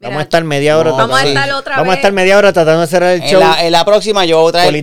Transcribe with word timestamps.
Vamos 0.00 0.18
a 0.18 0.22
estar 0.22 0.44
media 0.44 0.76
hora. 0.78 0.90
No, 0.90 0.96
Vamos 0.96 1.16
a 1.18 1.22
tratando- 1.22 1.40
estar 1.40 1.58
otra 1.58 1.76
Vamos 1.78 1.92
a 1.92 1.96
estar 1.96 2.12
media 2.12 2.36
hora 2.38 2.52
tratando 2.52 2.80
de 2.82 2.86
cerrar 2.86 3.14
el 3.14 3.22
En 3.22 3.28
show. 3.30 3.40
la, 3.40 3.64
en 3.64 3.72
la 3.72 3.84
próxima 3.84 4.24
yo 4.26 4.40
voy 4.40 4.50
a 4.50 4.52
traer. 4.52 4.74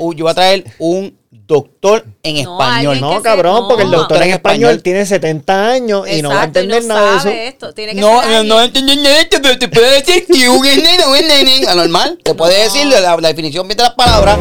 Un- 0.00 0.16
yo 0.16 0.24
voy 0.24 0.30
a 0.30 0.34
traer 0.34 0.64
un 0.78 1.18
doctor 1.30 2.04
en 2.22 2.42
No, 2.42 2.58
español. 2.60 3.00
No, 3.00 3.16
que 3.18 3.22
cabrón, 3.22 3.56
se- 3.62 3.68
porque 3.68 3.82
el 3.84 3.90
doctor 3.90 4.22
en 4.22 4.30
español 4.30 4.82
tiene 4.82 5.04
70 5.04 5.68
años 5.68 6.08
y 6.10 6.22
no 6.22 6.30
va 6.30 6.40
a 6.40 6.44
entender 6.44 6.84
nada 6.84 7.02
de 7.10 7.16
eso. 7.16 7.22
sabe 7.24 7.48
esto. 7.48 7.72
Tiene 7.74 7.94
que 7.94 8.00
No, 8.00 8.22
no, 8.24 8.44
no 8.44 8.62
entiendo 8.62 8.94
nada 8.96 9.08
de 9.16 9.20
esto, 9.20 9.38
pero 9.42 9.58
te 9.58 9.68
puede 9.68 10.00
decir 10.02 10.26
que 10.26 10.48
un 10.48 10.62
nene, 10.62 11.06
un 11.06 11.28
nene. 11.28 11.66
Anormal. 11.68 12.18
Te 12.22 12.34
puede 12.34 12.62
decir 12.62 12.86
la, 12.86 13.00
la 13.16 13.28
definición 13.28 13.68
de 13.68 13.74
las 13.74 13.90
palabras. 13.90 14.38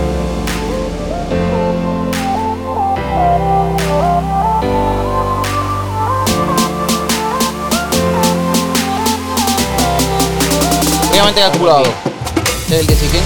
Obviamente 11.15 11.39
calculado. 11.39 11.83
Este 11.83 12.75
es 12.75 12.81
el 12.81 12.87
16. 12.87 13.23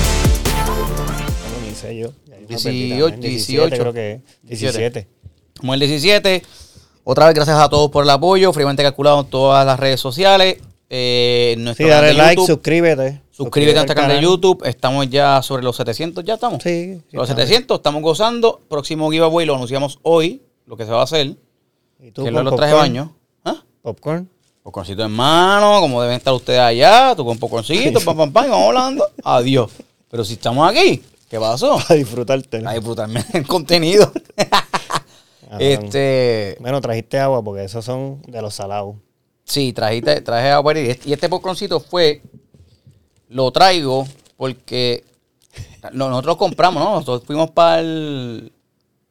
Ni 1.67 1.73
sé 1.75 1.97
yo. 1.97 2.09
Ya 2.27 2.35
yo 2.39 2.47
me 2.47 2.47
18, 2.47 2.63
perdí 2.63 2.89
también. 2.89 3.31
18. 3.31 3.75
creo 3.77 3.93
que 3.93 4.11
es. 4.11 4.21
17. 4.43 5.07
Como 5.59 5.73
el 5.73 5.79
17. 5.79 6.43
Otra 7.03 7.25
vez, 7.25 7.33
gracias 7.33 7.57
a 7.57 7.67
todos 7.67 7.89
por 7.89 8.03
el 8.03 8.09
apoyo. 8.11 8.53
Fríamente 8.53 8.83
calculado 8.83 9.21
en 9.21 9.25
todas 9.27 9.65
las 9.65 9.79
redes 9.79 9.99
sociales. 9.99 10.57
Eh, 10.91 11.55
nuestro 11.57 11.87
Sí, 11.87 11.89
dale 11.89 12.13
like, 12.13 12.35
YouTube. 12.35 12.47
suscríbete. 12.47 13.21
Suscríbete 13.31 13.79
a 13.79 13.81
nuestro 13.83 13.99
al 13.99 14.07
canal 14.07 14.17
de 14.17 14.23
YouTube. 14.23 14.63
Estamos 14.65 15.09
ya 15.09 15.41
sobre 15.41 15.63
los 15.63 15.75
700. 15.75 16.23
¿Ya 16.23 16.35
estamos? 16.35 16.61
Sí. 16.61 17.01
sí, 17.09 17.17
los 17.17 17.27
estamos. 17.27 17.47
700. 17.47 17.77
Estamos 17.77 18.03
gozando. 18.03 18.61
Próximo 18.69 19.09
giveaway 19.09 19.47
lo 19.47 19.55
anunciamos 19.55 19.97
hoy. 20.03 20.43
Lo 20.67 20.77
que 20.77 20.85
se 20.85 20.91
va 20.91 20.99
a 21.01 21.05
hacer. 21.05 21.35
¿Y 21.99 22.11
tú 22.11 22.23
que 22.23 22.31
con 22.31 22.45
lo 22.45 22.51
traje 22.55 22.71
popcorn? 22.73 22.93
baño. 22.93 23.15
¿Ah? 23.43 23.63
Popcorn. 23.81 24.29
Popcorncito 24.69 25.03
en 25.03 25.11
mano. 25.11 25.81
Como 25.81 25.99
deben 25.99 26.17
estar 26.17 26.31
ustedes 26.31 26.59
allá. 26.59 27.15
Tú 27.15 27.25
con 27.25 27.39
popcorncito. 27.39 27.99
pam, 28.01 28.15
pam, 28.15 28.31
pam. 28.31 28.45
y 28.45 28.49
Vamos 28.49 28.67
hablando. 28.67 29.09
Adiós. 29.23 29.71
Pero 30.11 30.23
si 30.23 30.33
estamos 30.33 30.69
aquí. 30.69 31.03
¿Qué 31.27 31.39
pasó? 31.39 31.79
Para 31.87 31.95
disfrutarte. 31.95 32.61
A 32.63 32.73
disfrutarme 32.73 33.25
el 33.33 33.47
contenido. 33.47 34.11
Este. 35.57 36.55
Bueno, 36.59 36.79
trajiste 36.79 37.17
agua 37.17 37.43
porque 37.43 37.63
esos 37.63 37.83
son 37.83 38.21
de 38.27 38.39
los 38.39 38.53
salados. 38.53 38.97
Sí, 39.45 39.73
trajiste, 39.73 40.21
traje 40.21 40.51
agua 40.51 40.77
y 40.77 40.89
este, 40.89 41.09
y 41.09 41.13
este 41.13 41.27
popcorncito 41.27 41.79
fue, 41.79 42.21
lo 43.29 43.51
traigo 43.51 44.07
porque 44.37 45.03
no, 45.91 46.07
nosotros 46.07 46.37
compramos, 46.37 46.83
¿no? 46.83 46.91
Nosotros 46.91 47.23
fuimos 47.25 47.49
para 47.49 47.79
el, 47.79 48.53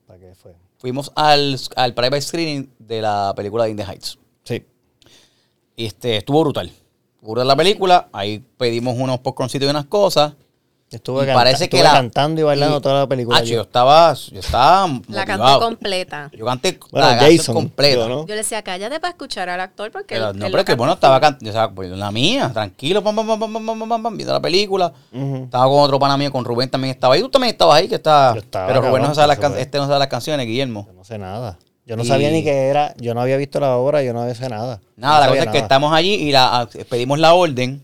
¿Para 0.06 0.20
qué 0.20 0.33
fue? 0.36 0.55
fuimos 0.78 1.11
al, 1.16 1.58
al 1.74 1.92
private 1.92 2.20
screening 2.20 2.70
de 2.78 3.02
la 3.02 3.33
película 3.34 3.64
de 3.64 3.70
In 3.70 3.77
the 3.77 3.83
Heights. 3.83 4.16
Sí. 4.44 4.62
Este, 5.78 6.16
estuvo 6.16 6.40
brutal. 6.40 6.72
Brutal 7.22 7.46
la 7.46 7.54
película. 7.54 8.08
Ahí 8.12 8.44
pedimos 8.56 8.96
unos 8.98 9.20
popcorncitos 9.20 9.66
y 9.66 9.70
unas 9.70 9.86
cosas. 9.86 10.32
Estuve, 10.90 11.26
canta, 11.26 11.92
cantando 11.92 12.40
y 12.40 12.44
bailando 12.44 12.80
toda 12.80 13.00
la 13.00 13.06
película. 13.06 13.42
Yo. 13.44 13.60
estaba, 13.60 14.14
yo 14.14 14.40
estaba 14.40 14.88
La 15.08 15.26
canté 15.26 15.58
completa. 15.60 16.30
Yo 16.32 16.46
canté 16.46 16.80
bueno, 16.90 17.06
Jason, 17.20 17.54
completa. 17.54 18.08
Yo, 18.08 18.24
le 18.26 18.36
decía, 18.36 18.62
cállate 18.62 18.98
para 18.98 19.10
escuchar 19.10 19.50
al 19.50 19.60
actor 19.60 19.92
porque... 19.92 20.18
No, 20.18 20.30
él 20.30 20.38
pero 20.40 20.58
es 20.60 20.64
que 20.64 20.74
bueno, 20.74 20.94
estaba 20.94 21.20
cantando, 21.20 21.50
estaba, 21.50 21.72
pues, 21.74 21.90
la 21.90 22.10
mía, 22.10 22.50
tranquilo, 22.54 23.04
pam, 23.04 23.14
pam, 23.14 23.38
pam, 23.38 24.02
pam, 24.02 24.16
viendo 24.16 24.32
la 24.32 24.40
película. 24.40 24.90
Estaba 25.12 25.66
con 25.66 25.80
otro 25.80 25.98
pana 25.98 26.16
mío, 26.16 26.32
con 26.32 26.42
Rubén 26.42 26.70
también 26.70 26.92
estaba 26.94 27.14
ahí. 27.14 27.20
Tú 27.20 27.28
también 27.28 27.52
estabas 27.52 27.76
ahí, 27.76 27.86
que 27.86 27.96
estaba... 27.96 28.32
Pero 28.32 28.80
Rubén 28.80 28.82
cabrón, 28.82 29.02
no 29.08 29.14
sabe 29.14 29.28
las, 29.28 29.56
este 29.58 29.76
no 29.76 29.86
sabe 29.86 29.98
las 29.98 30.08
canciones, 30.08 30.46
Guillermo. 30.46 30.88
No 30.96 31.04
sé 31.04 31.18
nada. 31.18 31.58
Yo 31.89 31.97
no 31.97 32.05
Y- 32.05 32.06
sabía 32.06 32.31
ni 32.31 32.44
qué 32.44 32.69
era. 32.69 32.94
Yo 32.98 33.14
no 33.14 33.20
había 33.22 33.36
visto 33.39 33.58
la 33.58 33.77
obra, 33.78 34.03
yo 34.03 34.12
no 34.12 34.20
había 34.20 34.34
sé 34.34 34.48
nada. 34.48 34.81
Nada, 34.97 35.14
No 35.14 35.20
la 35.20 35.28
cosa 35.31 35.42
es 35.44 35.48
que 35.53 35.58
estamos 35.58 35.92
allí 35.92 36.14
y 36.14 36.30
la, 36.33 36.69
pedimos 36.89 37.19
la 37.19 37.33
orden, 37.34 37.83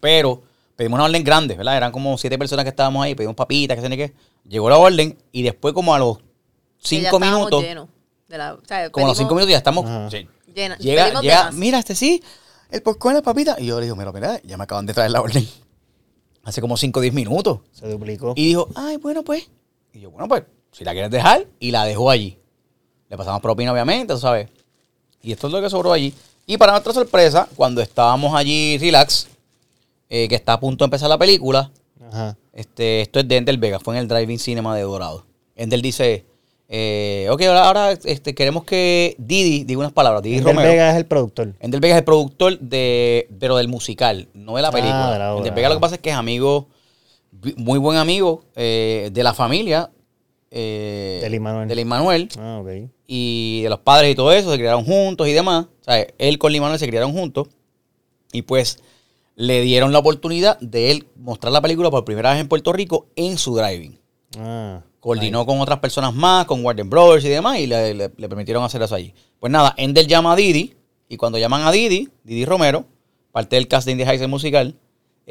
pero 0.00 0.42
pedimos 0.76 0.96
una 0.98 1.04
orden 1.06 1.24
grande, 1.24 1.56
¿verdad? 1.56 1.76
Eran 1.76 1.92
como 1.92 2.16
siete 2.18 2.38
personas 2.38 2.64
que 2.64 2.68
estábamos 2.70 3.04
ahí, 3.04 3.14
pedimos 3.14 3.34
papitas, 3.36 3.76
que 3.76 3.82
sé 3.82 3.88
ni 3.88 3.96
qué. 3.96 4.12
Llegó 4.48 4.70
la 4.70 4.78
orden 4.78 5.18
y 5.32 5.42
después, 5.42 5.74
como 5.74 5.94
a 5.94 5.98
los 5.98 6.18
ya 6.18 6.24
cinco 6.78 7.04
estábamos 7.16 7.30
minutos, 7.38 7.62
llenos 7.62 7.88
de 8.28 8.38
la- 8.38 8.54
o 8.54 8.60
sea, 8.64 8.90
como 8.90 9.06
a 9.06 9.08
los 9.10 9.18
cinco 9.18 9.34
minutos 9.34 9.50
ya 9.50 9.58
estamos. 9.58 10.10
Sí. 10.12 10.26
llena- 10.54 10.76
Llega, 10.78 11.50
mira, 11.52 11.78
este 11.80 11.94
sí, 11.94 12.22
el 12.70 12.82
popcorn, 12.82 13.14
las 13.14 13.22
papitas. 13.24 13.58
Y 13.60 13.66
yo 13.66 13.78
le 13.80 13.86
digo, 13.86 13.96
mira, 13.96 14.12
mira, 14.12 14.40
ya 14.44 14.56
me 14.56 14.64
acaban 14.64 14.86
de 14.86 14.94
traer 14.94 15.10
la 15.10 15.20
orden. 15.20 15.46
Hace 16.44 16.60
como 16.60 16.76
5 16.76 17.00
o 17.00 17.02
10 17.02 17.12
minutos. 17.12 17.60
Se 17.72 17.86
duplicó. 17.88 18.32
Y 18.36 18.46
dijo, 18.46 18.68
ay, 18.74 18.96
bueno, 18.96 19.22
pues. 19.22 19.50
Y 19.92 20.00
yo, 20.00 20.10
bueno, 20.10 20.26
pues, 20.28 20.44
si 20.72 20.84
la 20.84 20.92
quieres 20.92 21.10
dejar, 21.10 21.46
y 21.58 21.70
la 21.70 21.84
dejó 21.84 22.08
allí. 22.10 22.38
Le 23.10 23.16
pasamos 23.16 23.42
propina, 23.42 23.72
obviamente, 23.72 24.14
tú 24.14 24.20
sabes. 24.20 24.48
Y 25.22 25.32
esto 25.32 25.48
es 25.48 25.52
lo 25.52 25.60
que 25.60 25.68
sobró 25.68 25.92
allí. 25.92 26.14
Y 26.46 26.56
para 26.56 26.72
nuestra 26.72 26.92
sorpresa, 26.94 27.46
cuando 27.56 27.82
estábamos 27.82 28.34
allí 28.34 28.78
relax, 28.78 29.26
eh, 30.08 30.26
que 30.28 30.34
está 30.36 30.54
a 30.54 30.60
punto 30.60 30.84
de 30.84 30.86
empezar 30.86 31.08
la 31.08 31.18
película, 31.18 31.70
Ajá. 32.10 32.36
este, 32.52 33.02
esto 33.02 33.20
es 33.20 33.28
de 33.28 33.36
Endel 33.36 33.58
Vega, 33.58 33.78
fue 33.78 33.94
en 33.96 34.00
el 34.02 34.08
Driving 34.08 34.38
Cinema 34.38 34.74
de 34.74 34.82
Dorado. 34.82 35.26
Endel 35.56 35.82
dice, 35.82 36.24
eh, 36.68 37.28
ok, 37.30 37.42
ahora, 37.42 37.66
ahora 37.66 37.92
este, 37.92 38.34
queremos 38.34 38.64
que 38.64 39.14
Didi 39.18 39.64
diga 39.64 39.80
unas 39.80 39.92
palabras. 39.92 40.22
Didi 40.22 40.38
Endel 40.38 40.54
Romero. 40.54 40.70
Vega 40.72 40.90
es 40.90 40.96
el 40.96 41.06
productor. 41.06 41.52
Endel 41.60 41.80
Vega 41.80 41.94
es 41.94 41.98
el 41.98 42.04
productor 42.04 42.58
de, 42.58 43.28
pero 43.38 43.56
del 43.56 43.68
musical, 43.68 44.28
no 44.34 44.54
de 44.56 44.62
la 44.62 44.68
Ah, 44.68 44.72
película. 44.72 45.12
de 45.12 45.18
la 45.18 45.32
obra, 45.34 45.38
Endel 45.38 45.54
Vega 45.54 45.68
lo 45.68 45.74
que 45.76 45.80
pasa 45.80 45.94
es 45.96 46.00
que 46.00 46.10
es 46.10 46.16
amigo, 46.16 46.68
muy 47.56 47.78
buen 47.78 47.98
amigo 47.98 48.44
eh, 48.56 49.10
de 49.12 49.22
la 49.22 49.34
familia. 49.34 49.90
Eh, 50.50 51.20
Del 51.22 51.34
Immanuel. 51.34 51.68
del 51.68 51.78
Immanuel 51.78 52.28
Ah, 52.38 52.58
ok. 52.60 52.90
y 53.06 53.60
de 53.62 53.68
los 53.70 53.78
padres 53.80 54.10
y 54.12 54.14
todo 54.16 54.32
eso, 54.32 54.50
se 54.50 54.56
criaron 54.58 54.84
juntos 54.84 55.28
y 55.28 55.32
demás. 55.32 55.66
O 55.80 55.84
sea, 55.84 56.06
él 56.18 56.38
con 56.38 56.54
Immanuel 56.54 56.78
se 56.78 56.88
criaron 56.88 57.12
juntos. 57.12 57.48
Y 58.32 58.42
pues 58.42 58.78
le 59.36 59.60
dieron 59.62 59.92
la 59.92 59.98
oportunidad 60.00 60.58
de 60.60 60.90
él 60.90 61.06
mostrar 61.16 61.52
la 61.52 61.60
película 61.60 61.90
por 61.90 62.04
primera 62.04 62.32
vez 62.32 62.40
en 62.40 62.48
Puerto 62.48 62.72
Rico 62.72 63.06
en 63.16 63.38
su 63.38 63.54
driving. 63.56 63.98
Ah. 64.38 64.82
Coordinó 65.00 65.46
con 65.46 65.60
otras 65.60 65.78
personas 65.78 66.14
más, 66.14 66.44
con 66.46 66.64
Warner 66.64 66.84
Brothers 66.86 67.24
y 67.24 67.28
demás, 67.28 67.58
y 67.58 67.66
le, 67.66 67.94
le- 67.94 68.12
le 68.14 68.28
permitieron 68.28 68.62
hacer 68.62 68.82
eso 68.82 68.94
allí. 68.94 69.14
Pues 69.38 69.50
nada, 69.50 69.74
Endel 69.78 70.06
llama 70.06 70.32
a 70.34 70.36
Didi, 70.36 70.74
y 71.08 71.16
cuando 71.16 71.38
llaman 71.38 71.62
a 71.62 71.72
Didi, 71.72 72.08
Didi 72.22 72.44
Romero, 72.44 72.84
parte 73.32 73.56
del 73.56 73.66
cast 73.66 73.86
de 73.86 73.92
el 73.92 74.28
musical, 74.28 74.74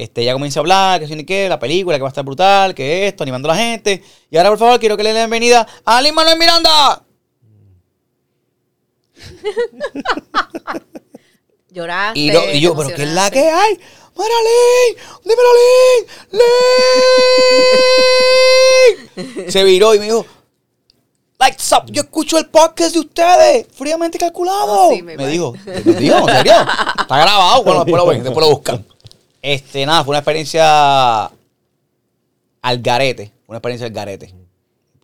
este, 0.03 0.21
ella 0.21 0.33
comienza 0.33 0.59
a 0.59 0.61
hablar, 0.61 0.99
que 0.99 1.07
si 1.07 1.15
ni 1.15 1.25
qué, 1.25 1.49
la 1.49 1.59
película, 1.59 1.97
que 1.97 2.01
va 2.01 2.07
a 2.07 2.11
estar 2.11 2.23
brutal, 2.23 2.73
que 2.73 3.07
esto, 3.07 3.23
animando 3.23 3.49
a 3.49 3.55
la 3.55 3.59
gente. 3.61 4.01
Y 4.31 4.37
ahora, 4.37 4.49
por 4.49 4.59
favor, 4.59 4.79
quiero 4.79 4.95
que 4.95 5.03
le 5.03 5.09
den 5.09 5.15
la 5.17 5.21
bienvenida 5.25 5.67
a 5.83 6.01
Lin 6.01 6.15
Manuel 6.15 6.37
Miranda. 6.39 7.03
Lloraste. 11.71 12.19
Y, 12.19 12.31
lo- 12.31 12.51
y 12.51 12.59
yo, 12.61 12.75
pero 12.75 12.89
¿qué 12.95 13.03
es 13.03 13.09
la 13.09 13.29
que 13.29 13.39
hay? 13.49 13.79
¡Maralín! 14.15 14.97
¡Dímelo, 15.23 15.49
Lin! 15.59 16.07
¡Lin! 19.45 19.51
Se 19.51 19.63
viró 19.63 19.93
y 19.95 19.99
me 19.99 20.05
dijo, 20.05 20.25
Lights 21.39 21.71
up, 21.71 21.83
yo 21.91 22.01
escucho 22.01 22.37
el 22.37 22.47
podcast 22.47 22.93
de 22.93 22.99
ustedes, 22.99 23.67
fríamente 23.73 24.17
calculado. 24.17 24.89
Oh, 24.89 24.91
sí, 24.93 25.01
me 25.01 25.15
me 25.15 25.27
dijo, 25.27 25.53
¿me 25.65 25.93
dijo? 25.93 26.27
¿En 26.27 26.35
serio? 26.35 26.53
Está 26.99 27.17
grabado, 27.17 27.63
bueno, 27.63 27.85
después 27.85 28.01
lo 28.03 28.07
ven, 28.09 28.23
después 28.23 28.45
lo 28.45 28.51
buscan. 28.55 28.85
Este, 29.41 29.85
nada, 29.85 30.03
fue 30.03 30.11
una 30.11 30.19
experiencia 30.19 31.25
al 32.61 32.81
garete, 32.81 33.31
una 33.47 33.57
experiencia 33.57 33.87
al 33.87 33.93
garete. 33.93 34.33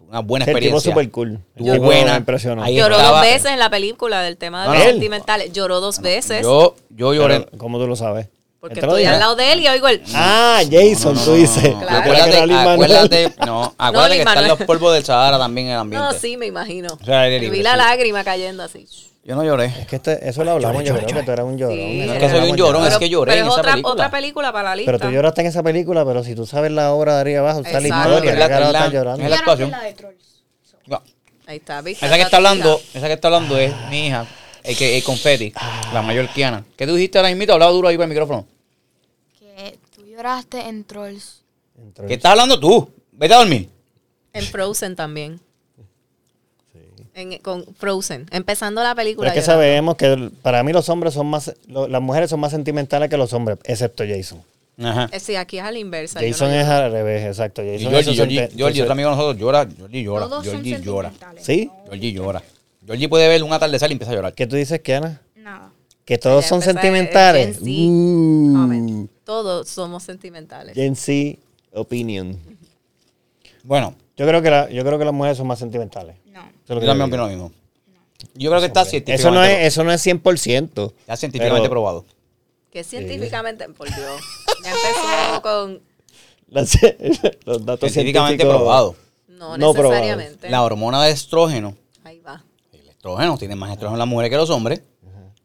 Una 0.08 0.20
buena 0.20 0.46
El 0.46 0.48
tipo 0.48 0.58
experiencia. 0.58 0.92
super 0.92 1.10
cool. 1.12 1.40
Tipo 1.58 1.78
buena. 1.80 2.12
Me 2.12 2.18
impresionó. 2.20 2.64
Ahí 2.64 2.76
Lloró 2.76 2.96
estaba- 2.96 3.20
dos 3.22 3.28
veces 3.28 3.52
en 3.52 3.60
la 3.60 3.70
película 3.72 4.22
del 4.22 4.38
tema 4.38 4.62
de 4.62 4.68
No, 4.68 4.74
los 4.76 4.84
no. 4.84 4.90
sentimentales. 4.92 5.52
Lloró 5.52 5.80
dos 5.82 6.00
veces. 6.00 6.44
Yo, 6.44 6.76
yo 6.90 7.14
lloré. 7.14 7.40
Pero, 7.42 7.58
¿Cómo 7.58 7.80
tú 7.80 7.88
lo 7.88 7.96
sabes? 7.96 8.28
Porque 8.68 8.80
¿Él 8.80 8.82
te 8.82 8.88
lo 8.88 8.98
estoy 8.98 9.06
al 9.14 9.20
lado 9.20 9.36
de 9.36 9.54
él 9.54 9.60
y 9.62 9.68
oigo 9.68 9.88
el. 9.88 10.02
Ah, 10.16 10.62
Jason, 10.70 11.16
tú 11.24 11.34
dices. 11.36 11.64
No, 11.64 11.70
no, 11.74 11.80
no. 11.82 11.86
Claro. 11.88 11.98
Acuérdate, 12.02 12.38
acuérdate, 12.74 13.34
no, 13.46 13.76
acuérdate 13.78 14.16
que 14.16 14.22
están 14.28 14.48
los 14.48 14.60
polvos 14.64 14.94
del 14.96 15.06
Sahara 15.06 15.38
también 15.38 15.68
en 15.68 15.74
el 15.74 15.80
ambiente. 15.80 16.08
No, 16.08 16.14
sí, 16.20 16.36
me 16.38 16.48
imagino. 16.48 16.90
O 17.00 17.06
sea, 17.06 17.30
Y 17.30 17.50
vi 17.50 17.62
la 17.62 17.74
sí. 17.74 17.78
lágrima 17.78 18.24
cayendo 18.24 18.64
así. 18.64 18.88
Yo 19.24 19.36
no 19.36 19.44
lloré. 19.44 19.66
Es 19.66 19.88
que 19.88 19.96
este- 19.98 20.28
eso 20.30 20.44
lo 20.44 20.52
hablamos, 20.52 20.84
yo 20.84 20.96
creo 20.96 21.08
que 21.08 21.24
tú 21.24 21.32
eras 21.32 21.46
un 21.46 21.58
llorón. 21.58 21.76
Sí. 21.78 22.02
Es 22.02 22.12
que 22.20 22.30
soy 22.30 22.50
un 22.52 22.58
llorón, 22.58 22.84
ya. 22.84 22.90
es 22.90 22.98
que 22.98 23.10
lloré 23.10 23.32
pero 23.32 23.42
en 23.42 23.48
es 23.48 23.52
esa 23.54 23.60
otra, 23.62 23.72
película. 23.74 23.94
otra 23.94 24.12
película 24.12 24.52
para 24.52 24.70
la 24.70 24.76
lista. 24.76 24.92
Pero 24.92 25.00
tú 25.08 25.12
lloraste 25.12 25.42
en 25.42 25.48
esa 25.48 25.64
película, 25.64 26.06
pero 26.06 26.24
si 26.24 26.36
tú 26.36 26.46
sabes 26.46 26.72
la 26.72 26.92
obra 26.92 27.16
de 27.16 27.22
arriba 27.22 27.40
abajo, 27.42 27.62
está 27.62 27.80
la 27.80 27.88
historia, 27.88 28.32
Es 28.34 28.38
la- 28.40 28.46
¿qué 28.48 28.54
carajo 28.54 28.68
es 28.68 28.74
la- 28.74 28.80
estás 28.80 28.94
llorando? 28.94 29.24
es 29.24 29.30
la 29.30 29.36
actuación. 29.38 29.72
Ahí 31.48 31.58
está, 31.58 31.82
¿viste? 31.82 32.04
Esa 32.06 32.16
que 32.16 32.22
está 32.24 32.38
hablando, 32.38 32.82
esa 32.94 33.06
que 33.08 33.14
está 33.14 33.28
hablando 33.28 33.58
es 33.60 33.72
mi 33.92 34.08
hija, 34.08 34.26
el 34.64 34.76
que 34.76 34.98
el 34.98 35.04
confeti, 35.04 35.54
la 35.94 36.02
mayor 36.02 36.28
Kiana. 36.30 36.64
¿Qué 36.76 36.88
tú 36.88 36.96
dijiste 36.96 37.20
ahora 37.20 37.30
mismo? 37.34 37.54
Hablaba 37.54 37.72
duro 37.72 37.88
ahí 37.88 37.98
para 37.98 38.06
el 38.06 38.10
micrófono. 38.10 38.48
Lloraste 40.16 40.62
en 40.70 40.84
Trolls. 40.86 41.44
Entró- 41.78 42.08
¿Qué 42.08 42.14
estás 42.14 42.32
hablando 42.32 42.60
tú? 42.60 42.90
Vete 43.12 43.34
a 43.34 43.38
dormir. 43.40 43.70
En 44.34 44.44
Frozen 44.46 44.96
también. 44.96 45.40
En- 47.14 47.38
con 47.40 47.66
Frozen. 47.76 48.26
Empezando 48.32 48.82
la 48.84 48.94
película. 48.96 49.30
Pero 49.30 49.40
es 49.40 49.46
que 49.46 49.52
llorando. 49.52 49.64
sabemos 49.64 49.96
que 49.96 50.32
para 50.42 50.64
mí 50.64 50.74
los 50.74 50.88
hombres 50.90 51.14
son 51.14 51.28
más, 51.28 51.54
lo- 51.68 51.88
las 51.88 52.02
mujeres 52.02 52.30
son 52.30 52.40
más 52.40 52.52
sentimentales 52.52 53.10
que 53.10 53.18
los 53.18 53.32
hombres, 53.34 53.58
excepto 53.66 54.04
Jason. 54.08 54.42
Ajá. 54.78 55.08
Eh, 55.12 55.20
Sí, 55.22 55.36
aquí 55.38 55.58
es 55.58 55.64
a 55.64 55.72
la 55.72 55.80
inversa. 55.80 56.20
Jason 56.20 56.50
no 56.50 56.56
es 56.56 56.68
al 56.68 56.92
revés, 56.92 57.26
exacto. 57.26 57.62
Y 57.64 57.78
Jason 57.78 57.92
Georgie, 57.92 58.12
es 58.12 58.16
Georgie, 58.18 58.40
sente- 58.42 58.56
Georgie, 58.58 58.82
otro 58.82 58.92
amigo 58.94 59.10
de 59.10 59.16
nosotros 59.16 59.38
llora. 59.42 59.68
Georgie 59.78 60.04
llora. 60.04 60.26
Todos 60.28 60.46
son 60.46 60.64
Georgie 60.64 60.82
llora. 60.82 61.14
¿Sí? 61.42 61.70
Georgie 61.86 62.12
llora. 62.12 62.44
Georgie 62.86 63.08
puede 63.10 63.28
ver 63.30 63.44
un 63.44 63.54
atardecer 63.54 63.90
y 63.90 63.94
empieza 63.94 64.12
a 64.12 64.16
llorar. 64.16 64.34
¿Qué 64.34 64.46
tú 64.48 64.56
dices, 64.58 64.80
Kiana? 64.82 65.22
Nada. 65.36 65.72
que 66.04 66.18
todos 66.20 66.46
son 66.46 66.62
sentimentales. 66.62 67.58
Uh. 67.62 69.08
Todos 69.26 69.68
somos 69.68 70.04
sentimentales. 70.04 70.74
Gen 70.76 70.96
Z 70.96 71.38
opinion. 71.74 72.40
Bueno, 73.64 73.96
Yo 74.18 74.26
creo 74.26 74.42
que 74.42 74.50
la- 74.50 74.70
yo 74.70 74.82
creo 74.86 74.98
que 74.98 75.04
las 75.04 75.14
mujeres 75.14 75.38
son 75.38 75.46
más 75.48 75.60
sentimentales. 75.60 76.16
No. 76.28 76.42
Yo 76.70 76.76
también 76.80 77.02
opino 77.02 77.24
lo 77.24 77.28
mismo. 77.28 77.52
Yo 78.34 78.50
creo 78.50 78.62
que 78.62 78.68
está 78.68 78.84
Eso 78.84 78.88
no 78.88 78.92
científicamente, 78.92 79.62
es, 79.62 79.68
eso 79.74 79.84
no 79.84 79.92
es 79.92 80.02
100%. 80.02 80.94
está 81.00 81.18
científicamente 81.18 81.64
pero- 81.64 81.70
probado. 81.72 82.06
Que 82.72 82.84
científicamente, 82.86 83.68
por 83.70 83.88
Dios. 83.94 84.22
Ya 84.64 84.72
empezó 84.72 85.42
con. 85.42 85.82
Las- 86.48 86.78
los 87.46 87.66
datos 87.66 87.92
Científicamente 87.92 88.44
científicos- 88.44 88.56
probado. 88.56 88.96
No, 89.28 89.58
No 89.58 89.74
probado. 89.74 89.96
necesariamente. 89.96 90.50
La 90.50 90.64
hormona 90.64 91.04
de 91.04 91.12
estrógeno, 91.12 91.76
Ahí 92.06 92.20
va. 92.22 92.42
el 92.72 92.88
estrógeno, 92.88 93.38
tiene 93.38 93.56
más 93.56 93.72
estrógeno 93.72 93.98
las 93.98 94.08
mujeres 94.08 94.30
que 94.30 94.38
los 94.38 94.50
hombres. 94.50 94.82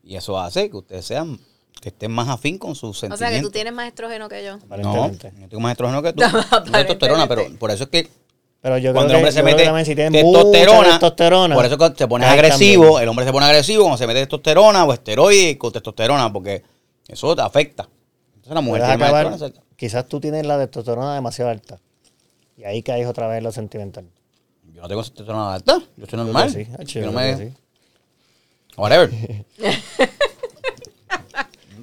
Y 0.04 0.14
eso 0.14 0.38
hace 0.38 0.70
que 0.70 0.76
ustedes 0.76 1.04
sean, 1.04 1.40
que 1.80 1.88
estén 1.88 2.10
más 2.12 2.28
afín 2.28 2.58
con 2.58 2.74
sus 2.74 2.90
O 2.90 2.94
sea 3.00 3.08
que 3.08 3.16
sentimientos. 3.16 3.48
tú 3.50 3.52
tienes 3.52 3.72
más 3.72 3.86
estrógeno 3.88 4.28
que 4.28 4.44
yo. 4.44 4.58
No, 4.58 4.64
Aparentemente. 4.66 5.32
yo 5.40 5.48
tengo 5.48 5.60
más 5.60 5.72
estrógeno 5.72 6.02
que 6.02 6.12
tú. 6.12 6.22
Tengo 6.64 6.70
testosterona, 6.72 7.26
pero 7.26 7.46
por 7.58 7.70
eso 7.70 7.84
es 7.84 7.90
que 7.90 8.08
Pero 8.60 8.76
yo 8.78 8.92
cuando 8.92 9.14
el 9.14 9.16
creo 9.16 9.18
hombre 9.18 9.30
que, 9.30 9.32
se 9.32 9.42
mete 9.42 9.64
también 9.64 9.86
si 9.86 9.94
tienen 9.94 10.12
testosterona, 10.12 10.88
testosterona, 10.90 11.54
por 11.54 11.64
eso 11.64 11.78
que 11.78 11.92
se 11.96 12.06
pone 12.06 12.26
agresivo, 12.26 12.82
también. 12.84 13.02
el 13.04 13.08
hombre 13.08 13.24
se 13.24 13.32
pone 13.32 13.46
agresivo 13.46 13.82
cuando 13.84 13.96
se 13.98 14.06
mete 14.06 14.20
testosterona 14.20 14.84
o 14.84 14.92
esteroide 14.92 15.56
con 15.56 15.72
testosterona, 15.72 16.30
porque 16.32 16.62
eso 17.08 17.34
te 17.34 17.42
afecta. 17.42 17.88
Entonces 18.34 18.54
la 18.54 18.60
mujer 18.60 18.82
tiene 18.82 18.96
más 18.98 19.08
acabar- 19.08 19.30
testosterona. 19.30 19.66
quizás 19.76 20.06
tú 20.06 20.20
tienes 20.20 20.44
la 20.46 20.58
testosterona 20.58 21.14
demasiado 21.14 21.50
alta. 21.50 21.78
Y 22.58 22.64
ahí 22.64 22.82
caes 22.82 23.06
otra 23.06 23.26
vez 23.26 23.38
en 23.38 23.44
lo 23.44 23.52
sentimental. 23.52 24.04
Yo 24.74 24.82
no 24.82 24.88
tengo 24.88 25.02
testosterona 25.02 25.54
alta, 25.54 25.80
yo 25.96 26.04
soy 26.06 26.18
normal. 26.18 26.48
Yo 26.52 26.58
sí, 26.60 26.66
Yo 26.94 27.00
yo 27.00 27.06
no 27.06 27.12
me- 27.12 27.36
sí. 27.38 27.52
Whatever. 28.76 29.10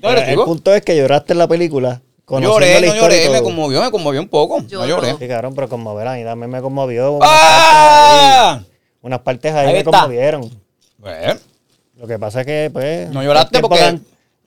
¿No 0.01 0.09
Pero 0.09 0.21
el 0.21 0.35
punto 0.45 0.73
es 0.73 0.81
que 0.83 0.95
lloraste 0.95 1.33
en 1.33 1.39
la 1.39 1.47
película. 1.47 2.01
Lloré, 2.29 2.81
la 2.81 2.87
no 2.87 2.95
lloré, 2.95 3.29
me 3.29 3.41
conmovió, 3.41 3.81
me 3.81 3.89
conmovió 3.89 4.19
un 4.19 4.27
poco. 4.27 4.61
Yo 4.67 4.79
no 4.81 4.85
lloré. 4.87 5.13
no. 5.13 5.17
Sí, 5.17 5.27
cabrón, 5.29 5.55
pero 5.55 5.69
conmover 5.69 6.07
a 6.07 6.15
mí 6.15 6.23
también 6.25 6.49
me 6.51 6.61
conmovió. 6.61 7.13
Unas 7.13 7.29
¡Ah! 7.31 8.59
partes 8.59 8.65
ahí, 8.65 8.77
unas 9.01 9.19
partes 9.21 9.53
ahí 9.53 9.67
Ahí 9.67 9.73
me 9.73 9.79
está. 9.79 9.91
conmovieron. 9.91 10.61
Pues, 10.99 11.37
Lo 11.95 12.05
que 12.07 12.19
pasa 12.19 12.41
es 12.41 12.45
que, 12.45 12.69
pues. 12.73 13.09
No 13.11 13.23
lloraste 13.23 13.57
el 13.57 13.61
porque- 13.61 13.77
que- 13.77 13.99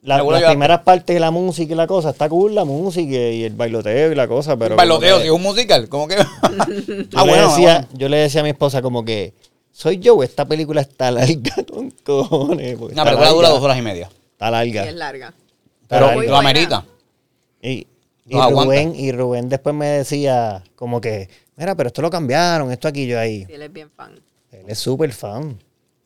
la- 0.03 0.17
Seguro 0.17 0.31
las 0.33 0.41
lloraste. 0.41 0.47
primeras 0.55 0.79
partes 0.81 1.13
de 1.15 1.19
la 1.19 1.31
música 1.31 1.73
y 1.73 1.75
la 1.75 1.87
cosa, 1.87 2.09
está 2.11 2.29
cool 2.29 2.53
la 2.55 2.65
música 2.65 3.11
y 3.17 3.43
el 3.43 3.53
bailoteo 3.53 4.11
y 4.11 4.15
la 4.15 4.27
cosa, 4.27 4.55
pero. 4.57 4.71
un 4.75 4.77
bailoteo, 4.77 5.19
si 5.19 5.25
es 5.25 5.31
un 5.31 5.41
musical, 5.41 5.89
como 5.89 6.07
que. 6.07 6.15
yo, 6.17 6.23
ah, 7.15 7.25
le 7.25 7.31
bueno, 7.31 7.49
decía, 7.49 7.73
bueno. 7.73 7.87
yo 7.93 8.09
le 8.09 8.17
decía 8.17 8.41
a 8.41 8.43
mi 8.43 8.49
esposa, 8.51 8.81
como 8.83 9.03
que. 9.03 9.33
Soy 9.71 9.97
yo, 9.99 10.21
esta 10.21 10.45
película 10.45 10.81
está 10.81 11.09
larga 11.11 11.55
con 11.71 11.89
cojones. 12.03 12.77
Una 12.79 12.89
está 12.89 13.03
película 13.05 13.29
dura 13.29 13.49
dos 13.49 13.61
horas 13.63 13.77
y 13.77 13.81
media. 13.81 14.09
Está 14.33 14.51
larga. 14.51 14.83
es 14.85 14.93
larga. 14.95 15.33
Pero 15.91 16.07
Muy 16.13 16.25
lo 16.25 16.31
buena. 16.33 16.39
amerita. 16.39 16.85
Y. 17.61 17.85
Rubén, 18.25 18.95
y 18.95 19.11
Rubén 19.11 19.49
después 19.49 19.75
me 19.75 19.87
decía, 19.87 20.63
como 20.75 21.01
que, 21.01 21.27
mira, 21.57 21.75
pero 21.75 21.87
esto 21.87 22.01
lo 22.01 22.09
cambiaron, 22.09 22.71
esto 22.71 22.87
aquí, 22.87 23.05
yo 23.05 23.19
ahí. 23.19 23.45
Sí, 23.45 23.53
él 23.53 23.61
es 23.63 23.73
bien 23.73 23.89
fan. 23.95 24.13
Él 24.51 24.65
es 24.67 24.79
súper 24.79 25.11
fan. 25.11 25.59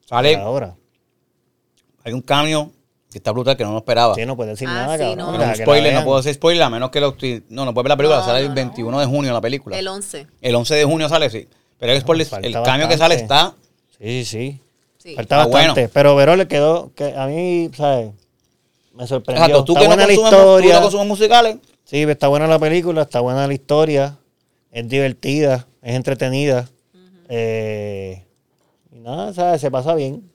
Sale, 0.09 0.35
Ahora. 0.37 0.75
hay 2.03 2.13
un 2.13 2.21
cambio 2.21 2.71
que 3.11 3.19
está 3.19 3.31
brutal 3.31 3.55
que 3.55 3.63
no 3.63 3.73
lo 3.73 3.77
esperaba. 3.77 4.15
Sí, 4.15 4.25
no 4.25 4.35
puede 4.35 4.51
decir 4.51 4.67
Ah, 4.67 4.73
nada, 4.73 4.97
sí, 4.97 5.03
cabrón. 5.03 5.17
no. 5.19 5.31
Pero 5.37 5.49
un 5.49 5.55
spoiler, 5.55 5.93
no 5.93 6.03
puedo 6.03 6.17
decir 6.17 6.33
spoiler, 6.33 6.63
a 6.63 6.69
menos 6.69 6.89
que 6.89 6.99
lo. 6.99 7.15
No, 7.49 7.65
no 7.65 7.73
puedes 7.75 7.83
ver 7.83 7.89
la 7.89 7.97
película, 7.97 8.19
No, 8.19 8.25
sale 8.25 8.39
no, 8.39 8.45
el 8.45 8.49
no. 8.49 8.55
21 8.55 8.99
de 8.99 9.05
junio 9.05 9.33
la 9.33 9.41
película. 9.41 9.75
El 9.77 9.81
El, 9.81 9.87
11. 9.89 10.27
11 10.41 10.75
de 10.75 10.83
junio 10.85 11.09
sale, 11.09 11.29
sí. 11.29 11.47
Pero 11.77 11.91
el 11.93 12.01
spoiler, 12.01 12.27
el 12.41 12.53
cambio 12.63 12.87
que 12.87 12.97
sale 12.97 13.15
está. 13.15 13.53
Sí, 13.99 14.25
sí. 14.25 14.61
Sí. 14.97 15.15
Falta 15.15 15.35
Ah, 15.43 15.45
bastante. 15.47 15.81
bueno. 15.81 15.91
Pero 15.93 16.15
Verón 16.15 16.39
le 16.39 16.47
quedó, 16.47 16.91
que 16.95 17.15
a 17.15 17.27
mí, 17.27 17.69
¿sabes? 17.75 18.11
Me 18.95 19.05
sorprendió. 19.07 19.43
Exacto, 19.45 19.65
tú 19.65 19.73
está 19.73 19.81
que 19.81 19.87
no 19.87 19.95
buena 19.95 20.01
la 20.07 20.15
consumes, 20.15 20.31
tú 20.31 20.37
historia. 20.37 20.75
no 20.75 20.81
consumes 20.81 21.07
musicales. 21.07 21.57
Sí, 21.83 22.01
está 22.03 22.27
buena 22.27 22.47
la 22.47 22.57
película, 22.59 23.01
está 23.03 23.19
buena 23.19 23.45
la 23.47 23.53
historia. 23.53 24.17
Es 24.71 24.87
divertida, 24.87 25.67
es 25.81 25.95
entretenida. 25.95 26.69
Eh, 27.29 28.23
y 28.91 28.99
nada, 28.99 29.33
¿sabes? 29.33 29.61
Se 29.61 29.69
pasa 29.71 29.93
bien. 29.95 30.29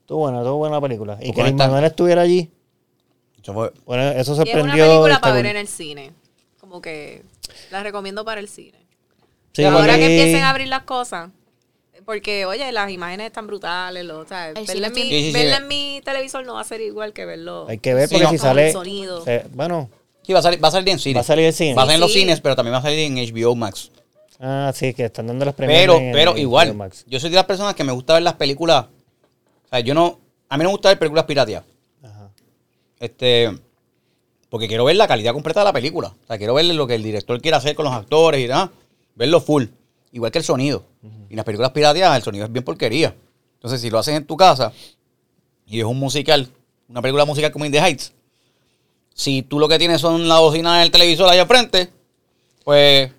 Estuvo 0.00 0.20
buena, 0.20 0.38
estuvo 0.38 0.56
buena 0.56 0.76
la 0.76 0.80
película. 0.82 1.14
Y 1.20 1.32
que 1.32 1.40
Luis 1.42 1.52
conectas- 1.52 1.68
Manuel 1.68 1.84
estuviera 1.84 2.22
allí. 2.22 2.50
Eso 3.42 3.52
fue- 3.54 3.72
Bueno, 3.86 4.02
eso 4.10 4.16
Y 4.18 4.20
es 4.20 4.28
una 4.28 4.36
sorprendió. 4.46 4.84
película 4.86 5.14
está 5.14 5.20
para 5.20 5.34
ver 5.34 5.46
en 5.46 5.56
el 5.56 5.68
cine. 5.68 6.12
Como 6.60 6.80
que 6.82 7.22
la 7.70 7.82
recomiendo 7.82 8.24
para 8.24 8.40
el 8.40 8.48
cine. 8.48 8.78
Sí, 9.52 9.64
Ahora 9.64 9.96
que 9.96 10.04
empiecen 10.04 10.44
a 10.44 10.50
abrir 10.50 10.68
las 10.68 10.82
cosas. 10.82 11.30
Porque, 12.08 12.46
oye, 12.46 12.72
las 12.72 12.90
imágenes 12.90 13.26
están 13.26 13.46
brutales. 13.46 14.02
Lo, 14.02 14.20
o 14.20 14.26
sea, 14.26 14.48
El 14.48 14.64
verla, 14.64 14.66
cine 14.66 14.86
en 14.86 14.92
mi, 14.94 15.02
Sí, 15.02 15.10
sí, 15.10 15.26
sí. 15.26 15.32
verla 15.34 15.56
en 15.58 15.68
mi 15.68 16.00
televisor 16.02 16.42
no 16.46 16.54
va 16.54 16.62
a 16.62 16.64
ser 16.64 16.80
igual 16.80 17.12
que 17.12 17.26
verlo. 17.26 17.66
Hay 17.68 17.76
que 17.76 17.92
ver 17.92 18.08
Sí, 18.08 18.14
porque 18.14 18.24
no. 18.24 18.30
si 18.30 18.38
sale. 18.38 18.68
el 18.68 18.72
sonido. 18.72 19.22
se- 19.22 19.44
bueno, 19.52 19.90
Sí, 20.22 20.32
va 20.32 20.38
a 20.38 20.42
salir, 20.42 20.64
va 20.64 20.68
a 20.68 20.70
salir 20.70 20.88
en 20.88 20.98
cine. 20.98 21.16
va 21.16 21.20
a 21.20 21.24
salir 21.24 21.44
el 21.44 21.52
cine. 21.52 21.74
Va 21.74 21.82
a 21.82 21.84
salir 21.84 21.96
en 21.96 22.00
los 22.00 22.10
Sí. 22.14 22.20
cines, 22.20 22.40
pero 22.40 22.56
también 22.56 22.72
va 22.72 22.78
a 22.78 22.82
salir 22.82 22.98
en 23.00 23.18
HBO 23.18 23.54
Max. 23.54 23.90
Ah, 24.40 24.72
sí, 24.74 24.94
que 24.94 25.04
están 25.04 25.26
dando 25.26 25.44
las 25.44 25.52
premios. 25.52 25.78
Pero, 25.80 25.98
en- 25.98 26.12
pero 26.12 26.30
en 26.32 26.38
igual, 26.38 26.68
HBO 26.68 26.74
Max. 26.76 27.04
yo 27.06 27.20
soy 27.20 27.28
de 27.28 27.36
las 27.36 27.44
personas 27.44 27.74
que 27.74 27.84
me 27.84 27.92
gusta 27.92 28.14
ver 28.14 28.22
las 28.22 28.34
películas. 28.36 28.86
O 28.86 29.68
sea, 29.68 29.80
yo 29.80 29.92
no. 29.92 30.18
A 30.48 30.56
mí 30.56 30.62
no 30.62 30.70
me 30.70 30.72
gusta 30.72 30.88
ver 30.88 30.98
películas 30.98 31.26
pirateadas. 31.26 31.66
Ajá. 32.02 32.30
Este. 33.00 33.50
Porque 34.48 34.66
quiero 34.66 34.86
ver 34.86 34.96
la 34.96 35.06
calidad 35.06 35.34
completa 35.34 35.60
de 35.60 35.64
la 35.64 35.72
película. 35.74 36.08
O 36.08 36.26
sea, 36.26 36.38
quiero 36.38 36.54
ver 36.54 36.64
lo 36.64 36.86
que 36.86 36.94
el 36.94 37.02
director 37.02 37.38
quiere 37.42 37.58
hacer 37.58 37.74
con 37.74 37.84
los 37.84 37.92
actores 37.92 38.42
y 38.42 38.48
nada. 38.48 38.70
Verlo 39.14 39.42
full. 39.42 39.64
Igual 40.12 40.30
que 40.32 40.38
el 40.38 40.44
sonido. 40.44 40.84
Y 41.28 41.36
las 41.36 41.44
películas 41.44 41.70
pirateadas, 41.72 42.16
el 42.16 42.22
sonido 42.22 42.44
es 42.46 42.52
bien 42.52 42.64
porquería. 42.64 43.14
Entonces, 43.54 43.80
si 43.80 43.90
lo 43.90 43.98
haces 43.98 44.14
en 44.16 44.24
tu 44.26 44.36
casa 44.36 44.72
y 45.66 45.78
es 45.80 45.84
un 45.84 45.98
musical, 45.98 46.48
una 46.88 47.02
película 47.02 47.24
musical 47.24 47.50
como 47.52 47.64
In 47.66 47.72
the 47.72 47.78
Heights, 47.78 48.12
si 49.14 49.42
tú 49.42 49.58
lo 49.58 49.68
que 49.68 49.78
tienes 49.78 50.00
son 50.00 50.28
la 50.28 50.38
bocina 50.38 50.80
del 50.80 50.90
televisor 50.90 51.28
ahí 51.28 51.38
al 51.38 51.46
frente, 51.46 51.90
pues. 52.64 53.10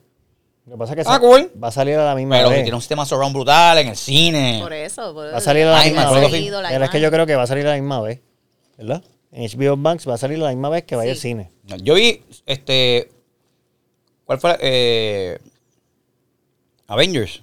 Lo 0.65 0.74
que 0.75 0.77
pasa 0.80 0.94
es 0.94 1.03
que 1.03 1.12
Ah, 1.12 1.19
cool. 1.19 1.51
va 1.62 1.69
a 1.69 1.71
salir 1.71 1.95
a 1.95 2.06
la 2.06 2.13
misma 2.15 2.36
Pero 2.38 2.50
si 2.50 2.53
vez. 2.56 2.63
tiene 2.63 2.75
un 2.75 2.81
sistema 2.81 3.03
surround 3.06 3.33
brutal 3.33 3.80
en 3.80 3.88
el 3.89 3.95
cine. 3.95 4.59
Por 4.62 4.71
eso. 4.71 5.13
por 5.15 5.25
Va 5.33 5.38
a 5.38 5.41
salir 5.41 5.65
a 5.65 5.71
la 5.71 5.80
Ay, 5.80 5.89
misma 5.91 6.12
vez. 6.12 6.30
que- 6.31 6.51
Pero 6.69 6.83
es 6.86 6.89
que 6.91 7.01
yo 7.01 7.09
creo 7.12 7.25
que 7.25 7.36
va 7.36 7.44
a 7.44 7.47
salir 7.47 7.65
a 7.65 7.71
la 7.71 7.75
misma 7.75 8.01
vez. 8.01 8.21
¿Verdad? 8.77 9.03
En 9.31 9.44
HBO 9.44 9.75
Max 9.77 10.07
va 10.07 10.13
a 10.13 10.18
salir 10.18 10.38
a 10.39 10.44
la 10.44 10.50
misma 10.50 10.69
vez 10.69 10.83
que 10.83 10.95
vaya 10.95 11.09
al 11.12 11.18
Sí. 11.18 11.21
cine. 11.30 11.51
Yo 11.83 11.95
vi, 11.95 12.21
este. 12.45 13.09
¿Cuál 14.25 14.39
fue? 14.39 14.57
Eh, 14.62 15.39
Avengers. 16.89 17.41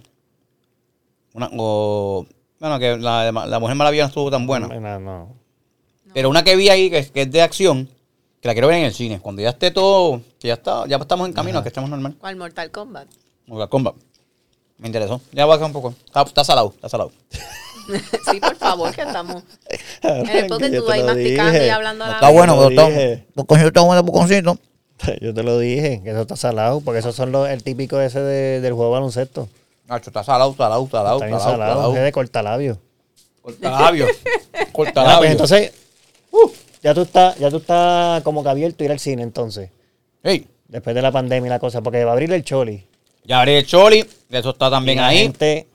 Una, 1.33 1.51
o, 1.57 2.27
bueno, 2.61 2.79
que 2.79 2.97
la, 2.99 3.31
la 3.33 3.59
Mujer 3.59 3.77
Maravilla 3.77 4.05
no 4.05 4.09
estuvo 4.09 4.31
tan 4.31 4.47
buena. 4.47 4.69
No, 4.69 5.01
no. 5.01 5.35
Pero 6.13 6.31
una 6.31 6.43
que 6.45 6.57
vi 6.57 6.69
ahí, 6.69 6.91
que, 6.91 6.99
es- 6.99 7.11
que 7.11 7.23
es 7.23 7.31
de 7.31 7.43
acción, 7.43 7.89
que 8.41 8.49
la 8.49 8.55
quiero 8.55 8.69
ver 8.69 8.79
en 8.79 8.85
el 8.85 8.95
cine. 8.95 9.21
Cuando 9.21 9.43
ya 9.43 9.51
esté 9.51 9.71
todo, 9.71 10.21
que 10.39 10.49
ya 10.49 10.55
está, 10.55 10.87
ya 10.87 10.97
estamos 10.97 11.27
en 11.29 11.35
camino, 11.35 11.63
que 11.63 11.69
estemos 11.69 11.89
normal. 11.91 12.17
¿Cuál 12.19 12.37
Mortal 12.37 12.71
Kombat? 12.71 13.09
Mortal 13.47 13.69
Kombat. 13.69 13.95
Me 14.79 14.89
interesó. 14.89 15.21
Ya 15.33 15.45
voy 15.47 15.55
a 15.55 15.57
dejar 15.57 15.67
un 15.69 15.73
poco. 15.73 15.95
Está, 16.07 16.23
está 16.23 16.45
salado, 16.45 16.73
está 16.75 16.89
salado. 16.89 17.13
sí, 18.31 18.41
por 18.41 18.57
favor, 18.57 18.95
que 18.95 19.03
estamos. 19.03 19.43
En 20.03 20.29
el 20.29 20.47
podcast 20.47 20.75
tú 20.75 20.91
ahí 20.91 21.03
masticando 21.03 21.65
y 21.65 21.69
hablando 21.69 22.05
a 22.05 22.09
la 22.09 22.15
Está 22.15 22.27
vez. 22.29 22.37
bueno, 22.37 22.55
Lo 22.57 22.69
pero 22.69 22.71
está, 22.71 23.83
bueno. 23.83 24.59
Yo 25.21 25.35
te 25.35 25.43
lo 25.43 25.59
dije, 25.59 26.01
que 26.03 26.11
eso 26.11 26.23
está 26.23 26.37
salado, 26.37 26.81
porque 26.81 27.01
esos 27.01 27.15
son 27.15 27.33
los, 27.33 27.49
el 27.49 27.63
típico 27.63 28.01
ese 28.01 28.21
de- 28.21 28.61
del 28.61 28.73
juego 28.73 28.91
de 28.91 28.95
baloncesto. 28.95 29.49
Nacho, 29.89 30.11
está 30.11 30.25
salado, 30.25 30.55
salado, 30.57 30.89
salado, 30.91 31.17
Está 31.17 31.27
bien 31.27 31.39
salado, 31.39 31.59
salado, 31.59 31.75
salado. 31.75 31.93
ese 31.93 32.01
de 32.03 32.13
cortalabio. 32.13 32.79
Corta 33.43 33.71
labios. 33.71 34.11
Corta 34.73 35.03
Ah, 35.15 35.19
pues 35.19 35.31
entonces, 35.31 35.73
uh, 36.33 36.51
ya 36.83 36.93
tú 36.95 37.03
estás, 37.03 37.39
ya 37.39 37.49
tú 37.51 37.59
estás 37.59 38.23
como 38.23 38.43
que 38.43 38.49
abierto 38.49 38.83
a 38.83 38.87
ir 38.87 38.91
al 38.93 38.99
cine 38.99 39.23
entonces. 39.23 39.71
Ey, 40.23 40.47
Después 40.69 40.97
de 40.97 41.03
la 41.03 41.13
pandemia 41.13 41.47
y 41.47 41.51
la 41.51 41.61
cosa, 41.61 41.81
porque 41.81 42.03
va 42.05 42.11
a 42.11 42.15
abrir 42.15 42.33
el 42.33 42.43
Choli. 42.43 42.85
ya 43.25 43.41
haré 43.41 43.59
el 43.59 43.67
Choli, 43.67 44.05
eso 44.31 44.51
está 44.51 44.69
también 44.69 44.99
ahí. 44.99 45.19
gente- 45.19 45.69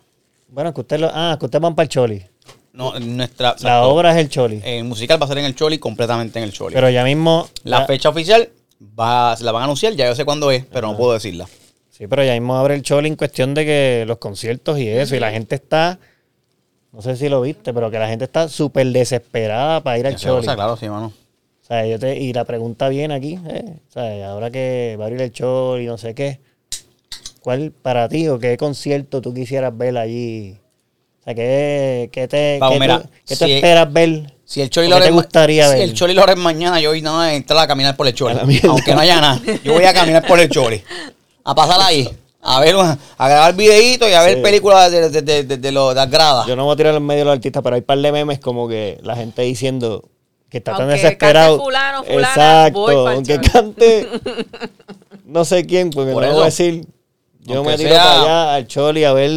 bueno, 0.50 0.74
que 0.74 0.82
ustedes 0.82 1.02
lo, 1.02 1.10
ah, 1.14 1.38
que 1.40 1.46
ustedes 1.46 1.62
van 1.62 1.76
para 1.76 1.84
el 1.84 1.90
Choli. 1.90 2.26
No, 2.74 3.00
nuestra, 3.00 3.48
La 3.50 3.54
exacto. 3.54 3.90
obra 3.90 4.12
es 4.12 4.18
el 4.18 4.28
Choli. 4.30 4.62
El 4.66 4.84
musical 4.84 5.22
va 5.22 5.26
a 5.26 5.30
ser 5.30 5.38
en 5.38 5.46
el 5.46 5.56
Choli, 5.56 5.78
completamente 5.80 6.40
en 6.40 6.44
el 6.44 6.52
Choli. 6.52 6.74
pero 6.76 6.90
ya 6.90 7.06
mismo. 7.06 7.48
la 7.64 7.86
fecha 7.86 8.10
oficial 8.10 8.50
va, 9.00 9.36
se 9.38 9.44
la 9.44 9.52
van 9.52 9.62
a 9.62 9.66
anunciar, 9.66 9.94
ya 9.94 10.08
yo 10.08 10.16
sé 10.16 10.26
cuándo 10.26 10.52
es, 10.52 10.66
pero 10.66 10.88
no 10.92 10.98
puedo 10.98 11.14
decirla. 11.14 11.48
Sí, 11.90 12.08
pero 12.08 12.24
ya 12.24 12.34
mismo 12.34 12.56
abre 12.58 12.74
el 12.76 12.82
Choli 12.82 13.08
en 13.10 13.16
cuestión 13.16 13.54
de 13.54 13.66
que 13.66 14.04
los 14.08 14.18
conciertos 14.18 14.80
y 14.80 14.88
eso, 14.88 15.16
y 15.16 15.20
la 15.20 15.32
gente 15.32 15.56
está. 15.56 16.00
No 16.92 17.02
sé 17.02 17.16
si 17.16 17.30
lo 17.30 17.42
viste, 17.42 17.74
pero 17.74 17.90
que 17.92 18.00
la 18.00 18.08
gente 18.10 18.26
está 18.26 18.50
súper 18.50 18.88
desesperada 18.88 19.82
para 19.82 19.98
ir 19.98 20.08
al 20.08 20.16
cosa, 20.16 20.56
claro, 20.56 20.76
sí, 20.76 20.90
mano. 20.90 21.14
O 21.62 21.64
sea, 21.66 21.86
yo 21.86 21.98
te, 22.00 22.18
y 22.20 22.34
la 22.34 22.44
pregunta 22.44 22.90
viene 22.90 23.14
aquí, 23.14 23.40
eh, 23.48 23.78
o 23.88 23.92
sea, 23.92 24.30
ahora 24.32 24.50
que 24.52 24.98
va 25.00 25.06
a 25.06 25.08
abrir 25.08 25.22
el 25.22 25.32
show 25.32 25.78
y 25.78 25.86
no 25.86 25.98
sé 25.98 26.14
qué, 26.16 26.40
¿cuál 27.42 27.72
para 27.72 28.10
ti 28.10 28.28
o 28.28 28.40
qué 28.40 28.58
concierto 28.58 29.22
tú 29.22 29.34
quisieras 29.34 29.78
ver 29.78 29.98
allí? 29.98 30.58
O 31.22 31.24
sea, 31.24 31.36
¿qué, 31.36 32.10
qué 32.12 32.28
te, 32.28 32.58
Vamos, 32.60 32.76
qué 32.76 32.80
mira, 32.82 33.00
tú, 33.00 33.10
qué 33.26 33.36
tú 33.38 33.46
si- 33.46 33.54
esperas 33.54 33.94
ver? 33.94 34.34
Si 34.52 34.60
el 34.62 34.70
Choli 34.70 34.92
¿O 34.92 35.00
lo 35.00 35.14
gustaría 35.14 35.66
si 35.70 35.74
ver? 35.76 35.82
el 35.84 35.94
Choli 35.94 36.14
lo 36.14 36.24
haré 36.24 36.36
mañana, 36.36 36.82
yo 36.82 36.90
voy 36.90 37.02
nada 37.02 37.24
a 37.24 37.34
entrar 37.34 37.58
a 37.60 37.68
caminar 37.68 37.96
por 37.96 38.06
el 38.06 38.14
Choli. 38.14 38.36
Aunque 38.68 38.94
no 38.94 39.00
haya 39.00 39.22
nada. 39.22 39.40
Yo 39.64 39.72
voy 39.72 39.86
a 39.86 39.94
caminar 39.94 40.28
por 40.28 40.42
el 40.42 40.50
Choli. 40.50 40.84
A 41.46 41.56
pasar 41.56 41.80
ahí. 41.82 42.10
A 42.42 42.60
ver, 42.60 42.76
a 42.76 43.30
grabar 43.30 43.56
videitos 43.56 44.10
y 44.10 44.14
a 44.14 44.22
ver 44.24 44.36
Sí. 44.38 44.42
películas 44.42 44.92
de, 44.92 45.10
de, 45.10 45.22
de, 45.22 45.44
de, 45.46 45.56
de 45.58 45.72
lo- 45.72 45.90
de 45.90 45.96
las 45.96 46.10
gradas. 46.12 46.48
Yo 46.48 46.58
no 46.58 46.66
voy 46.66 46.74
a 46.74 46.76
tirar 46.76 46.94
en 46.96 47.06
medio 47.06 47.20
de 47.20 47.26
los 47.26 47.34
artistas, 47.36 47.64
pero 47.64 47.76
hay 47.76 47.80
un 47.80 47.86
par 47.86 48.00
de 48.00 48.12
memes 48.12 48.40
como 48.40 48.68
que 48.68 49.00
la 49.04 49.16
gente 49.16 49.42
diciendo 49.44 50.04
que 50.50 50.58
está 50.58 50.74
tan 50.74 50.82
Aunque 50.82 50.96
desesperado. 51.02 51.52
cante 51.58 51.64
fulano, 51.64 52.04
fulana, 52.04 52.28
Exacto, 52.28 53.08
aunque 53.08 53.40
cante 53.40 54.08
no 55.26 55.46
sé 55.46 55.66
quién, 55.66 55.92
porque 55.92 56.12
Por 56.12 56.24
no 56.26 56.34
voy 56.34 56.42
a 56.42 56.46
decir, 56.46 56.86
yo 57.42 57.56
Aunque 57.60 57.72
me 57.72 57.78
tiro 57.78 57.90
sea- 57.92 58.04
para 58.04 58.22
allá 58.22 58.56
al 58.56 58.68
Choli 58.68 59.04
a 59.06 59.14
ver 59.14 59.32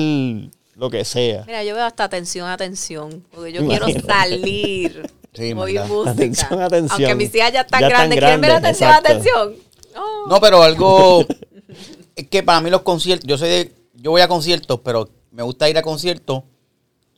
lo 0.77 0.91
que 0.91 1.05
sea. 1.05 1.45
Mira, 1.47 1.63
yo 1.65 1.75
veo 1.75 1.85
hasta 1.85 2.05
atención, 2.05 2.49
atención. 2.49 3.25
Porque 3.33 3.53
yo 3.53 3.63
Imagínate. 3.63 3.93
quiero 3.93 4.07
salir. 4.07 5.11
Sí, 5.33 5.53
oír 5.53 5.75
verdad. 5.75 5.89
música. 5.89 6.11
Atención, 6.13 6.63
atención. 6.63 7.01
Aunque 7.03 7.15
mis 7.15 7.35
hijas 7.35 7.53
ya 7.53 7.61
están 7.63 7.81
Ya 7.81 7.89
grandes. 7.89 8.19
¿Quieren 8.19 8.41
ver 8.41 8.51
atención, 8.53 8.91
exacto. 8.91 9.13
atención? 9.13 9.55
No. 9.95 10.27
No, 10.29 10.41
pero 10.41 10.63
algo. 10.63 11.27
es 12.17 12.29
que 12.29 12.43
para 12.43 12.61
mí 12.61 12.71
los 12.71 12.83
conciertos. 12.83 13.27
Yo 13.27 13.39
soy 13.39 13.49
de. 13.49 13.73
Yo 13.95 14.11
voy 14.11 14.21
a 14.21 14.29
conciertos, 14.29 14.81
pero 14.85 15.09
me 15.31 15.43
gusta 15.43 15.69
ir 15.69 15.79
a 15.79 15.83
conciertos. 15.83 16.43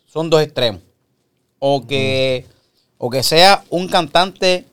Son 0.06 0.30
dos 0.30 0.42
extremos. 0.42 0.82
O 1.58 1.86
que. 1.86 2.46
O 2.98 3.10
que 3.10 3.22
sea 3.22 3.64
un 3.70 3.88
cantante. 3.88 4.66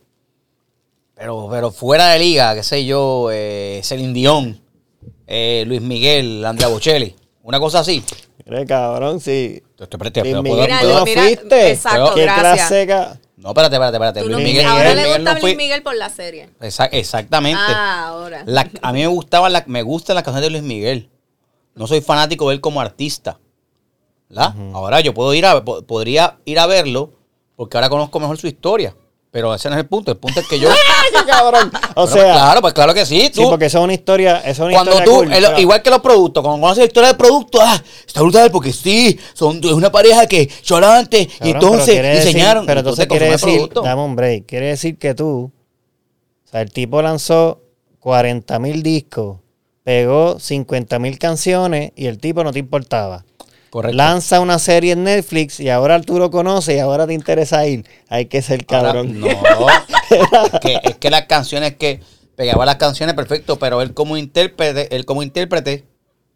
Pero, 1.15 1.47
pero 1.49 1.71
fuera 1.71 2.09
de 2.09 2.19
liga, 2.19 2.55
qué 2.55 2.63
sé 2.63 2.85
yo, 2.85 3.29
eh, 3.31 3.79
Celine 3.83 4.13
Dion, 4.13 4.59
eh, 5.27 5.63
Luis 5.67 5.79
Miguel, 5.79 6.43
Andrea 6.43 6.67
Bocelli. 6.67 7.15
Una 7.43 7.59
cosa 7.59 7.79
así. 7.79 8.03
Mire, 8.45 8.65
cabrón, 8.65 9.19
sí. 9.19 9.63
Te- 9.77 9.87
Luis 9.87 10.11
pero 10.13 10.43
Miguel, 10.43 10.55
puedo- 10.57 10.61
Mira, 10.67 10.79
¿tú 10.79 10.85
puedo- 10.85 10.99
no 10.99 11.05
mira, 11.05 11.21
fuiste? 11.23 11.71
exacto, 11.71 12.13
¿Qué 12.15 12.21
gracias. 12.23 12.55
clase 12.67 12.85
No, 13.37 13.49
espérate, 13.49 13.75
espérate, 13.75 13.95
espérate. 13.97 14.19
Tú 14.21 14.25
Luis 14.27 14.37
no- 14.37 14.43
Miguel, 14.43 14.65
ahora 14.65 14.79
Miguel- 14.81 14.95
le 14.95 15.03
Miguel 15.03 15.17
gusta 15.19 15.33
no 15.33 15.39
Luis 15.39 15.41
fue- 15.41 15.55
Miguel 15.55 15.83
por 15.83 15.95
la 15.95 16.09
serie. 16.09 16.49
Exa- 16.61 16.89
exactamente. 16.91 17.61
Ah, 17.65 18.07
ahora. 18.07 18.43
La- 18.45 18.69
a 18.81 18.93
mí 18.93 18.99
me 19.01 19.07
gustaban 19.07 19.51
la- 19.53 19.63
me 19.67 19.81
gustan 19.81 20.15
las 20.15 20.23
canciones 20.23 20.47
de 20.47 20.51
Luis 20.51 20.63
Miguel. 20.63 21.09
No 21.75 21.87
soy 21.87 22.01
fanático 22.01 22.47
de 22.49 22.55
él 22.55 22.61
como 22.61 22.79
artista. 22.81 23.39
¿verdad? 24.29 24.55
Ahora 24.73 24.99
yo 25.01 25.13
puedo 25.13 25.31
ir 25.35 25.45
a 25.45 25.63
po- 25.63 25.83
podría 25.83 26.37
ir 26.45 26.57
a 26.57 26.65
verlo 26.65 27.11
porque 27.55 27.77
ahora 27.77 27.89
conozco 27.89 28.19
mejor 28.19 28.37
su 28.39 28.47
historia. 28.47 28.95
Pero 29.33 29.51
ese 29.55 29.67
no 29.67 29.73
es 29.75 29.81
el 29.81 29.87
punto. 29.87 30.11
El 30.11 30.17
punto 30.17 30.39
es 30.41 30.47
que 30.47 30.59
yo. 30.59 30.69
¡Qué 31.11 31.25
cabrón! 31.25 31.71
O 31.95 32.01
Bueno, 32.05 32.07
sea, 32.21 32.33
claro, 32.33 32.61
pues 32.61 32.73
claro 32.75 32.93
que 32.93 33.03
sí. 33.03 33.21
sí, 33.21 33.31
Tú, 33.41 33.49
porque 33.49 33.65
eso 33.65 33.79
es 33.79 33.83
una 33.83 33.93
historia, 33.93 34.37
eso 34.41 34.49
es 34.51 34.59
una 34.59 34.73
cuando 34.73 34.91
historia 34.91 35.05
tú, 35.05 35.17
cool, 35.23 35.33
el- 35.33 35.59
igual 35.59 35.81
que 35.81 35.89
los 35.89 35.99
productos, 36.01 36.43
cuando 36.43 36.61
conoces 36.61 36.77
la 36.83 36.85
historia 36.85 37.07
del 37.09 37.17
producto, 37.17 37.57
ah, 37.59 37.83
está 38.05 38.21
brutal 38.21 38.51
porque 38.51 38.71
sí, 38.71 39.19
son 39.33 39.57
es 39.57 39.71
una 39.71 39.91
pareja 39.91 40.27
que 40.27 40.47
solamente 40.61 41.21
y 41.21 41.25
Cabrón, 41.25 41.39
pero 41.39 41.59
entonces 41.71 41.95
decir- 42.03 42.25
diseñaron. 42.27 42.65
pero 42.67 42.77
y 42.77 42.81
entonces 42.81 43.07
quiere 43.07 43.29
decir, 43.31 43.69
dame 43.83 44.01
un 44.03 44.15
break, 44.15 44.45
quiere 44.45 44.67
decir 44.67 44.99
que 44.99 45.15
tú, 45.15 45.51
o 46.45 46.47
sea, 46.51 46.61
el 46.61 46.71
tipo 46.71 47.01
lanzó 47.01 47.59
40 48.01 48.59
mil 48.59 48.83
discos, 48.83 49.37
pegó 49.83 50.37
50 50.39 50.99
mil 50.99 51.17
canciones 51.17 51.91
y 51.95 52.05
el 52.05 52.19
tipo 52.19 52.43
no 52.43 52.53
te 52.53 52.59
importaba. 52.59 53.25
Correcto. 53.73 53.97
Lanza 53.97 54.39
una 54.39 54.59
serie 54.59 54.91
en 54.93 55.03
Netflix 55.03 55.59
y 55.59 55.67
ahora 55.67 55.99
tú 55.99 56.19
lo 56.19 56.29
conoces 56.29 56.75
y 56.75 56.79
ahora 56.79 57.07
te 57.07 57.15
interesa 57.15 57.65
ir. 57.65 57.83
Hay 58.07 58.27
que 58.27 58.43
ser 58.43 58.63
Ahora, 58.67 58.83
cabrón. 58.89 59.19
no, 59.19 59.25
es 59.27 60.59
que, 60.61 60.79
es 60.83 60.97
que 60.97 61.09
las 61.09 61.23
canciones 61.23 61.75
que 61.77 61.99
pegaba 62.35 62.67
las 62.67 62.75
canciones 62.75 63.15
perfecto, 63.15 63.57
pero 63.57 63.81
él 63.81 63.95
como 63.95 64.15
intérprete, 64.15 64.95
él 64.95 65.05
como 65.05 65.23
intérprete, 65.23 65.85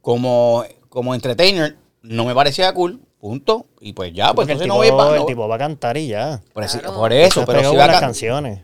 como, 0.01 0.63
como 0.89 1.13
entertainer, 1.13 1.77
no 2.01 2.25
me 2.25 2.33
parecía 2.33 2.73
cool, 2.73 3.01
punto. 3.19 3.67
Y 3.81 3.93
pues 3.93 4.13
ya, 4.13 4.33
pues 4.33 4.47
el, 4.47 4.53
entonces 4.53 4.63
tipo, 4.65 4.73
no 4.73 4.77
voy 4.97 5.09
a 5.11 5.13
el 5.13 5.19
no- 5.21 5.25
tipo 5.27 5.47
va 5.47 5.55
a 5.57 5.59
cantar 5.59 5.95
y 5.97 6.07
ya. 6.07 6.41
por, 6.53 6.63
eso- 6.63 6.79
por 6.91 7.13
eso, 7.13 7.45
pero 7.45 7.69
si 7.69 7.75
va 7.75 7.85
a 7.85 7.99
canciones. 7.99 8.61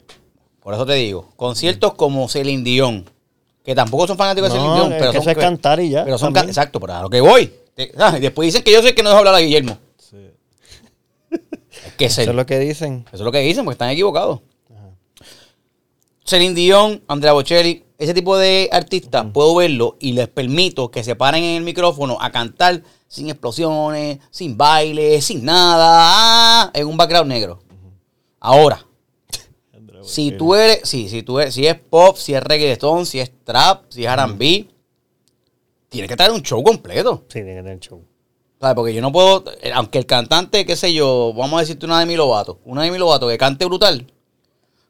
Por 0.64 0.74
eso 0.74 0.84
te 0.88 0.94
digo, 0.94 1.30
conciertos 1.36 1.94
como 1.94 2.28
Celine 2.28 2.64
Dion, 2.64 3.08
que 3.64 3.76
tampoco 3.76 4.08
son 4.08 4.18
fanáticos 4.18 4.52
de 4.52 4.58
Celine 4.58 4.76
Dion, 4.78 4.94
es 4.94 4.98
pero 4.98 5.12
que 5.12 5.18
son 5.20 5.30
eso 5.30 5.30
es 5.30 5.38
cantar 5.38 5.80
y 5.80 5.92
ya, 5.92 6.06
Pero 6.06 6.18
son 6.18 6.36
exacto, 6.38 6.80
pero 6.80 6.96
a 6.96 7.02
lo 7.04 7.10
que 7.12 7.22
voy. 7.22 7.54
Te- 7.76 7.92
ah, 7.98 8.16
y 8.18 8.22
después 8.22 8.46
dicen 8.48 8.64
que 8.64 8.72
yo 8.72 8.80
soy 8.82 8.90
el 8.90 8.96
que 8.96 9.04
no 9.04 9.10
deja 9.10 9.20
hablar 9.20 9.36
a 9.36 9.40
Guillermo. 9.40 9.78
Es 11.32 11.94
que 11.98 12.06
Eso 12.06 12.22
Celine- 12.22 12.30
es 12.32 12.36
lo 12.36 12.46
que 12.46 12.60
dicen. 12.60 13.06
Eso 13.08 13.16
es 13.18 13.22
lo 13.22 13.32
que 13.32 13.40
dicen, 13.40 13.66
porque 13.66 13.74
están 13.76 13.90
equivocados. 13.90 14.42
Celine 16.26 16.54
Dion, 16.56 17.04
Andrea 17.08 17.34
Bocelli, 17.34 17.84
ese 17.98 18.14
tipo 18.14 18.38
de 18.38 18.70
artistas, 18.72 19.26
puedo 19.34 19.56
verlo 19.56 19.98
y 20.00 20.14
les 20.14 20.28
permito 20.30 20.90
que 20.90 21.04
se 21.04 21.16
paren 21.16 21.44
en 21.44 21.58
el 21.58 21.64
micrófono 21.64 22.18
a 22.22 22.32
cantar 22.32 22.82
sin 23.08 23.30
explosiones, 23.30 24.20
sin 24.32 24.58
baile, 24.58 25.22
sin 25.22 25.44
nada, 25.44 25.86
ah, 26.66 26.72
en 26.74 26.88
un 26.88 26.96
background 26.96 27.30
negro. 27.30 27.62
Ahora, 28.40 28.86
si 30.04 30.32
tú 30.32 30.56
eres, 30.56 30.82
sí, 30.84 31.10
si 31.10 31.24
tú 31.24 31.40
eres, 31.40 31.54
si 31.54 31.68
es 31.68 31.76
pop, 31.78 32.16
si 32.18 32.34
es 32.34 32.42
reggaetón, 32.44 33.06
si 33.06 33.20
es 33.20 33.32
trap, 33.44 33.84
si 33.90 34.06
es 34.06 34.12
R&B, 34.12 34.68
tienes 35.94 36.10
que 36.10 36.16
traer 36.18 36.32
un 36.32 36.42
show 36.44 36.62
completo. 36.64 37.24
Sí, 37.30 37.36
tiene 37.40 37.56
que 37.56 37.62
tener 37.64 37.80
show. 37.80 38.04
¿Sabes? 38.60 38.76
Porque 38.76 38.94
yo 38.94 39.02
no 39.02 39.12
puedo, 39.12 39.44
eh, 39.62 39.72
aunque 39.74 39.98
el 40.00 40.06
cantante, 40.06 40.66
qué 40.66 40.76
sé 40.76 40.94
yo, 40.94 41.34
vamos 41.36 41.58
a 41.58 41.62
decirte 41.62 41.86
una 41.86 42.00
de 42.00 42.06
mi 42.06 42.16
Lovato, 42.16 42.60
una 42.66 42.84
de 42.84 42.92
mi 42.92 42.98
Lovato 42.98 43.28
que 43.28 43.38
cante 43.38 43.66
brutal, 43.66 44.08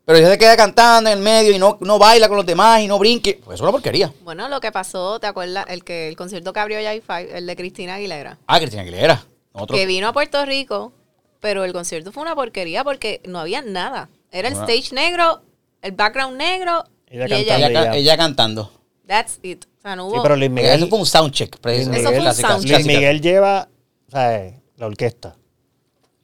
pero 0.06 0.20
ya 0.20 0.30
se 0.30 0.38
queda 0.38 0.56
cantando 0.58 1.10
en 1.10 1.18
el 1.18 1.24
medio 1.24 1.52
y 1.56 1.58
no, 1.58 1.78
no 1.82 1.98
baila 1.98 2.28
con 2.28 2.38
los 2.38 2.46
demás 2.46 2.82
y 2.82 2.88
no 2.88 3.00
brinque, 3.00 3.36
pues 3.44 3.56
eso 3.56 3.64
es 3.64 3.68
una 3.68 3.72
porquería. 3.72 4.14
Bueno, 4.24 4.48
lo 4.50 4.60
que 4.60 4.72
pasó, 4.72 5.20
¿te 5.20 5.28
acuerdas? 5.28 5.66
El 5.70 5.84
que 5.84 6.08
el 6.08 6.16
concierto 6.16 6.54
que 6.54 6.60
abrió 6.60 6.78
J5, 6.80 7.28
el 7.34 7.48
de 7.48 7.56
Cristina 7.56 7.96
Aguilera. 7.96 8.38
Ah, 8.46 8.60
Cristina 8.60 8.82
Aguilera. 8.84 9.26
Otro. 9.54 9.76
Que 9.76 9.86
vino 9.86 10.08
a 10.08 10.14
Puerto 10.14 10.46
Rico, 10.46 10.94
pero 11.40 11.64
el 11.64 11.74
concierto 11.74 12.12
fue 12.12 12.22
una 12.24 12.36
porquería 12.36 12.84
porque 12.84 13.22
no 13.26 13.40
había 13.40 13.62
nada. 13.62 14.10
Era 14.32 14.50
el 14.50 14.56
Bueno. 14.56 14.68
stage 14.72 14.94
negro, 14.94 15.42
el 15.82 15.94
background 15.94 16.38
negro 16.38 16.84
Ella 17.08 17.28
y 17.38 17.42
ella. 17.42 17.56
ella, 17.58 17.68
cantando. 17.68 17.80
ca- 17.80 17.86
ya. 17.94 17.98
ella 17.98 18.18
cantando. 18.18 18.72
That's 19.14 19.40
it. 19.44 19.66
O 19.66 19.82
sea, 19.82 19.96
no 19.96 20.08
hubo. 20.08 20.16
Sí, 20.16 20.20
pero 20.24 20.36
Luis 20.36 20.50
Eso 20.50 20.56
Miguel, 20.56 20.90
fue 20.90 21.00
un 21.00 21.06
soundcheck. 21.06 21.52
Luis 21.52 21.62
precisamente. 21.62 22.02
Eso 22.10 22.10
fue 22.10 22.30
un 22.30 22.34
soundcheck. 22.36 22.50
Luis 22.62 22.66
clásica. 22.72 22.94
Miguel 23.00 23.22
lleva 23.22 23.70
¿sabes? 24.10 24.54
la 24.78 24.86
orquesta. 24.88 25.36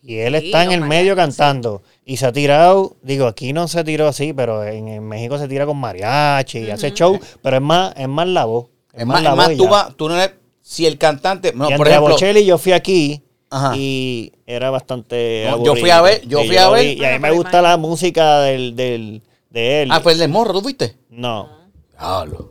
Y 0.01 0.15
él 0.19 0.39
Sí, 0.39 0.45
está 0.47 0.63
en 0.63 0.71
el 0.71 0.81
medio 0.81 1.15
cantando. 1.15 1.83
Y 2.05 2.17
se 2.17 2.25
ha 2.25 2.31
tirado, 2.31 2.95
digo, 3.03 3.27
aquí 3.27 3.53
no 3.53 3.67
se 3.67 3.83
tiró 3.83 4.07
así, 4.07 4.33
pero 4.33 4.63
en, 4.63 4.87
en 4.87 5.03
México 5.07 5.37
se 5.37 5.47
tira 5.47 5.65
con 5.65 5.77
mariachi 5.77 6.59
y 6.59 6.71
hace 6.71 6.91
show, 6.91 7.19
pero 7.43 7.57
es 7.57 7.61
más, 7.61 7.93
es 7.97 8.07
más 8.07 8.27
la 8.27 8.45
voz. 8.45 8.67
Es 8.93 9.05
más, 9.05 9.21
la 9.21 9.31
es 9.31 9.35
más, 9.35 9.45
voz 9.47 9.53
y 9.55 9.57
tú, 9.57 9.67
vas- 9.67 9.95
tú 9.95 10.09
no 10.09 10.15
eres, 10.19 10.35
si 10.61 10.85
el 10.87 10.97
cantante, 10.97 11.51
no, 11.53 11.65
y 11.65 11.67
por 11.67 11.73
Andrea 11.87 11.93
ejemplo, 11.95 12.13
Bocelli, 12.15 12.45
yo 12.45 12.57
fui 12.57 12.71
aquí 12.71 13.21
Ajá. 13.51 13.73
y 13.75 14.31
era 14.47 14.69
bastante. 14.71 15.45
No, 15.49 15.63
yo 15.63 15.75
fui 15.75 15.89
a 15.91 16.01
ver- 16.01 16.25
yo 16.27 16.41
Y 16.43 16.47
fui 16.47 16.57
a 16.57 16.69
ver- 16.69 16.85
vi, 16.95 17.01
y 17.01 17.05
a 17.05 17.11
mí 17.11 17.19
me 17.19 17.31
gusta 17.31 17.61
la 17.61 17.75
música 17.77 18.39
del, 18.39 18.75
del, 18.75 19.21
de 19.49 19.83
él. 19.83 19.89
ah, 19.91 19.99
fue 19.99 20.13
el 20.13 20.19
de 20.19 20.27
Morro, 20.29 20.53
¿tú 20.53 20.61
fuiste? 20.61 20.95
No, 21.09 21.58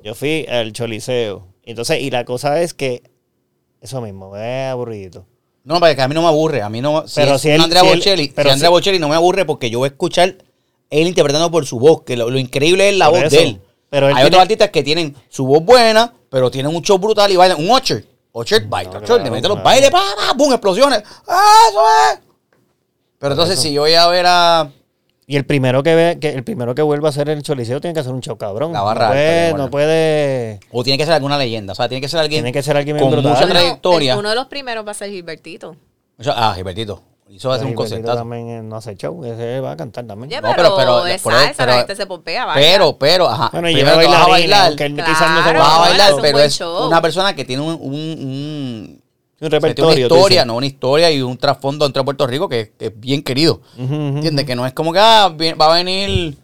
Yo 0.05 0.15
fui 0.15 0.47
al 0.47 0.73
Choliseo. 0.73 1.47
Entonces, 1.65 2.01
y 2.01 2.11
la 2.11 2.25
cosa 2.25 2.61
es 2.63 2.75
que 2.75 3.03
eso 3.81 4.01
mismo, 4.01 4.37
es 4.37 4.71
aburrido. 4.71 5.27
No, 5.65 5.81
pero 5.81 5.95
que 5.95 6.03
a 6.03 6.09
mí 6.09 6.15
no 6.15 6.23
me 6.23 6.29
aburre. 6.29 6.63
A 6.63 6.69
mí 6.69 6.81
no. 6.81 7.07
Si 7.07 7.17
Pero 7.17 7.35
es 7.35 7.43
si 7.43 7.51
él- 7.51 7.61
Andrea 7.61 7.83
si 7.83 7.89
él- 7.89 7.97
Bocelli, 7.99 8.29
pero 8.35 8.49
si 8.49 8.53
Andrea 8.55 8.69
si- 8.69 8.73
Bocelli 8.73 8.99
no 8.99 9.09
me 9.09 9.15
aburre 9.17 9.45
porque 9.45 9.69
yo 9.71 9.79
voy 9.81 9.87
a 9.89 9.91
escuchar 9.93 10.37
él 10.91 11.07
interpretando 11.09 11.51
por 11.51 11.67
su 11.67 11.79
voz, 11.79 12.03
que 12.03 12.17
lo, 12.17 12.31
lo 12.31 12.39
increíble 12.39 12.89
es 12.89 12.97
la 12.97 13.09
voz 13.09 13.25
eso. 13.25 13.37
de 13.37 13.43
él. 13.43 13.61
Pero 13.91 14.07
él 14.07 14.13
Hay 14.13 14.17
tiene- 14.23 14.29
otros 14.29 14.43
artistas 14.43 14.71
que 14.71 14.83
tienen 14.83 15.15
su 15.29 15.47
voz 15.47 15.63
buena, 15.63 16.13
pero 16.31 16.51
tienen 16.51 16.75
un 16.75 16.83
show 16.83 16.99
brutal 16.99 17.31
y 17.31 17.37
bailan. 17.37 17.59
Un 17.59 17.71
Usher. 17.71 18.07
Usher 18.33 18.65
baila. 18.67 18.93
No, 18.95 19.01
claro, 19.03 19.23
te 19.25 19.31
mete 19.31 19.49
los 19.49 19.63
bailes, 19.63 19.91
pa, 19.91 20.03
pa, 20.17 20.33
boom, 20.35 20.53
explosiones. 20.53 21.03
¡Ah, 21.27 21.63
eso 21.71 21.81
es! 22.13 22.21
Pero 23.19 23.33
entonces, 23.35 23.59
si 23.59 23.73
yo 23.73 23.83
voy 23.83 23.95
a 23.95 24.07
ver 24.07 24.25
a. 24.29 24.71
Y 25.31 25.37
el 25.37 25.45
primero 25.45 25.83
que 25.83 25.95
ve, 25.95 26.19
que 26.19 26.31
el 26.31 26.43
primero 26.43 26.75
que 26.75 26.81
vuelva 26.81 27.09
a 27.09 27.11
hacer 27.11 27.29
el 27.29 27.43
choliseo 27.43 27.83
tiene 27.83 27.93
que 27.93 28.01
hacer 28.01 28.15
un 28.15 28.23
show 28.23 28.39
cabrón. 28.39 28.73
La 28.73 28.81
barra 28.81 29.09
no 29.09 29.13
puede, 29.13 29.47
de 29.49 29.53
no 29.55 29.71
puede. 29.71 30.61
O 30.73 30.83
tiene 30.83 30.97
que 30.97 31.05
ser 31.05 31.13
alguna 31.13 31.37
leyenda. 31.37 31.73
O 31.73 31.77
sea, 31.77 31.87
tiene 31.87 32.01
que 32.01 32.09
ser 32.09 32.21
alguien. 32.21 32.39
Tiene 32.43 32.53
que 32.53 32.63
ser 32.63 32.79
alguien 32.79 32.99
con 32.99 33.11
brutal. 33.11 33.33
mucha 33.35 33.47
trayectoria. 33.47 34.17
uno 34.17 34.31
de 34.31 34.35
los 34.35 34.47
primeros 34.47 34.87
va 34.87 34.93
a 34.93 34.95
ser 34.95 35.11
Gilbertito. 35.11 35.77
Ah, 36.29 36.55
Gilbertito. 36.57 37.03
Hizo 37.29 37.53
hacer 37.53 37.67
un 37.67 37.73
Gilbertito 37.73 37.97
concertazo. 37.97 38.17
también 38.21 38.49
eh, 38.49 38.63
no 38.63 38.77
hace 38.77 38.97
show, 38.97 39.23
ese 39.23 39.61
va 39.61 39.73
a 39.73 39.77
cantar 39.77 40.07
también. 40.07 40.31
Oye, 40.33 40.41
No, 40.41 40.49
pero, 40.57 40.75
pero- 40.75 40.77
pero- 41.03 41.07
es 41.09 41.21
por 41.21 41.35
eso- 41.35 41.43
salsa, 41.43 41.55
pero- 41.63 41.73
la 41.73 41.79
gente 41.81 41.97
se 41.97 42.07
popea, 42.07 42.47
vaya. 42.47 42.61
Pero, 42.61 42.97
pero, 42.97 43.29
ajá. 43.29 43.51
Bueno, 43.53 43.69
y 43.69 43.75
primero 43.75 43.97
lleva 44.01 44.03
que 44.11 44.17
vas 44.17 44.27
a 44.27 44.31
bailar. 44.31 44.77
Claro, 44.77 44.95
quizás 44.95 45.31
no 45.31 45.45
se 45.45 45.53
Vas 45.59 45.69
a 45.75 45.79
bailar, 45.79 46.09
es 46.09 46.15
un 46.17 46.23
pero 46.23 46.39
es 46.39 46.61
una 46.63 47.03
persona 47.03 47.37
que 47.37 47.45
tiene 47.45 47.63
un, 47.63 47.75
un, 47.75 47.93
un- 47.93 48.98
un 49.41 49.47
o 49.47 49.51
sea, 49.51 49.61
tiene 49.61 49.67
una 49.67 49.69
repertorio. 49.69 50.09
tú 50.09 50.15
historia, 50.17 50.45
no 50.45 50.57
una 50.57 50.67
historia 50.67 51.11
y 51.11 51.23
un 51.23 51.37
trasfondo 51.39 51.85
dentro 51.85 52.03
de 52.03 52.05
Puerto 52.05 52.27
Rico 52.27 52.49
que, 52.49 52.73
que 52.79 52.87
es 52.87 52.93
bien 52.99 53.23
querido. 53.23 53.61
Ujú, 53.79 53.95
¿Entiendes? 53.95 54.45
Que 54.47 54.57
no 54.57 54.67
es 54.67 54.73
como 54.73 54.93
que 54.93 54.99
ah, 55.01 55.35
va 55.61 55.73
a 55.73 55.75
venir. 55.77 56.37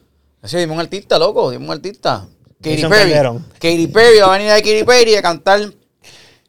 Así, 0.43 0.57
dime 0.59 0.73
un 0.75 0.81
artista, 0.81 1.19
loco, 1.19 1.51
dime 1.51 1.65
un 1.65 1.73
artista. 1.73 2.27
Katy 2.63 2.83
Perry. 2.87 3.13
Katy 3.59 3.87
Perry 3.89 4.19
va 4.21 4.35
a 4.35 4.39
venir 4.39 4.53
de 4.53 4.63
Katy 4.63 4.85
Perry 4.85 5.15
a 5.17 5.23
cantar 5.23 5.61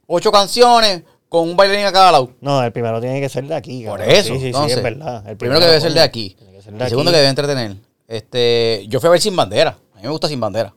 ocho 0.08 0.32
canciones 0.32 1.04
con 1.28 1.50
un 1.50 1.58
bailarín 1.58 1.86
a 1.86 1.92
cada 1.92 2.12
lado. 2.12 2.32
No, 2.42 2.64
el 2.64 2.72
primero 2.72 3.02
tiene 3.02 3.20
que 3.20 3.28
ser 3.30 3.46
de 3.48 3.56
aquí. 3.56 3.84
Por 3.86 4.00
cabrón. 4.00 4.16
eso, 4.16 4.34
Sí, 4.36 4.40
sí, 4.40 4.46
entonces, 4.48 4.74
sí, 4.74 4.78
es 4.80 4.84
verdad. 4.84 5.28
El 5.28 5.38
primero 5.38 5.60
que 5.60 5.66
debe 5.66 5.82
ser 5.82 5.94
de 5.94 6.02
aquí. 6.02 6.38
ser 6.64 6.74
de 6.74 6.84
El 6.84 6.90
segundo 6.90 7.10
aquí. 7.10 7.16
que 7.16 7.18
debe 7.18 7.30
entretener. 7.30 7.76
Este, 8.08 8.86
yo 8.88 9.00
fui 9.00 9.08
a 9.08 9.12
ver 9.12 9.22
Sin 9.22 9.36
Bandera. 9.36 9.78
A 9.94 9.98
mí 9.98 10.04
me 10.04 10.10
gusta 10.10 10.28
Sin 10.28 10.40
Bandera. 10.40 10.74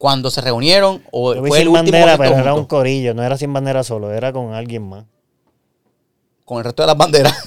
Cuando 0.00 0.30
se 0.30 0.40
reunieron, 0.40 1.02
o 1.12 1.34
Yo 1.34 1.42
vi 1.42 1.50
fue 1.50 1.58
el 1.58 1.64
sin 1.66 1.76
último 1.76 1.98
bandera, 1.98 2.16
pero 2.16 2.38
era 2.38 2.54
un 2.54 2.64
corillo, 2.64 3.12
no 3.12 3.22
era 3.22 3.36
sin 3.36 3.52
bandera 3.52 3.84
solo, 3.84 4.10
era 4.10 4.32
con 4.32 4.54
alguien 4.54 4.88
más. 4.88 5.04
con 6.46 6.56
el 6.56 6.64
resto 6.64 6.82
de 6.82 6.86
las 6.86 6.96
banderas. 6.96 7.34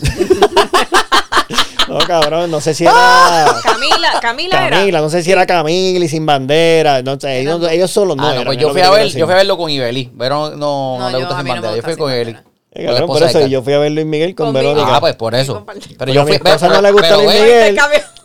No, 1.87 1.97
cabrón, 1.99 2.49
no 2.49 2.61
sé 2.61 2.73
si 2.73 2.85
era 2.85 3.45
Camila, 3.61 4.19
Camila, 4.21 4.67
era. 4.67 4.77
Camila, 4.77 5.01
no 5.01 5.09
sé 5.09 5.21
si 5.21 5.31
era 5.31 5.45
Camila 5.45 6.05
y 6.05 6.07
sin 6.07 6.25
bandera, 6.25 7.01
no 7.01 7.19
sé, 7.19 7.41
ellos, 7.41 7.61
ellos 7.69 7.91
solos 7.91 8.15
no. 8.15 8.23
Ah, 8.23 8.27
no, 8.27 8.33
eran, 8.35 8.45
pues 8.45 8.57
yo 8.57 8.71
fui 8.71 8.79
a 8.81 8.89
ver, 8.89 9.07
yo 9.09 9.25
fui 9.25 9.33
a 9.33 9.37
verlo 9.37 9.57
con 9.57 9.69
Ibeli, 9.69 10.09
pero 10.17 10.51
no, 10.51 10.97
no, 10.97 10.99
No, 10.99 11.05
le 11.07 11.13
yo- 11.13 11.19
gusta 11.19 11.35
Sin 11.35 11.45
no 11.47 11.53
Bandera. 11.53 11.75
yo 11.75 11.81
fui 11.83 11.95
con 11.97 12.11
Ibeli. 12.11 12.31
Eh, 12.31 12.85
con 12.85 12.85
cabrón, 12.85 13.07
por 13.09 13.23
eso 13.23 13.45
yo 13.47 13.61
fui 13.61 13.73
a 13.73 13.79
ver 13.79 13.91
Luis 13.91 14.05
Miguel 14.07 14.33
con 14.33 14.47
Conmigo. 14.53 14.69
Verónica. 14.73 14.95
Ah, 14.95 14.99
pues 15.01 15.15
por 15.15 15.35
eso. 15.35 15.65
Pero 15.99 16.13
yo 16.13 16.21
a 16.21 16.23
mi 16.23 16.29
fui. 16.29 16.35
esposa 16.37 16.57
pero- 16.67 16.75
no 16.75 16.81
le 16.81 16.91
gusta 16.93 17.17
Luis 17.17 17.27
Miguel. 17.41 17.77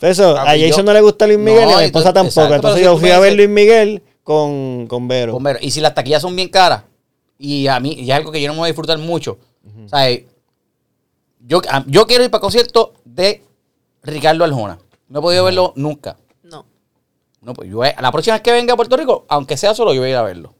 Eso, 0.03 0.39
a 0.39 0.47
Jason 0.57 0.85
no 0.87 0.93
le 0.93 1.01
gusta 1.01 1.27
Luis 1.27 1.39
Miguel 1.41 1.65
No, 1.65 1.71
y 1.73 1.75
a 1.75 1.79
mi 1.79 1.85
esposa 1.87 2.13
tampoco. 2.13 2.55
Entonces 2.55 2.83
yo 2.85 2.97
fui 2.97 3.11
a 3.11 3.19
ver 3.19 3.33
Luis 3.35 3.49
Miguel 3.49 4.03
con, 4.29 4.87
con 4.89 5.09
Vero. 5.09 5.33
Bombero. 5.33 5.59
Y 5.63 5.71
si 5.71 5.81
las 5.81 5.95
taquillas 5.95 6.21
son 6.21 6.37
bien 6.37 6.51
caras, 6.51 6.83
y 7.39 7.67
a 7.67 7.81
mí, 7.81 7.95
y 7.95 8.11
es 8.11 8.15
algo 8.15 8.31
que 8.31 8.43
yo 8.43 8.49
no 8.49 8.53
me 8.53 8.59
voy 8.59 8.67
a 8.67 8.73
disfrutar 8.73 8.99
mucho. 8.99 9.39
O 9.87 9.89
sea, 9.89 10.11
eh, 10.11 10.27
yo, 11.41 11.63
a- 11.71 11.83
yo 11.87 12.07
quiero 12.07 12.25
ir 12.25 12.31
para 12.31 12.43
concierto 12.43 12.93
de 13.07 13.43
Ricardo 14.03 14.45
Arjona. 14.45 14.79
No 15.09 15.21
he 15.21 15.23
podido 15.23 15.45
verlo 15.45 15.73
nunca. 15.77 16.19
No. 16.43 16.67
No, 17.41 17.55
pues 17.55 17.71
yo, 17.71 17.83
eh, 17.87 17.95
la 17.99 18.13
próxima 18.13 18.35
vez 18.37 18.43
que 18.43 18.53
venga 18.53 18.75
a 18.75 18.77
Puerto 18.77 18.99
Rico, 18.99 19.25
aunque 19.29 19.57
sea 19.57 19.73
solo, 19.75 19.95
yo 19.95 20.01
voy 20.03 20.09
a 20.09 20.11
ir 20.11 20.17
a 20.17 20.23
verlo. 20.23 20.55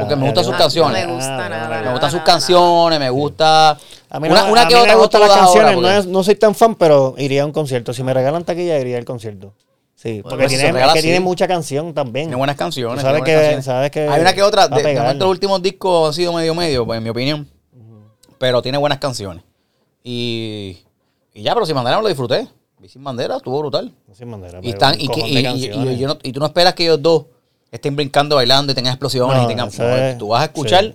Porque 0.00 0.16
me 0.16 0.24
gustan 0.24 0.44
sus 0.44 0.54
canciones. 0.54 1.02
No 1.02 1.08
me 1.10 1.14
gusta 1.16 1.44
Ah, 1.44 1.48
nada. 1.50 1.68
Me 1.68 1.74
nada, 1.82 1.90
gustan 1.92 2.10
sus 2.10 2.20
nada, 2.20 2.24
canciones, 2.32 2.98
me 2.98 3.10
gusta. 3.10 3.70
A 4.08 4.20
mí 4.20 4.28
no, 4.28 4.34
una, 4.34 4.44
una 4.44 4.62
a 4.62 4.68
que 4.68 4.74
mí 4.76 4.80
otra 4.80 4.94
me 4.94 4.98
gustan 4.98 5.20
las 5.20 5.30
ahora, 5.30 5.42
canciones, 5.42 5.72
no, 5.76 5.82
porque- 5.82 5.98
es- 5.98 6.06
no 6.06 6.24
soy 6.24 6.34
tan 6.36 6.54
fan, 6.54 6.74
pero 6.76 7.14
iría 7.18 7.42
a 7.42 7.44
un 7.46 7.52
concierto. 7.52 7.92
Si 7.92 8.02
me 8.02 8.14
regalan 8.14 8.44
taquilla, 8.44 8.78
iría 8.78 8.96
al 8.96 9.04
concierto. 9.04 9.52
Sí, 10.04 10.20
porque 10.22 10.36
pues, 10.36 10.52
si 10.52 10.58
tiene, 10.58 10.78
es 10.84 10.92
que 10.92 11.00
tiene 11.02 11.18
mucha 11.20 11.48
canción 11.48 11.94
también. 11.94 12.26
Tiene 12.26 12.36
buenas 12.36 12.56
canciones. 12.56 13.00
Sabes 13.00 13.20
buenas 13.20 13.26
que- 13.26 13.34
canciones. 13.40 13.64
sabes 13.64 13.90
que 13.90 14.00
Hay 14.06 14.20
una 14.20 14.34
que 14.34 14.42
otra. 14.42 14.68
De, 14.68 14.82
de 14.82 15.14
los 15.14 15.28
últimos 15.30 15.62
discos 15.62 16.08
han 16.08 16.12
sido 16.14 16.32
medio 16.34 16.54
medio, 16.54 16.84
pues, 16.84 16.98
en 16.98 17.04
mi 17.04 17.08
opinión. 17.10 17.48
Pero 18.38 18.60
tiene 18.60 18.76
buenas 18.78 18.98
canciones. 18.98 19.42
Y, 20.02 20.78
y 21.32 21.42
ya, 21.42 21.54
pero 21.54 21.64
sin 21.66 21.74
bandera 21.74 21.96
me 21.96 22.02
lo 22.02 22.08
disfruté. 22.08 22.46
Vi 22.78 22.88
sin 22.88 23.02
bandera, 23.02 23.36
estuvo 23.38 23.58
brutal. 23.60 23.92
Sin 24.12 24.30
bandera, 24.30 24.60
Y, 24.62 24.68
están, 24.70 25.00
y, 25.00 25.04
y- 25.06 25.38
y- 25.38 25.88
y 25.94 25.98
yo 25.98 26.08
no- 26.08 26.18
y 26.22 26.32
tú 26.32 26.40
no 26.40 26.46
esperas 26.46 26.74
que 26.74 26.84
ellos 26.84 27.00
dos 27.00 27.24
estén 27.72 27.96
brincando, 27.96 28.36
bailando 28.36 28.72
y 28.72 28.74
tengan 28.74 28.92
explosiones 28.92 29.36
No, 29.38 29.44
y 29.44 29.46
tengan. 29.46 29.68
es- 29.68 30.18
tú 30.18 30.28
vas 30.28 30.42
a 30.42 30.44
escuchar 30.44 30.84
sí. 30.84 30.94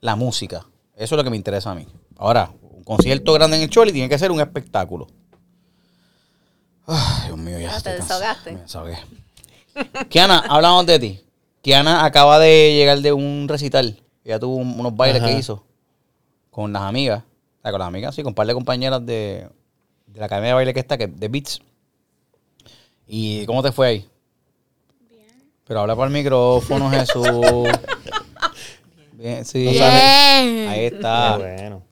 la 0.00 0.16
música. 0.16 0.66
Eso 0.96 1.14
es 1.14 1.18
lo 1.18 1.22
que 1.24 1.28
me 1.30 1.36
interesa 1.36 1.70
a 1.72 1.74
mí. 1.74 1.86
Ahora, 2.16 2.50
un 2.62 2.82
concierto 2.84 3.34
grande 3.34 3.58
en 3.58 3.64
el 3.64 3.68
Choli 3.70 3.92
tiene 3.92 4.08
que 4.08 4.18
ser 4.18 4.30
un 4.32 4.40
espectáculo. 4.40 5.08
Ay, 6.86 7.26
Dios 7.26 7.38
mío, 7.38 7.58
ya. 7.58 7.72
Ah, 7.72 7.76
estoy 7.78 7.92
te 7.92 7.98
cansado. 7.98 8.20
desahogaste. 8.20 8.52
Me 8.52 8.60
desahogué. 8.62 8.98
Kiana, 10.08 10.38
hablamos 10.48 10.86
de 10.86 10.98
ti. 10.98 11.20
Kiana 11.62 12.04
acaba 12.04 12.38
de 12.38 12.74
llegar 12.74 13.00
de 13.00 13.12
un 13.12 13.46
recital. 13.48 14.00
Ella 14.24 14.38
tuvo 14.38 14.56
un- 14.56 14.78
unos 14.78 14.96
bailes 14.96 15.22
Ajá. 15.22 15.30
que 15.32 15.38
hizo 15.38 15.64
con 16.50 16.72
las 16.72 16.82
amigas. 16.82 17.22
O 17.58 17.62
sea, 17.62 17.70
con 17.72 17.78
las 17.80 17.88
amigas, 17.88 18.14
sí, 18.14 18.22
con 18.22 18.30
un 18.30 18.34
par 18.34 18.46
de 18.46 18.54
compañeras 18.54 19.04
de, 19.04 19.48
de 20.06 20.20
la 20.20 20.26
academia 20.26 20.48
de 20.50 20.54
baile 20.54 20.74
que 20.74 20.80
está, 20.80 20.96
que, 20.96 21.06
de 21.08 21.28
Beats. 21.28 21.60
¿Y 23.08 23.44
cómo 23.46 23.62
te 23.62 23.72
fue 23.72 23.86
ahí? 23.88 24.08
Pero 25.66 25.80
habla 25.80 25.96
para 25.96 26.06
el 26.06 26.12
micrófono, 26.12 26.88
Jesús. 26.92 27.26
Bien, 29.12 29.44
sí. 29.44 29.58
Bien. 29.66 29.82
Ahí 30.68 30.78
Qué 30.78 30.86
está. 30.94 31.36
bueno. 31.38 31.82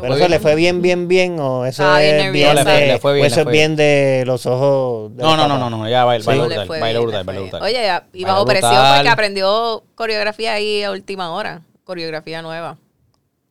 Pero 0.00 0.14
eso 0.16 0.28
le 0.28 0.40
fue 0.40 0.54
bien, 0.54 0.80
bien, 0.82 1.06
bien, 1.06 1.38
o 1.38 1.64
eso 1.66 1.84
Ah, 1.86 1.98
bien 2.00 2.16
es 2.20 2.32
bien, 2.32 2.48
de, 2.48 2.54
Le 2.54 2.62
fue- 2.64 2.86
le 2.86 2.98
fue 2.98 3.14
bien, 3.14 3.26
eso 3.26 3.40
es 3.40 3.76
de 3.76 4.24
los 4.26 4.46
ojos. 4.46 5.14
de 5.16 5.22
No, 5.22 5.36
los 5.36 5.48
no, 5.48 5.58
no, 5.58 5.70
no, 5.70 5.78
no, 5.78 5.88
ya 5.88 6.04
baila, 6.04 6.24
Sí. 6.24 6.38
brutal, 6.38 6.66
brutal, 6.66 7.24
brutal. 7.24 7.24
bien. 7.50 7.62
Oye, 7.62 7.72
ya- 7.74 8.06
y 8.12 8.24
bajo 8.24 8.44
presión 8.46 8.72
porque 8.96 9.08
aprendió 9.08 9.82
coreografía 9.94 10.54
ahí 10.54 10.82
a 10.82 10.90
última 10.90 11.30
hora. 11.32 11.62
Coreografía 11.84 12.40
nueva. 12.42 12.78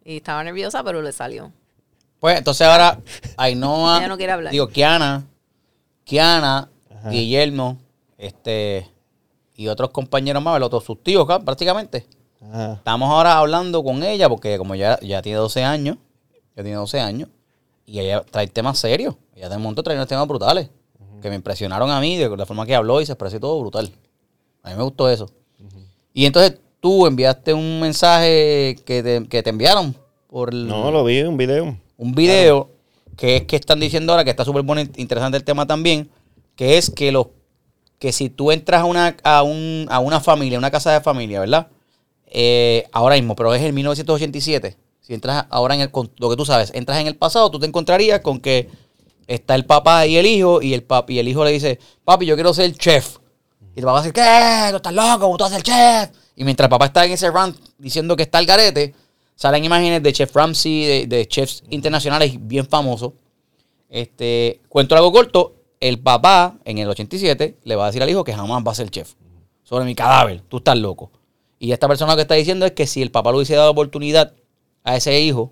Y 0.03 0.17
estaba 0.17 0.43
nerviosa, 0.43 0.83
pero 0.83 1.01
le 1.01 1.11
salió. 1.11 1.51
Pues 2.19 2.37
entonces 2.37 2.65
ahora 2.67 2.97
Ainhoa, 3.37 3.99
Ella 3.99 4.07
no 4.07 4.17
quiere 4.17 4.31
hablar. 4.31 4.51
digo, 4.51 4.67
Kiana, 4.67 5.23
Kiana, 6.03 6.69
Ajá. 6.99 7.09
Guillermo, 7.09 7.77
este, 8.17 8.87
y 9.55 9.67
otros 9.67 9.91
compañeros 9.91 10.41
más, 10.43 10.59
los 10.59 10.67
otros 10.67 10.83
sus 10.83 11.01
tíos, 11.03 11.25
ca- 11.27 11.39
prácticamente. 11.39 12.05
Ajá. 12.51 12.73
Estamos 12.73 13.09
ahora 13.11 13.37
hablando 13.37 13.83
con 13.83 14.03
ella 14.03 14.27
porque 14.27 14.57
como 14.57 14.75
ya, 14.75 14.99
ya 15.01 15.21
tiene 15.21 15.37
12 15.37 15.63
años, 15.63 15.97
ya 16.55 16.63
tiene 16.63 16.75
12 16.77 16.99
años, 16.99 17.29
y 17.85 17.99
ella 17.99 18.23
trae 18.29 18.47
temas 18.47 18.77
serios. 18.79 19.15
Ella 19.35 19.49
de 19.49 19.57
momento 19.57 19.83
trae 19.83 19.95
unos 19.95 20.07
temas 20.07 20.27
brutales, 20.27 20.69
que 21.21 21.29
me 21.29 21.35
impresionaron 21.35 21.89
a 21.91 21.99
mí, 21.99 22.17
de 22.17 22.29
la 22.35 22.45
forma 22.45 22.65
que 22.65 22.73
habló 22.75 22.99
y 23.01 23.05
se 23.05 23.11
expresó 23.13 23.39
todo 23.39 23.59
brutal. 23.61 23.91
A 24.63 24.69
mí 24.71 24.75
me 24.75 24.83
gustó 24.83 25.09
eso. 25.09 25.29
Y 26.13 26.25
entonces 26.25 26.59
tú 26.79 27.05
enviaste 27.07 27.53
un 27.53 27.79
mensaje 27.79 28.75
que 28.85 29.01
te, 29.03 29.27
que 29.27 29.43
te 29.43 29.49
enviaron 29.49 29.95
por 30.27 30.53
el- 30.53 30.67
No, 30.67 30.91
lo 30.91 31.03
vi 31.03 31.19
en 31.19 31.27
un 31.27 31.37
video. 31.37 31.77
un 31.97 32.13
video 32.13 32.69
que 33.17 33.37
es 33.37 33.43
que 33.43 33.55
están 33.55 33.79
diciendo 33.79 34.11
ahora 34.13 34.23
que 34.23 34.31
está 34.31 34.43
súper 34.45 34.63
bueno, 34.63 34.81
interesante 34.97 35.37
el 35.37 35.43
tema 35.43 35.67
también, 35.67 36.09
que 36.55 36.77
es 36.77 36.89
que 36.89 37.11
los 37.11 37.27
que 37.99 38.11
si 38.11 38.29
tú 38.29 38.51
entras 38.51 38.81
a 38.81 38.85
una, 38.85 39.15
a, 39.23 39.43
un, 39.43 39.85
a 39.89 39.99
una 39.99 40.19
familia, 40.19 40.57
una 40.57 40.71
casa 40.71 40.91
de 40.91 41.01
familia, 41.01 41.39
¿verdad? 41.39 41.67
Eh, 42.25 42.85
ahora 42.91 43.13
mismo, 43.15 43.35
pero 43.35 43.53
es 43.53 43.61
el 43.61 43.73
1987. 43.73 44.75
Si 45.11 45.15
entras 45.15 45.45
ahora 45.49 45.75
en 45.75 45.81
el, 45.81 45.91
con 45.91 46.09
lo 46.19 46.29
que 46.29 46.37
tú 46.37 46.45
sabes, 46.45 46.71
entras 46.73 46.97
en 47.01 47.05
el 47.05 47.17
pasado, 47.17 47.51
tú 47.51 47.59
te 47.59 47.65
encontrarías 47.65 48.21
con 48.21 48.39
que 48.39 48.69
está 49.27 49.55
el 49.55 49.65
papá 49.65 50.07
y 50.07 50.15
el 50.15 50.25
hijo, 50.25 50.61
y 50.61 50.73
el, 50.73 50.83
papi, 50.83 51.15
y 51.15 51.19
el 51.19 51.27
hijo 51.27 51.43
le 51.43 51.51
dice, 51.51 51.79
papi, 52.05 52.25
yo 52.25 52.35
quiero 52.35 52.53
ser 52.53 52.73
chef. 52.77 53.17
Y 53.75 53.79
el 53.79 53.85
papá 53.85 54.03
dice, 54.03 54.13
¿qué? 54.13 54.67
¿Tú 54.69 54.77
estás 54.77 54.93
loco? 54.93 55.35
¿Tú 55.35 55.43
vas 55.43 55.51
a 55.51 55.55
ser 55.55 55.63
chef? 55.63 56.17
Y 56.37 56.45
mientras 56.45 56.67
el 56.67 56.69
papá 56.69 56.85
está 56.85 57.03
en 57.03 57.11
ese 57.11 57.29
rant 57.29 57.57
diciendo 57.77 58.15
que 58.15 58.23
está 58.23 58.39
el 58.39 58.45
garete, 58.45 58.95
salen 59.35 59.65
imágenes 59.65 60.01
de 60.01 60.13
Chef 60.13 60.33
Ramsey, 60.33 61.05
de, 61.05 61.27
chefs 61.27 61.61
internacionales 61.71 62.33
bien 62.39 62.65
famosos. 62.65 63.11
Este, 63.89 64.61
cuento 64.69 64.95
algo 64.95 65.11
corto, 65.11 65.55
el 65.81 65.99
papá 65.99 66.55
en 66.63 66.77
el 66.77 66.87
87 66.87 67.57
le 67.65 67.75
va 67.75 67.83
a 67.83 67.87
decir 67.87 68.01
al 68.01 68.09
hijo 68.09 68.23
que 68.23 68.33
jamás 68.33 68.63
va 68.65 68.71
a 68.71 68.75
ser 68.75 68.89
chef. 68.89 69.15
Sobre 69.63 69.83
mi 69.83 69.93
cadáver, 69.93 70.39
tú 70.47 70.59
estás 70.59 70.77
loco. 70.77 71.11
Y 71.59 71.73
esta 71.73 71.89
persona 71.89 72.13
lo 72.13 72.15
que 72.15 72.21
está 72.21 72.35
diciendo 72.35 72.65
es 72.65 72.71
que 72.71 72.87
si 72.87 73.01
el 73.01 73.11
papá 73.11 73.31
le 73.31 73.35
hubiese 73.35 73.55
dado 73.55 73.71
oportunidad 73.71 74.35
a 74.83 74.95
ese 74.95 75.19
hijo 75.19 75.51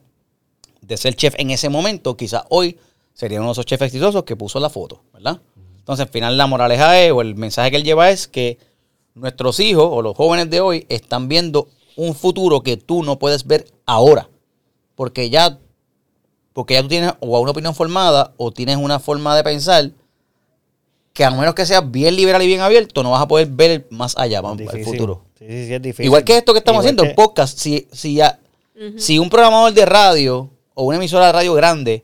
de 0.81 0.97
ser 0.97 1.15
chef 1.15 1.35
en 1.37 1.51
ese 1.51 1.69
momento, 1.69 2.15
quizás 2.17 2.43
hoy 2.49 2.77
sería 3.13 3.39
uno 3.39 3.49
de 3.49 3.53
esos 3.53 3.65
chefs 3.65 3.83
exitosos 3.83 4.23
que 4.23 4.35
puso 4.35 4.59
la 4.59 4.69
foto, 4.69 5.03
¿verdad? 5.13 5.41
Entonces, 5.77 6.05
al 6.05 6.11
final 6.11 6.37
la 6.37 6.47
moraleja 6.47 6.99
es, 7.01 7.11
o 7.11 7.21
el 7.21 7.35
mensaje 7.35 7.71
que 7.71 7.77
él 7.77 7.83
lleva 7.83 8.09
es 8.11 8.27
que 8.27 8.57
nuestros 9.15 9.59
hijos 9.59 9.87
o 9.89 10.01
los 10.01 10.15
jóvenes 10.15 10.49
de 10.49 10.61
hoy 10.61 10.85
están 10.89 11.27
viendo 11.27 11.67
un 11.95 12.15
futuro 12.15 12.61
que 12.61 12.77
tú 12.77 13.03
no 13.03 13.19
puedes 13.19 13.45
ver 13.45 13.65
ahora. 13.85 14.29
Porque 14.95 15.29
ya, 15.29 15.57
porque 16.53 16.75
ya 16.75 16.81
tú 16.81 16.87
tienes 16.87 17.13
o 17.19 17.39
una 17.39 17.51
opinión 17.51 17.73
formada 17.75 18.33
o 18.37 18.51
tienes 18.51 18.77
una 18.77 18.99
forma 18.99 19.35
de 19.35 19.43
pensar 19.43 19.91
que 21.13 21.25
a 21.25 21.31
menos 21.31 21.55
que 21.55 21.65
seas 21.65 21.89
bien 21.89 22.15
liberal 22.15 22.41
y 22.41 22.47
bien 22.47 22.61
abierto, 22.61 23.03
no 23.03 23.11
vas 23.11 23.21
a 23.21 23.27
poder 23.27 23.47
ver 23.47 23.87
más 23.89 24.17
allá, 24.17 24.41
el 24.57 24.85
futuro. 24.85 25.25
Sí, 25.37 25.45
sí, 25.47 25.65
sí, 25.67 25.73
es 25.73 25.81
difícil. 25.81 26.05
Igual 26.05 26.23
que 26.23 26.37
esto 26.37 26.53
que 26.53 26.59
estamos 26.59 26.83
Igual 26.83 26.85
haciendo, 26.85 27.03
que- 27.03 27.09
el 27.09 27.15
podcast, 27.15 27.57
si, 27.57 27.87
si, 27.91 28.13
ya, 28.15 28.39
si 28.97 29.19
un 29.19 29.29
programador 29.29 29.73
de 29.73 29.85
radio 29.85 30.49
o 30.73 30.83
una 30.83 30.97
emisora 30.97 31.27
de 31.27 31.31
radio 31.33 31.53
grande, 31.53 32.03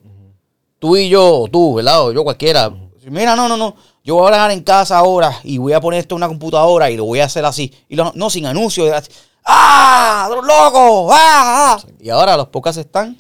tú 0.80 0.98
y 0.98 1.10
yo, 1.10 1.42
o 1.42 1.48
tú, 1.48 1.76
¿verdad? 1.76 2.04
O 2.06 2.12
yo 2.12 2.24
cualquiera, 2.24 2.70
mira, 3.10 3.36
no, 3.36 3.48
no, 3.48 3.56
no, 3.58 3.76
yo 4.04 4.16
voy 4.16 4.24
a 4.24 4.26
hablar 4.28 4.52
en 4.52 4.62
casa 4.64 4.98
ahora 4.98 5.40
y 5.44 5.58
voy 5.58 5.74
a 5.74 5.80
poner 5.82 6.00
esto 6.02 6.16
en 6.16 6.18
una 6.18 6.28
computadora 6.28 6.90
y 6.92 6.98
lo 6.98 7.06
voy 7.06 7.20
a 7.22 7.26
hacer 7.26 7.46
así. 7.46 7.74
Y 7.90 7.96
lo- 7.96 8.12
no, 8.16 8.30
sin 8.30 8.46
anuncios. 8.46 9.10
¡Ah! 9.46 10.28
¡Los 10.30 10.46
locos! 10.46 11.12
¡Ah! 11.14 11.78
ah! 11.78 11.84
Y 12.00 12.10
ahora 12.10 12.36
los 12.36 12.48
podcasts 12.48 12.80
están 12.80 13.20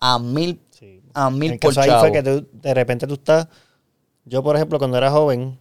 a 0.00 0.18
mil, 0.18 0.60
Sí. 0.70 1.02
a 1.14 1.30
mil 1.30 1.52
el 1.52 1.58
por 1.58 1.74
caso 1.74 1.80
ahí 1.92 2.00
fue 2.00 2.12
que 2.12 2.22
tú- 2.22 2.46
de 2.52 2.74
repente 2.74 3.06
tú 3.06 3.14
estás. 3.14 3.46
Yo, 4.24 4.42
por 4.42 4.56
ejemplo, 4.56 4.78
cuando 4.78 4.96
era 4.98 5.10
joven, 5.10 5.58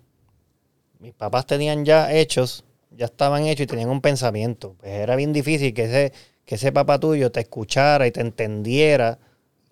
mis 0.99 1.13
papás 1.13 1.45
tenían 1.45 1.85
ya 1.85 2.11
hechos, 2.13 2.63
ya 2.91 3.05
estaban 3.05 3.45
hechos 3.45 3.63
y 3.63 3.67
tenían 3.67 3.89
un 3.89 4.01
pensamiento. 4.01 4.75
Pues 4.79 4.91
era 4.91 5.15
bien 5.15 5.31
difícil 5.33 5.73
que 5.73 5.83
ese, 5.85 6.13
que 6.47 6.55
ese 6.55 6.71
papá 6.71 6.97
tuyo 6.99 7.31
te 7.31 7.41
escuchara 7.41 8.07
y 8.07 8.11
te 8.11 8.21
entendiera 8.21 9.19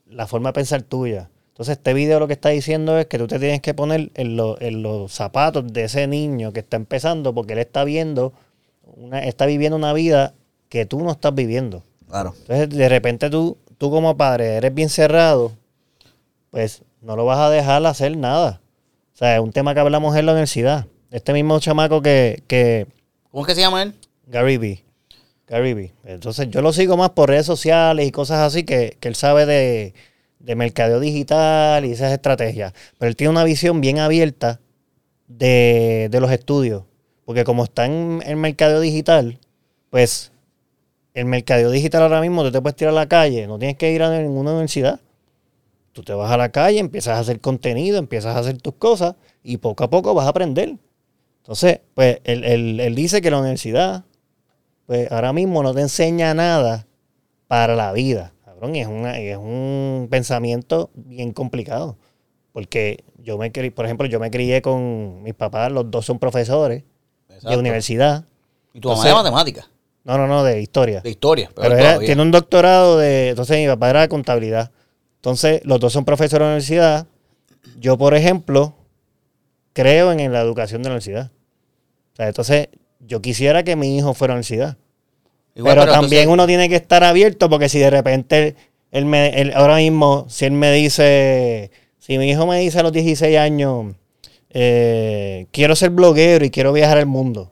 la 0.07 0.27
forma 0.27 0.49
de 0.49 0.53
pensar 0.53 0.83
tuya. 0.83 1.29
Entonces, 1.53 1.77
este 1.77 1.93
video 1.93 2.19
lo 2.19 2.27
que 2.27 2.33
está 2.33 2.49
diciendo 2.49 2.99
es 2.99 3.05
que 3.07 3.17
tú 3.17 3.27
te 3.27 3.39
tienes 3.39 3.61
que 3.61 3.73
poner 3.73 4.11
en, 4.13 4.35
lo- 4.35 4.59
en 4.61 4.83
los 4.83 5.11
zapatos 5.13 5.71
de 5.71 5.85
ese 5.85 6.05
niño 6.05 6.51
que 6.51 6.59
está 6.59 6.75
empezando, 6.75 7.33
porque 7.33 7.53
él 7.53 7.59
está 7.59 7.85
viendo, 7.85 8.33
una, 8.97 9.19
está 9.23 9.45
viviendo 9.45 9.77
una 9.77 9.93
vida 9.93 10.33
que 10.67 10.85
tú 10.85 10.99
no 11.01 11.11
estás 11.11 11.33
viviendo. 11.33 11.81
Claro. 12.09 12.35
Entonces, 12.41 12.69
de 12.69 12.89
repente 12.89 13.29
tú, 13.29 13.57
tú 13.77 13.89
como 13.89 14.17
padre 14.17 14.55
eres 14.57 14.73
bien 14.73 14.89
cerrado, 14.89 15.53
pues 16.51 16.83
no 17.01 17.15
lo 17.15 17.23
vas 17.25 17.39
a 17.39 17.49
dejar 17.49 17.85
hacer 17.85 18.17
nada. 18.17 18.59
O 19.13 19.17
sea, 19.17 19.35
es 19.35 19.41
un 19.41 19.53
tema 19.53 19.73
que 19.73 19.79
hablamos 19.79 20.15
en 20.17 20.25
la 20.25 20.33
universidad. 20.33 20.87
Este 21.11 21.31
mismo 21.31 21.57
chamaco 21.61 22.01
que, 22.01 22.43
que 22.47 22.87
¿Cómo 23.31 23.43
es 23.43 23.47
que 23.47 23.55
se 23.55 23.61
llama 23.61 23.81
él? 23.83 23.93
Gary 24.27 24.57
Vee. 24.57 24.83
Gary. 25.47 25.91
Entonces, 26.03 26.49
yo 26.49 26.61
lo 26.61 26.73
sigo 26.73 26.97
más 26.97 27.11
por 27.11 27.29
redes 27.29 27.45
sociales 27.45 28.07
y 28.07 28.11
cosas 28.11 28.39
así 28.39 28.63
que, 28.63 28.97
que 28.99 29.07
él 29.07 29.15
sabe 29.15 29.45
de, 29.45 29.93
de 30.39 30.55
mercadeo 30.55 30.99
digital 30.99 31.85
y 31.85 31.91
esas 31.91 32.11
estrategias. 32.11 32.73
Pero 32.97 33.09
él 33.09 33.15
tiene 33.15 33.31
una 33.31 33.43
visión 33.43 33.81
bien 33.81 33.99
abierta 33.99 34.59
de, 35.27 36.09
de 36.11 36.19
los 36.21 36.31
estudios. 36.31 36.83
Porque 37.25 37.43
como 37.43 37.63
está 37.65 37.85
en 37.85 38.21
el 38.25 38.37
mercadeo 38.37 38.79
digital, 38.81 39.39
pues 39.91 40.31
el 41.13 41.25
mercadeo 41.25 41.71
digital 41.71 42.03
ahora 42.03 42.21
mismo 42.21 42.43
tú 42.43 42.51
te 42.51 42.61
puedes 42.61 42.75
tirar 42.75 42.93
a 42.93 42.95
la 42.95 43.07
calle, 43.07 43.47
no 43.47 43.59
tienes 43.59 43.77
que 43.77 43.91
ir 43.91 44.03
a 44.03 44.19
ninguna 44.21 44.51
universidad. 44.51 44.99
Tú 45.93 46.03
te 46.03 46.13
vas 46.13 46.31
a 46.31 46.37
la 46.37 46.51
calle, 46.51 46.79
empiezas 46.79 47.17
a 47.17 47.19
hacer 47.19 47.39
contenido, 47.39 47.97
empiezas 47.97 48.35
a 48.35 48.39
hacer 48.39 48.61
tus 48.61 48.73
cosas 48.75 49.15
y 49.43 49.57
poco 49.57 49.83
a 49.85 49.89
poco 49.89 50.13
vas 50.13 50.25
a 50.25 50.29
aprender. 50.29 50.75
Entonces, 51.43 51.81
pues 51.93 52.19
él, 52.25 52.43
él- 52.45 52.79
él 52.81 52.95
dice 52.95 53.21
que 53.21 53.31
la 53.31 53.39
universidad, 53.39 54.05
pues 54.85 55.11
ahora 55.11 55.33
mismo 55.33 55.63
no 55.63 55.73
te 55.73 55.81
enseña 55.81 56.33
nada 56.33 56.85
para 57.47 57.75
la 57.75 57.91
vida. 57.91 58.33
Cabrón, 58.43 58.75
y 58.75 58.81
es, 58.81 58.87
una, 58.87 59.19
y 59.19 59.27
es 59.27 59.37
un 59.37 60.07
pensamiento 60.09 60.89
bien 60.95 61.31
complicado. 61.33 61.97
Porque 62.53 63.03
yo 63.17 63.37
me 63.37 63.51
crié, 63.51 63.71
por 63.71 63.85
ejemplo, 63.85 64.07
yo 64.07 64.19
me 64.19 64.31
crié 64.31 64.61
con 64.61 65.21
mis 65.23 65.33
papás, 65.33 65.71
los 65.71 65.89
dos 65.91 66.05
son 66.05 66.19
profesores 66.19 66.83
de 67.49 67.57
universidad. 67.57 68.25
Y 68.73 68.79
tu 68.79 68.89
mamá 68.89 69.05
de 69.05 69.13
matemáticas, 69.13 69.69
No, 70.05 70.17
no, 70.17 70.27
no, 70.27 70.43
de 70.43 70.61
historia. 70.61 71.01
de 71.01 71.09
historia. 71.09 71.49
Pero 71.55 71.75
era- 71.75 71.99
tiene 71.99 72.21
un 72.21 72.31
doctorado 72.31 72.97
de. 72.97 73.29
Entonces 73.29 73.57
mi 73.57 73.67
papá 73.67 73.89
era 73.89 74.01
de 74.01 74.09
contabilidad. 74.09 74.71
Entonces, 75.17 75.61
los 75.65 75.79
dos 75.79 75.91
son 75.91 76.05
profesores 76.05 76.33
de 76.33 76.39
la 76.45 76.45
universidad. 76.53 77.07
Yo, 77.79 77.97
por 77.97 78.13
ejemplo, 78.13 78.75
creo 79.73 80.11
en, 80.11 80.19
en 80.19 80.31
la 80.31 80.41
educación 80.41 80.81
de 80.83 80.89
la 80.89 80.93
universidad. 80.93 81.31
O 82.13 82.15
sea, 82.15 82.27
entonces, 82.27 82.69
yo 83.07 83.21
quisiera 83.21 83.63
que 83.63 83.75
mi 83.75 83.97
hijo 83.97 84.13
fuera 84.13 84.33
a 84.33 84.35
la 84.35 84.39
universidad. 84.39 84.77
Igual, 85.55 85.75
pero, 85.77 85.91
también 85.91 86.23
entonces- 86.23 86.33
uno 86.33 86.47
tiene 86.47 86.69
que 86.69 86.75
estar 86.75 87.03
abierto 87.03 87.49
porque 87.49 87.69
si 87.69 87.79
de 87.79 87.89
repente 87.89 88.55
él 88.91 89.05
me, 89.05 89.29
él- 89.41 89.53
ahora 89.55 89.77
mismo, 89.77 90.25
si 90.29 90.45
él 90.45 90.51
me 90.51 90.71
dice, 90.73 91.71
si 91.99 92.17
mi 92.17 92.29
hijo 92.29 92.45
me 92.45 92.59
dice 92.59 92.79
a 92.79 92.83
los 92.83 92.91
16 92.91 93.37
años, 93.37 93.95
eh, 94.49 95.47
quiero 95.51 95.75
ser 95.75 95.89
bloguero 95.91 96.43
y 96.45 96.49
quiero 96.49 96.71
viajar 96.73 96.97
al 96.97 97.05
mundo, 97.05 97.49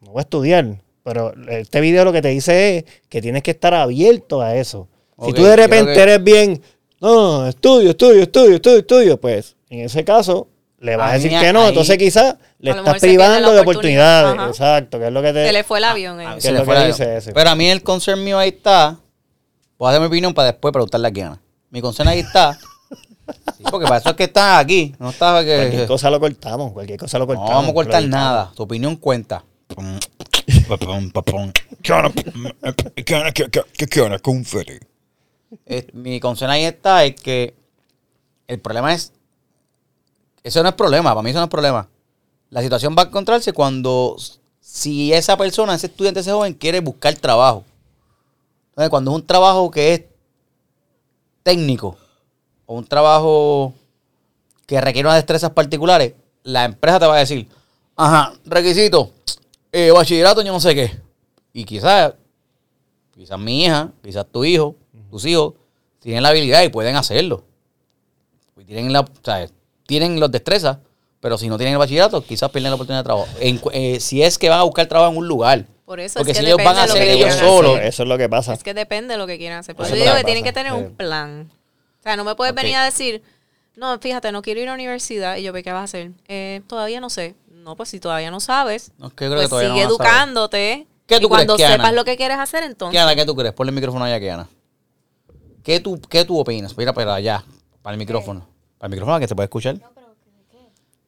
no 0.00 0.12
voy 0.12 0.20
a 0.20 0.22
estudiar. 0.22 0.76
Pero 1.04 1.32
este 1.48 1.80
video 1.80 2.04
lo 2.04 2.12
que 2.12 2.22
te 2.22 2.28
dice 2.28 2.78
es 2.78 2.84
que 3.08 3.20
tienes 3.20 3.42
que 3.42 3.50
estar 3.52 3.74
abierto 3.74 4.40
a 4.40 4.56
eso. 4.56 4.88
Si 5.24 5.32
tú 5.32 5.42
de 5.44 5.56
repente 5.56 5.94
que- 5.94 6.02
eres 6.02 6.22
bien, 6.22 6.60
no, 7.00 7.48
estudio, 7.48 7.90
estudio, 7.90 8.22
estudio, 8.22 8.54
estudio, 8.56 8.78
estudio, 8.78 9.20
pues 9.20 9.56
en 9.68 9.80
ese 9.80 10.04
caso 10.04 10.48
le 10.82 10.96
vas 10.96 11.08
a, 11.08 11.10
A 11.10 11.14
decir 11.14 11.32
mí 11.32 11.38
que 11.38 11.52
no. 11.52 11.62
ahí- 11.62 11.68
Entonces 11.68 11.96
quizás 11.98 12.36
le 12.58 12.70
estás 12.72 12.98
privando 13.00 13.52
de 13.52 13.60
oportunidad. 13.60 14.30
oportunidades. 14.32 14.38
Ajá. 14.38 14.48
Exacto, 14.76 14.98
que 14.98 15.06
es 15.06 15.12
lo 15.12 15.22
que 15.22 15.32
te... 15.32 15.46
Se 15.46 15.52
le 15.52 15.64
fue 15.64 15.78
el 15.78 15.84
avión. 15.84 16.20
eh. 16.20 16.26
A 16.26 16.28
mí 16.30 16.34
¿Qué 16.36 16.40
se 16.42 16.48
es 16.48 16.54
le 16.54 16.64
fue 16.64 16.86
dice 16.86 17.16
ese? 17.16 17.32
Pero 17.32 17.50
a 17.50 17.54
mí 17.54 17.70
el 17.70 17.82
concern 17.82 18.22
mío 18.22 18.38
ahí 18.38 18.50
está. 18.50 18.98
Voy 19.78 19.88
a 19.88 19.92
dar 19.92 20.00
mi 20.00 20.06
opinión 20.08 20.34
para 20.34 20.50
después 20.52 20.72
preguntarle 20.72 21.08
a 21.08 21.10
Kiana. 21.12 21.40
Mi 21.70 21.80
concern 21.80 22.08
ahí 22.08 22.18
está. 22.20 22.58
Sí, 23.56 23.64
porque 23.70 23.86
para 23.86 23.98
eso 23.98 24.10
es 24.10 24.16
que 24.16 24.24
estás 24.24 24.60
aquí. 24.62 24.94
No 24.98 25.10
estaba 25.10 25.42
que. 25.44 25.56
Cualquier 25.56 25.86
cosa 25.86 26.10
lo 26.10 26.20
cortamos, 26.20 26.72
cualquier 26.72 26.98
cosa 26.98 27.18
lo 27.18 27.24
No 27.24 27.28
cortamos. 27.28 27.50
vamos 27.54 27.70
a 27.70 27.74
cortar 27.74 28.02
nada. 28.04 28.52
Tu 28.54 28.62
opinión 28.64 28.96
cuenta. 28.96 29.44
Eh, 35.66 35.86
Mi 35.92 36.20
concern 36.20 36.50
ahí 36.50 36.64
está 36.64 37.04
es 37.04 37.14
que 37.20 37.54
el 38.48 38.60
problema 38.60 38.92
es. 38.94 39.12
Eso 40.42 40.62
no 40.62 40.68
es 40.68 40.74
problema, 40.74 41.10
para 41.10 41.22
mí 41.22 41.30
eso 41.30 41.38
no 41.38 41.44
es 41.44 41.50
problema. 41.50 41.88
La 42.50 42.62
situación 42.62 42.94
va 42.98 43.02
a 43.02 43.06
encontrarse 43.06 43.52
cuando 43.52 44.16
si 44.60 45.12
esa 45.12 45.36
persona, 45.36 45.74
ese 45.74 45.86
estudiante, 45.86 46.20
ese 46.20 46.32
joven 46.32 46.54
quiere 46.54 46.80
buscar 46.80 47.14
trabajo. 47.14 47.64
Entonces, 48.70 48.90
cuando 48.90 49.10
es 49.10 49.16
un 49.16 49.26
trabajo 49.26 49.70
que 49.70 49.94
es 49.94 50.02
técnico 51.42 51.96
o 52.66 52.76
un 52.76 52.86
trabajo 52.86 53.74
que 54.66 54.80
requiere 54.80 55.08
unas 55.08 55.18
destrezas 55.18 55.50
particulares, 55.50 56.14
la 56.42 56.64
empresa 56.64 56.98
te 56.98 57.06
va 57.06 57.16
a 57.16 57.18
decir, 57.18 57.48
ajá, 57.96 58.32
requisito, 58.44 59.10
eh, 59.70 59.90
bachillerato, 59.90 60.42
yo 60.42 60.52
no 60.52 60.60
sé 60.60 60.74
qué. 60.74 61.00
Y 61.52 61.64
quizás, 61.64 62.14
quizás 63.14 63.38
mi 63.38 63.64
hija, 63.64 63.92
quizás 64.02 64.26
tu 64.30 64.44
hijo, 64.44 64.76
tus 65.10 65.24
hijos, 65.26 65.54
tienen 65.98 66.22
la 66.22 66.30
habilidad 66.30 66.62
y 66.62 66.68
pueden 66.68 66.96
hacerlo. 66.96 67.44
Y 68.56 68.64
tienen, 68.64 68.92
la, 68.92 69.00
o 69.00 69.08
sea, 69.22 69.48
tienen 69.92 70.18
las 70.18 70.30
destrezas, 70.32 70.78
pero 71.20 71.36
si 71.36 71.48
no 71.48 71.58
tienen 71.58 71.74
el 71.74 71.78
bachillerato, 71.78 72.24
quizás 72.24 72.50
pierden 72.50 72.70
la 72.70 72.76
oportunidad 72.76 73.00
de 73.00 73.04
trabajo. 73.04 73.28
En 73.40 73.60
eh, 73.72 74.00
si 74.00 74.22
es 74.22 74.38
que 74.38 74.48
van 74.48 74.58
a 74.60 74.62
buscar 74.62 74.86
trabajo 74.86 75.12
en 75.12 75.18
un 75.18 75.28
lugar. 75.28 75.66
Por 75.84 76.00
eso 76.00 76.18
Porque 76.18 76.32
es 76.32 76.38
que 76.38 76.44
si 76.44 76.50
ellos 76.50 76.64
van 76.64 76.76
a 76.78 76.84
hacer 76.84 77.02
ellos 77.06 77.34
solos. 77.34 77.78
Eso 77.82 78.02
es 78.04 78.08
lo 78.08 78.16
que 78.16 78.26
pasa. 78.28 78.54
Es 78.54 78.62
que 78.62 78.72
depende 78.72 79.12
de 79.14 79.18
lo 79.18 79.26
que 79.26 79.36
quieran 79.36 79.58
hacer. 79.58 79.76
Por 79.76 79.84
Eso 79.84 79.94
eso 79.94 80.02
es 80.02 80.04
digo 80.04 80.14
que 80.16 80.20
que 80.22 80.24
tienen 80.24 80.44
que 80.44 80.52
tener 80.54 80.72
sí. 80.72 80.78
un 80.78 80.94
plan. 80.96 81.50
O 82.00 82.02
sea, 82.02 82.16
no 82.16 82.24
me 82.24 82.34
puedes 82.34 82.54
venir 82.54 82.76
a 82.76 82.84
decir, 82.86 83.22
no, 83.76 83.98
fíjate, 83.98 84.32
no 84.32 84.40
quiero 84.40 84.60
ir 84.60 84.68
a 84.68 84.70
la 84.70 84.74
universidad. 84.76 85.36
Y 85.36 85.42
yo, 85.42 85.52
¿qué 85.52 85.62
vas 85.72 85.80
a 85.82 85.84
hacer? 85.84 86.12
"Eh, 86.28 86.62
todavía 86.66 87.00
no 87.00 87.10
sé. 87.10 87.34
No, 87.50 87.76
pues 87.76 87.90
si 87.90 88.00
todavía 88.00 88.30
no 88.30 88.40
sabes, 88.40 88.92
No, 88.96 89.08
es 89.08 89.12
que 89.12 89.26
yo 89.26 89.30
creo 89.30 89.40
pues 89.40 89.44
que 89.46 89.50
todavía 89.50 89.68
no 89.68 89.74
sigue 89.74 89.86
educándote. 89.86 90.86
¿Qué 91.06 91.16
y 91.16 91.20
tú 91.20 91.28
cuando 91.28 91.54
crees, 91.56 91.68
Kiana? 91.68 91.84
sepas 91.84 91.94
lo 91.94 92.04
que 92.04 92.16
quieres 92.16 92.38
hacer, 92.38 92.64
entonces. 92.64 92.92
Kiana, 92.92 93.14
¿qué 93.14 93.26
tú 93.26 93.36
crees? 93.36 93.52
Ponle 93.52 93.70
el 93.70 93.74
micrófono 93.74 94.04
allá, 94.06 94.18
Kiana. 94.18 94.48
¿Qué 95.62 95.78
tú, 95.78 96.00
¿Qué 96.08 96.24
tú 96.24 96.38
opinas? 96.38 96.76
Mira, 96.76 96.92
para 96.92 97.14
allá, 97.14 97.44
para 97.82 97.94
el 97.94 97.98
micrófono. 97.98 98.48
Para 98.82 98.88
el 98.88 98.96
micrófono, 98.96 99.20
que 99.20 99.28
se 99.28 99.36
puede 99.36 99.44
escuchar. 99.44 99.78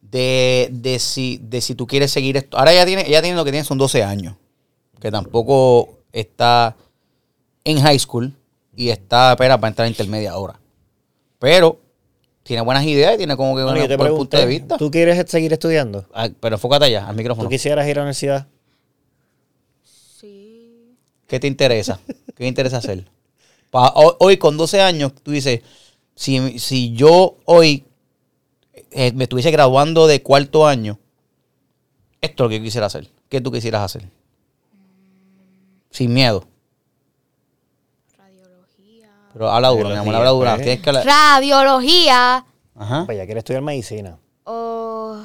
De, 0.00 0.68
de, 0.70 1.00
si, 1.00 1.40
de 1.42 1.60
si 1.60 1.74
tú 1.74 1.88
quieres 1.88 2.12
seguir 2.12 2.36
esto. 2.36 2.56
Ahora 2.56 2.72
ella 2.72 2.86
tiene, 2.86 3.04
ella 3.04 3.20
tiene 3.20 3.36
lo 3.36 3.44
que 3.44 3.50
tiene 3.50 3.64
son 3.64 3.78
12 3.78 4.04
años. 4.04 4.36
Que 5.00 5.10
tampoco 5.10 5.98
está 6.12 6.76
en 7.64 7.80
high 7.80 7.98
school 7.98 8.32
y 8.76 8.90
está, 8.90 9.32
espera, 9.32 9.58
para 9.58 9.70
entrar 9.70 9.86
a 9.86 9.88
intermedia 9.88 10.30
ahora. 10.30 10.60
Pero 11.40 11.80
tiene 12.44 12.62
buenas 12.62 12.84
ideas 12.84 13.14
y 13.14 13.16
tiene 13.16 13.36
como 13.36 13.56
que 13.56 13.64
Bueno, 13.64 13.80
un 13.82 13.96
buen 13.96 14.14
punto 14.14 14.36
de 14.36 14.44
pregunté, 14.44 14.46
vista. 14.46 14.76
¿tú 14.76 14.88
quieres 14.92 15.28
seguir 15.28 15.52
estudiando? 15.52 16.06
Ah, 16.14 16.28
pero 16.38 16.54
enfócate 16.54 16.84
allá, 16.84 17.06
al 17.08 17.14
¿Tú 17.14 17.16
micrófono. 17.16 17.48
quisieras 17.48 17.84
ir 17.88 17.94
a 17.94 17.96
la 17.96 18.02
universidad? 18.02 18.46
Sí. 19.82 20.94
¿Qué 21.26 21.40
te 21.40 21.48
interesa? 21.48 21.98
¿Qué 22.06 22.34
te 22.34 22.46
interesa 22.46 22.76
hacer? 22.76 23.04
Pa- 23.72 23.92
hoy, 23.96 24.12
hoy 24.20 24.36
con 24.36 24.56
12 24.56 24.80
años, 24.80 25.12
tú 25.24 25.32
dices, 25.32 25.60
si, 26.14 26.58
si 26.58 26.92
yo 26.94 27.36
hoy 27.44 27.84
eh, 28.90 29.12
me 29.14 29.24
estuviese 29.24 29.50
graduando 29.50 30.06
de 30.06 30.22
cuarto 30.22 30.66
año, 30.66 30.98
esto 32.20 32.44
es 32.44 32.46
lo 32.46 32.48
que 32.50 32.58
yo 32.58 32.64
quisiera 32.64 32.86
hacer. 32.86 33.10
¿Qué 33.28 33.40
tú 33.40 33.50
quisieras 33.50 33.82
hacer? 33.82 34.08
Sin 35.90 36.12
miedo. 36.12 36.46
Radiología. 38.16 39.10
Pero 39.32 39.50
habla 39.50 39.68
duro, 39.68 39.88
mi 39.90 39.96
amor, 39.96 40.14
habla 40.14 40.30
duro. 40.30 40.56
Tienes 40.56 40.80
que 40.80 40.90
hablar- 40.90 41.06
Radiología. 41.06 42.44
Ajá. 42.76 43.04
Pues 43.06 43.16
ella 43.16 43.24
quiere 43.26 43.38
estudiar 43.40 43.62
medicina. 43.62 44.18
O. 44.44 45.20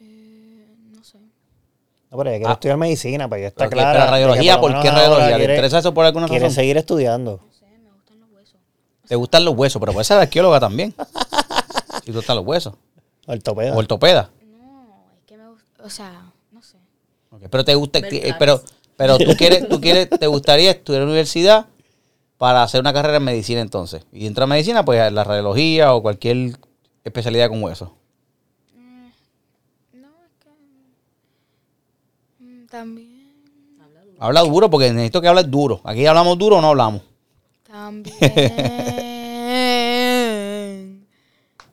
Eh, 0.00 0.76
no 0.94 1.02
sé. 1.04 1.18
No, 2.10 2.16
pero 2.18 2.30
ella 2.30 2.38
quiere 2.38 2.50
Ah. 2.50 2.52
estudiar 2.54 2.76
medicina, 2.78 3.28
pues 3.28 3.40
ya 3.42 3.46
está 3.48 3.64
Pero, 3.64 3.70
clara. 3.70 3.98
pero 4.00 4.10
radiología, 4.12 4.54
por 4.60 4.70
¿por 4.70 4.76
lo 4.78 4.82
qué 4.82 4.90
radiología? 4.90 5.26
¿Te 5.28 5.36
quiere- 5.36 5.54
interesa 5.54 5.78
eso 5.78 5.92
por 5.94 6.06
alguna 6.06 6.26
Quiere 6.26 6.44
razón? 6.44 6.54
seguir 6.54 6.76
estudiando. 6.78 7.40
No 7.44 7.52
sé, 7.52 7.66
me 7.66 7.90
gustan 7.92 8.18
los 8.20 8.30
huesos. 8.30 8.60
¿Te 9.06 9.14
gustan 9.16 9.44
los 9.44 9.54
huesos? 9.56 9.80
Pero 9.80 9.92
puedes 9.92 10.06
ser 10.06 10.18
arqueóloga 10.18 10.60
también. 10.60 10.94
Si 12.04 12.12
te 12.12 12.12
gustan 12.12 12.36
los 12.36 12.46
huesos. 12.46 12.72
Ortopeda. 13.26 13.74
O 13.74 13.78
ortopeda. 13.78 14.30
No, 14.58 15.04
es 15.18 15.24
que 15.26 15.36
me 15.36 15.48
gusta. 15.48 15.82
O 15.84 15.90
sea, 15.90 16.22
no 16.52 16.62
sé. 16.62 16.78
Pero 17.50 17.64
te 17.64 17.74
gusta, 17.74 17.98
eh, 17.98 18.34
pero, 18.38 18.62
pero 18.96 19.18
tú 19.18 19.24
quieres, 19.36 19.68
tú 19.68 19.78
quieres, 19.78 20.08
te 20.08 20.26
gustaría 20.26 20.70
estudiar 20.70 21.02
en 21.02 21.08
la 21.08 21.12
universidad 21.12 21.66
para 22.38 22.62
hacer 22.62 22.80
una 22.80 22.94
carrera 22.94 23.18
en 23.18 23.24
medicina 23.24 23.60
entonces. 23.60 24.06
Y 24.12 24.24
dentro 24.24 24.42
de 24.44 24.46
medicina, 24.48 24.82
pues 24.86 25.12
la 25.12 25.24
radiología 25.24 25.92
o 25.92 26.00
cualquier 26.00 26.56
especialidad 27.04 27.50
con 27.50 27.62
hueso. 27.62 27.92
No, 29.92 30.08
es 30.24 30.32
que. 30.38 30.50
mm, 32.44 32.57
También. 32.70 33.18
Habla 34.20 34.40
duro 34.42 34.68
porque 34.68 34.90
necesito 34.92 35.20
que 35.20 35.28
hables 35.28 35.48
duro. 35.50 35.80
Aquí 35.84 36.04
hablamos 36.06 36.36
duro 36.38 36.56
o 36.56 36.60
no 36.60 36.68
hablamos. 36.70 37.02
También. 37.62 38.16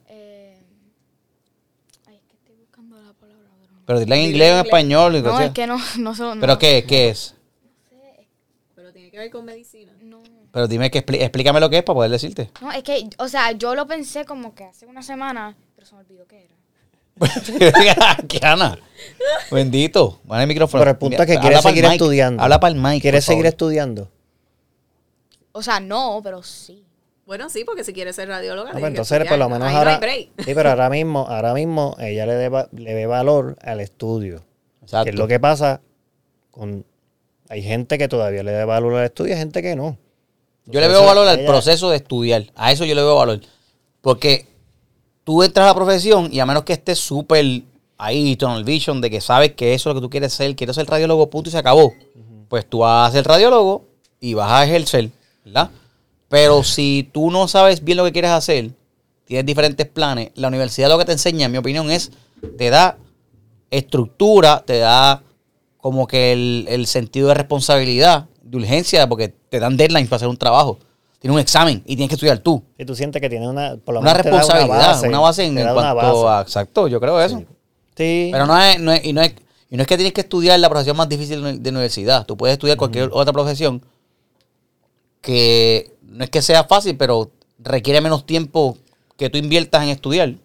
eh, 0.08 0.58
ay, 2.08 2.16
es 2.16 2.22
que 2.30 2.36
estoy 2.36 2.56
buscando 2.56 2.98
la 3.02 3.14
palabra. 3.14 3.50
pero- 3.60 3.82
Pero 3.86 4.00
dile 4.00 4.16
en 4.16 4.22
inglés 4.30 4.52
o 4.52 4.60
en 4.60 4.66
español. 4.66 5.24
No, 5.24 5.40
es 5.40 5.52
que 5.52 5.68
no, 5.68 5.78
no 6.00 6.16
son. 6.16 6.40
¿Pero 6.40 6.54
no. 6.54 6.60
qué, 6.60 6.86
qué 6.88 7.10
es? 7.10 7.36
Pero 8.76 8.92
tiene 8.94 9.10
que 9.12 9.18
ver 9.18 9.32
con 9.32 9.46
medicina. 9.46 9.92
No. 10.02 10.22
Pero 10.52 10.68
dime 10.68 10.92
que 10.92 11.04
expli- 11.06 11.22
explícame 11.22 11.60
lo 11.60 11.70
que 11.70 11.80
es 11.80 11.84
para 11.84 11.96
poder 11.96 12.12
decirte. 12.12 12.52
No, 12.62 12.72
es 12.72 12.84
que, 12.84 13.10
o 13.18 13.28
sea, 13.28 13.52
yo 13.54 13.74
lo 13.76 13.88
pensé 13.88 14.24
como 14.26 14.54
que 14.56 14.66
hace 14.66 14.86
una 14.86 15.02
semana, 15.02 15.58
pero 15.76 15.88
se 15.88 15.96
me 15.96 16.02
olvidó 16.02 16.26
qué 16.28 16.44
era. 16.46 16.56
¿Qué 18.28 18.40
Ana? 18.42 18.78
Bendito. 19.52 20.20
Van 20.26 20.42
el 20.42 20.48
micrófono. 20.48 20.82
Pero 20.82 20.92
el 20.92 20.98
punto 20.98 21.22
es 21.22 21.28
que 21.28 21.40
quiere 21.40 21.56
pa'l 21.56 21.64
seguir 21.64 21.86
estudiando. 21.86 22.44
Habla 22.44 22.60
para 22.60 22.74
el 22.74 22.80
mic. 22.80 23.02
¿Quieres 23.02 23.24
por 23.24 23.28
favor. 23.28 23.38
seguir 23.38 23.46
estudiando? 23.46 24.12
O 25.52 25.64
sea, 25.64 25.80
no, 25.80 26.20
pero 26.24 26.44
sí. 26.44 26.84
Bueno, 27.26 27.50
sí, 27.50 27.64
porque 27.66 27.84
si 27.84 27.94
quieres 27.94 28.16
ser 28.16 28.28
radióloga. 28.28 28.70
Ah, 28.70 28.74
pues 28.74 28.86
entonces, 28.86 29.28
por 29.28 29.38
lo 29.38 29.50
menos 29.50 29.68
Ahí 29.68 29.74
no 29.74 29.80
ahora. 29.80 30.00
sí, 30.04 30.30
pero 30.54 30.70
ahora 30.70 30.90
mismo, 30.90 31.26
ahora 31.28 31.54
mismo 31.54 31.96
ella 32.00 32.26
le, 32.28 32.50
ve 32.94 33.06
valor 33.08 33.58
al 33.64 33.80
estudio. 33.80 34.44
Exacto. 34.84 35.06
Que 35.06 35.10
es 35.12 35.16
lo 35.16 35.28
que 35.28 35.40
pasa 35.40 35.82
con. 36.52 36.86
Hay 37.50 37.64
gente 37.64 37.98
que 37.98 38.08
todavía 38.08 38.44
le 38.44 38.52
da 38.52 38.66
valor 38.66 38.96
al 38.96 39.06
estudio 39.06 39.32
y 39.32 39.34
hay 39.34 39.40
gente 39.40 39.62
que 39.62 39.76
no. 39.76 39.98
Yo 40.66 40.80
le 40.80 40.88
veo 40.88 41.04
valor 41.04 41.28
al 41.28 41.40
ella- 41.40 41.48
proceso 41.48 41.90
de 41.90 41.98
estudiar. 41.98 42.44
A 42.56 42.72
eso 42.72 42.86
yo 42.86 42.94
le 42.94 43.02
veo 43.02 43.16
valor. 43.16 43.40
Porque 44.02 44.48
tú 45.26 45.44
entras 45.44 45.66
a 45.66 45.68
la 45.68 45.76
profesión 45.76 46.30
y 46.32 46.40
a 46.40 46.46
menos 46.46 46.64
que 46.64 46.72
estés 46.72 47.00
súper 47.00 47.64
ahí, 47.98 48.38
tunnel 48.38 48.64
vision, 48.64 49.02
de 49.02 49.10
que 49.10 49.20
sabes 49.20 49.54
que 49.54 49.74
eso 49.74 49.90
es 49.90 49.96
lo 49.96 50.00
que 50.00 50.06
tú 50.06 50.10
quieres 50.10 50.32
ser, 50.32 50.56
quiero 50.56 50.74
ser 50.74 50.88
radiólogo, 50.88 51.30
punto 51.30 51.50
y 51.50 51.52
se 51.52 51.58
acabó. 51.58 51.92
Pues 52.48 52.66
tú 52.70 52.80
vas 52.80 53.10
a 53.10 53.12
ser 53.12 53.26
radiólogo 53.26 53.86
y 54.22 54.36
vas 54.36 54.52
a 54.52 54.64
ejercer, 54.64 55.10
¿verdad? 55.44 55.72
Pero 56.30 56.64
si 56.64 57.10
tú 57.12 57.32
no 57.32 57.48
sabes 57.48 57.84
bien 57.84 57.98
lo 57.98 58.06
que 58.06 58.12
quieres 58.12 58.32
hacer, 58.32 58.72
tienes 59.26 59.46
diferentes 59.46 59.88
planes, 59.88 60.32
la 60.36 60.48
universidad 60.48 60.90
lo 60.90 60.98
que 60.98 61.06
te 61.06 61.14
enseña, 61.14 61.48
en 61.48 61.52
mi 61.52 61.58
opinión, 61.58 61.90
es, 61.90 62.12
te 62.58 62.70
da 62.70 62.98
estructura, 63.72 64.64
te 64.66 64.78
da 64.78 65.24
como 65.78 66.08
que 66.08 66.34
el, 66.34 66.66
el 66.70 66.86
sentido 66.88 67.30
de 67.30 67.34
responsabilidad, 67.34 68.28
de 68.44 68.58
urgencia, 68.58 69.08
porque 69.10 69.30
te 69.50 69.60
dan 69.60 69.76
deadlines 69.76 70.08
para 70.08 70.18
hacer 70.18 70.28
un 70.28 70.38
trabajo. 70.38 70.80
Tienes 71.20 71.34
un 71.34 71.40
examen 71.42 71.82
y 71.86 71.96
tienes 71.96 72.10
que 72.10 72.16
estudiar 72.16 72.40
tú. 72.40 72.64
Si 72.78 72.86
tú 72.86 72.96
sientes 72.96 73.22
que 73.22 73.30
tienes 73.30 73.48
una, 73.48 73.78
por 73.78 73.94
lo 73.96 74.02
Una 74.02 74.12
menos 74.14 74.26
responsabilidad, 74.26 75.04
una 75.08 75.20
base, 75.20 75.46
en, 75.46 75.58
en 75.58 75.74
cuanto 75.74 75.96
base. 76.24 76.28
a... 76.28 76.42
Exacto, 76.42 76.88
yo 76.88 77.00
creo 77.00 77.20
eso. 77.22 77.40
Sí. 77.96 78.30
Pero 78.32 78.46
no 78.46 78.62
es, 78.62 78.80
no 78.80 78.92
es- 78.92 79.04
y, 79.06 79.14
no 79.14 79.22
es, 79.22 79.34
y 79.70 79.76
no 79.78 79.82
es 79.82 79.88
que 79.88 79.96
tienes 79.96 80.14
que 80.14 80.22
estudiar 80.22 80.60
la 80.60 80.70
profesión 80.70 80.96
más 80.98 81.10
difícil 81.10 81.42
de 81.42 81.58
de 81.58 81.70
universidad. 81.70 82.26
Tú 82.26 82.38
puedes 82.38 82.54
estudiar 82.54 82.78
cualquier 82.78 83.10
otra 83.12 83.34
profesión 83.34 83.82
que 85.22 85.92
no 86.04 86.24
es 86.24 86.30
que 86.30 86.42
sea 86.42 86.64
fácil, 86.66 86.98
pero 86.98 87.32
requiere 87.60 88.02
menos 88.02 88.26
tiempo 88.26 88.78
que 89.18 89.30
tú 89.30 89.38
inviertas 89.38 89.84
en 89.84 89.90
estudiar. 89.90 90.36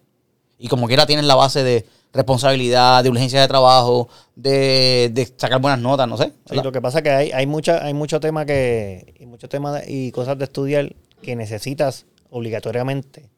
Y 0.58 0.68
como 0.68 0.86
quiera 0.86 1.06
tienes 1.06 1.24
la 1.26 1.34
base 1.34 1.62
de 1.62 1.86
responsabilidad, 2.12 3.02
de 3.04 3.10
urgencia 3.10 3.40
de 3.40 3.48
trabajo, 3.48 4.08
de, 4.34 5.10
de 5.12 5.26
sacar 5.36 5.60
buenas 5.60 5.80
notas, 5.80 6.08
no 6.08 6.16
sé. 6.16 6.32
Sí, 6.48 6.56
lo 6.62 6.72
que 6.72 6.80
pasa 6.80 6.98
es 6.98 7.04
que 7.04 7.10
hay, 7.10 7.32
hay, 7.32 7.46
mucha, 7.46 7.84
hay 7.84 7.94
mucho 7.94 8.20
tema 8.20 8.44
que, 8.44 9.14
y 9.18 9.26
muchos 9.26 9.48
temas 9.48 9.82
y 9.86 10.10
cosas 10.12 10.38
de 10.38 10.44
estudiar 10.44 10.94
que 11.22 11.36
necesitas 11.36 12.06
obligatoriamente, 12.30 13.28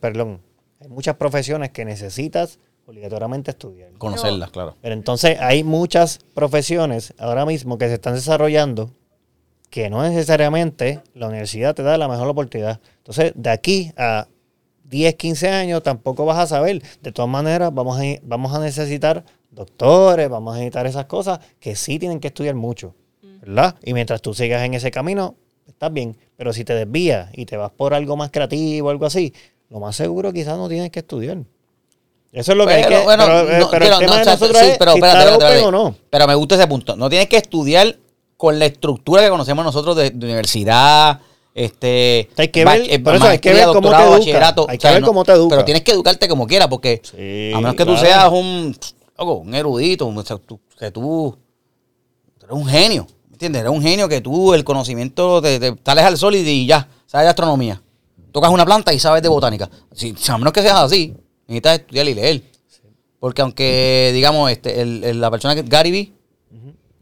perdón, 0.00 0.40
hay 0.80 0.88
muchas 0.88 1.16
profesiones 1.16 1.70
que 1.70 1.84
necesitas 1.84 2.58
obligatoriamente 2.86 3.50
estudiar. 3.50 3.92
Conocerlas, 3.98 4.50
claro. 4.50 4.76
Pero 4.80 4.94
entonces 4.94 5.38
hay 5.40 5.62
muchas 5.64 6.20
profesiones 6.34 7.12
ahora 7.18 7.44
mismo 7.44 7.76
que 7.76 7.88
se 7.88 7.94
están 7.94 8.14
desarrollando 8.14 8.90
que 9.70 9.90
no 9.90 10.02
necesariamente 10.02 11.02
la 11.14 11.28
universidad 11.28 11.74
te 11.74 11.82
da 11.82 11.98
la 11.98 12.08
mejor 12.08 12.28
oportunidad. 12.28 12.80
Entonces, 12.98 13.32
de 13.34 13.50
aquí 13.50 13.92
a 13.96 14.26
10, 14.88 15.14
15 15.16 15.48
años 15.48 15.82
tampoco 15.82 16.24
vas 16.24 16.38
a 16.38 16.46
saber. 16.46 16.82
De 17.02 17.12
todas 17.12 17.30
maneras, 17.30 17.72
vamos 17.72 17.98
a, 18.00 18.02
vamos 18.22 18.54
a 18.54 18.60
necesitar 18.60 19.24
doctores, 19.50 20.28
vamos 20.28 20.54
a 20.54 20.58
necesitar 20.58 20.86
esas 20.86 21.06
cosas 21.06 21.40
que 21.60 21.76
sí 21.76 21.98
tienen 21.98 22.20
que 22.20 22.28
estudiar 22.28 22.54
mucho, 22.54 22.94
¿verdad? 23.40 23.76
Y 23.84 23.92
mientras 23.92 24.22
tú 24.22 24.34
sigas 24.34 24.62
en 24.62 24.74
ese 24.74 24.90
camino, 24.90 25.36
estás 25.66 25.92
bien. 25.92 26.16
Pero 26.36 26.52
si 26.52 26.64
te 26.64 26.74
desvías 26.74 27.30
y 27.34 27.44
te 27.44 27.56
vas 27.56 27.70
por 27.70 27.94
algo 27.94 28.16
más 28.16 28.30
creativo, 28.30 28.90
algo 28.90 29.06
así, 29.06 29.32
lo 29.68 29.80
más 29.80 29.96
seguro 29.96 30.32
quizás 30.32 30.56
no 30.56 30.68
tienes 30.68 30.90
que 30.90 31.00
estudiar. 31.00 31.38
Eso 32.32 32.52
es 32.52 32.58
lo 32.58 32.66
que 32.66 32.74
hay 32.74 32.84
que... 32.84 32.98
bueno, 33.04 33.24
pero, 33.24 33.50
eh, 33.50 33.58
no, 33.58 33.70
pero 33.70 33.84
el 33.86 33.90
tema 33.98 34.06
no, 34.06 34.14
de 34.16 34.20
o 34.20 34.24
sea, 34.24 34.32
nosotros 34.34 34.58
sí, 34.58 34.66
es 34.68 34.78
pero 34.78 34.92
si 34.92 34.98
espérate, 34.98 35.18
está 35.18 35.34
espérate, 35.34 35.44
open 35.44 35.56
espérate. 35.56 35.66
o 35.66 35.90
no. 35.90 35.96
Pero 36.10 36.26
me 36.26 36.34
gusta 36.34 36.54
ese 36.56 36.66
punto. 36.66 36.96
No 36.96 37.08
tienes 37.08 37.28
que 37.28 37.36
estudiar 37.38 37.96
con 38.36 38.58
la 38.58 38.66
estructura 38.66 39.22
que 39.22 39.30
conocemos 39.30 39.64
nosotros 39.64 39.96
de, 39.96 40.10
de 40.10 40.26
universidad, 40.26 41.20
este... 41.54 42.28
Hay 42.36 42.48
que 42.48 42.64
ver- 42.64 42.86
eh, 42.90 42.98
por 43.00 43.14
eso 43.16 43.24
hay 43.26 43.38
que 43.38 43.52
ver 43.52 43.66
cómo 43.66 43.90
te 43.90 43.96
educa. 44.04 44.54
Hay 44.68 44.78
que 44.78 44.88
ver 44.88 45.02
cómo 45.02 45.24
te 45.24 45.32
educa. 45.32 45.50
Pero 45.56 45.64
tienes 45.64 45.82
que 45.82 45.92
educarte 45.92 46.28
como 46.28 46.46
quieras, 46.46 46.68
porque 46.68 47.00
Sí, 47.04 47.52
a 47.54 47.58
menos 47.58 47.74
que 47.74 47.84
tú 47.84 47.92
claro. 47.94 48.06
seas 48.06 48.28
un, 48.32 48.76
un 49.18 49.54
erudito, 49.54 50.06
un- 50.06 50.22
tú- 50.46 50.60
que 50.78 50.90
tú, 50.90 51.36
tú 52.38 52.46
eres 52.46 52.56
un 52.56 52.66
genio, 52.66 53.06
¿me 53.28 53.34
entiendes? 53.34 53.60
Eres 53.60 53.72
un 53.72 53.82
genio 53.82 54.08
que 54.08 54.20
tú, 54.20 54.54
el 54.54 54.62
conocimiento, 54.64 55.42
te, 55.42 55.58
te 55.58 55.74
sales 55.84 56.04
al 56.04 56.16
sol 56.16 56.34
y, 56.36 56.38
y 56.48 56.66
ya, 56.66 56.88
sabes 57.06 57.24
de 57.26 57.30
astronomía. 57.30 57.82
Tocas 58.30 58.50
una 58.50 58.64
planta 58.64 58.92
y 58.92 58.98
sabes 59.00 59.22
de 59.22 59.28
botánica. 59.28 59.68
Si, 59.92 60.14
a 60.28 60.38
menos 60.38 60.52
que 60.52 60.62
seas 60.62 60.76
así, 60.76 61.14
necesitas 61.48 61.78
estudiar 61.80 62.06
y 62.08 62.14
leer. 62.14 62.42
Porque 63.18 63.42
aunque, 63.42 64.10
digamos, 64.14 64.48
este, 64.52 64.80
el, 64.80 65.02
el- 65.02 65.20
la 65.20 65.30
persona 65.30 65.54
que 65.56 65.62
Gary 65.62 65.90
Vee, 65.90 66.12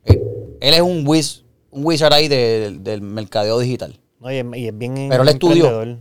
eh, 0.06 0.22
él 0.60 0.74
es 0.74 0.80
un 0.80 1.06
wiz, 1.06 1.42
un 1.70 1.84
wizard 1.84 2.12
ahí 2.14 2.28
de- 2.28 2.78
del 2.80 3.02
mercadeo 3.02 3.58
digital. 3.58 3.98
No, 4.20 4.32
y, 4.32 4.36
es, 4.38 4.44
y 4.54 4.66
es 4.68 4.76
bien 4.78 5.06
Pero 5.10 5.22
él 5.22 5.28
estudió. 5.28 5.66
emprendedor. 5.66 5.98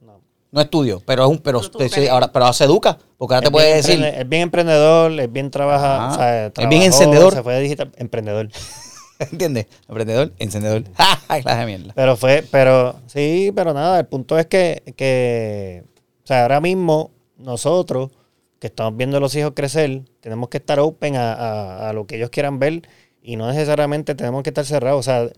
No. 0.00 0.20
No 0.52 0.60
estudio, 0.60 1.02
pero 1.04 1.24
es 1.24 1.30
un, 1.30 1.38
pero, 1.38 1.60
Pero 1.76 1.88
sí, 1.88 2.06
ahora, 2.08 2.30
pero 2.32 2.52
se 2.52 2.64
educa, 2.64 2.98
porque 3.18 3.34
ahora 3.34 3.44
Es 3.44 3.48
te 3.48 3.52
puede 3.52 3.74
decir, 3.76 4.04
Es 4.04 4.28
bien 4.28 4.42
emprendedor, 4.42 5.12
es 5.18 5.32
bien 5.32 5.50
trabaja, 5.50 6.04
Ah, 6.06 6.12
o 6.12 6.14
sea, 6.14 6.46
es 6.46 6.68
bien 6.68 6.82
encendedor. 6.82 7.32
Se 7.34 7.42
fue 7.42 7.54
de 7.54 7.60
digital, 7.60 7.92
emprendedor. 7.96 8.48
¿entiendes? 9.18 9.66
Emprendedor, 9.88 10.32
encendedor. 10.38 10.82
Clase 11.42 11.60
de 11.60 11.66
mierda. 11.66 11.92
Pero 11.94 12.16
fue, 12.16 12.44
pero 12.50 12.96
sí, 13.06 13.52
pero 13.54 13.72
nada, 13.72 13.98
el 14.00 14.06
punto 14.06 14.38
es 14.38 14.46
que, 14.46 14.82
que, 14.96 15.84
o 16.22 16.26
sea, 16.26 16.42
ahora 16.42 16.60
mismo 16.60 17.10
nosotros 17.38 18.10
que 18.58 18.66
estamos 18.68 18.96
viendo 18.96 19.16
a 19.16 19.20
los 19.20 19.34
hijos 19.36 19.52
crecer, 19.54 20.02
tenemos 20.20 20.48
que 20.48 20.56
estar 20.58 20.78
open 20.80 21.16
a, 21.16 21.32
a- 21.32 21.88
a 21.90 21.92
lo 21.92 22.06
que 22.06 22.16
ellos 22.16 22.30
quieran 22.30 22.58
ver 22.58 22.82
y 23.22 23.36
no 23.36 23.46
necesariamente 23.48 24.14
tenemos 24.14 24.42
que 24.42 24.50
estar 24.50 24.64
cerrados. 24.64 25.00
O 25.00 25.02
sea, 25.02 25.28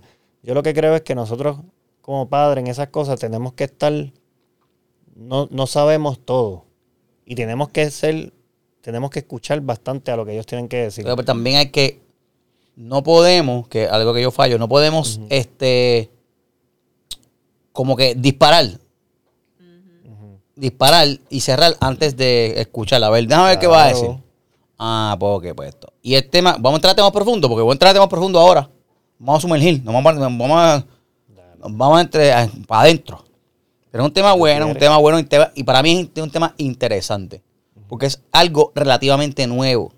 yo 0.43 0.55
lo 0.55 0.63
que 0.63 0.73
creo 0.75 0.95
es 0.95 1.03
que 1.03 1.15
nosotros 1.15 1.59
como 2.07 2.29
padres 2.29 2.63
en 2.63 2.71
esas 2.71 2.87
cosas 2.91 3.19
tenemos 3.19 3.55
que 3.55 3.65
estar, 3.65 3.93
no, 5.17 5.49
no 5.51 5.67
sabemos 5.67 6.21
todo 6.25 6.67
y 7.25 7.35
tenemos 7.35 7.71
que 7.71 7.91
ser, 7.91 8.33
tenemos 8.81 9.11
que 9.11 9.19
escuchar 9.19 9.61
bastante 9.61 10.13
a 10.13 10.17
lo 10.17 10.25
que 10.25 10.33
ellos 10.33 10.47
tienen 10.47 10.69
que 10.69 10.83
decir. 10.83 11.03
Pero 11.03 11.25
también 11.25 11.57
hay 11.57 11.71
que, 11.71 12.01
no 12.77 13.03
podemos, 13.03 13.67
que 13.67 13.89
algo 13.89 14.15
que 14.15 14.23
yo 14.23 14.31
fallo, 14.31 14.57
no 14.57 14.69
podemos, 14.69 15.19
este, 15.31 16.13
como 17.73 17.97
que 17.97 18.15
disparar. 18.15 18.67
Disparar 20.55 21.09
y 21.29 21.41
cerrar 21.41 21.77
antes 21.81 22.17
de 22.17 22.61
escuchar. 22.61 23.03
A 23.03 23.11
ver, 23.11 23.27
déjame 23.27 23.49
ver 23.49 23.59
qué 23.59 23.67
va 23.67 23.85
a 23.85 23.89
decir. 23.89 24.11
Ah, 24.79 25.17
pues 25.19 25.33
ok, 25.39 25.57
pues 25.57 25.71
esto. 25.71 25.93
Y 26.03 26.15
el 26.15 26.31
tema, 26.31 26.53
vamos 26.53 26.75
a 26.75 26.77
entrar 26.77 26.93
a 26.93 26.97
temas 26.97 27.11
profundos, 27.11 27.49
porque 27.49 27.63
voy 27.63 27.73
a 27.73 27.75
entrar 27.75 27.91
a 27.91 27.95
temas 27.95 28.09
profundos 28.09 28.41
ahora. 28.41 28.71
Vamos 29.19 29.41
a 29.41 29.43
sumergir, 29.43 29.83
nos 29.83 29.93
vamos 29.93 30.15
a, 30.15 30.21
vamos 30.21 30.51
a, 30.53 30.87
vamos 31.69 32.01
entre, 32.01 32.31
para 32.67 32.83
adentro. 32.83 33.25
Pero 33.91 34.05
es 34.05 34.09
un 34.09 34.13
tema 34.13 34.35
bueno, 34.35 34.67
un 34.67 34.77
tema 34.77 34.99
bueno 34.99 35.19
y 35.55 35.65
para 35.65 35.83
mí 35.83 36.11
es 36.15 36.23
un 36.23 36.31
tema 36.31 36.55
interesante. 36.59 37.43
Porque 37.89 38.07
es 38.07 38.21
algo 38.33 38.73
relativamente 38.75 39.47
nuevo. 39.47 39.93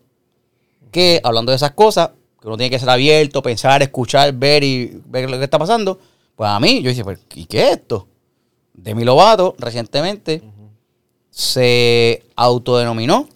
Que 0.91 1.21
hablando 1.25 1.51
de 1.51 1.57
esas 1.57 1.73
cosas, 1.73 2.11
que 2.41 2.47
uno 2.47 2.57
tiene 2.57 2.71
que 2.71 2.79
ser 2.79 2.91
abierto, 2.91 3.43
pensar, 3.43 3.83
escuchar, 3.83 4.33
ver 4.35 4.63
y 4.63 5.01
ver 5.07 5.29
lo 5.29 5.39
que 5.39 5.45
está 5.45 5.59
pasando. 5.59 5.99
Pues 6.37 6.49
a 6.49 6.61
mí, 6.61 6.83
yo 6.83 6.91
dije, 6.91 7.03
pues, 7.03 7.19
¿y 7.35 7.47
qué 7.47 7.65
es 7.65 7.71
esto? 7.79 8.07
Demi 8.73 9.05
Lovato 9.05 9.57
recientemente 9.59 10.43
se 11.31 12.25
autodenominó 12.37 13.29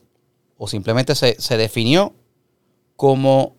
o 0.56 0.68
simplemente 0.68 1.14
se, 1.14 1.40
se 1.40 1.56
definió 1.56 2.14
como 2.94 3.56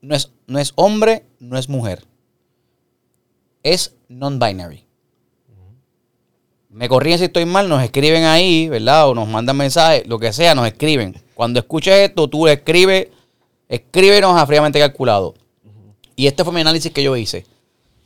no 0.00 0.14
es, 0.14 0.30
no 0.46 0.58
es 0.58 0.72
hombre, 0.76 1.26
no 1.40 1.58
es 1.58 1.68
mujer. 1.68 2.06
Es 3.62 3.94
non-binary. 4.08 4.86
Me 6.70 6.88
corrigen 6.88 7.18
si 7.18 7.24
estoy 7.24 7.44
mal, 7.46 7.68
nos 7.68 7.82
escriben 7.82 8.24
ahí, 8.24 8.68
¿verdad? 8.68 9.08
O 9.08 9.14
nos 9.14 9.26
mandan 9.26 9.56
mensajes, 9.56 10.06
lo 10.06 10.18
que 10.18 10.32
sea, 10.32 10.54
nos 10.54 10.66
escriben. 10.66 11.20
Cuando 11.34 11.58
escuches 11.58 11.94
esto, 11.94 12.28
tú 12.28 12.46
escribes, 12.46 13.08
escríbenos 13.68 14.40
a 14.40 14.46
fríamente 14.46 14.78
calculado. 14.78 15.34
Y 16.14 16.26
este 16.26 16.44
fue 16.44 16.52
mi 16.52 16.60
análisis 16.60 16.92
que 16.92 17.02
yo 17.02 17.16
hice. 17.16 17.44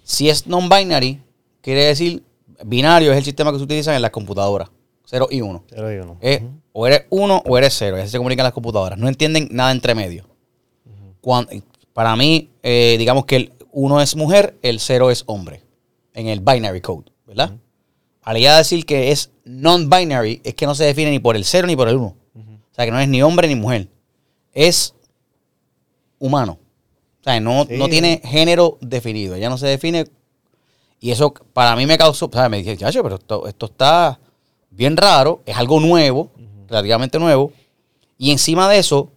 Si 0.03 0.29
es 0.29 0.47
non-binary, 0.47 1.21
quiere 1.61 1.85
decir, 1.85 2.23
binario 2.65 3.13
es 3.13 3.19
el 3.19 3.25
sistema 3.25 3.53
que 3.53 3.59
se 3.59 3.65
utiliza 3.65 3.95
en 3.95 4.03
las 4.03 4.11
computadoras. 4.11 4.71
0 5.07 5.29
y 5.31 5.41
1. 5.41 5.65
Cero 5.69 5.93
y 5.93 5.97
uno. 5.99 6.17
Es, 6.21 6.43
O 6.73 6.87
eres 6.87 7.05
1 7.11 7.43
o 7.47 7.59
eres 7.59 7.75
0. 7.79 7.99
Así 7.99 8.09
se 8.09 8.19
comunican 8.19 8.45
las 8.45 8.53
computadoras. 8.53 8.99
No 8.99 9.09
entienden 9.09 9.49
nada 9.53 9.71
entre 9.71 9.95
medio. 9.95 10.27
Para 11.93 12.17
mí, 12.17 12.51
eh, 12.63 12.97
digamos 12.99 13.25
que 13.25 13.37
el 13.37 13.53
1 13.75 14.01
es 14.01 14.17
mujer, 14.17 14.57
el 14.63 14.81
0 14.81 15.11
es 15.11 15.25
hombre. 15.27 15.63
En 16.15 16.29
el 16.29 16.41
binary 16.41 16.81
code, 16.81 17.11
¿verdad? 17.27 17.57
Al 18.23 18.39
ya 18.39 18.57
decir 18.57 18.87
que 18.87 19.11
es 19.11 19.31
non-binary, 19.45 20.41
es 20.45 20.55
que 20.55 20.65
no 20.67 20.75
se 20.75 20.85
define 20.85 21.11
ni 21.11 21.19
por 21.19 21.37
el 21.37 21.45
0 21.45 21.67
ni 21.67 21.77
por 21.77 21.89
el 21.89 21.97
1. 21.97 22.07
O 22.07 22.75
sea, 22.75 22.85
que 22.87 22.91
no 22.91 22.99
es 22.99 23.09
ni 23.09 23.23
hombre 23.23 23.47
ni 23.49 23.55
mujer. 23.57 23.89
Es 24.53 24.95
humano. 26.19 26.59
O 27.21 27.25
sea, 27.25 27.39
no, 27.41 27.65
Sí. 27.69 27.77
no 27.77 27.89
tiene 27.89 28.21
género 28.25 28.79
definido. 28.81 29.37
Ya 29.37 29.49
no 29.49 29.59
se 29.59 29.67
define. 29.67 30.07
Y 31.01 31.11
eso 31.11 31.33
para 31.53 31.77
mí 31.77 31.87
me 31.87 31.99
causó. 31.99 32.27
O 32.27 32.31
sea, 32.33 32.49
me 32.49 32.59
dije, 32.59 32.77
chacho, 32.77 33.03
pero 33.03 33.17
esto, 33.17 33.47
esto 33.47 33.67
está 33.67 34.19
bien 34.71 34.97
raro. 34.97 35.43
Es 35.47 35.57
algo 35.57 35.81
nuevo, 35.81 36.31
relativamente 36.69 37.19
nuevo. 37.19 37.53
Y 38.19 38.31
encima 38.31 38.69
de 38.69 38.79
eso, 38.79 39.11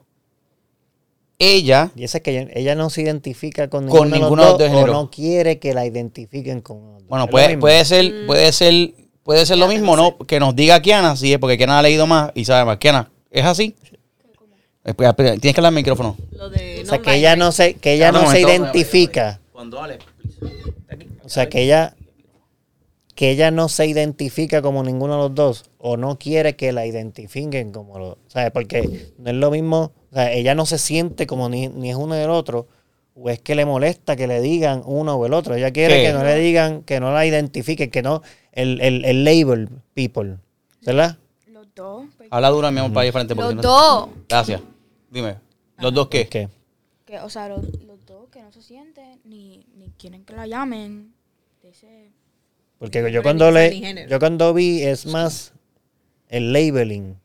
ella. 1.40 1.92
Y 1.96 2.04
esa 2.04 2.18
es 2.18 2.24
que 2.24 2.32
ella, 2.32 2.52
ella 2.54 2.76
no 2.76 2.90
se 2.90 3.02
identifica 3.02 3.70
con, 3.70 3.88
Con 3.88 4.10
ninguno, 4.10 4.58
de 4.58 4.70
los 4.70 4.74
dos, 4.74 4.84
o 4.84 4.88
no 4.88 5.12
quiere 5.12 5.60
que 5.60 5.74
la 5.74 5.86
identifiquen 5.86 6.62
con 6.62 6.78
uno. 6.78 6.98
Bueno, 7.08 7.28
puede, 7.28 7.58
puede 7.58 7.84
ser, 7.86 8.26
puede 8.26 8.52
ser, 8.52 8.94
puede 9.24 9.46
ser 9.46 9.58
lo 9.58 9.68
mismo, 9.68 9.96
¿no? 9.96 10.18
Que 10.18 10.40
nos 10.40 10.56
diga 10.56 10.82
Kiana, 10.82 11.16
sí, 11.16 11.34
es 11.34 11.40
porque 11.40 11.58
Kiana 11.58 11.80
ha 11.80 11.82
leído 11.82 12.08
más 12.08 12.32
y 12.36 12.46
sabe 12.46 12.66
más. 12.66 12.78
Kiana, 12.78 13.10
¿es 13.32 13.46
así? 13.46 13.76
Espera, 14.84 15.10
espera, 15.10 15.32
Tienes 15.32 15.54
que 15.54 15.60
hablar 15.60 15.72
al 15.72 15.76
micrófono. 15.76 16.16
Lo 16.32 16.50
de 16.50 16.82
O 16.84 16.86
sea, 16.86 17.00
que 17.00 17.16
ella 17.16 17.36
no 17.36 17.52
se, 17.52 17.74
que 17.76 17.94
ella 17.94 18.10
Ah, 18.10 18.12
no, 18.14 18.24
no 18.24 18.32
se 18.32 18.42
identifica. 18.42 19.40
Cuando 19.52 19.82
Ale. 19.82 20.00
O 21.24 21.30
sea, 21.30 21.50
que 21.50 21.64
ella 21.64 21.94
que 23.18 23.32
ella 23.32 23.50
no 23.50 23.68
se 23.68 23.88
identifica 23.88 24.62
como 24.62 24.84
ninguno 24.84 25.14
de 25.14 25.20
los 25.24 25.34
dos 25.34 25.66
o 25.80 25.98
no 25.98 26.20
quiere 26.20 26.56
que 26.56 26.72
la 26.72 26.86
identifiquen 26.86 27.72
como 27.72 27.98
los, 27.98 28.18
¿sabes? 28.28 28.52
Porque 28.52 29.12
no 29.18 29.32
es 29.32 29.36
lo 29.36 29.50
mismo, 29.50 29.92
o 30.12 30.14
sea, 30.14 30.32
ella 30.32 30.54
no 30.54 30.68
se 30.68 30.78
siente 30.78 31.26
como 31.26 31.50
ni, 31.50 31.68
ni 31.68 31.90
es 31.90 31.96
uno 31.96 32.14
del 32.14 32.30
otro 32.30 32.68
o 33.16 33.32
es 33.32 33.40
que 33.40 33.56
le 33.56 33.66
molesta 33.66 34.16
que 34.16 34.28
le 34.28 34.40
digan 34.40 34.84
uno 34.86 35.16
o 35.16 35.26
el 35.26 35.34
otro. 35.34 35.56
Ella 35.56 35.72
quiere 35.74 35.96
¿Qué? 35.96 36.04
que 36.04 36.14
no 36.14 36.24
le 36.24 36.36
digan, 36.38 36.84
que 36.84 37.00
no 37.00 37.12
la 37.12 37.26
identifiquen, 37.26 37.90
que 37.90 38.04
no 38.04 38.22
el, 38.52 38.80
el, 38.82 39.04
el 39.04 39.24
label 39.24 39.68
people, 39.96 40.38
¿verdad? 40.86 41.18
Los 41.48 41.66
dos. 41.74 42.06
pues, 42.18 42.30
Habla 42.32 42.50
duro, 42.50 42.72
mi 42.72 42.80
amor, 42.80 42.94
para 42.94 43.08
ir 43.08 43.14
frente. 43.14 43.36
porque 43.36 43.56
Los 43.56 43.64
no- 43.64 43.72
dos. 43.72 44.10
Gracias. 44.30 44.62
Dime. 45.10 45.38
¿Los 45.80 45.92
dos 45.92 46.08
qué? 46.10 46.28
¿Qué? 46.28 46.50
Que, 47.04 47.20
o 47.22 47.30
sea, 47.32 47.50
los, 47.50 47.64
los 47.84 48.06
dos 48.06 48.30
que 48.30 48.44
no 48.44 48.52
se 48.52 48.62
sienten 48.62 49.20
ni, 49.24 49.66
ni 49.76 49.90
quieren 49.98 50.24
que 50.24 50.36
la 50.36 50.46
llamen. 50.46 51.14
De 51.64 51.70
ese, 51.70 52.12
Porque 52.80 53.12
yo 53.12 53.24
cuando 53.24 53.50
le, 53.52 54.08
yo 54.10 54.20
cuando 54.20 54.54
vi 54.54 54.84
es 54.84 55.06
más 55.08 55.54
el 56.30 56.54
labeling, 56.54 57.16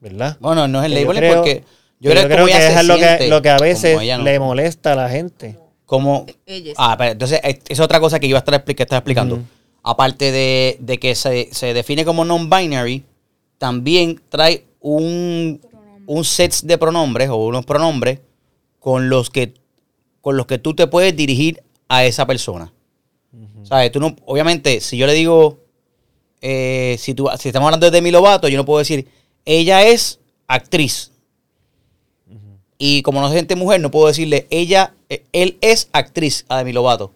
¿verdad? 0.00 0.36
Bueno, 0.40 0.66
no 0.68 0.80
es 0.80 0.86
el 0.86 0.92
Que 0.94 1.00
yo 1.00 1.06
labeling 1.12 1.20
creo- 1.20 1.34
porque 1.36 1.64
yo 2.00 2.10
que 2.10 2.16
creo, 2.16 2.28
que 2.28 2.34
como 2.34 2.48
ella 2.48 2.80
es 2.80 2.86
lo 2.86 2.96
que, 2.96 3.28
lo 3.28 3.42
que 3.42 3.48
a 3.50 3.58
veces 3.58 3.96
no. 4.18 4.24
le 4.24 4.38
molesta 4.38 4.92
a 4.92 4.96
la 4.96 5.08
gente. 5.08 5.58
Como, 5.86 6.26
Ellas. 6.46 6.74
ah, 6.78 6.96
pero 6.98 7.12
entonces 7.12 7.40
es, 7.44 7.58
es 7.68 7.78
otra 7.80 8.00
cosa 8.00 8.18
que 8.18 8.26
iba 8.26 8.38
a 8.38 8.40
estar 8.40 8.54
expli- 8.54 8.74
que 8.74 8.82
estaba 8.82 8.98
explicando. 8.98 9.40
Aparte 9.82 10.32
de, 10.32 10.78
de 10.80 10.98
que 10.98 11.14
se, 11.14 11.48
se 11.52 11.74
define 11.74 12.04
como 12.06 12.24
non-binary, 12.24 13.04
también 13.58 14.20
trae 14.30 14.64
un, 14.80 15.60
un 16.06 16.24
set 16.24 16.54
de 16.62 16.78
pronombres 16.78 17.28
o 17.28 17.36
unos 17.36 17.64
pronombres 17.66 18.20
con 18.80 19.08
los 19.10 19.30
que 19.30 19.54
con 20.22 20.38
los 20.38 20.46
que 20.46 20.56
tú 20.58 20.74
te 20.74 20.86
puedes 20.86 21.14
dirigir 21.14 21.62
a 21.88 22.04
esa 22.06 22.26
persona. 22.26 22.72
¿Sabes? 23.62 23.92
Tú 23.92 24.00
no, 24.00 24.14
obviamente, 24.26 24.80
si 24.80 24.96
yo 24.96 25.06
le 25.06 25.14
digo, 25.14 25.58
eh, 26.40 26.96
si, 26.98 27.14
tú, 27.14 27.28
si 27.38 27.48
estamos 27.48 27.66
hablando 27.66 27.86
de 27.86 27.90
Demi 27.90 28.10
Lovato, 28.10 28.48
yo 28.48 28.58
no 28.58 28.64
puedo 28.64 28.78
decir, 28.78 29.08
ella 29.44 29.82
es 29.86 30.20
actriz. 30.46 31.10
Y 32.76 33.02
como 33.02 33.20
no 33.20 33.28
se 33.28 33.34
siente 33.34 33.56
mujer, 33.56 33.80
no 33.80 33.90
puedo 33.90 34.08
decirle, 34.08 34.46
ella, 34.50 34.94
eh, 35.08 35.24
él 35.32 35.56
es 35.60 35.88
actriz 35.92 36.44
a 36.48 36.58
Demi 36.58 36.72
Lovato. 36.72 37.12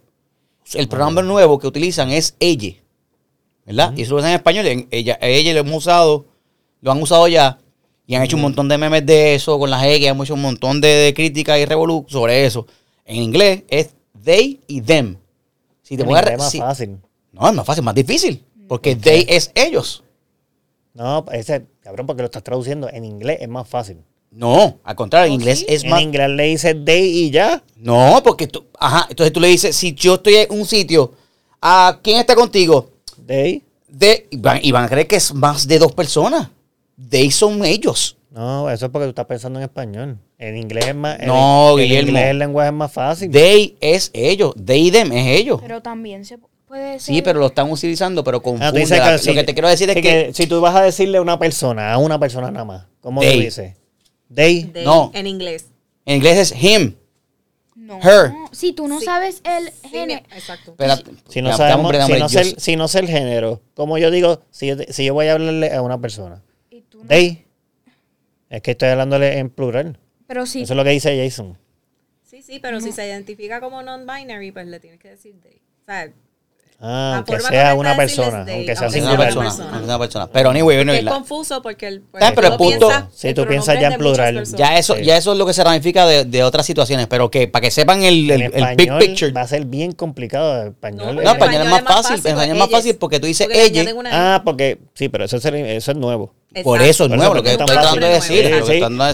El 0.75 0.89
pronombre 0.89 1.25
nuevo 1.25 1.59
que 1.59 1.67
utilizan 1.67 2.11
es 2.11 2.35
ella. 2.41 2.75
¿Verdad? 3.67 3.93
Y 3.97 4.03
eso 4.03 4.13
lo 4.13 4.19
usan 4.19 4.31
en 4.31 4.37
español. 4.37 4.67
En 4.67 4.89
ella, 4.91 5.19
ella 5.21 5.53
lo 5.53 5.61
hemos 5.61 5.77
usado, 5.77 6.25
lo 6.81 6.91
han 6.91 7.03
usado 7.03 7.29
ya. 7.29 7.59
Y 8.07 8.15
han 8.15 8.23
hecho 8.23 8.37
un 8.37 8.43
montón 8.43 8.69
de 8.69 8.79
memes 8.79 9.05
de 9.05 9.35
eso 9.35 9.59
con 9.59 9.71
las 9.71 9.85
X, 9.85 10.09
han 10.09 10.21
hecho 10.23 10.35
un 10.35 10.41
montón 10.41 10.81
de, 10.81 10.89
de 10.89 11.13
críticas 11.13 11.59
y 11.59 11.67
revolu 11.67 12.07
sobre 12.09 12.47
eso. 12.47 12.67
En 13.05 13.17
inglés 13.17 13.65
es 13.69 13.91
they 14.25 14.61
y 14.67 14.81
them. 14.81 15.19
Si 15.89 15.97
te 15.97 16.03
En 16.03 16.09
voy 16.09 16.19
a 16.19 16.21
es 16.21 16.39
más 16.39 16.51
si- 16.51 16.59
fácil. 16.59 16.99
No, 17.33 17.49
es 17.49 17.55
más 17.55 17.65
fácil, 17.67 17.83
más 17.85 17.95
difícil. 17.95 18.45
Porque 18.69 18.95
they 18.95 19.25
es 19.29 19.51
ellos. 19.55 20.03
No, 20.93 21.25
ese, 21.33 21.67
cabrón, 21.81 22.07
porque 22.07 22.23
lo 22.23 22.27
estás 22.27 22.43
traduciendo 22.43 22.89
en 22.91 23.05
inglés 23.05 23.39
es 23.41 23.49
más 23.49 23.67
fácil. 23.67 23.99
No, 24.31 24.79
al 24.85 24.95
contrario, 24.97 25.27
en 25.29 25.33
¿Oh, 25.33 25.35
inglés 25.37 25.61
sí? 25.61 25.67
es 25.69 25.85
en 25.85 25.91
más. 25.91 26.03
inglés 26.03 26.29
le 26.29 26.43
dices 26.45 26.77
they 26.85 27.07
y 27.25 27.31
ya. 27.31 27.63
No, 27.77 28.21
porque 28.23 28.47
tú. 28.47 28.67
Ajá, 28.79 29.07
entonces 29.09 29.33
tú 29.33 29.41
le 29.41 29.49
dices, 29.49 29.75
si 29.75 29.95
yo 29.95 30.17
estoy 30.17 30.35
en 30.37 30.53
un 30.53 30.67
sitio, 30.67 31.13
¿a 31.63 31.99
quién 32.03 32.19
está 32.19 32.35
contigo? 32.35 32.91
They. 33.27 33.65
De, 33.89 34.27
y, 34.31 34.37
van, 34.37 34.59
y 34.63 34.71
van 34.71 34.85
a 34.85 34.89
creer 34.89 35.07
que 35.07 35.17
es 35.17 35.33
más 35.33 35.67
de 35.67 35.79
dos 35.79 35.93
personas. 35.93 36.51
They 37.09 37.31
son 37.31 37.65
ellos. 37.65 38.19
No, 38.31 38.69
eso 38.69 38.85
es 38.87 38.93
porque 38.93 39.07
tú 39.07 39.11
estás 39.11 39.25
pensando 39.27 39.59
en 39.59 39.63
español. 39.65 40.19
En 40.39 40.57
inglés 40.57 40.87
es 40.87 40.95
más. 40.95 41.19
en- 41.19 41.27
No, 41.27 41.71
en 41.73 41.85
Guillermo. 41.85 42.09
inglés 42.11 42.25
el 42.31 42.39
lenguaje 42.39 42.69
es 42.69 42.75
más 42.75 42.93
fácil. 42.93 43.31
They 43.31 43.77
es 43.81 44.11
ellos. 44.15 44.55
They 44.65 44.87
y 44.87 44.91
them 44.93 45.11
es 45.13 45.27
ellos. 45.41 45.61
pero 45.61 45.83
también 45.83 46.25
se 46.25 46.39
puede 46.67 47.01
ser. 47.01 47.15
Sí, 47.17 47.23
pero 47.23 47.41
lo 47.41 47.47
están 47.47 47.71
utilizando, 47.71 48.23
pero 48.23 48.41
confunde. 48.41 48.67
Ah, 48.67 48.97
la- 48.97 49.13
que 49.13 49.19
si- 49.19 49.29
lo 49.31 49.35
que 49.35 49.45
te 49.45 49.53
quiero 49.55 49.69
decir 49.69 49.91
es 49.91 49.97
que, 49.97 50.31
si 50.33 50.47
tú 50.47 50.61
vas 50.61 50.77
a 50.77 50.83
decirle 50.83 51.19
a 51.19 51.23
una 51.23 51.39
persona, 51.39 51.93
a 51.93 51.99
una 51.99 52.19
persona 52.21 52.51
nada 52.53 52.65
más, 52.65 52.87
¿cómo 53.01 53.21
They. 53.21 53.35
tú 53.37 53.41
dices? 53.45 53.75
They. 54.33 54.71
No. 54.85 55.11
En 55.15 55.27
inglés. 55.27 55.67
en 56.07 56.17
inglés 56.17 56.53
es 56.53 56.63
him. 56.63 56.95
No. 57.75 57.99
her. 58.03 58.33
Si 58.53 58.73
tú 58.75 58.87
no 58.87 58.99
Sí. 59.01 59.07
sabes 59.07 59.41
el 59.45 59.71
Sí, 59.71 59.89
género. 59.89 60.21
exacto. 60.37 60.73
Espérate. 60.73 61.11
Si 61.29 61.41
no 61.43 61.57
sabemos, 61.57 61.91
si 62.07 62.13
no, 62.19 62.29
sé, 62.29 62.55
si 62.61 62.77
no 62.77 62.87
sé 62.87 62.99
el 63.01 63.09
género, 63.09 63.61
como 63.75 63.97
yo 63.99 64.11
digo, 64.11 64.43
si 64.51 64.71
si 64.91 65.05
yo 65.07 65.15
voy 65.15 65.27
a 65.29 65.33
hablarle 65.33 65.73
a 65.75 65.81
una 65.83 65.99
persona, 65.99 66.43
y 66.71 66.83
tú 66.83 66.99
no- 66.99 67.09
they, 67.09 67.47
es 68.51 68.61
que 68.63 68.73
estoy 68.73 68.91
hablándole 68.91 69.39
en 69.39 69.49
plural. 69.51 69.99
Pero 70.29 70.45
si 70.45 70.63
Eso 70.63 70.75
es 70.75 70.77
lo 70.77 70.85
que 70.85 70.91
dice 70.91 71.21
Jason. 71.21 71.59
Sí, 72.23 72.43
sí, 72.43 72.59
pero 72.61 72.81
si 72.83 72.93
se 72.93 73.07
identifica 73.07 73.61
como 73.61 73.83
non-binary, 73.83 74.53
pues 74.53 74.67
le 74.67 74.79
tienes 74.79 75.01
que 75.01 75.09
decir 75.09 75.41
they. 75.41 75.57
O 75.57 75.85
sea, 75.87 76.13
Ah, 76.81 77.17
aunque 77.17 77.41
sea 77.41 77.75
una 77.75 77.97
persona, 77.97 78.47
aunque 78.49 78.77
sea 78.77 78.87
aunque 78.87 79.01
una 79.01 79.11
singular. 79.11 79.19
persona. 79.19 79.45
persona. 79.47 79.65
aunque 79.71 79.79
sea 79.87 79.97
una 79.97 79.99
persona. 79.99 80.27
Pero 80.33 80.51
anyway, 80.51 80.77
porque 80.77 80.81
anyway, 80.83 80.99
es 80.99 81.05
la- 81.05 81.11
confuso 81.11 81.61
porque 81.61 81.89
el, 81.89 82.03
pues, 82.03 82.23
Ah, 82.23 82.31
pero 82.33 82.47
el 82.49 82.57
punto- 82.57 82.91
el 83.23 83.35
tú 83.35 83.47
piensas 83.49 83.81
ya 83.81 83.89
en 83.89 83.99
plural. 83.99 84.45
ya 84.45 84.79
eso, 84.79 84.95
Sí. 84.95 85.03
ya 85.05 85.17
eso 85.17 85.33
es 85.33 85.39
lo 85.39 85.45
que 85.47 85.55
se 85.55 85.65
ramifica 85.65 86.07
de, 86.07 86.25
de 86.25 86.45
otras 86.45 86.65
situaciones, 86.67 87.09
pero 87.09 87.33
que 87.33 87.49
para 87.49 87.63
que 87.63 87.73
sepan 87.73 88.05
el, 88.05 88.31
el, 88.31 88.43
el 88.55 88.77
big 88.77 88.97
picture. 88.99 89.33
va 89.33 89.41
a 89.41 89.49
ser 89.49 89.65
bien 89.65 89.91
complicado. 89.91 90.63
En 90.63 90.69
español. 90.69 91.17
No, 91.17 91.33
español 91.33 91.63
es 91.63 91.69
más 91.69 91.83
fácil. 91.83 92.13
En 92.25 92.27
español 92.27 92.57
es 92.57 92.59
más 92.61 92.71
fácil 92.71 92.95
porque 92.97 93.19
tú 93.19 93.27
dices 93.27 93.49
Porque 93.49 93.65
ella. 93.65 93.93
Ah, 94.13 94.43
porque 94.45 94.79
sí, 94.95 95.09
pero 95.09 95.25
eso 95.25 95.39
es, 95.39 95.45
el- 95.47 95.57
eso 95.57 95.91
es 95.91 95.97
nuevo. 95.97 96.33
Por 96.63 96.81
eso 96.81 97.07
es 97.07 97.11
nuevo, 97.11 97.35
lo 97.35 97.43
que 97.43 97.49
es 97.49 97.53
estoy 97.55 97.67
tan 97.67 97.77
tratando 97.83 98.07
de 98.07 98.13
decir. 98.13 98.47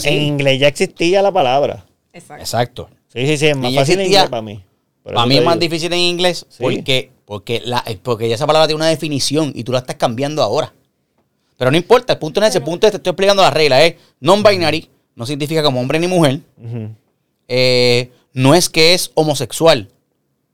En 0.04 0.22
inglés 0.22 0.60
ya 0.60 0.68
existía 0.68 1.22
la 1.22 1.32
palabra. 1.32 1.86
Exacto. 2.12 2.42
Exacto. 2.42 2.88
Sí, 3.08 3.26
sí, 3.26 3.38
sí, 3.38 3.46
es 3.46 3.56
más 3.56 3.74
fácil 3.74 4.00
en 4.00 4.06
inglés 4.06 4.28
para 4.28 4.42
mí. 4.42 4.62
Para 5.02 5.24
mí 5.24 5.36
es 5.38 5.44
más 5.44 5.58
difícil 5.58 5.92
en 5.94 5.98
inglés 5.98 6.44
Sí. 6.48 6.56
porque, 6.62 7.10
porque, 7.24 7.62
la, 7.64 7.84
porque 8.02 8.28
ya 8.28 8.34
esa 8.34 8.46
palabra 8.46 8.66
tiene 8.66 8.76
una 8.76 8.88
definición 8.88 9.52
y 9.54 9.64
tú 9.64 9.72
la 9.72 9.78
estás 9.78 9.96
cambiando 9.96 10.42
ahora. 10.42 10.72
Pero 11.56 11.70
no 11.70 11.76
importa, 11.76 12.14
el 12.14 12.18
punto 12.18 12.40
no 12.40 12.46
es 12.46 12.50
ese, 12.50 12.58
el 12.58 12.64
punto 12.64 12.86
es, 12.86 12.92
te 12.92 12.96
estoy 12.96 13.10
explicando 13.12 13.42
la 13.42 13.50
regla, 13.50 13.84
es 13.84 13.94
non-binary, 14.20 14.88
no 15.14 15.24
significa 15.24 15.62
como 15.62 15.80
hombre 15.80 15.98
ni 15.98 16.08
mujer, 16.08 16.40
eh, 17.48 18.10
no 18.32 18.54
es 18.54 18.68
que 18.68 18.94
es 18.94 19.12
homosexual 19.14 19.88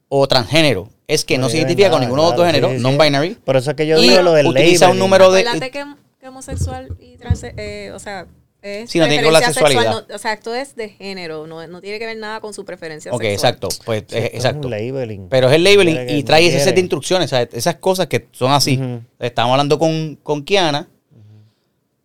o 0.09 0.27
transgénero, 0.27 0.89
es 1.07 1.25
que 1.25 1.37
no 1.37 1.47
Oye, 1.47 1.53
se 1.53 1.57
identifica 1.57 1.89
con 1.89 2.01
nada, 2.01 2.05
ninguno 2.05 2.23
de 2.23 2.29
los 2.29 2.37
dos 2.37 2.45
géneros, 2.45 2.71
sí, 2.71 2.77
sí. 2.77 2.83
non-binary. 2.83 3.35
Por 3.43 3.57
eso 3.57 3.71
es 3.71 3.75
que 3.75 3.87
yo 3.87 3.99
digo 3.99 4.21
lo 4.21 4.33
del 4.33 4.47
utiliza 4.47 4.89
un 4.89 4.99
número 4.99 5.31
de... 5.31 5.41
Acuérdate 5.41 5.71
que, 5.71 5.85
que 6.19 6.27
homosexual 6.27 6.95
y 6.99 7.17
trans, 7.17 7.43
eh, 7.43 7.91
o 7.95 7.99
sea, 7.99 8.27
es 8.61 8.89
Sí, 8.91 8.99
no 8.99 9.05
tiene 9.07 9.23
que 9.23 9.29
ver 9.29 9.33
con 9.33 9.41
la 9.41 9.47
sexual, 9.47 9.71
sexualidad. 9.71 10.07
no- 10.09 10.15
o 10.15 10.17
sea, 10.19 10.33
esto 10.33 10.53
es 10.53 10.75
de 10.75 10.89
género, 10.89 11.47
no, 11.47 11.65
no 11.67 11.81
tiene 11.81 11.97
que 11.99 12.05
ver 12.05 12.17
nada 12.17 12.39
con 12.41 12.53
su 12.53 12.63
preferencia 12.65 13.11
Ok, 13.11 13.21
sexual. 13.23 13.33
exacto, 13.53 13.67
pues 13.85 14.03
Sí, 14.07 14.17
eh, 14.17 14.25
es 14.33 14.33
exacto. 14.35 14.67
un 14.67 14.71
labeling. 14.71 15.27
Pero 15.29 15.47
es 15.49 15.53
el 15.55 15.63
labeling 15.63 15.95
Quiere 15.95 16.13
y 16.13 16.19
no 16.21 16.25
trae 16.25 16.47
ese 16.47 16.59
set 16.59 16.75
de 16.75 16.81
instrucciones, 16.81 17.31
esas 17.33 17.75
cosas 17.75 18.07
que 18.07 18.27
son 18.31 18.51
así. 18.51 18.77
Ujú. 18.77 19.01
Estamos 19.19 19.51
hablando 19.51 19.79
con, 19.79 20.17
con 20.21 20.43
Kiana, 20.43 20.87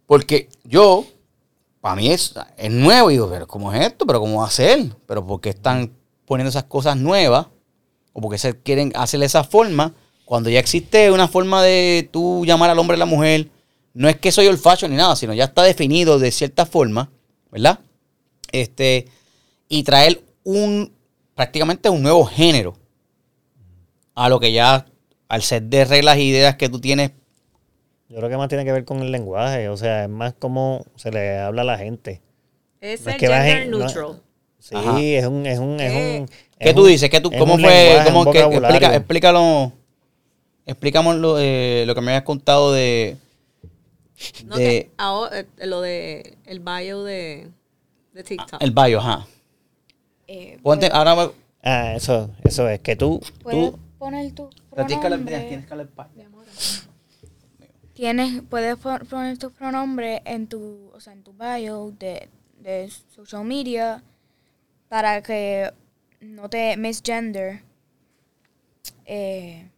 porque 0.07 0.49
yo, 0.65 1.05
para 1.81 1.97
mí 1.97 2.11
es, 2.11 2.35
es 2.57 2.71
nuevo, 2.71 3.11
y 3.11 3.15
digo, 3.15 3.29
pero 3.31 3.47
¿cómo 3.47 3.73
es 3.73 3.87
esto? 3.87 4.07
¿Pero 4.07 4.21
cómo 4.21 4.41
va 4.41 4.47
a 4.47 4.51
ser? 4.51 4.85
¿Pero 5.07 5.27
por 5.27 5.41
qué 5.41 5.51
están 5.51 5.93
poniendo 6.25 6.49
esas 6.51 6.65
cosas 6.65 6.97
nuevas? 6.97 7.47
¿O 8.13 8.21
por 8.21 8.31
qué 8.31 8.39
se 8.39 8.59
quieren 8.61 8.93
hacer 8.95 9.21
de 9.21 9.27
esa 9.27 9.45
forma? 9.45 9.95
Cuando 10.25 10.49
ya 10.51 10.59
existe 10.59 11.11
una 11.11 11.29
forma 11.29 11.63
de 11.63 12.09
tú 12.13 12.45
llamar 12.47 12.71
al 12.71 12.79
hombre 12.79 12.95
y 12.97 12.99
a 12.99 13.01
la 13.01 13.07
mujer, 13.07 13.49
no 13.97 14.09
es 14.09 14.17
que 14.17 14.31
soy 14.31 14.47
old 14.47 14.59
fashion 14.59 14.91
ni 14.91 14.97
nada, 14.97 15.17
sino 15.17 15.33
ya 15.33 15.45
está 15.45 15.63
definido 15.63 16.19
de 16.19 16.31
cierta 16.31 16.67
forma, 16.67 17.11
¿verdad? 17.51 17.81
Este, 18.53 19.07
y 19.69 19.83
traer 19.83 20.23
un, 20.45 20.93
prácticamente 21.35 21.89
un 21.89 22.03
nuevo 22.03 22.25
género 22.27 22.77
a 24.15 24.29
lo 24.29 24.39
que 24.41 24.53
ya, 24.53 24.87
al 25.29 25.43
set 25.43 25.65
de 25.65 25.85
reglas 25.85 26.17
e 26.17 26.23
ideas 26.23 26.57
que 26.57 26.69
tú 26.69 26.81
tienes 26.81 27.11
Yo 28.09 28.17
creo 28.19 28.29
que 28.31 28.37
más 28.37 28.49
tiene 28.49 28.65
que 28.65 28.73
ver 28.73 28.85
con 28.85 29.01
el 29.03 29.11
lenguaje. 29.11 29.69
O 29.69 29.77
sea, 29.77 30.05
es 30.05 30.09
más 30.09 30.35
como 30.35 30.85
se 30.97 31.11
le 31.11 31.39
habla 31.39 31.63
a 31.63 31.65
la 31.65 31.79
gente. 31.79 32.23
Es 32.81 33.01
No 33.05 33.11
es 33.11 33.17
ser 33.17 33.17
que 33.17 33.27
gender 33.27 33.63
en- 33.63 33.71
no- 33.71 33.79
neutral. 33.79 34.23
Sí, 34.61 34.75
Ajá. 34.77 35.01
es 35.01 35.27
un, 35.27 35.47
es 35.47 35.59
un, 35.59 35.81
es 35.81 35.93
¿Qué? 35.93 36.19
un. 36.21 36.27
¿Qué 36.59 36.69
es 36.69 36.75
tú 36.75 36.83
un- 36.83 36.89
dices? 36.89 37.11
¿Qué 37.11 37.21
tú, 37.21 37.31
es 37.33 37.39
¿Cómo 37.39 37.55
un 37.55 37.61
fue? 37.61 37.99
¿Cómo 38.05 38.21
un 38.23 38.33
que, 38.33 38.41
explica, 38.41 38.95
explícalo. 38.97 39.73
Explicamos 40.67 41.17
lo, 41.17 41.39
eh, 41.39 41.85
lo 41.87 41.95
que 41.95 42.01
me 42.01 42.13
habías 42.13 42.25
contado 42.25 42.73
de. 42.73 43.17
No, 44.47 44.57
de 44.57 44.65
que 44.65 44.91
ahora, 44.97 45.41
eh, 45.41 45.47
lo 45.67 45.81
de 45.81 46.39
el 46.47 46.61
bio 46.61 47.05
de, 47.05 47.51
de 48.13 48.23
TikTok. 48.25 48.63
el 48.63 48.71
bio, 48.71 48.99
ajá. 49.01 49.27
eh, 50.27 50.59
Ponte, 50.63 50.89
ahora 50.93 51.15
me- 51.15 51.31
Ah, 51.63 51.95
eso, 51.97 52.31
eso 52.45 52.69
es. 52.69 52.79
Que 52.81 52.95
tú, 52.97 53.21
puedes 53.43 53.73
tú 53.73 53.79
poner 53.99 54.33
tu 54.33 54.49
pero 54.71 54.87
tienes 54.87 55.01
que 55.03 55.07
hablar- 55.07 55.21
pronombre. 55.25 55.49
tienes 55.49 55.67
que 55.67 55.73
hablar 55.73 55.89
Tienes, 57.93 58.43
puedes 58.51 58.77
pon- 58.77 59.07
poner 59.09 59.39
tu 59.39 59.51
pronombre 59.51 60.23
en 60.27 60.47
tu, 60.49 60.91
o 60.95 61.01
sea, 61.01 61.13
en 61.15 61.23
tu 61.25 61.33
bio 61.33 61.93
de, 61.99 62.29
de 62.61 62.91
social 63.15 63.45
media 63.45 64.03
para 64.89 65.23
que 65.23 65.73
no 66.21 66.49
te 66.51 66.77
misgender. 66.77 67.63
Eh, 69.07 69.69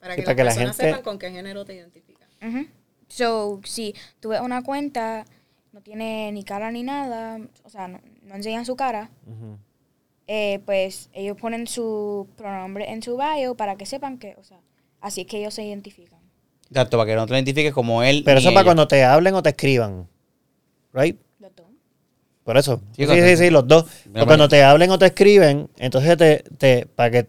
para 0.00 0.14
Sí, 0.14 0.20
que 0.20 0.24
para 0.26 0.44
las 0.44 0.54
que 0.56 0.64
la 0.64 0.70
gente- 0.72 0.82
sepan 0.84 1.02
con 1.02 1.18
qué 1.18 1.30
género 1.30 1.64
te 1.64 1.74
identifican. 1.74 2.28
ujú. 2.42 2.66
So, 3.08 3.60
si 3.64 3.94
tú 4.20 4.30
ves 4.30 4.40
una 4.40 4.62
cuenta, 4.62 5.24
no 5.72 5.80
tiene 5.80 6.32
ni 6.32 6.42
cara 6.42 6.70
ni 6.70 6.82
nada, 6.82 7.38
o 7.64 7.70
sea, 7.70 7.88
no, 7.88 8.00
no 8.22 8.34
enseñan 8.34 8.64
su 8.64 8.76
cara, 8.76 9.10
eh, 10.26 10.60
pues 10.66 11.08
ellos 11.12 11.36
ponen 11.40 11.66
su 11.66 12.26
pronombre 12.36 12.90
en 12.90 13.02
su 13.02 13.16
bio 13.16 13.54
para 13.54 13.76
que 13.76 13.86
sepan 13.86 14.18
que, 14.18 14.34
o 14.38 14.44
sea, 14.44 14.58
así 15.00 15.20
es 15.22 15.26
que 15.26 15.38
ellos 15.38 15.54
se 15.54 15.64
identifican. 15.64 16.18
Exacto, 16.68 16.96
para 16.96 17.10
que 17.10 17.16
no 17.16 17.26
te 17.26 17.34
identifiques 17.34 17.72
como 17.72 18.02
él. 18.02 18.22
Pero 18.24 18.40
ni 18.40 18.40
eso 18.40 18.50
para 18.50 18.62
ella. 18.62 18.64
cuando 18.64 18.88
te 18.88 19.04
hablen 19.04 19.34
o 19.34 19.42
te 19.42 19.50
escriban. 19.50 20.08
¿Right? 20.92 21.16
Los 21.38 21.54
dos. 21.54 21.66
Por 22.42 22.56
eso. 22.56 22.80
Sí, 22.92 23.06
Sí, 23.06 23.20
sí, 23.22 23.36
sí, 23.36 23.50
los 23.50 23.68
dos. 23.68 23.84
Mira. 24.06 24.26
cuando 24.26 24.48
te 24.48 24.64
hablen 24.64 24.90
o 24.90 24.98
te 24.98 25.06
escriben, 25.06 25.68
entonces 25.78 26.16
te, 26.16 26.42
te, 26.58 26.86
para 26.86 27.10
que 27.10 27.28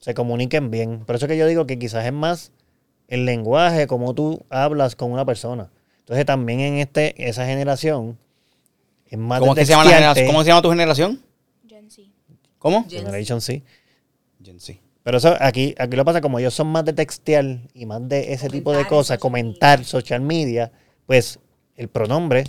se 0.00 0.12
comuniquen 0.12 0.70
bien. 0.70 1.04
Por 1.06 1.16
eso 1.16 1.26
que 1.26 1.38
yo 1.38 1.46
digo 1.46 1.66
que 1.66 1.78
quizás 1.78 2.04
es 2.04 2.12
más 2.12 2.52
el 3.08 3.24
lenguaje, 3.24 3.86
como 3.86 4.14
tú 4.14 4.44
hablas 4.50 4.94
con 4.94 5.10
una 5.10 5.24
persona. 5.24 5.70
Entonces 6.00 6.24
también 6.24 6.60
en 6.60 6.74
este 6.76 7.28
esa 7.28 7.44
generación 7.46 8.18
es 9.06 9.18
más 9.18 9.40
¿Cómo, 9.40 9.52
es 9.52 9.58
que 9.58 9.66
se 9.66 9.72
llama 9.72 9.84
la 9.84 9.90
generación? 9.90 10.26
¿Cómo 10.26 10.42
se 10.42 10.48
llama 10.48 10.62
tu 10.62 10.70
generación? 10.70 11.22
Gen 11.66 11.90
Z. 11.90 12.08
¿Cómo? 12.58 12.84
Gen 12.88 13.00
Generation 13.00 13.40
C. 13.40 13.62
Gen 14.42 14.60
Z. 14.60 14.78
Pero 15.02 15.18
eso 15.18 15.34
aquí, 15.40 15.74
aquí 15.78 15.96
lo 15.96 16.04
pasa 16.04 16.20
como 16.20 16.38
ellos 16.38 16.52
son 16.52 16.68
más 16.68 16.84
de 16.84 16.92
textear 16.92 17.44
y 17.72 17.86
más 17.86 18.06
de 18.08 18.34
ese 18.34 18.50
tipo 18.50 18.72
de 18.72 18.86
cosas, 18.86 19.18
comentar 19.18 19.84
social 19.84 20.20
media, 20.20 20.70
pues 21.06 21.38
el 21.76 21.88
pronombre 21.88 22.44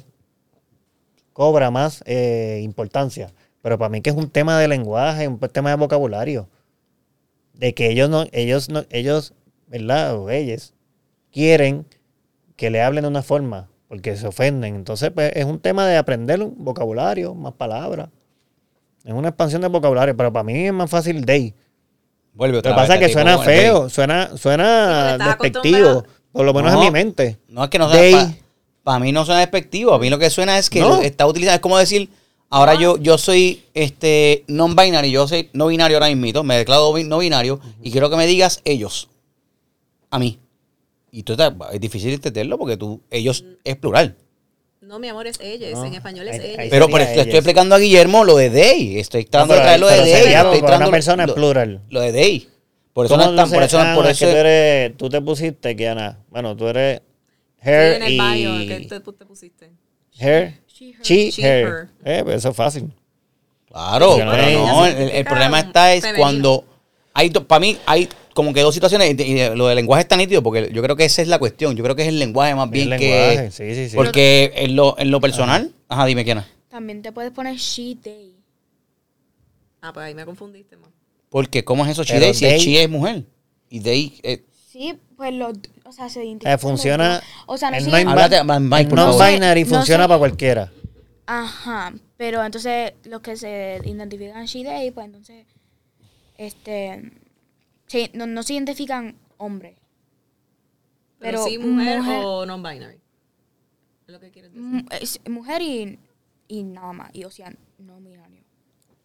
cobra 1.31 1.71
más 1.71 2.03
eh, 2.05 2.59
importancia. 2.63 3.31
Pero 3.61 3.77
para 3.77 3.87
mí 3.89 4.01
que 4.01 4.09
es 4.09 4.15
un 4.15 4.29
tema 4.29 4.59
de 4.59 4.67
lenguaje, 4.67 5.27
un 5.27 5.39
tema 5.39 5.69
de 5.69 5.77
vocabulario. 5.77 6.49
De 7.53 7.73
que 7.73 7.89
ellos 7.89 8.09
no, 8.09 8.25
ellos 8.31 8.69
no, 8.69 8.83
ellos, 8.89 9.33
¿verdad? 9.69 10.17
O 10.17 10.29
ellos 10.29 10.73
quieren 11.31 11.85
que 12.55 12.69
le 12.69 12.81
hablen 12.81 13.03
de 13.03 13.07
una 13.07 13.23
forma, 13.23 13.69
porque 13.87 14.17
se 14.17 14.27
ofenden. 14.27 14.75
Entonces, 14.75 15.11
pues 15.11 15.31
es 15.35 15.45
un 15.45 15.59
tema 15.59 15.87
de 15.87 15.97
aprender 15.97 16.41
un 16.43 16.53
vocabulario, 16.57 17.33
más 17.33 17.53
palabras. 17.53 18.09
Es 19.05 19.13
una 19.13 19.29
expansión 19.29 19.61
de 19.61 19.69
vocabulario, 19.69 20.15
pero 20.17 20.33
para 20.33 20.43
mí 20.43 20.65
es 20.67 20.73
más 20.73 20.89
fácil 20.89 21.23
day. 21.23 21.53
Vuelve 22.33 22.53
Lo 22.53 22.59
otra 22.59 22.71
que 22.71 22.75
pasa 22.75 22.95
es 22.95 22.99
que 22.99 23.09
suena 23.13 23.37
feo, 23.39 23.89
suena, 23.89 24.37
suena 24.37 25.17
despectivo, 25.17 26.03
por 26.31 26.45
lo 26.45 26.53
menos 26.53 26.73
No. 26.73 26.79
en 26.79 26.85
mi 26.85 26.91
mente. 26.91 27.37
No 27.47 27.63
es 27.63 27.69
que 27.69 27.79
no 27.79 27.87
Day. 27.89 28.11
sea. 28.13 28.33
Para 28.83 28.99
mí 28.99 29.11
no 29.11 29.25
suena 29.25 29.39
despectivo. 29.39 29.93
A 29.93 29.99
mí 29.99 30.09
lo 30.09 30.19
que 30.19 30.29
suena 30.29 30.57
es 30.57 30.69
que 30.69 30.79
No. 30.79 30.89
lo 30.89 31.01
está 31.01 31.25
utilizando. 31.27 31.55
Es 31.55 31.61
como 31.61 31.77
decir, 31.77 32.09
ahora 32.49 32.75
yo, 32.75 32.97
yo 32.97 33.17
soy 33.17 33.63
este 33.73 34.43
non-binary, 34.47 35.11
yo 35.11 35.27
soy 35.27 35.49
no 35.53 35.67
binario 35.67 35.97
ahora 35.97 36.13
mismo, 36.13 36.43
me 36.43 36.57
declaro 36.57 36.93
no 37.05 37.17
binario 37.19 37.59
y 37.81 37.91
quiero 37.91 38.09
que 38.09 38.15
me 38.17 38.25
digas 38.27 38.61
ellos. 38.65 39.09
A 40.11 40.19
mí. 40.19 40.39
Y 41.11 41.23
tú 41.23 41.33
estás- 41.33 41.53
es 41.73 41.79
difícil 41.79 42.13
entenderlo 42.13 42.57
porque 42.57 42.77
tú, 42.77 43.01
ellos 43.09 43.43
es 43.63 43.75
plural. 43.77 44.15
No, 44.81 44.97
mi 44.99 45.07
amor, 45.07 45.27
es 45.27 45.39
ella. 45.41 45.69
No, 45.71 45.85
en 45.85 45.93
español 45.93 46.27
es 46.27 46.39
ella. 46.39 46.63
Pero, 46.69 46.87
pero 46.87 47.03
estoy 47.03 47.21
ellos. 47.23 47.35
explicando 47.35 47.75
a 47.75 47.79
Guillermo 47.79 48.23
lo 48.23 48.35
de 48.37 48.49
they. 48.49 48.97
Estoy 48.99 49.23
No, 49.23 49.29
tratando 49.29 49.53
de 49.55 49.59
traer 49.61 49.79
lo 49.79 49.87
de 49.87 49.95
they. 49.97 50.13
estoy 50.33 50.57
una 50.59 50.67
tratando 50.67 50.91
persona 50.91 51.25
lo- 51.25 51.31
es 51.31 51.35
plural. 51.35 51.81
Lo 51.89 52.01
de 52.01 52.11
they. 52.11 52.49
Por 52.93 53.05
eso 53.05 53.13
¿Cómo 53.15 53.25
no 53.25 53.31
están, 53.31 53.49
por 53.51 53.61
dices, 53.63 53.73
eso, 53.79 53.95
por 53.95 54.03
no, 54.05 54.09
eso 54.09 54.09
es 54.09 54.19
que 54.19 54.25
tú, 54.25 54.37
eres, 54.37 54.97
tú 54.97 55.09
te 55.09 55.21
pusiste, 55.21 55.75
Kiana, 55.75 56.19
bueno, 56.29 56.55
tú 56.57 56.67
eres 56.67 57.01
Sí, 57.61 57.69
hair 57.69 57.93
en 57.95 58.03
el 58.03 58.11
y... 58.13 58.17
bio 58.17 58.67
que 58.67 58.85
te, 58.87 58.99
te 58.99 59.25
pusiste. 59.25 59.69
Hair, 60.19 60.59
She, 60.67 60.89
her. 60.91 61.01
she, 61.03 61.31
She, 61.31 61.41
hair. 61.43 61.67
her. 61.67 61.87
Eh, 62.03 62.21
pues 62.23 62.37
eso 62.37 62.49
es 62.49 62.55
fácil. 62.55 62.91
Claro, 63.67 64.17
no 64.17 64.31
pero 64.31 64.43
no, 64.65 64.87
ya 64.87 64.89
el, 64.89 65.09
el 65.11 65.25
problema 65.25 65.59
está 65.59 65.93
es 65.93 66.01
femenino. 66.01 66.23
cuando 66.23 66.63
hay, 67.13 67.29
para 67.29 67.59
mí 67.59 67.77
hay 67.85 68.09
como 68.39 68.53
que 68.53 68.61
dos 68.61 68.73
situaciones 68.73 69.19
y, 69.19 69.21
y 69.21 69.49
lo 69.53 69.67
del 69.67 69.75
lenguaje 69.75 70.03
está 70.03 70.15
nítido 70.15 70.41
porque 70.41 70.71
yo 70.71 70.81
creo 70.81 70.95
que 70.95 71.03
esa 71.03 71.21
es 71.21 71.27
la 71.27 71.39
cuestión, 71.39 71.75
yo 71.75 71.83
creo 71.83 71.93
que 71.93 72.03
es 72.03 72.07
el 72.07 72.19
lenguaje 72.19 72.55
más 72.55 72.69
bien 72.69 72.93
El 72.93 72.97
que 72.97 73.09
lenguaje, 73.09 73.51
sí, 73.51 73.75
sí, 73.75 73.89
sí. 73.89 73.95
porque 73.97 74.53
en 74.55 74.77
lo, 74.77 74.97
en 74.97 75.11
lo 75.11 75.19
personal, 75.19 75.73
ajá, 75.89 76.05
dime 76.05 76.23
quién 76.23 76.37
es. 76.37 76.45
También 76.69 77.01
te 77.01 77.11
puedes 77.11 77.31
poner 77.33 77.57
she, 77.57 77.97
they. 78.01 78.37
Ah, 79.81 79.91
pues 79.91 80.05
ahí 80.05 80.15
me 80.15 80.23
confundiste 80.23 80.77
más. 80.77 80.89
Porque 81.27 81.65
cómo 81.65 81.83
es 81.83 81.91
eso 81.91 82.03
she 82.03 82.13
Pero 82.13 82.27
they? 82.27 82.33
si 82.33 82.45
she 82.71 82.81
es 82.81 82.89
mujer 82.89 83.25
y 83.69 83.81
they 83.81 84.17
eh, 84.23 84.45
Sí, 84.71 84.97
pues 85.17 85.33
los, 85.33 85.55
o 85.83 85.91
sea, 85.91 86.07
se 86.07 86.23
identifican. 86.23 86.53
Eh, 86.53 86.57
funciona... 86.57 87.21
O 87.45 87.57
sea, 87.57 87.71
no 87.71 87.75
el 87.75 87.89
man, 87.89 88.69
non-binary 88.89 89.63
No 89.63 89.69
sé- 89.69 89.75
funciona 89.75 90.07
para 90.07 90.19
cualquiera. 90.19 90.71
Ajá, 91.25 91.93
pero 92.15 92.41
entonces 92.45 92.93
los 93.03 93.19
que 93.19 93.35
se 93.35 93.81
identifican 93.83 94.45
she, 94.45 94.63
they, 94.63 94.91
pues 94.91 95.07
entonces, 95.07 95.45
este, 96.37 97.11
sí, 97.89 98.09
no, 98.13 98.25
no 98.25 98.41
se 98.43 98.53
identifican 98.53 99.17
hombres. 99.37 99.75
Pero, 101.19 101.43
Pero 101.43 101.45
sí, 101.45 101.57
mujer, 101.57 101.99
mujer- 101.99 102.23
o 102.25 102.45
non-binary. 102.45 102.95
Es 104.07 104.13
lo 104.13 104.19
que 104.21 104.31
quieres 104.31 104.53
decir. 104.53 104.85
Es 105.01 105.19
mujer 105.29 105.61
y, 105.61 105.99
y 106.47 106.63
nada 106.63 106.93
más, 106.93 107.09
y 107.13 107.25
o 107.25 107.29
sea, 107.31 107.53
no 107.77 107.99
binario. 107.99 108.41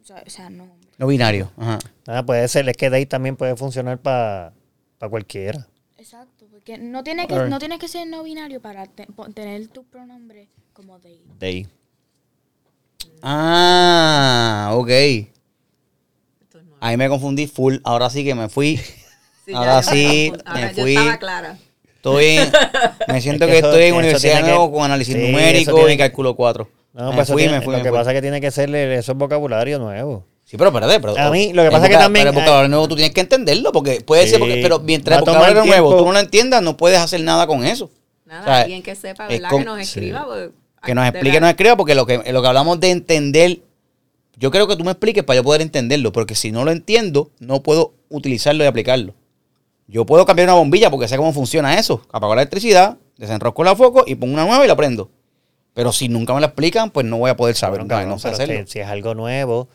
O 0.01 0.05
sea, 0.07 0.22
o 0.24 0.30
sea, 0.30 0.49
no 0.51 0.64
hombre. 0.64 0.91
no 0.99 1.07
binario, 1.09 1.51
ajá. 1.57 1.78
Nada, 2.07 2.24
puede 2.24 2.47
ser, 2.47 2.68
es 2.68 2.76
que 2.76 2.89
day 2.91 3.05
también 3.07 3.37
puede 3.37 3.57
funcionar 3.57 3.99
para 4.01 4.53
cualquiera. 5.11 5.66
Exacto, 5.97 6.47
porque 6.51 6.76
no 6.78 7.03
tiene 7.03 7.26
que, 7.26 7.35
no 7.49 7.59
tienes 7.59 7.78
que 7.78 7.89
ser 7.89 8.07
no 8.07 8.22
binario 8.22 8.61
para 8.61 8.87
te- 8.87 9.07
po- 9.07 9.28
tener 9.30 9.66
tu 9.68 9.85
pronombre 9.85 10.49
como 10.74 10.99
they. 11.01 11.22
Day. 11.39 11.66
Ah, 13.22 14.70
ok. 14.74 14.89
Ahí 16.85 16.97
me 16.97 17.09
confundí 17.09 17.47
full, 17.47 17.76
ahora 17.85 18.11
sí 18.11 18.24
que 18.24 18.35
me 18.35 18.49
fui. 18.49 18.80
Sí, 19.47 19.53
ahora 19.53 19.82
sí. 19.82 20.32
Ahora 20.47 20.61
me 20.68 20.74
yo 20.74 20.82
fui. 20.85 20.97
estaba 20.97 21.18
clara. 21.18 21.59
Estoy 21.97 22.39
me 23.09 23.20
siento 23.20 23.45
Es 23.45 23.49
que, 23.49 23.53
que 23.53 23.59
eso- 23.59 23.68
estoy 23.72 23.82
en 23.89 23.95
Universidad 23.95 24.41
nuevo 24.41 24.68
que- 24.70 24.74
con 24.76 24.85
análisis 24.87 25.14
sí, 25.14 25.20
numérico 25.20 25.74
tiene 25.74 25.93
y 25.93 25.97
cálculo 25.99 26.35
4. 26.35 26.68
No, 26.95 27.11
me 27.11 27.16
pues 27.16 27.28
fui, 27.28 27.43
tiene- 27.43 27.59
me 27.59 27.62
fui, 27.62 27.72
lo 27.72 27.78
me 27.78 27.82
que 27.85 27.91
fui. 27.91 27.99
pasa 27.99 28.11
es 28.12 28.14
que 28.16 28.22
tiene 28.22 28.41
que 28.41 28.51
ser 28.51 28.74
eso 28.74 29.12
es 29.12 29.18
vocabulario 29.18 29.78
nuevo. 29.78 30.24
Sí, 30.45 30.57
pero 30.57 30.70
espérate, 30.70 30.99
pero. 30.99 31.18
A 31.18 31.30
mí, 31.30 31.53
lo 31.53 31.62
que 31.62 31.70
pasa 31.70 31.85
es 31.85 31.91
que 31.91 31.97
también 31.99 32.24
pero 32.26 32.30
el 32.30 32.43
vocabulario 32.43 32.68
nuevo 32.70 32.89
tú 32.89 32.95
tienes 32.97 33.12
que 33.12 33.20
entenderlo, 33.20 33.70
porque 33.70 34.01
puede 34.01 34.26
ser, 34.26 34.39
porque, 34.39 34.61
pero 34.62 34.78
mientras 34.78 35.18
el 35.18 35.24
vocabulario 35.26 35.64
nuevo 35.66 35.95
tú 35.99 36.07
no 36.07 36.12
lo 36.12 36.18
entiendas, 36.20 36.62
no 36.62 36.76
puedes 36.78 36.99
hacer 36.99 37.20
nada 37.20 37.47
con 37.47 37.66
eso. 37.66 37.91
Nada, 38.24 38.41
O 38.41 38.45
sea, 38.45 38.61
alguien 38.62 38.82
que 38.82 38.95
sepa, 38.95 39.24
es 39.24 39.28
¿verdad? 39.41 39.51
con- 39.51 39.59
que 39.61 39.64
nos 39.66 39.78
escriba. 39.80 40.24
pues, 40.24 40.49
Que 40.87 40.95
nos 40.95 41.07
explique, 41.07 41.35
la- 41.35 41.41
nos 41.41 41.51
escriba, 41.51 41.76
porque 41.76 41.95
lo 41.95 42.07
que, 42.07 42.32
lo 42.32 42.41
que 42.41 42.49
hablamos 42.49 42.80
de 42.80 42.91
entender, 42.93 43.59
yo 44.37 44.51
creo 44.51 44.66
que 44.66 44.76
tú 44.76 44.85
me 44.85 44.91
expliques 44.91 45.24
para 45.24 45.37
yo 45.37 45.45
poder 45.45 45.62
entenderlo, 45.62 46.12
porque 46.12 46.35
si 46.35 46.53
no 46.53 46.64
lo 46.64 46.70
entiendo, 46.70 47.30
no 47.39 47.62
puedo 47.62 47.95
utilizarlo 48.09 48.64
y 48.64 48.66
aplicarlo. 48.66 49.14
Yo 49.87 50.07
puedo 50.07 50.24
cambiar 50.24 50.49
una 50.49 50.55
bombilla 50.55 50.91
porque 50.91 51.09
sé 51.09 51.16
cómo 51.16 51.32
funciona 51.32 51.78
eso. 51.78 52.03
Apago 52.11 52.35
la 52.35 52.43
electricidad, 52.43 52.99
desenrosco 53.16 53.64
la 53.64 53.76
foco 53.76 54.05
y 54.07 54.14
pongo 54.14 54.35
una 54.35 54.45
nueva 54.45 54.64
y 54.64 54.68
la 54.68 54.76
prendo. 54.76 55.11
Pero 55.74 55.93
si 55.93 56.09
nunca 56.09 56.32
me 56.35 56.41
la 56.41 56.47
explican, 56.47 56.91
pues 56.91 57.05
no 57.05 57.18
voy 57.18 57.30
a 57.30 57.37
poder 57.37 57.57
saber, 57.57 57.80
nunca, 57.80 58.05
no 58.07 58.18
sé 58.18 58.28
hacerlo. 58.28 58.66
si 58.66 58.78
es 58.78 58.87
algo 58.87 59.14
nuevo, 59.14 59.68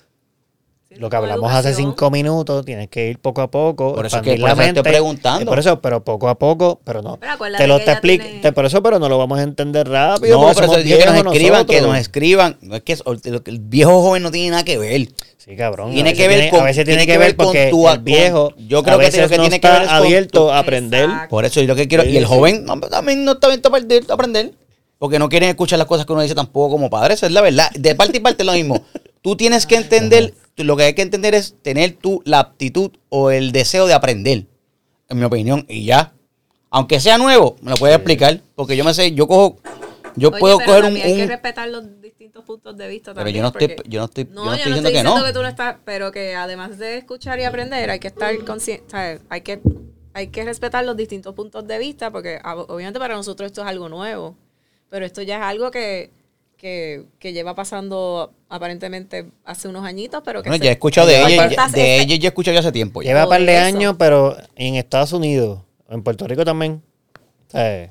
Sí, 0.89 0.95
lo 0.99 1.07
que 1.09 1.15
hablamos 1.17 1.51
hace 1.53 1.75
cinco 1.75 2.09
minutos, 2.09 2.65
tienes 2.65 2.89
que 2.89 3.09
ir 3.11 3.19
poco 3.19 3.41
a 3.41 3.51
poco. 3.51 3.93
Por 3.93 4.07
eso 4.07 4.17
es 4.17 4.23
que- 4.23 4.31
por 4.31 4.39
la 4.39 4.53
eso 4.53 4.61
estoy 4.63 4.81
preguntando. 4.83 5.45
Por 5.45 5.59
eso, 5.59 5.79
pero 5.81 6.03
poco 6.03 6.27
a 6.29 6.39
poco, 6.39 6.79
pero 6.83 7.03
no. 7.03 7.19
Pero 7.19 7.37
te 7.57 7.67
lo 7.67 7.79
te 7.79 7.91
explico, 7.91 8.23
tiene- 8.25 8.41
te- 8.41 8.51
por 8.53 8.65
eso, 8.65 8.81
pero 8.81 8.97
no 8.97 9.07
lo 9.07 9.19
vamos 9.19 9.37
a 9.37 9.43
entender 9.43 9.87
rápido. 9.87 10.41
No, 10.41 10.51
pero 10.55 10.65
eso 10.65 10.83
que 10.83 11.05
nos 11.23 11.33
escriban, 11.35 11.65
que 11.67 11.81
nos 11.81 11.95
escriban. 11.97 12.57
No 12.61 12.75
es 12.75 12.81
que 12.81 12.97
el 13.45 13.59
viejo 13.59 14.01
joven 14.01 14.23
no 14.23 14.31
tiene 14.31 14.49
nada 14.49 14.63
que 14.65 14.79
ver. 14.79 15.09
Sí, 15.37 15.55
cabrón. 15.55 15.91
Tiene 15.93 16.09
a 16.09 16.13
veces 16.13 16.27
que 16.27 16.27
ver 16.27 16.49
con- 16.49 16.59
A 16.61 16.63
veces 16.63 16.85
tiene, 16.85 17.05
que 17.05 17.11
que 17.11 17.17
ver 17.19 17.35
con 17.35 17.45
porque 17.45 17.67
tu- 17.69 17.87
el 17.87 17.99
viejo. 17.99 18.53
yo 18.57 18.81
creo 18.83 18.95
a 18.95 18.99
que 18.99 19.21
lo 19.21 19.29
que 19.29 19.37
no 19.37 19.43
tiene 19.43 19.59
que 19.59 19.69
ver 19.69 19.81
es 19.83 19.89
abierto 19.89 20.45
tu- 20.45 20.49
a 20.51 20.57
aprender. 20.59 21.03
Exacto. 21.05 21.29
Por 21.29 21.45
eso 21.45 21.61
yo 21.61 21.67
lo 21.67 21.75
que 21.75 21.87
quiero. 21.87 22.03
Sí, 22.03 22.09
y 22.09 22.17
el 22.17 22.23
sí. 22.23 22.29
joven 22.29 22.65
no, 22.65 22.79
también 22.79 23.23
no 23.25 23.33
está 23.33 23.45
abierto 23.47 23.69
a 23.69 24.13
aprender. 24.15 24.53
Porque 24.97 25.17
no 25.19 25.29
quieren 25.29 25.49
escuchar 25.49 25.77
las 25.79 25.87
cosas 25.87 26.05
que 26.05 26.11
uno 26.13 26.21
dice 26.23 26.35
tampoco 26.35 26.71
como 26.71 26.89
padre. 26.89 27.13
Eso 27.13 27.25
es 27.27 27.31
la 27.31 27.41
verdad. 27.41 27.69
De 27.73 27.93
parte 27.95 28.17
y 28.17 28.21
parte 28.21 28.41
es 28.43 28.45
lo 28.47 28.53
mismo. 28.53 28.81
Tú 29.21 29.35
tienes 29.37 29.65
que 29.65 29.75
entender, 29.75 30.33
lo 30.63 30.75
que 30.77 30.83
hay 30.83 30.93
que 30.93 31.01
entender 31.01 31.33
es 31.35 31.55
tener 31.61 31.93
tú 31.93 32.21
la 32.25 32.39
aptitud 32.39 32.91
o 33.09 33.31
el 33.31 33.51
deseo 33.51 33.87
de 33.87 33.93
aprender. 33.93 34.45
En 35.07 35.17
mi 35.19 35.25
opinión. 35.25 35.65
Y 35.67 35.85
ya. 35.85 36.13
Aunque 36.69 36.99
sea 36.99 37.17
nuevo, 37.17 37.55
me 37.61 37.71
lo 37.71 37.77
puedes 37.77 37.95
explicar. 37.95 38.41
Porque 38.55 38.77
yo 38.77 38.83
me 38.83 38.93
sé, 38.93 39.11
yo 39.13 39.27
cojo. 39.27 39.57
Yo 40.15 40.29
Oye, 40.29 40.39
puedo 40.39 40.57
pero 40.57 40.69
coger 40.71 40.85
un. 40.85 40.95
Hay 40.97 41.15
que 41.15 41.23
un- 41.23 41.27
respetar 41.29 41.69
los 41.69 42.01
distintos 42.01 42.43
puntos 42.43 42.75
de 42.77 42.87
vista 42.87 43.11
pero 43.13 43.25
también. 43.25 43.37
yo 43.37 43.41
no 43.43 43.47
estoy, 43.49 43.67
porque- 43.69 43.89
yo 43.89 43.99
no 43.99 44.05
estoy, 44.05 44.23
yo 44.25 44.29
No, 44.33 44.45
no 44.45 44.45
yo 44.51 44.53
estoy 44.55 44.69
no 44.71 44.75
diciendo 44.75 44.89
estoy 44.89 44.91
que 44.91 44.97
diciendo 44.99 45.19
no. 45.19 45.25
que 45.25 45.33
tú 45.33 45.41
no 45.41 45.47
estás, 45.47 45.75
pero 45.85 46.11
que 46.11 46.35
además 46.35 46.77
de 46.77 46.97
escuchar 46.97 47.39
y 47.39 47.43
aprender, 47.43 47.89
hay 47.89 47.99
que 47.99 48.07
estar 48.09 48.35
consciente, 48.43 48.85
¿sabes? 48.89 49.21
Hay 49.29 49.41
que, 49.41 49.61
hay 50.13 50.27
que 50.27 50.43
respetar 50.43 50.83
los 50.83 50.97
distintos 50.97 51.33
puntos 51.35 51.65
de 51.67 51.77
vista, 51.77 52.11
porque 52.11 52.39
ah, 52.43 52.55
obviamente 52.55 52.99
para 52.99 53.15
nosotros 53.15 53.47
esto 53.47 53.61
es 53.61 53.67
algo 53.67 53.87
nuevo, 53.87 54.35
pero 54.89 55.05
esto 55.05 55.21
ya 55.21 55.37
es 55.37 55.43
algo 55.43 55.71
que, 55.71 56.11
que, 56.59 57.05
que 57.19 57.31
lleva 57.31 57.55
pasando 57.55 58.33
aparentemente 58.49 59.27
hace 59.45 59.67
unos 59.69 59.85
añitos, 59.85 60.21
pero 60.25 60.43
que 60.43 60.49
Bueno, 60.49 60.61
se- 60.61 60.65
ya 60.65 60.71
he 60.71 60.73
escuchado 60.73 61.07
de 61.07 61.21
ella, 61.21 61.49
ya- 61.49 61.67
de 61.69 62.01
ella 62.01 62.15
ya 62.17 62.27
he 62.27 62.27
escuchado 62.27 62.53
ya 62.53 62.59
hace 62.59 62.71
tiempo. 62.73 63.01
ya. 63.01 63.11
Lleva 63.11 63.23
un 63.23 63.29
par 63.29 63.41
de 63.41 63.55
Eso. 63.55 63.65
años, 63.77 63.95
pero 63.97 64.35
en 64.57 64.75
Estados 64.75 65.13
Unidos, 65.13 65.61
en 65.89 66.03
Puerto 66.03 66.27
Rico 66.27 66.43
también. 66.43 66.83
En 67.53 67.89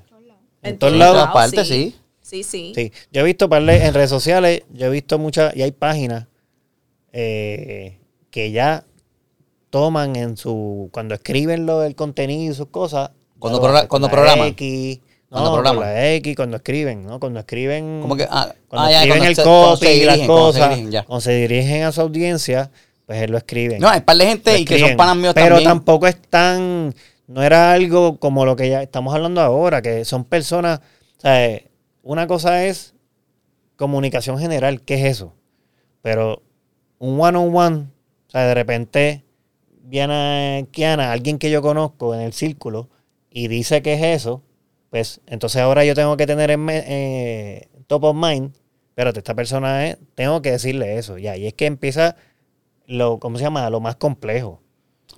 en 0.62 0.78
todos 0.78 0.92
En 0.92 0.98
lados. 0.98 1.16
todas 1.16 1.32
partes, 1.32 1.66
sí. 1.66 1.96
Sí, 2.20 2.42
sí. 2.42 2.72
Sí, 2.74 2.92
yo 3.10 3.22
he 3.22 3.24
visto 3.24 3.48
par 3.48 3.64
de- 3.64 3.86
en 3.86 3.94
redes 3.94 4.10
sociales, 4.10 4.62
yo 4.70 4.86
he 4.86 4.90
visto 4.90 5.18
muchas, 5.18 5.56
y 5.56 5.62
hay 5.62 5.72
páginas 5.72 6.26
eh, 7.12 7.98
que 8.30 8.50
ya 8.52 8.84
toman 9.70 10.14
en 10.16 10.36
su, 10.36 10.90
cuando 10.92 11.14
escriben 11.14 11.64
lo 11.64 11.80
del 11.80 11.94
contenido 11.94 12.52
y 12.52 12.54
sus 12.54 12.66
cosas. 12.68 13.10
Cuando 13.38 13.60
cuando 13.88 14.10
programan. 14.10 14.48
X, 14.48 15.00
Cuando 15.30 15.50
no, 15.50 15.56
con 15.56 15.62
programan. 15.64 15.94
la 15.94 16.12
X, 16.14 16.36
cuando 16.36 16.56
escriben, 16.56 17.04
¿no? 17.06 17.20
Cuando 17.20 17.40
escriben. 17.40 18.00
Como 18.00 18.16
que, 18.16 18.26
ah, 18.30 18.54
cuando 18.66 18.88
ah, 18.88 18.90
ya, 18.90 18.96
escriben 19.04 19.18
cuando 19.18 19.28
el 19.30 19.36
se- 19.36 19.42
copy 19.44 19.86
y 19.86 20.04
las 20.04 20.14
dirigen, 20.16 20.26
cuando 20.26 20.52
se 20.52 20.58
cosas, 20.60 20.76
dirigen, 20.76 21.04
cuando 21.04 21.20
se 21.20 21.32
dirigen 21.32 21.82
a 21.82 21.92
su 21.92 22.00
audiencia, 22.00 22.70
pues 23.06 23.22
él 23.22 23.30
lo 23.32 23.38
escriben. 23.38 23.78
No, 23.80 23.88
hay 23.88 24.00
par 24.00 24.16
de 24.16 24.26
gente 24.26 24.52
Lo 24.52 24.58
y 24.58 24.64
que 24.64 24.78
son 24.78 24.96
panas 24.96 25.16
míos 25.16 25.34
Pero 25.34 25.56
también. 25.56 25.68
tampoco 25.68 26.06
es 26.06 26.20
tan. 26.22 26.94
No 27.26 27.42
era 27.42 27.72
algo 27.72 28.18
como 28.18 28.46
lo 28.46 28.56
que 28.56 28.70
ya 28.70 28.82
estamos 28.82 29.14
hablando 29.14 29.40
ahora, 29.42 29.82
que 29.82 30.04
son 30.06 30.24
personas. 30.24 30.80
O 31.18 31.20
sea, 31.20 31.60
una 32.02 32.26
cosa 32.26 32.64
es 32.64 32.94
comunicación 33.76 34.38
general, 34.38 34.80
¿qué 34.80 34.94
es 34.94 35.04
eso? 35.04 35.34
Pero 36.00 36.42
un 36.98 37.20
one-on-one, 37.20 37.76
o 38.28 38.30
sea, 38.30 38.46
de 38.46 38.54
repente 38.54 39.24
viene 39.82 40.66
Kiana, 40.70 41.12
alguien 41.12 41.38
que 41.38 41.50
yo 41.50 41.60
conozco 41.62 42.14
en 42.14 42.20
el 42.22 42.32
círculo, 42.32 42.88
y 43.30 43.48
dice 43.48 43.82
que 43.82 43.94
es 43.94 44.02
eso, 44.02 44.42
pues 44.90 45.20
entonces 45.26 45.60
ahora 45.60 45.84
yo 45.84 45.94
tengo 45.94 46.16
que 46.16 46.26
tener 46.26 46.50
en 46.50 46.66
eh, 46.70 47.68
top 47.86 48.04
of 48.04 48.16
mind, 48.16 48.52
pero 48.94 49.10
esta 49.10 49.34
persona 49.34 49.86
es, 49.86 49.98
tengo 50.14 50.42
que 50.42 50.52
decirle 50.52 50.98
eso, 50.98 51.18
ya, 51.18 51.36
y 51.36 51.46
es 51.46 51.54
que 51.54 51.66
empieza 51.66 52.16
lo, 52.86 53.18
¿cómo 53.18 53.36
se 53.38 53.44
llama? 53.44 53.68
Lo 53.70 53.80
más 53.80 53.96
complejo. 53.96 54.60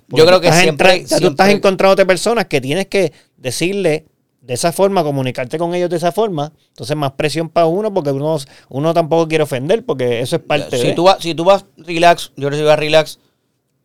Yo 0.09 0.25
creo 0.25 0.41
que 0.41 0.51
siempre- 0.51 1.05
tú 1.19 1.27
estás 1.27 1.49
encontrándote 1.49 2.05
personas 2.05 2.45
que 2.45 2.59
tienes 2.59 2.87
que 2.87 3.13
decirle 3.37 4.05
de 4.41 4.55
esa 4.55 4.71
forma, 4.71 5.03
comunicarte 5.03 5.57
con 5.57 5.73
ellos 5.75 5.89
de 5.89 5.97
esa 5.97 6.11
forma, 6.11 6.51
entonces 6.69 6.97
más 6.97 7.11
presión 7.11 7.47
para 7.47 7.67
uno 7.67 7.93
porque 7.93 8.11
uno, 8.11 8.37
uno 8.69 8.93
tampoco 8.93 9.27
quiere 9.27 9.43
ofender 9.43 9.85
porque 9.85 10.19
eso 10.19 10.35
es 10.35 10.41
parte 10.41 10.77
si 10.77 10.87
de... 10.87 10.93
tú 10.93 11.03
vas, 11.03 11.17
si 11.19 11.35
tú 11.35 11.45
vas 11.45 11.65
relax, 11.77 12.33
yo 12.35 12.49
recibo 12.49 12.71
a 12.71 12.75
relax 12.75 13.19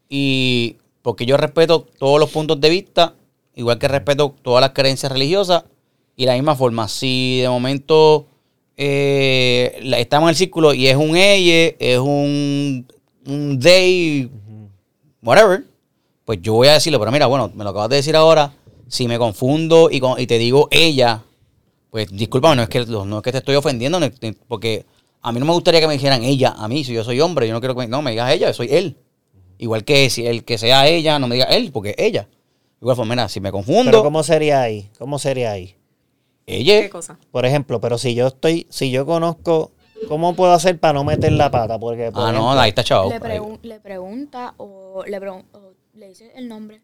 y 0.08 0.78
porque 1.02 1.26
yo 1.26 1.36
respeto 1.36 1.86
todos 1.98 2.18
los 2.18 2.30
puntos 2.30 2.60
de 2.60 2.70
vista, 2.70 3.14
igual 3.54 3.78
que 3.78 3.86
respeto 3.86 4.34
todas 4.42 4.60
las 4.62 4.70
creencias 4.70 5.12
religiosas 5.12 5.64
y 6.16 6.24
la 6.26 6.34
misma 6.34 6.56
forma, 6.56 6.88
si 6.88 7.40
de 7.40 7.48
momento 7.48 8.26
eh, 8.76 9.78
estamos 9.98 10.26
en 10.28 10.30
el 10.30 10.36
círculo 10.36 10.74
y 10.74 10.86
es 10.88 10.96
un 10.96 11.16
ella, 11.16 11.74
es 11.78 11.98
un, 11.98 12.86
un 13.26 13.58
they, 13.60 14.28
whatever, 15.22 15.64
pues 16.24 16.40
yo 16.42 16.54
voy 16.54 16.68
a 16.68 16.72
decirlo, 16.74 16.98
pero 16.98 17.12
mira, 17.12 17.26
bueno, 17.26 17.50
me 17.54 17.64
lo 17.64 17.70
acabas 17.70 17.88
de 17.90 17.96
decir 17.96 18.16
ahora, 18.16 18.52
si 18.88 19.06
me 19.08 19.18
confundo 19.18 19.88
y, 19.90 20.00
con- 20.00 20.20
y 20.20 20.26
te 20.26 20.38
digo 20.38 20.68
ella, 20.70 21.22
pues 21.90 22.08
discúlpame, 22.10 22.56
no 22.56 22.62
es 22.62 22.68
que, 22.68 22.84
no 22.86 23.16
es 23.18 23.22
que 23.22 23.32
te 23.32 23.38
estoy 23.38 23.54
ofendiendo, 23.56 23.98
porque 24.48 24.84
a 25.22 25.32
mí 25.32 25.40
no 25.40 25.46
me 25.46 25.52
gustaría 25.52 25.80
que 25.80 25.86
me 25.86 25.94
dijeran 25.94 26.22
ella, 26.24 26.54
a 26.56 26.68
mí, 26.68 26.84
si 26.84 26.92
yo 26.92 27.04
soy 27.04 27.20
hombre, 27.20 27.46
yo 27.48 27.54
no 27.54 27.60
quiero 27.60 27.74
que 27.74 27.80
me, 27.82 27.88
no, 27.88 28.02
me 28.02 28.10
digas 28.12 28.32
ella, 28.32 28.48
yo 28.48 28.54
soy 28.54 28.68
él. 28.70 28.96
Igual 29.58 29.84
que 29.84 30.10
si 30.10 30.26
el 30.26 30.44
que 30.44 30.58
sea 30.58 30.86
ella, 30.86 31.18
no 31.18 31.28
me 31.28 31.36
diga 31.36 31.46
él, 31.46 31.70
porque 31.72 31.94
ella. 31.96 32.28
Igual 32.80 32.94
forma, 32.96 33.14
mira, 33.14 33.28
si 33.28 33.40
me 33.40 33.50
confundo, 33.50 33.84
Pero 33.90 34.02
¿cómo 34.02 34.22
sería 34.22 34.60
ahí? 34.60 34.90
¿Cómo 34.98 35.18
sería 35.18 35.52
ahí? 35.52 35.75
Ella, 36.46 36.80
¿Qué 36.82 36.90
cosa? 36.90 37.18
Por 37.32 37.44
ejemplo, 37.44 37.80
pero 37.80 37.98
si 37.98 38.14
yo 38.14 38.28
estoy, 38.28 38.66
si 38.70 38.90
yo 38.90 39.04
conozco, 39.04 39.72
¿cómo 40.08 40.34
puedo 40.36 40.52
hacer 40.52 40.78
para 40.78 40.92
no 40.94 41.02
meter 41.04 41.32
la 41.32 41.50
pata? 41.50 41.78
Porque, 41.78 42.12
por 42.12 42.22
ah, 42.28 42.32
no, 42.32 42.52
ahí 42.52 42.68
está 42.68 42.84
chavo. 42.84 43.10
Le, 43.10 43.20
pregun- 43.20 43.58
le 43.62 43.80
pregunta 43.80 44.54
o 44.58 45.02
le, 45.06 45.20
pregun- 45.20 45.44
o 45.52 45.72
le 45.94 46.08
dice 46.08 46.32
el 46.36 46.48
nombre. 46.48 46.80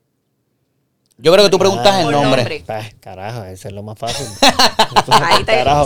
Yo 1.19 1.31
creo 1.33 1.45
que 1.45 1.51
tú 1.51 1.59
preguntas 1.59 2.01
el 2.05 2.11
nombre. 2.11 2.43
nombre. 2.43 2.65
Ah, 2.67 2.83
carajo, 2.99 3.45
ese 3.45 3.69
es 3.69 3.75
lo 3.75 3.85
más 3.85 3.97
fácil. 3.97 4.27
Ahí 5.13 5.45
te 5.45 5.53
Carajo. 5.53 5.85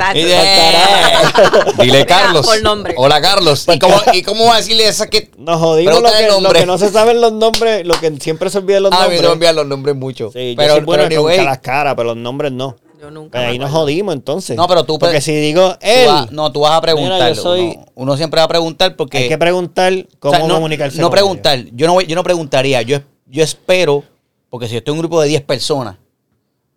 Dile 1.82 2.06
Carlos. 2.06 2.46
por 2.46 2.62
nombre. 2.62 2.94
Hola 2.96 3.20
Carlos. 3.20 3.66
¿Y 3.68 3.78
cómo, 3.78 3.96
¿Y 4.14 4.22
cómo 4.22 4.46
va 4.46 4.54
a 4.54 4.56
decirle 4.58 4.88
esa 4.88 5.08
que 5.08 5.30
Nos 5.36 5.60
jodimos 5.60 5.94
lo 5.94 6.00
Pregunta 6.00 6.20
el 6.20 6.24
que, 6.26 6.30
lo 6.32 6.40
nombre. 6.40 6.60
que 6.60 6.66
no 6.66 6.78
se 6.78 6.88
saben 6.90 7.20
los 7.20 7.32
nombres, 7.32 7.84
lo 7.86 7.98
que 8.00 8.16
siempre 8.18 8.48
se 8.48 8.58
olvidan 8.58 8.84
los 8.84 8.92
Ah, 8.92 8.96
a 8.96 9.08
mí 9.08 9.16
nombres. 9.16 9.20
se 9.26 9.32
olvidan 9.32 9.56
los 9.56 9.66
nombres 9.66 9.96
mucho. 9.96 10.30
Sí, 10.32 10.50
yo 10.52 10.56
pero, 10.56 10.74
soy 10.76 10.84
bueno 10.84 11.02
pero 11.02 11.14
en 11.14 11.18
anyway, 11.18 11.34
preguntar 11.36 11.52
las 11.52 11.58
caras, 11.62 11.94
pero 11.96 12.06
los 12.14 12.16
nombres 12.16 12.52
no. 12.52 12.76
Yo 13.06 13.10
nunca. 13.12 13.38
Pero 13.38 13.44
me 13.44 13.50
ahí 13.52 13.58
nos 13.58 13.70
jodimos 13.70 14.14
entonces. 14.14 14.56
No, 14.56 14.66
pero 14.66 14.84
tú 14.84 14.98
Porque 14.98 15.20
si 15.20 15.32
digo 15.32 15.72
tú 15.74 15.78
él, 15.80 16.08
no, 16.32 16.50
tú 16.50 16.60
vas 16.60 16.72
a 16.72 16.80
preguntar. 16.80 17.34
Soy- 17.36 17.60
uno, 17.76 17.86
uno 17.94 18.16
siempre 18.16 18.40
va 18.40 18.44
a 18.44 18.48
preguntar 18.48 18.96
porque. 18.96 19.18
hay 19.18 19.28
que 19.28 19.38
preguntar 19.38 19.92
o 19.92 20.18
cómo 20.18 20.34
sea, 20.34 20.46
no, 20.46 20.54
comunicarse. 20.54 20.98
No 20.98 21.04
con 21.08 21.12
preguntar. 21.12 21.64
Yo 21.72 21.86
no, 21.86 21.94
voy- 21.94 22.06
yo 22.06 22.16
no 22.16 22.24
preguntaría. 22.24 22.82
Yo, 22.82 22.98
yo 23.26 23.44
espero, 23.44 24.02
porque 24.50 24.66
si 24.66 24.72
yo 24.72 24.78
estoy 24.78 24.92
en 24.92 24.96
un 24.98 25.02
grupo 25.02 25.20
de 25.20 25.28
10 25.28 25.42
personas, 25.42 25.96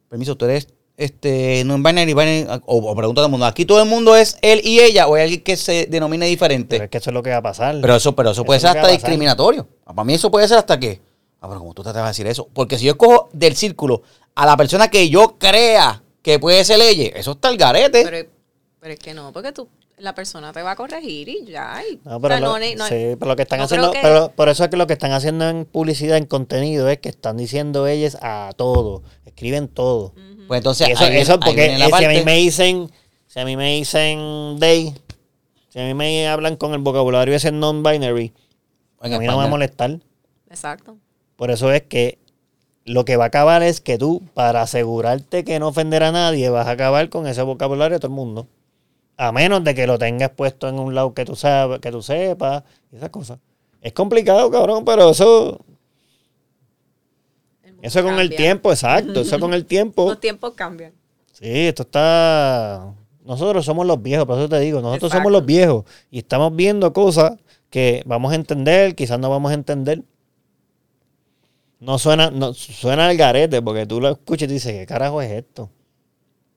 permiso, 0.07 0.35
tú 0.35 0.45
eres 0.45 0.67
este, 0.99 1.63
no 1.65 1.75
en 1.75 1.83
binary, 1.83 2.13
binary, 2.13 2.45
o, 2.65 2.77
o 2.91 2.95
pregunta 2.95 3.21
a 3.21 3.23
todo 3.23 3.25
el 3.25 3.31
mundo. 3.31 3.45
Aquí 3.45 3.65
todo 3.65 3.81
el 3.81 3.87
mundo 3.87 4.15
es 4.17 4.37
él 4.41 4.61
y 4.65 4.81
ella, 4.81 5.07
o 5.07 5.15
hay 5.15 5.23
alguien 5.23 5.41
que 5.41 5.55
se 5.55 5.87
denomine 5.89 6.25
diferente. 6.25 6.75
Pero 6.75 6.83
es 6.83 6.89
que 6.89 6.97
eso 6.97 7.09
es 7.09 7.13
lo 7.13 7.23
que 7.23 7.29
va 7.29 7.37
a 7.37 7.41
pasar. 7.41 7.77
Pero 7.81 7.95
eso, 7.95 8.13
pero 8.15 8.31
eso 8.31 8.43
puede 8.43 8.57
Eso 8.57 8.67
ser 8.67 8.75
es 8.77 8.83
lo 8.83 8.87
que 8.89 8.93
hasta 8.95 9.07
discriminatorio. 9.07 9.67
Para 9.85 10.03
mí 10.03 10.13
eso 10.13 10.29
puede 10.29 10.47
ser 10.47 10.57
hasta 10.57 10.77
que. 10.77 10.99
Ah, 11.41 11.47
pero 11.47 11.59
como 11.61 11.73
tú 11.73 11.83
te 11.83 11.89
vas 11.93 11.97
a 12.03 12.07
decir 12.09 12.27
eso. 12.27 12.49
Porque 12.53 12.77
si 12.77 12.83
yo 12.85 12.91
escojo 12.91 13.29
del 13.31 13.55
círculo 13.55 14.01
a 14.35 14.45
la 14.45 14.57
persona 14.57 14.89
que 14.89 15.09
yo 15.09 15.37
crea 15.39 16.03
que 16.21 16.39
puede 16.39 16.63
ser 16.65 16.79
ella, 16.81 17.11
eso 17.15 17.31
está 17.31 17.49
el 17.49 17.57
garete. 17.57 18.03
Pero, 18.03 18.29
pero 18.79 18.93
es 18.93 18.99
que 18.99 19.13
no, 19.13 19.31
porque 19.31 19.51
tú, 19.51 19.67
la 19.97 20.15
persona 20.15 20.53
te 20.53 20.61
va 20.61 20.71
a 20.71 20.75
corregir 20.75 21.27
y 21.29 21.45
ya. 21.45 21.81
y- 21.89 21.99
No, 22.05 22.17
o 22.17 22.21
pero, 22.21 22.35
sea, 22.35 22.39
lo, 22.39 22.59
no 22.59 22.75
no- 22.77 22.85
sí, 22.87 23.15
pero 23.19 23.25
lo 23.27 23.35
que 23.35 23.41
están 23.43 23.59
no 23.59 23.65
haciendo, 23.65 23.91
que- 23.91 23.99
pero 24.01 24.31
por 24.31 24.47
eso 24.49 24.63
es 24.63 24.69
que 24.69 24.77
lo 24.77 24.87
que 24.87 24.93
están 24.93 25.11
haciendo 25.11 25.47
en 25.49 25.65
publicidad, 25.65 26.17
en 26.17 26.25
contenido, 26.25 26.87
es 26.89 26.99
que 26.99 27.09
están 27.09 27.37
diciendo 27.37 27.87
ellas 27.87 28.17
a 28.21 28.51
todo, 28.55 29.03
escriben 29.25 29.67
todo. 29.67 30.13
pues 30.47 30.57
entonces, 30.59 30.87
Y 30.89 30.91
eso, 30.93 31.03
ahí 31.03 31.17
eso 31.17 31.33
ahí 31.33 31.39
porque 31.45 31.77
la 31.77 31.87
si 31.97 32.05
a 32.05 32.09
mí 32.09 32.21
me 32.23 32.35
dicen, 32.37 32.89
si 33.27 33.39
a 33.39 33.45
mí 33.45 33.55
me 33.55 33.75
dicen 33.75 34.57
they, 34.59 34.93
si 35.69 35.79
a 35.79 35.83
mí 35.83 35.93
me 35.93 36.27
hablan 36.27 36.55
con 36.55 36.73
el 36.73 36.79
vocabulario 36.79 37.35
ese 37.35 37.51
non-binary, 37.51 38.33
a 38.99 39.07
mí 39.09 39.13
no 39.13 39.19
me 39.19 39.27
va 39.37 39.43
a 39.43 39.47
molestar. 39.47 39.99
Exacto. 40.49 40.97
Por 41.35 41.51
eso 41.51 41.71
es 41.71 41.83
que 41.83 42.17
lo 42.89 43.05
que 43.05 43.17
va 43.17 43.25
a 43.25 43.27
acabar 43.27 43.61
es 43.61 43.81
que 43.81 43.99
tú, 43.99 44.23
para 44.33 44.63
asegurarte 44.63 45.43
que 45.43 45.59
no 45.59 45.67
ofender 45.67 46.01
a 46.01 46.11
nadie, 46.11 46.49
vas 46.49 46.65
a 46.65 46.71
acabar 46.71 47.07
con 47.09 47.27
ese 47.27 47.43
vocabulario 47.43 47.97
de 47.97 47.99
todo 47.99 48.11
el 48.11 48.15
mundo. 48.15 48.47
A 49.15 49.31
menos 49.31 49.63
de 49.63 49.75
que 49.75 49.85
lo 49.85 49.99
tengas 49.99 50.31
puesto 50.31 50.67
en 50.67 50.79
un 50.79 50.95
lado 50.95 51.13
que 51.13 51.23
tú 51.23 51.35
sabes, 51.35 51.81
que 51.81 51.91
tú 51.91 52.01
sepas, 52.01 52.63
esas 52.91 53.09
cosas. 53.09 53.37
Es 53.79 53.93
complicado, 53.93 54.49
cabrón, 54.49 54.85
pero 54.85 55.11
eso, 55.11 55.59
eso 57.83 58.01
con 58.01 58.15
el 58.15 58.35
tiempo, 58.35 58.71
exacto, 58.71 59.21
eso 59.21 59.39
con 59.39 59.53
el 59.53 59.65
tiempo. 59.65 60.05
Los 60.09 60.19
tiempos 60.19 60.53
cambian. 60.55 60.91
Sí, 61.33 61.67
esto 61.67 61.83
está. 61.83 62.91
Nosotros 63.23 63.63
somos 63.63 63.85
los 63.85 64.01
viejos, 64.01 64.25
por 64.25 64.39
eso 64.39 64.49
te 64.49 64.59
digo, 64.59 64.81
nosotros 64.81 65.11
somos 65.11 65.31
los 65.31 65.45
viejos 65.45 65.85
y 66.09 66.17
estamos 66.17 66.55
viendo 66.55 66.91
cosas 66.91 67.37
que 67.69 68.01
vamos 68.07 68.31
a 68.31 68.35
entender, 68.35 68.95
quizás 68.95 69.19
no 69.19 69.29
vamos 69.29 69.51
a 69.51 69.53
entender. 69.53 70.01
No 71.79 71.97
suena, 71.97 72.29
no 72.29 72.53
suena 72.53 73.07
al 73.07 73.15
garete, 73.17 73.61
porque 73.61 73.85
tú 73.85 74.01
lo 74.01 74.09
escuchas 74.09 74.43
y 74.43 74.47
tú 74.47 74.53
dices, 74.53 74.73
¿qué 74.73 74.85
carajo 74.85 75.21
es 75.21 75.31
esto? 75.31 75.69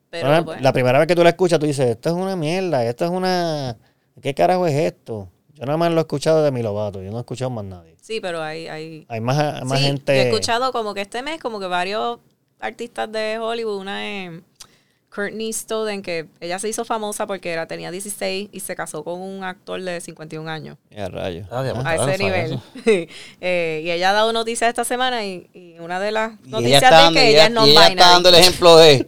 Pero 0.09 0.27
Suena- 0.27 0.61
La 0.61 0.73
primera 0.73 0.99
vez 0.99 1.07
que 1.07 1.15
tú 1.15 1.23
lo 1.23 1.29
escuchas, 1.29 1.59
tú 1.59 1.65
dices, 1.65 1.87
esto 1.91 2.09
es 2.09 2.15
una 2.15 2.35
mierda, 2.35 2.85
esto 2.85 3.05
es 3.05 3.11
una. 3.11 3.77
¿Qué 4.21 4.33
carajo 4.33 4.67
es 4.67 4.73
esto? 4.75 5.29
Yo 5.53 5.65
nada 5.65 5.77
más 5.77 5.91
lo 5.91 5.97
he 5.99 6.01
escuchado 6.01 6.43
de 6.43 6.51
mi 6.51 6.61
lobato, 6.61 7.01
yo 7.01 7.09
no 7.11 7.17
he 7.17 7.21
escuchado 7.21 7.49
más 7.49 7.63
nadie. 7.65 7.95
sí, 8.01 8.19
pero 8.19 8.41
hay, 8.41 8.67
hay, 8.67 9.05
Hay 9.07 9.21
más, 9.21 9.63
más 9.65 9.79
sí, 9.79 9.85
gente. 9.85 10.15
Yo 10.15 10.21
he 10.23 10.27
escuchado 10.29 10.71
como 10.71 10.93
que 10.93 11.01
este 11.01 11.21
mes, 11.23 11.39
como 11.39 11.59
que 11.59 11.67
varios 11.67 12.19
artistas 12.59 13.11
de 13.11 13.39
Hollywood, 13.39 13.77
una 13.79 14.05
es 14.07 14.41
Courtney 15.13 15.53
Stodden, 15.53 16.01
que 16.01 16.25
ella 16.41 16.57
se 16.57 16.69
hizo 16.69 16.85
famosa 16.85 17.27
porque 17.27 17.51
era, 17.51 17.67
tenía 17.67 17.91
16 17.91 18.49
y 18.51 18.59
se 18.61 18.75
casó 18.75 19.03
con 19.03 19.21
un 19.21 19.43
actor 19.43 19.81
de 19.81 20.01
51 20.01 20.49
años. 20.49 20.77
Ya, 20.89 21.07
rayos. 21.09 21.47
Ah, 21.51 21.63
A 21.85 21.95
ese 21.95 22.23
nivel. 22.23 22.59
Eh, 23.41 23.81
y 23.85 23.91
ella 23.91 24.09
ha 24.09 24.13
dado 24.13 24.33
noticias 24.33 24.69
esta 24.69 24.83
semana 24.83 25.23
y, 25.25 25.47
y 25.53 25.75
una 25.79 25.99
de 25.99 26.11
las 26.11 26.31
Y 26.45 26.49
noticias 26.49 26.81
de 26.81 26.87
dando, 26.89 27.19
que 27.19 27.29
ella, 27.29 27.45
ella, 27.47 27.61
es 27.61 27.67
y 27.67 27.71
ella 27.71 27.87
está 27.87 28.09
dando 28.09 28.29
el 28.29 28.35
ejemplo 28.35 28.77
de, 28.77 29.07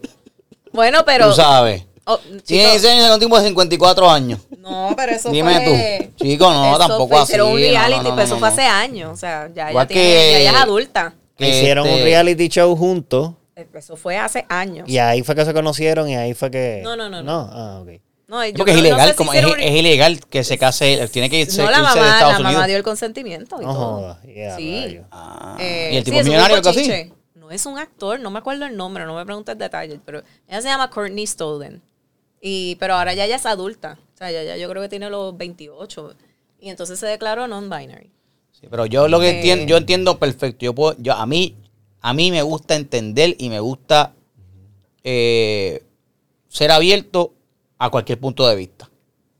Bueno, 0.72 1.04
pero... 1.04 1.28
tú 1.30 1.34
sabes. 1.36 1.84
oh, 2.04 2.18
Tiene 2.18 2.42
chicos, 2.44 2.82
16 2.82 2.86
años 3.02 3.14
un 3.14 3.20
tipo 3.20 3.36
de 3.40 3.46
54 3.48 4.10
años. 4.10 4.40
no, 4.58 4.94
pero 4.96 5.12
eso 5.12 5.30
Dime 5.30 5.54
fue... 5.60 6.10
tú. 6.16 6.24
Chico, 6.24 6.52
no, 6.52 6.68
eso 6.70 6.78
tampoco 6.78 7.08
fue- 7.08 7.16
así. 7.18 7.32
Hicieron 7.32 7.48
un 7.48 7.54
no, 7.54 7.60
no, 7.66 7.70
reality, 7.72 8.04
no, 8.04 8.10
pero 8.14 8.22
eso 8.22 8.34
no, 8.34 8.40
fue 8.40 8.48
no. 8.48 8.54
hace 8.54 8.62
años. 8.62 9.12
O 9.12 9.16
sea, 9.16 9.50
ya, 9.54 9.70
ella, 9.70 9.86
tiene, 9.86 10.02
que- 10.02 10.32
ya 10.32 10.38
ella 10.38 10.50
es 10.50 10.56
adulta. 10.56 11.14
Que 11.36 11.48
hicieron 11.48 11.86
un 11.86 11.92
Este- 11.94 12.04
reality 12.04 12.48
show 12.48 12.76
juntos 12.76 13.32
Eso 13.56 13.96
fue 13.96 14.18
hace 14.18 14.44
años. 14.50 14.86
y 14.88 14.98
ahí 14.98 15.22
fue 15.22 15.34
que 15.34 15.44
se 15.44 15.54
conocieron 15.54 16.08
y 16.10 16.16
ahí 16.16 16.34
fue 16.34 16.50
que. 16.50 16.80
No, 16.84 16.94
no, 16.94 17.08
no, 17.08 17.22
No, 17.22 17.46
no. 17.46 17.50
ah, 17.52 17.80
ok. 17.80 17.88
No, 18.28 18.44
yo 18.44 18.54
Porque 18.54 18.72
es 18.72 18.76
no 18.78 18.80
ilegal, 18.86 19.10
si 19.10 19.14
como 19.16 19.32
es, 19.32 19.44
un- 19.46 19.60
es 19.60 19.70
ilegal 19.70 20.20
que 20.26 20.42
se 20.44 20.58
case, 20.58 21.08
tiene 21.12 21.30
que 21.30 21.40
irse, 21.40 21.62
No, 21.62 21.70
la 21.70 21.78
irse 21.78 21.94
de 21.94 22.00
mamá, 22.00 22.12
Estados 22.14 22.32
la 22.40 22.50
mamá 22.52 22.66
dio 22.66 22.76
el 22.76 22.82
consentimiento 22.82 23.62
y 23.62 23.64
No 23.64 23.72
todo. 23.72 23.96
jodas, 24.00 24.22
yeah, 24.24 24.56
sí. 24.56 24.98
Ah, 25.12 25.56
Eh, 25.60 25.90
y 25.92 25.96
el 25.96 26.04
sí, 26.04 26.10
tipo 26.10 26.18
un 26.18 26.24
millonario 26.24 26.56
algo 26.56 26.68
así. 26.68 27.12
No 27.36 27.50
es 27.52 27.64
un 27.66 27.78
actor, 27.78 28.18
no 28.18 28.30
me 28.32 28.40
acuerdo 28.40 28.66
el 28.66 28.76
nombre, 28.76 29.04
no 29.06 29.14
me 29.14 29.24
preguntes 29.24 29.56
detalles, 29.56 30.00
pero 30.04 30.22
ella 30.48 30.60
se 30.60 30.68
llama 30.68 30.90
Courtney 30.90 31.24
Stolden. 31.26 31.80
Y, 32.40 32.74
pero 32.76 32.94
ahora 32.94 33.14
ya 33.14 33.24
ella 33.24 33.36
es 33.36 33.46
adulta. 33.46 33.96
O 34.14 34.18
sea, 34.18 34.30
ya, 34.32 34.42
ya 34.42 34.56
yo 34.56 34.68
creo 34.68 34.82
que 34.82 34.88
tiene 34.88 35.08
los 35.08 35.36
28. 35.36 36.14
Y 36.60 36.68
entonces 36.70 36.98
se 36.98 37.06
declaró 37.06 37.46
non-binary. 37.46 38.10
Sí, 38.50 38.66
pero 38.68 38.86
yo 38.86 39.06
lo 39.06 39.20
que 39.20 39.28
Eh. 39.30 39.36
entiendo, 39.36 39.66
yo 39.66 39.76
entiendo 39.76 40.18
perfecto. 40.18 40.64
Yo 40.64 40.74
puedo, 40.74 40.96
yo 40.98 41.14
a 41.14 41.24
mí, 41.26 41.54
a 42.08 42.12
mí 42.12 42.30
me 42.30 42.40
gusta 42.42 42.76
entender 42.76 43.34
y 43.36 43.48
me 43.48 43.58
gusta 43.58 44.12
eh, 45.02 45.82
ser 46.48 46.70
abierto 46.70 47.32
a 47.78 47.90
cualquier 47.90 48.20
punto 48.20 48.46
de 48.46 48.54
vista. 48.54 48.88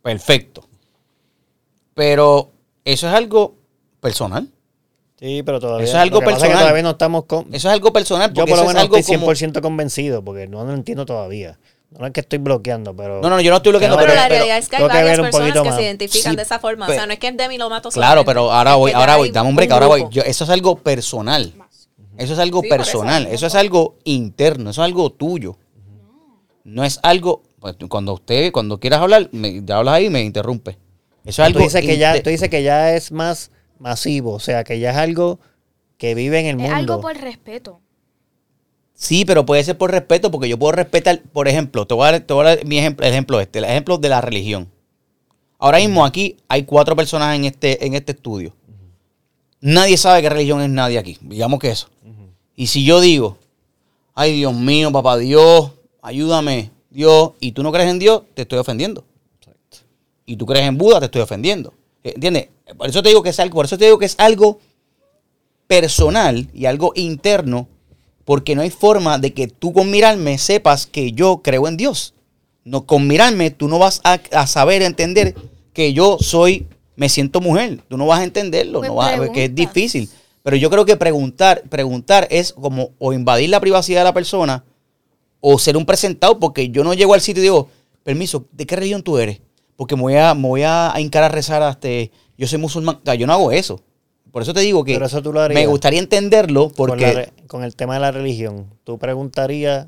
Perfecto. 0.02 0.64
Pero 1.94 2.50
eso 2.84 3.06
es 3.06 3.14
algo 3.14 3.54
personal. 4.00 4.48
Sí, 5.18 5.42
pero 5.44 5.60
todavía. 5.60 5.84
Eso 5.84 5.96
es 5.96 6.02
algo 6.02 6.16
lo 6.16 6.20
que 6.20 6.24
pasa 6.26 6.36
es 6.38 6.42
que 6.42 6.46
personal. 6.48 6.64
todavía 6.64 6.82
no 6.82 6.90
estamos 6.90 7.24
con. 7.26 7.42
Eso 7.54 7.68
es 7.68 7.72
algo 7.74 7.92
personal. 7.92 8.32
Yo 8.34 8.44
por 8.46 8.56
lo 8.56 8.62
es 8.62 8.68
menos 8.68 8.82
algo 8.82 8.96
estoy 8.96 9.16
como- 9.16 9.32
100% 9.32 9.60
convencido 9.62 10.22
porque 10.24 10.48
no 10.48 10.64
lo 10.64 10.72
entiendo 10.74 11.06
todavía. 11.06 11.58
No 11.96 12.04
es 12.04 12.12
que 12.12 12.20
estoy 12.20 12.40
bloqueando, 12.40 12.94
pero. 12.96 13.22
No, 13.22 13.30
no, 13.30 13.40
yo 13.40 13.50
no 13.52 13.58
estoy 13.58 13.70
bloqueando. 13.70 13.96
No, 13.96 14.02
pero, 14.02 14.12
pero- 14.12 14.22
la 14.22 14.28
pero 14.28 14.38
realidad 14.40 14.58
es 14.58 14.68
que 14.68 14.76
hay 14.76 14.82
que 14.82 14.88
varias 14.88 15.04
ver 15.04 15.20
un 15.20 15.26
personas 15.26 15.48
poquito 15.48 15.62
que 15.62 15.68
más. 15.70 15.78
se 15.78 15.84
identifican 15.84 16.32
Sí, 16.32 16.36
de 16.36 16.42
esa 16.42 16.58
forma. 16.58 16.86
o 16.86 16.90
sea, 16.92 17.06
no 17.06 17.12
es 17.12 17.18
que 17.20 17.28
es 17.28 17.36
Demi 17.36 17.58
Lovato 17.58 17.90
Claro, 17.90 18.22
solamente, 18.22 18.28
pero 18.28 18.52
ahora 18.52 18.72
es 18.72 18.76
voy, 18.76 18.90
ahora 18.92 19.16
voy, 19.16 19.30
dame 19.30 19.48
un 19.48 19.56
break, 19.56 19.70
ahora 19.70 19.86
voy. 19.86 20.04
Yo- 20.10 20.22
eso 20.22 20.44
es 20.44 20.50
algo 20.50 20.76
personal. 20.76 21.52
Eso 22.18 22.32
es 22.32 22.38
algo 22.38 22.62
Sí, 22.62 22.68
por 22.68 22.80
eso, 22.80 22.90
personal, 22.92 23.26
eso 23.26 23.46
es 23.46 23.54
algo 23.54 23.96
interno, 24.04 24.70
eso 24.70 24.82
es 24.82 24.86
algo 24.86 25.10
tuyo. 25.10 25.56
No 26.64 26.84
es 26.84 26.98
algo, 27.02 27.42
pues, 27.60 27.76
cuando 27.88 28.14
usted, 28.14 28.52
cuando 28.52 28.80
quieras 28.80 29.00
hablar, 29.00 29.28
me 29.32 29.62
te 29.62 29.72
hablas 29.72 29.94
ahí 29.94 30.06
y 30.06 30.10
me 30.10 30.22
interrumpe. 30.22 30.78
Eso 31.24 31.42
es 31.42 31.46
algo 31.46 31.58
tú, 31.58 31.64
dices 31.64 31.82
que 31.82 31.98
ya, 31.98 32.22
tú 32.22 32.30
dices 32.30 32.48
que 32.48 32.62
ya 32.62 32.94
es 32.94 33.12
más 33.12 33.50
masivo, 33.78 34.32
o 34.32 34.40
sea, 34.40 34.64
que 34.64 34.78
ya 34.78 34.90
es 34.90 34.96
algo 34.96 35.38
que 35.98 36.14
vive 36.14 36.40
en 36.40 36.46
el 36.46 36.56
Es 36.56 36.62
mundo. 36.62 36.76
algo 36.76 37.00
por 37.00 37.16
respeto. 37.16 37.80
Sí, 38.94 39.24
pero 39.26 39.44
puede 39.44 39.62
ser 39.62 39.76
por 39.76 39.90
respeto, 39.90 40.30
porque 40.30 40.48
yo 40.48 40.58
puedo 40.58 40.72
respetar, 40.72 41.20
por 41.32 41.48
ejemplo, 41.48 41.86
te 41.86 41.94
voy 41.94 42.08
a 42.08 42.12
dar, 42.12 42.20
te 42.22 42.32
voy 42.32 42.46
a 42.46 42.56
dar 42.56 42.64
mi 42.64 42.78
ejemplo, 42.78 43.04
el 43.06 43.12
ejemplo 43.12 43.40
este, 43.40 43.58
el 43.58 43.66
ejemplo 43.66 43.98
de 43.98 44.08
la 44.08 44.20
religión. 44.22 44.70
Ahora 45.58 45.78
mismo 45.78 46.04
aquí 46.04 46.36
hay 46.48 46.64
cuatro 46.64 46.96
personas 46.96 47.36
en 47.36 47.44
este, 47.44 47.86
en 47.86 47.94
este 47.94 48.12
estudio. 48.12 48.54
Nadie 49.66 49.96
sabe 49.96 50.22
qué 50.22 50.28
religión 50.28 50.60
es 50.60 50.70
nadie 50.70 50.96
aquí. 50.96 51.18
Digamos 51.22 51.58
que 51.58 51.70
eso. 51.70 51.88
Y 52.54 52.68
si 52.68 52.84
yo 52.84 53.00
digo, 53.00 53.36
ay 54.14 54.36
Dios 54.36 54.54
mío, 54.54 54.92
papá 54.92 55.16
Dios, 55.16 55.72
ayúdame, 56.02 56.70
Dios, 56.88 57.32
y 57.40 57.50
tú 57.50 57.64
no 57.64 57.72
crees 57.72 57.90
en 57.90 57.98
Dios, 57.98 58.22
te 58.34 58.42
estoy 58.42 58.60
ofendiendo. 58.60 59.04
Y 60.24 60.36
tú 60.36 60.46
crees 60.46 60.68
en 60.68 60.78
Buda, 60.78 61.00
te 61.00 61.06
estoy 61.06 61.20
ofendiendo. 61.20 61.74
¿Entiendes? 62.04 62.46
Por 62.78 62.88
eso 62.88 63.02
te 63.02 63.08
digo 63.08 63.24
que 63.24 63.30
es 63.30 63.40
algo, 63.40 63.56
por 63.56 63.64
eso 63.64 63.76
te 63.76 63.86
digo 63.86 63.98
que 63.98 64.06
es 64.06 64.14
algo 64.18 64.60
personal 65.66 66.48
y 66.54 66.66
algo 66.66 66.92
interno, 66.94 67.66
porque 68.24 68.54
no 68.54 68.62
hay 68.62 68.70
forma 68.70 69.18
de 69.18 69.34
que 69.34 69.48
tú 69.48 69.72
con 69.72 69.90
mirarme 69.90 70.38
sepas 70.38 70.86
que 70.86 71.10
yo 71.10 71.38
creo 71.42 71.66
en 71.66 71.76
Dios. 71.76 72.14
No, 72.62 72.86
con 72.86 73.08
mirarme 73.08 73.50
tú 73.50 73.66
no 73.66 73.80
vas 73.80 74.00
a, 74.04 74.20
a 74.30 74.46
saber 74.46 74.82
entender 74.82 75.34
que 75.72 75.92
yo 75.92 76.18
soy, 76.20 76.68
me 76.96 77.08
siento 77.08 77.40
mujer. 77.40 77.80
Tú 77.88 77.96
no 77.96 78.06
vas 78.06 78.20
a 78.20 78.24
entenderlo, 78.24 78.80
Pues 78.80 78.90
no 78.90 78.96
vas, 78.96 79.16
porque 79.16 79.44
es 79.44 79.54
difícil. 79.54 80.08
Pero 80.42 80.56
yo 80.56 80.70
creo 80.70 80.84
que 80.84 80.96
preguntar, 80.96 81.62
preguntar 81.68 82.26
es 82.30 82.52
como 82.52 82.90
o 82.98 83.12
invadir 83.12 83.50
la 83.50 83.60
privacidad 83.60 84.00
de 84.00 84.04
la 84.04 84.14
persona 84.14 84.64
o 85.40 85.58
ser 85.58 85.76
un 85.76 85.84
presentado, 85.86 86.38
porque 86.40 86.70
yo 86.70 86.82
no 86.84 86.94
llego 86.94 87.14
al 87.14 87.20
sitio 87.20 87.40
y 87.40 87.44
digo, 87.44 87.68
permiso, 88.02 88.46
¿de 88.52 88.66
qué 88.66 88.76
religión 88.76 89.02
tú 89.02 89.18
eres? 89.18 89.40
Porque 89.76 89.94
me 89.96 90.02
voy 90.02 90.14
a, 90.14 90.34
me 90.34 90.48
voy 90.48 90.62
a 90.64 90.92
hincar 90.98 91.22
a 91.24 91.28
rezar 91.28 91.62
hasta, 91.62 91.88
yo 92.38 92.46
soy 92.46 92.58
musulmán. 92.58 92.96
O 92.96 93.00
sea, 93.04 93.14
yo 93.14 93.26
no 93.26 93.32
hago 93.32 93.52
eso. 93.52 93.80
Por 94.32 94.42
eso 94.42 94.52
te 94.54 94.60
digo 94.60 94.84
que 94.84 94.92
Pero 94.94 95.06
eso 95.06 95.22
tú 95.22 95.32
lo 95.32 95.40
harías. 95.40 95.60
me 95.60 95.66
gustaría 95.66 95.98
entenderlo 95.98 96.70
Con, 96.70 96.88
la 96.88 97.06
porque... 97.06 97.12
re- 97.12 97.32
con 97.46 97.64
el 97.64 97.74
tema 97.74 97.94
de 97.94 98.00
la 98.00 98.10
religión, 98.12 98.66
tú 98.84 98.98
preguntarías 98.98 99.86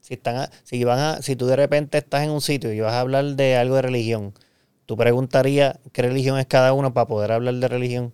si 0.00 0.14
están 0.14 0.36
a- 0.36 0.50
si 0.64 0.82
van 0.84 0.98
a, 0.98 1.22
si 1.22 1.36
tú 1.36 1.46
de 1.46 1.56
repente 1.56 1.98
estás 1.98 2.22
en 2.24 2.30
un 2.30 2.40
sitio 2.40 2.72
y 2.72 2.80
vas 2.80 2.92
a 2.94 3.00
hablar 3.00 3.24
de 3.36 3.56
algo 3.56 3.76
de 3.76 3.82
religión, 3.82 4.32
tú 4.86 4.96
preguntarías 4.96 5.78
qué 5.92 6.02
religión 6.02 6.38
es 6.38 6.46
cada 6.46 6.72
uno 6.72 6.92
para 6.92 7.06
poder 7.06 7.32
hablar 7.32 7.54
de 7.54 7.68
religión. 7.68 8.12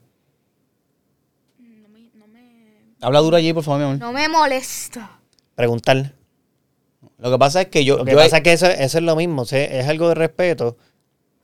No 1.58 1.88
me, 1.88 2.10
no 2.14 2.26
me, 2.28 2.94
Habla 3.00 3.20
duro 3.20 3.36
allí, 3.36 3.52
por 3.52 3.64
favor, 3.64 3.80
mi 3.80 3.84
amor. 3.86 3.98
no 3.98 4.12
me 4.12 4.28
molesta. 4.28 5.18
Preguntar. 5.54 6.12
Lo 7.18 7.30
que 7.30 7.38
pasa 7.38 7.62
es 7.62 7.68
que 7.68 7.84
yo... 7.84 7.98
Lo 7.98 8.04
que 8.04 8.12
yo- 8.12 8.16
pasa 8.18 8.38
es 8.38 8.42
que 8.42 8.52
eso, 8.52 8.66
eso 8.66 8.98
es 8.98 9.04
lo 9.04 9.16
mismo, 9.16 9.42
o 9.42 9.44
sea, 9.44 9.64
es 9.64 9.86
algo 9.88 10.08
de 10.08 10.14
respeto. 10.14 10.76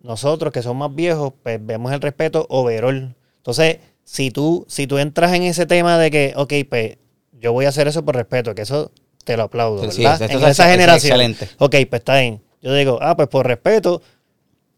Nosotros 0.01 0.53
que 0.53 0.63
somos 0.63 0.89
más 0.89 0.95
viejos, 0.97 1.33
pues 1.43 1.65
vemos 1.65 1.93
el 1.93 2.01
respeto 2.01 2.47
overall. 2.51 3.15
Entonces, 3.39 3.79
si 4.05 4.31
tú, 4.31 4.65
si 4.69 4.87
tú 4.87 4.99
entras 4.99 5.33
en 5.33 5.43
ese 5.45 5.67
tema 5.67 5.99
de 5.99 6.11
que, 6.11 6.33
ok, 6.37 6.53
pues 6.69 6.99
yo 7.33 7.53
voy 7.53 7.65
a 7.65 7.71
hacer 7.71 7.89
eso 7.89 8.05
por 8.05 8.15
respeto, 8.15 8.55
que 8.55 8.63
eso 8.63 8.93
te 9.25 9.37
lo 9.37 9.45
aplaudo, 9.45 9.83
Sí, 9.91 9.97
sí, 9.97 10.03
¿verdad? 10.03 10.23
esto 10.23 10.39
en 10.39 10.45
es- 10.45 10.51
esa 10.51 10.65
es 10.67 10.71
generación. 10.73 11.21
excelente. 11.21 11.49
Ok, 11.59 11.71
pues 11.89 12.01
está 12.01 12.21
bien. 12.21 12.43
Yo 12.61 12.75
digo, 12.75 12.99
ah, 13.01 13.17
pues 13.17 13.29
por 13.29 13.47
respeto, 13.47 14.03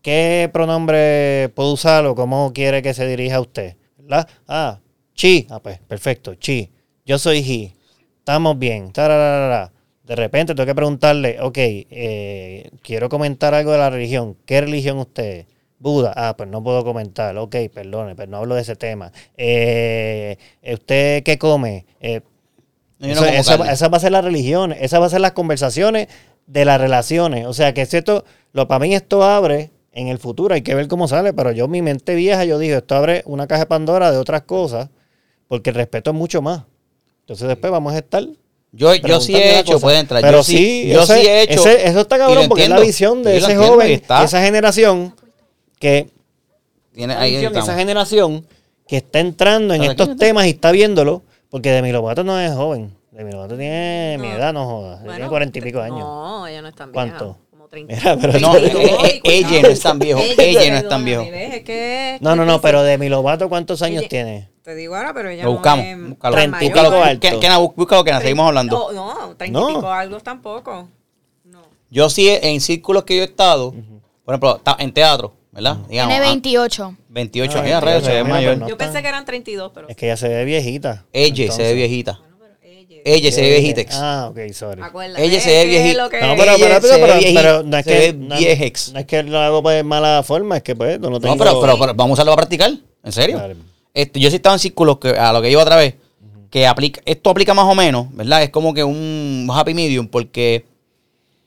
¿qué 0.07 0.49
pronombre 0.53 1.49
puedo 1.57 1.73
usar 1.73 2.07
o 2.07 2.15
cómo 2.15 2.53
quiere 2.53 2.81
que 2.81 2.95
se 2.95 3.09
dirija 3.09 3.37
a 3.37 3.41
usted? 3.41 3.75
¿Verdad? 3.99 4.29
Ah, 4.47 4.79
chi. 5.15 5.49
Ah, 5.51 5.59
pues 5.61 5.81
perfecto, 5.81 6.37
chi. 6.37 6.71
Yo 7.05 7.19
soy 7.19 7.39
he. 7.39 7.75
Estamos 8.21 8.57
bien. 8.57 8.93
Tararara. 8.93 9.73
De 10.05 10.15
repente 10.15 10.55
tengo 10.55 10.65
que 10.65 10.77
preguntarle, 10.77 11.41
ok, 11.41 11.59
eh, 11.59 12.71
quiero 12.83 13.09
comentar 13.09 13.53
algo 13.53 13.73
de 13.73 13.79
la 13.79 13.91
religión. 13.91 14.37
¿Qué 14.47 14.61
religión 14.61 14.99
usted 14.99 15.39
es? 15.41 15.47
Buda. 15.81 16.13
Ah, 16.15 16.37
pues 16.37 16.49
no 16.49 16.63
puedo 16.63 16.85
comentar. 16.85 17.37
Ok, 17.37 17.57
perdone, 17.75 18.15
pero 18.15 18.31
no 18.31 18.37
hablo 18.37 18.55
de 18.55 18.61
ese 18.63 18.77
tema. 18.77 19.11
Eh, 19.37 20.37
¿Usted 20.73 21.25
qué 21.25 21.37
come? 21.37 21.85
Eh, 22.01 22.21
No, 23.01 23.09
eso- 23.09 23.27
esa, 23.27 23.73
esa 23.73 23.89
va 23.89 23.97
a 23.97 24.01
ser 24.01 24.13
las 24.13 24.25
religiones, 24.25 24.79
esas 24.81 25.01
van 25.01 25.09
a 25.09 25.11
ser 25.11 25.21
las 25.21 25.33
conversaciones 25.33 26.07
de 26.47 26.65
las 26.65 26.81
relaciones. 26.81 27.45
O 27.47 27.53
sea 27.53 27.75
que 27.75 27.83
es 27.83 27.91
cierto, 27.91 28.25
lo, 28.53 28.69
para 28.69 28.79
mí 28.79 28.95
esto 28.95 29.25
abre 29.25 29.71
en 29.97 30.09
el 30.09 30.19
futuro, 30.19 30.55
hay 30.55 30.61
que 30.61 30.75
ver 30.75 30.89
cómo 30.89 31.09
sale, 31.09 31.33
pero 31.33 31.53
yo 31.53 31.69
mi 31.69 31.81
mente 31.81 32.15
vieja, 32.15 32.45
yo 32.45 32.59
digo, 32.59 32.77
esto 32.77 32.95
abre 32.95 33.23
una 33.25 33.47
caja 33.47 33.61
de 33.61 33.67
Pandora 33.67 34.13
de 34.13 34.19
otras 34.19 34.43
cosas, 34.43 34.91
porque 35.49 35.71
el 35.71 35.77
respeto 35.77 36.11
es 36.11 36.17
mucho 36.17 36.43
más. 36.43 36.65
Entonces 37.21 37.49
después 37.49 37.73
vamos 37.73 37.95
a 37.95 37.99
estar... 37.99 38.23
Yo, 38.73 38.95
yo 38.95 39.21
sí 39.23 39.35
he 39.35 39.59
hecho, 39.59 39.73
cosa. 39.75 39.85
puede 39.87 39.99
entrar. 40.01 40.21
Pero 40.21 40.39
yo 40.39 40.45
sí, 40.45 40.87
yo 40.89 41.03
ese- 41.03 41.21
sí 41.23 41.27
he 41.27 41.43
hecho. 41.43 41.61
ese- 41.61 41.89
eso 41.89 42.01
está 42.01 42.19
cabrón 42.19 42.47
porque 42.47 42.65
es 42.65 42.69
la 42.69 42.79
visión 42.79 43.23
de 43.23 43.39
ese 43.39 43.57
joven, 43.57 43.91
está. 43.91 44.23
esa 44.23 44.43
generación 44.43 45.15
que 45.79 46.11
Tiene- 46.93 47.15
ahí 47.15 47.37
esa 47.37 47.75
generación 47.75 48.47
que 48.87 48.99
está 48.99 49.21
entrando 49.21 49.73
en 49.73 49.83
estos 49.85 50.11
está. 50.11 50.27
temas 50.27 50.45
y 50.47 50.51
está 50.51 50.73
viéndolo, 50.73 51.23
porque 51.49 51.71
Demi 51.71 51.91
Lovato 51.91 52.23
no 52.23 52.39
es 52.39 52.53
joven. 52.53 52.95
Demi 53.13 53.33
Lovato 53.33 53.57
tiene 53.57 54.19
mi 54.21 54.29
edad, 54.29 54.53
no 54.53 54.67
jodas. 54.67 54.99
Bueno, 55.01 55.15
tiene 55.15 55.29
cuarenta 55.31 55.59
y 55.59 55.63
pico 55.63 55.81
años. 55.81 56.01
No, 56.01 56.47
ella 56.47 56.61
no 56.61 56.69
es 56.69 56.75
tan 56.75 56.93
vieja. 56.93 57.07
¿Cuánto? 57.69 57.87
Como 57.87 57.89
30. 57.89 57.95
Mira, 57.95 58.17
pero 58.21 58.41
No, 58.41 58.57
eh, 59.05 59.05
eh, 59.05 59.21
ella 59.25 59.63
no 59.63 59.69
es 59.69 59.81
tan 59.81 59.99
viejo. 59.99 60.21
Ella 60.39 60.71
no 60.71 60.77
es 60.79 60.89
tan 60.89 61.05
viejo. 61.05 61.23
Es 61.23 61.63
que, 61.65 62.19
no, 62.21 62.37
no, 62.37 62.45
no, 62.45 62.57
que 62.61 62.63
pero 62.63 62.83
Demi 62.83 63.09
Lovato, 63.09 63.49
¿cuántos 63.49 63.83
años 63.83 64.01
Ella- 64.03 64.09
tiene? 64.09 64.49
Te 64.63 64.75
digo 64.75 64.97
ahora, 64.97 65.15
pero 65.15 65.29
ella 65.31 65.45
Lo 65.45 65.51
no 65.51 65.55
buscamos. 65.55 65.85
es 65.87 65.97
Búscalo. 65.97 66.17
tan 66.19 66.33
Treinta 66.33 66.65
y 66.65 66.69
mayor. 66.71 66.85
pico 66.91 67.03
alto. 67.05 67.41
Kena, 67.41 67.59
búscalo, 67.59 68.05
Kena, 68.05 68.21
seguimos 68.21 68.49
hablando. 68.49 68.93
No, 68.93 69.15
no, 69.29 69.37
treinta 69.37 69.61
No. 69.61 69.71
y 69.71 69.75
pico 69.77 69.91
algo 69.93 70.19
tampoco. 70.21 70.89
No. 71.45 71.63
Yo 71.89 72.11
sí, 72.11 72.29
en 72.29 72.61
círculos 72.61 73.05
que 73.05 73.17
yo 73.17 73.23
he 73.23 73.27
estado, 73.27 73.73
por 74.25 74.35
ejemplo, 74.35 74.61
en 74.79 74.93
teatro, 74.93 75.35
¿verdad? 75.53 75.77
Digamos, 75.89 76.13
Tiene 76.13 76.27
ah, 76.27 76.31
28. 76.31 76.97
28 77.11 77.59
Ah, 77.59 77.63
mira, 77.63 77.81
rayos, 77.81 78.03
se 78.05 78.11
ve 78.13 78.25
mayor. 78.25 78.59
no 78.59 78.69
Yo 78.69 78.77
pensé 78.77 79.03
que 79.03 79.09
eran 79.09 79.25
32, 79.25 79.71
pero... 79.73 79.89
Es 79.89 79.95
que 79.97 80.07
ella 80.07 80.17
se 80.17 80.29
ve 80.29 80.45
viejita. 80.45 81.05
Ella 81.13 81.53
se 81.53 81.63
ve 81.63 81.75
viejita. 81.75 82.21
Ella... 83.09 83.31
Se 83.31 83.41
ve 83.41 83.51
viejitex. 83.51 83.95
Ah, 83.95 84.29
ok, 84.31 84.53
sorry. 84.53 84.83
Acuérdate 84.83 85.25
Ella 85.25 85.41
se 85.41 85.51
ve 85.51 85.63
que 85.63 85.69
viejita. 85.69 86.03
lo 86.03 86.11
que- 86.11 86.21
No, 86.21 86.35
pero, 86.37 86.55
Ella 86.57 86.81
pero, 86.81 86.81
pero, 86.81 87.19
pero, 87.35 87.63
no 87.63 87.77
es 87.79 87.85
que 87.87 88.13
no, 88.13 88.37
viejex. 88.37 88.93
no 88.93 88.99
es 88.99 89.07
que 89.07 89.23
lo 89.23 89.39
hago 89.39 89.63
pues, 89.63 89.77
de 89.77 89.83
mala 89.85 90.23
forma, 90.25 90.57
es 90.57 90.63
que 90.65 90.75
pues 90.75 90.99
no 90.99 91.11
lo 91.11 91.21
tengo. 91.21 91.35
No, 91.35 91.39
pero, 91.39 91.61
pero, 91.61 91.79
pero 91.79 91.95
vamos 91.95 92.11
a 92.11 92.23
usarlo 92.23 92.33
para 92.33 92.47
practicar. 92.49 92.73
¿En 93.05 93.13
serio? 93.13 93.39
Vale. 93.39 93.57
Este, 93.95 94.19
yo 94.19 94.29
sí 94.29 94.37
estaba 94.37 94.55
en 94.57 94.59
círculos 94.59 94.99
que, 94.99 95.11
a 95.11 95.33
lo 95.33 95.41
que 95.41 95.51
iba 95.51 95.63
otra 95.63 95.77
vez, 95.77 95.95
que 96.51 96.67
aplica, 96.67 97.01
esto 97.05 97.31
aplica 97.31 97.55
más 97.55 97.67
o 97.67 97.75
menos, 97.75 98.09
¿verdad? 98.15 98.43
Es 98.43 98.51
como 98.51 98.75
que 98.75 98.83
un 98.83 99.49
happy 99.53 99.73
medium, 99.73 100.09
porque 100.09 100.65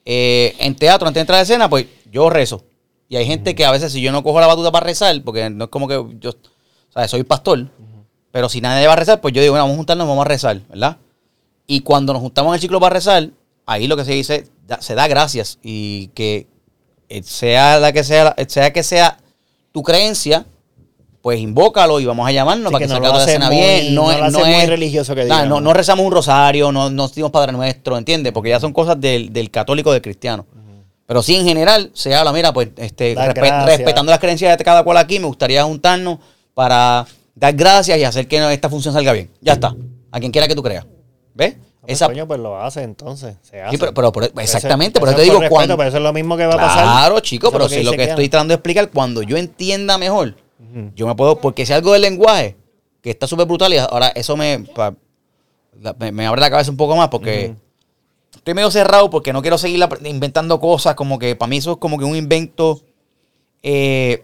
eh, 0.06 0.56
en 0.60 0.76
teatro, 0.76 1.08
antes 1.08 1.16
de 1.20 1.22
entrar 1.22 1.40
a 1.40 1.44
escena, 1.44 1.70
pues 1.70 1.86
yo 2.12 2.30
rezo. 2.30 2.64
Y 3.10 3.18
hay 3.18 3.26
gente 3.26 3.54
que 3.54 3.66
a 3.66 3.72
veces, 3.72 3.92
si 3.92 4.02
yo 4.02 4.12
no 4.12 4.24
cojo 4.24 4.40
la 4.40 4.48
batuta 4.48 4.72
para 4.72 4.86
rezar, 4.86 5.22
porque 5.24 5.50
no 5.50 5.66
es 5.66 5.70
como 5.70 5.88
que 5.88 6.02
yo, 6.20 6.30
o 6.30 6.92
sea, 6.94 7.08
soy 7.08 7.24
pastor, 7.24 7.68
pero 8.32 8.48
si 8.50 8.62
nadie 8.62 8.88
va 8.88 8.94
a 8.94 8.96
rezar, 8.96 9.20
pues 9.20 9.34
yo 9.34 9.42
digo, 9.42 9.52
bueno, 9.54 9.64
vamos 9.66 9.74
a 9.74 9.78
juntarnos, 9.78 10.08
vamos 10.08 10.26
a 10.26 10.28
rezar, 10.30 10.62
¿verdad? 10.70 10.98
Y 11.72 11.82
cuando 11.82 12.14
nos 12.14 12.22
juntamos 12.24 12.50
en 12.50 12.56
el 12.56 12.62
ciclo 12.62 12.80
para 12.80 12.96
rezar, 12.96 13.30
ahí 13.68 13.88
lo 13.88 13.96
que 13.96 14.04
se 14.04 14.14
dice, 14.14 14.46
da- 14.66 14.82
se 14.82 14.96
da 14.96 15.08
gracias. 15.08 15.60
Y 15.62 16.08
que 16.16 16.48
eh, 17.10 17.22
sea 17.24 17.80
la 17.80 17.92
que 17.94 18.04
sea, 18.04 18.36
sea 18.48 18.74
que 18.74 18.82
sea 18.82 19.18
tu 19.72 19.84
creencia, 19.84 20.48
pues 21.22 21.40
invócalo 21.40 22.00
y 22.00 22.06
vamos 22.06 22.28
a 22.28 22.32
llamarnos 22.32 22.70
Sí, 22.70 22.74
para 22.74 22.80
que 22.80 22.86
que, 22.86 22.90
no 22.90 22.96
salga 22.96 23.18
la 23.18 23.24
escena 23.24 23.46
muy- 23.52 23.56
bien. 23.58 23.94
No, 23.94 24.04
no 24.18 24.26
es- 24.26 24.34
no 24.34 24.40
muy 24.40 24.54
es 24.56 24.68
religioso 24.68 25.14
que 25.14 25.26
Nah, 25.26 25.46
no, 25.46 25.62
no 25.62 25.72
rezamos 25.74 26.04
un 26.08 26.12
rosario, 26.12 26.72
no, 26.72 26.90
no 26.90 27.08
decimos 27.08 27.30
Padre 27.30 27.52
Nuestro, 27.52 27.98
¿entiendes? 28.00 28.34
Porque 28.34 28.50
ya 28.50 28.60
son 28.60 28.74
cosas 28.74 29.00
del, 29.00 29.32
del 29.32 29.52
católico, 29.52 29.92
del 29.94 30.02
cristiano. 30.02 30.48
Pero 31.06 31.22
sí, 31.22 31.36
en 31.36 31.46
general, 31.46 31.92
se 31.94 32.16
habla, 32.16 32.32
mira, 32.34 32.52
pues 32.52 32.70
este, 32.78 33.16
respe- 33.16 33.66
respetando 33.66 34.10
las 34.12 34.20
creencias 34.20 34.58
de 34.58 34.64
cada 34.64 34.84
cual 34.84 34.98
aquí, 34.98 35.20
me 35.20 35.26
gustaría 35.28 35.64
juntarnos 35.64 36.18
para 36.56 37.06
dar 37.36 37.54
gracias 37.54 37.98
y 38.00 38.04
hacer 38.04 38.28
que 38.28 38.38
esta 38.54 38.70
función 38.70 38.94
salga 38.94 39.14
bien. 39.14 39.30
Ya 39.42 39.54
está. 39.54 39.76
A 40.12 40.20
quien 40.20 40.32
quiera 40.32 40.48
que 40.48 40.56
tú 40.56 40.64
creas. 40.64 40.86
¿Ves? 41.40 41.56
Pues, 41.82 41.94
Esa, 41.94 42.08
coño, 42.08 42.28
pues 42.28 42.40
lo 42.42 42.62
hace 42.62 42.84
entonces. 42.84 43.36
Se 43.42 43.62
hace. 43.62 43.78
Sí, 43.78 43.84
pero- 43.96 44.12
Eso- 44.22 44.32
exactamente, 44.42 45.00
por 45.00 45.08
eso 45.08 45.18
te 45.18 45.24
digo 45.24 45.36
respeto, 45.36 45.56
cuando- 45.56 45.78
pero 45.78 45.88
eso 45.90 45.98
es 45.98 46.04
lo 46.04 46.12
mismo 46.14 46.36
que 46.36 46.46
va 46.46 46.54
a 46.56 46.58
pasar. 46.58 46.84
Claro, 46.84 47.20
chico, 47.22 47.50
pero 47.52 47.70
si 47.70 47.82
lo 47.84 47.92
que 47.94 48.04
estoy 48.04 48.28
tratando 48.30 48.52
de 48.52 48.56
explicar, 48.56 48.90
cuando 48.92 49.24
yo 49.24 49.38
entienda 49.38 49.98
mejor, 49.98 50.36
yo 50.96 51.08
me 51.08 51.16
puedo, 51.16 51.40
porque 51.40 51.66
si 51.66 51.72
algo 51.74 51.94
del 51.94 52.02
lenguaje, 52.02 52.58
que 53.02 53.10
está 53.12 53.26
súper 53.26 53.46
brutal, 53.48 53.74
y 53.74 53.78
ahora 53.78 54.10
eso 54.10 54.36
me, 54.36 54.60
pa- 54.76 54.94
me, 55.98 56.12
me 56.12 56.26
abre 56.28 56.42
la 56.42 56.50
cabeza 56.50 56.70
un 56.70 56.76
poco 56.78 56.98
más, 56.98 57.08
porque 57.08 57.56
estoy 58.36 58.54
medio 58.54 58.70
cerrado, 58.70 59.10
porque 59.10 59.32
no 59.32 59.42
quiero 59.42 59.58
seguir 59.58 59.82
inventando 60.04 60.60
cosas, 60.60 60.96
como 60.96 61.18
que 61.18 61.38
para 61.38 61.50
mí 61.50 61.58
eso 61.58 61.72
es 61.72 61.78
como 61.78 61.98
que 61.98 62.04
un 62.04 62.18
invento 62.18 62.82
eh, 63.64 64.24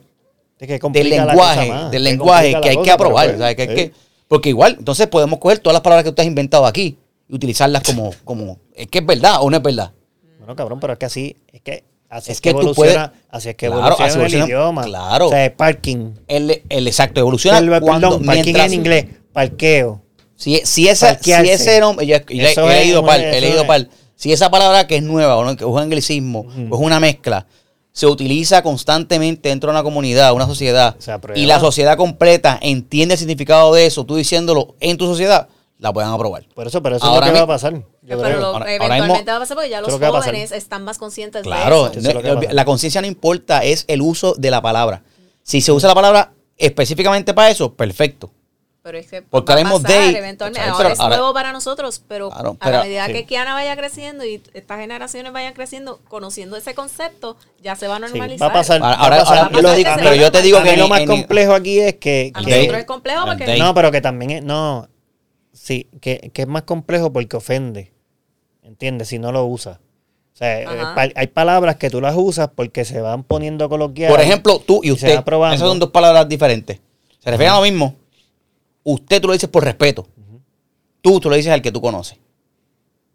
Es 0.60 0.68
que 0.68 0.80
del 0.90 1.10
lenguaje, 1.10 1.72
del 1.92 2.04
lenguaje 2.04 2.52
que 2.62 2.70
hay 2.70 2.76
que 2.76 2.82
cosa, 2.82 2.94
aprobar, 2.94 3.36
pues. 3.36 3.56
Que 3.56 3.62
hay 3.64 3.70
eh. 3.70 3.76
que- 3.76 3.92
porque 4.28 4.50
igual, 4.50 4.76
entonces 4.80 5.08
podemos 5.08 5.40
coger 5.40 5.60
todas 5.60 5.74
las 5.74 5.82
palabras 5.82 6.04
que 6.04 6.12
tú 6.12 6.22
has 6.22 6.28
inventado 6.28 6.66
aquí 6.66 6.98
y 7.28 7.36
utilizarlas 7.36 7.84
como, 7.84 8.14
como, 8.24 8.60
es 8.74 8.88
que 8.88 9.00
es 9.00 9.06
verdad 9.06 9.38
o 9.42 9.50
no 9.50 9.58
es 9.58 9.64
verdad. 9.64 9.92
Bueno, 10.40 10.56
cabrón, 10.56 10.80
pero 10.80 10.94
es 10.94 11.00
que 11.00 11.06
así, 11.06 11.36
es 11.52 11.62
que 11.62 11.84
así 12.10 12.32
Es 12.32 12.38
es, 12.38 12.42
que, 12.42 12.50
que 12.50 12.50
evoluciona, 12.52 13.12
puedes- 13.12 13.26
así 13.32 13.50
es 13.50 13.56
que 13.56 13.68
Claro, 13.68 13.82
evoluciona 13.82 14.26
así 14.26 14.36
el 14.36 14.44
idioma. 14.44 14.84
claro. 14.84 15.28
O 15.28 15.30
sea, 15.30 15.46
es 15.46 15.52
parking. 15.52 16.14
El, 16.28 16.62
el 16.70 16.88
exacto, 16.88 17.20
evoluciona 17.20 17.58
El- 17.58 17.82
cuando, 17.82 18.10
perdón, 18.10 18.26
parking 18.26 18.44
mientras- 18.44 18.68
en 18.68 18.74
inglés, 18.74 19.06
parqueo. 19.34 20.02
Si, 20.36 20.62
si, 20.66 20.88
esa, 20.88 21.18
si 21.18 21.32
ese 21.32 21.80
nombre, 21.80 22.06
yo, 22.06 22.18
yo 22.28 22.70
he- 22.70 22.80
leído 22.84 23.06
par, 23.06 23.20
he 23.22 23.40
leído 23.42 23.66
par. 23.66 23.88
Si 24.18 24.32
esa 24.32 24.50
palabra 24.52 24.86
que 24.88 24.98
es 24.98 25.04
nueva 25.04 25.36
o 25.38 25.44
no, 25.44 25.56
que 25.58 25.64
es 25.64 25.70
un 25.70 25.80
anglicismo 25.80 26.42
o 26.70 26.76
es 26.76 26.82
una 26.82 27.00
mezcla, 27.00 27.48
se 27.92 28.06
utiliza 28.06 28.62
constantemente 28.62 29.48
dentro 29.50 29.70
de 29.70 29.76
una 29.76 29.84
comunidad, 29.84 30.34
una 30.34 30.46
sociedad, 30.46 30.96
y 31.36 31.46
la 31.46 31.60
sociedad 31.62 31.96
completa 31.98 32.60
entiende 32.62 33.14
el 33.16 33.18
significado 33.20 33.74
de 33.74 33.86
eso, 33.86 34.04
tú 34.06 34.16
diciéndolo 34.18 34.76
en 34.82 34.98
tu 34.98 35.06
sociedad, 35.06 35.48
la 35.78 35.92
puedan 35.94 36.12
aprobar. 36.14 36.46
Por 36.54 36.68
eso, 36.68 36.82
pero 36.82 36.96
eso 36.98 37.06
Ahora 37.06 37.28
es 37.28 37.32
lo 37.32 37.34
que 37.38 37.42
mi- 37.42 37.48
va 37.48 37.54
a 37.54 37.58
pasar. 37.58 37.74
Yo 37.74 37.84
pero 38.02 38.22
creo. 38.22 38.40
lo- 38.40 38.46
Ahora- 38.48 38.58
ahora 38.60 38.76
eventualmente 38.76 39.14
mismo- 39.20 39.32
va 39.32 39.36
a 39.36 39.40
pasar 39.40 39.56
porque 39.58 39.70
ya 39.70 39.82
los 39.82 40.00
lo 40.00 40.06
a 40.08 40.12
jóvenes 40.12 40.52
están 40.52 40.84
más 40.84 40.98
conscientes 40.98 41.44
Claro, 41.44 41.90
de 41.90 42.00
eso. 42.00 42.22
No- 42.22 42.42
la 42.52 42.66
conciencia 42.66 43.02
no 43.02 43.08
importa, 43.08 43.64
es 43.64 43.84
el 43.88 44.02
uso 44.02 44.34
de 44.36 44.52
la 44.52 44.62
palabra. 44.62 45.04
Si 45.44 45.62
se 45.62 45.72
usa 45.72 45.90
la 45.90 45.96
palabra 45.96 46.32
específicamente 46.58 47.34
para 47.34 47.50
eso, 47.50 47.74
perfecto. 47.74 48.32
Pero 48.82 49.00
es 49.00 49.08
que 49.08 49.24
Porque 49.24 49.52
va 49.52 49.60
a 49.60 49.64
ahora 49.64 49.82
pasar 49.82 50.00
Dave- 50.00 50.18
eventualmente. 50.20 50.70
Ahora 50.70 50.78
Pero 50.84 50.94
es 50.94 51.00
ahora- 51.00 51.18
nuevo 51.18 51.34
para 51.34 51.52
nosotros, 51.52 52.04
pero, 52.08 52.30
Claro, 52.30 52.52
a 52.60 52.66
pero- 52.66 52.78
la 52.78 52.84
medida 52.84 53.08
sí. 53.08 53.14
que 53.14 53.26
Kiana 53.26 53.56
vaya 53.56 53.76
creciendo 53.76 54.24
y 54.24 54.44
estas 54.54 54.80
generaciones 54.80 55.34
vayan 55.34 55.54
creciendo, 55.54 56.00
conociendo 56.08 56.56
ese 56.56 56.76
concepto, 56.76 57.36
ya 57.64 57.76
se 57.76 57.88
va 57.88 57.96
a 57.96 57.98
Sí, 57.98 58.04
normalizar. 58.04 58.48
va 58.48 58.52
a 58.52 58.54
pasar. 58.54 58.82
Ahora, 58.84 58.94
a 58.96 59.00
ahora- 59.04 59.18
pasar. 59.18 59.38
ahora- 59.56 59.72
a 59.72 59.76
digo- 59.76 59.90
pero 59.98 60.14
yo 60.16 60.32
te 60.32 60.42
digo 60.44 60.60
a 60.60 60.64
que 60.64 60.78
lo 60.78 60.88
más 60.88 61.02
complejo 61.08 61.54
aquí 61.56 61.80
es 61.80 61.96
que, 61.96 62.32
A 62.36 62.42
que- 62.44 62.52
nosotros 62.52 62.80
es 62.80 62.86
complejo 62.86 63.26
porque 63.26 63.58
no, 63.58 63.74
pero 63.74 63.92
que 63.92 64.02
también 64.02 64.30
es, 64.32 64.44
no, 64.44 64.88
sí, 65.56 65.88
que, 66.02 66.30
que 66.34 66.44
es 66.44 66.48
más 66.48 66.64
complejo 66.64 67.12
porque 67.12 67.38
ofende, 67.38 67.92
¿entiendes? 68.62 69.08
Si 69.08 69.18
no 69.18 69.32
lo 69.32 69.46
usas. 69.46 69.78
O 69.78 70.38
sea, 70.38 70.62
eh, 70.62 70.66
Ajá. 70.68 71.08
hay 71.16 71.28
palabras 71.28 71.78
que 71.78 71.90
tú 71.90 72.02
las 72.02 72.14
usas 72.18 72.50
porque 72.54 72.84
se 72.84 73.00
van 73.00 73.24
poniendo 73.24 73.70
coloquiales. 73.70 74.14
Por 74.14 74.24
ejemplo, 74.24 74.60
tú 74.60 74.82
y 74.84 74.88
y 74.88 74.90
se 74.90 74.94
usted. 75.06 75.18
va 75.18 75.24
probando. 75.26 75.56
Esas 75.56 75.68
son 75.68 75.80
dos 75.80 75.92
palabras 75.92 76.28
diferentes. 76.28 76.82
Se 77.20 77.32
refieren 77.32 77.54
a 77.54 77.58
lo 77.58 77.64
mismo. 77.64 77.96
Usted 78.84 79.22
tú 79.22 79.28
lo 79.28 79.34
dices 79.34 79.50
por 79.50 79.64
respeto. 79.64 80.06
Tú, 81.02 81.20
tú 81.22 81.30
lo 81.30 81.38
dices 81.38 81.52
al 81.54 81.62
que 81.62 81.72
tú 81.72 81.80
conoces. 81.80 82.18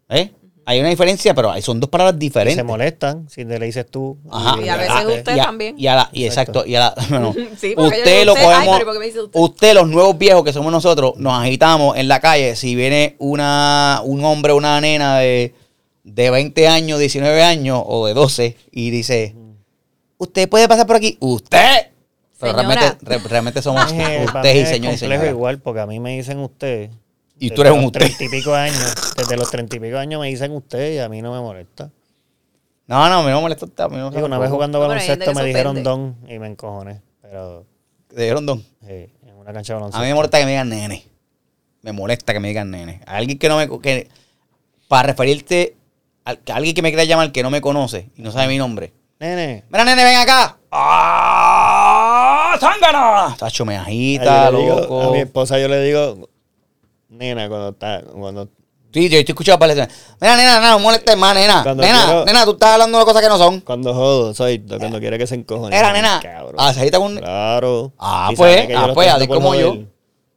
¿Eh? 0.09 0.31
Hay 0.63 0.79
una 0.79 0.89
diferencia, 0.89 1.33
pero 1.33 1.59
son 1.61 1.79
dos 1.79 1.89
palabras 1.89 2.15
y 2.15 2.19
diferentes. 2.19 2.55
se 2.57 2.63
molestan 2.63 3.27
si 3.29 3.43
le 3.43 3.57
dices 3.59 3.85
tú. 3.89 4.17
Ajá. 4.29 4.61
Y 4.63 4.69
a 4.69 4.77
veces 4.77 4.91
Ah, 4.95 5.03
usted 5.07 5.35
y 5.35 5.39
a- 5.39 5.43
también. 5.43 5.75
Y 5.79 5.87
a 5.87 5.95
la, 5.95 6.09
y 6.13 6.25
exacto. 6.25 6.63
Y 6.65 6.75
a 6.75 6.79
la, 6.81 6.95
bueno, 7.09 7.33
Sí, 7.57 7.73
porque 7.75 7.97
yo 7.97 8.01
usted 8.03 8.25
lo 8.25 8.33
cogemos. 8.35 8.75
pero 8.77 8.85
¿por 8.85 8.93
qué 8.93 8.99
me 8.99 9.05
dice 9.07 9.21
usted? 9.21 9.39
usted, 9.39 9.73
los 9.73 9.87
nuevos 9.89 10.17
viejos 10.17 10.43
que 10.43 10.53
somos 10.53 10.71
nosotros, 10.71 11.13
nos 11.17 11.33
agitamos 11.41 11.97
en 11.97 12.07
la 12.07 12.19
calle. 12.19 12.55
Si 12.55 12.75
viene 12.75 13.15
una, 13.19 14.01
un 14.03 14.23
hombre 14.23 14.53
o 14.53 14.57
una 14.57 14.79
nena 14.79 15.17
de, 15.17 15.55
de 16.03 16.29
20 16.29 16.67
años, 16.67 16.99
19 16.99 17.41
años 17.43 17.81
o 17.85 18.05
de 18.05 18.13
12 18.13 18.55
y 18.71 18.91
dice: 18.91 19.35
Usted 20.19 20.47
puede 20.47 20.67
pasar 20.67 20.85
por 20.85 20.95
aquí. 20.97 21.17
Usted. 21.19 21.87
Pero 22.39 22.53
realmente, 22.53 22.97
re- 23.01 23.17
realmente 23.19 23.61
somos 23.61 23.91
eh, 23.93 24.25
usted 24.25 24.55
y 24.55 24.65
señor 24.65 24.93
y 24.93 24.97
complejo 24.97 24.97
señora. 25.21 25.29
igual 25.29 25.59
porque 25.59 25.79
a 25.81 25.85
mí 25.87 25.99
me 25.99 26.15
dicen 26.17 26.39
usted. 26.39 26.89
Y 27.41 27.49
desde 27.49 27.55
tú 27.55 27.61
eres 27.61 27.73
un 27.73 27.85
usted. 27.85 27.99
Treinta 28.01 28.23
y 28.23 28.29
pico 28.29 28.53
años. 28.53 28.95
Desde 29.17 29.35
los 29.37 29.49
treinta 29.49 29.75
y 29.75 29.79
pico 29.79 29.97
años 29.97 30.21
me 30.21 30.27
dicen 30.27 30.51
usted 30.51 30.93
y 30.93 30.99
a 30.99 31.09
mí 31.09 31.21
no 31.21 31.33
me 31.33 31.39
molesta. 31.41 31.89
No, 32.87 33.09
no, 33.09 33.15
a 33.19 33.23
mí 33.23 33.29
no 33.29 33.35
me 33.37 33.41
molesta. 33.41 33.65
a 33.85 33.89
mí 33.89 33.97
no 33.97 34.09
me 34.09 34.15
Digo, 34.15 34.27
una 34.27 34.37
vez 34.37 34.49
jugando 34.49 34.79
baloncesto 34.79 35.33
me 35.33 35.43
dijeron 35.45 35.81
don 35.83 36.17
y 36.27 36.37
me 36.39 36.47
encojoné. 36.47 37.01
Pero 37.21 37.65
Te 38.07 38.21
dieron 38.23 38.45
don. 38.45 38.63
eh, 38.85 39.09
en 39.25 39.35
una 39.35 39.53
cancha 39.53 39.73
de 39.73 39.77
A 39.77 39.79
baloncesto. 39.79 40.01
mí 40.01 40.07
me 40.07 40.13
molesta 40.13 40.37
que 40.39 40.45
me 40.45 40.51
digan 40.51 40.69
nene. 40.69 41.07
Me 41.81 41.91
molesta 41.93 42.33
que 42.33 42.39
me 42.39 42.47
digan 42.49 42.69
nene. 42.69 43.01
A 43.07 43.15
alguien 43.17 43.39
que 43.39 43.49
no 43.49 43.57
me... 43.57 43.67
Que, 43.81 44.07
para 44.87 45.07
referirte 45.07 45.75
a, 46.25 46.31
a 46.31 46.55
alguien 46.55 46.75
que 46.75 46.81
me 46.83 46.89
quiera 46.89 47.05
llamar 47.05 47.31
que 47.31 47.41
no 47.41 47.49
me 47.49 47.59
conoce 47.61 48.09
y 48.15 48.21
no 48.21 48.31
sabe 48.31 48.47
mi 48.49 48.57
nombre. 48.59 48.93
Nene. 49.19 49.63
Mira, 49.69 49.83
nene, 49.85 50.03
ven 50.03 50.17
acá. 50.17 50.57
¡Ah! 50.71 52.55
¡Zángana! 52.59 53.35
Tacho, 53.37 53.65
me 53.65 53.77
agita, 53.77 54.51
digo- 54.51 54.81
loco. 54.81 55.01
a 55.01 55.11
mi 55.11 55.19
esposa 55.19 55.57
yo 55.59 55.67
le 55.67 55.81
digo, 55.81 56.29
nena, 57.21 57.47
cuando 57.47 57.69
está, 57.69 58.01
cuando 58.01 58.49
Sí, 58.93 59.07
yo 59.07 59.19
estoy 59.19 59.31
escuchando 59.31 59.57
para 59.57 59.73
Mira, 59.73 59.87
nena, 60.35 60.55
nena, 60.59 60.71
no 60.71 60.79
molestes 60.79 61.15
más, 61.15 61.33
nena. 61.33 61.63
Cuando 61.63 61.81
nena, 61.81 62.05
quiero- 62.05 62.25
nena, 62.25 62.45
tú 62.45 62.51
estás 62.51 62.71
hablando 62.71 62.99
de 62.99 63.05
cosas 63.05 63.21
que 63.21 63.29
no 63.29 63.37
son. 63.37 63.61
cuando 63.61 63.93
jodo, 63.93 64.33
soy 64.33 64.59
cuando 64.59 64.99
quiere 64.99 65.17
que 65.17 65.25
se 65.25 65.35
encojone. 65.35 65.77
Era, 65.77 65.93
nena. 65.93 66.19
Cabrón. 66.21 66.55
Ah, 66.57 66.73
se 66.73 66.81
agita 66.81 66.99
con... 66.99 67.15
Claro. 67.15 67.93
Ah, 67.97 68.31
pues, 68.35 68.67
ah, 68.75 68.91
pues, 68.93 69.07
así 69.07 69.27
como 69.27 69.55
yo. 69.55 69.75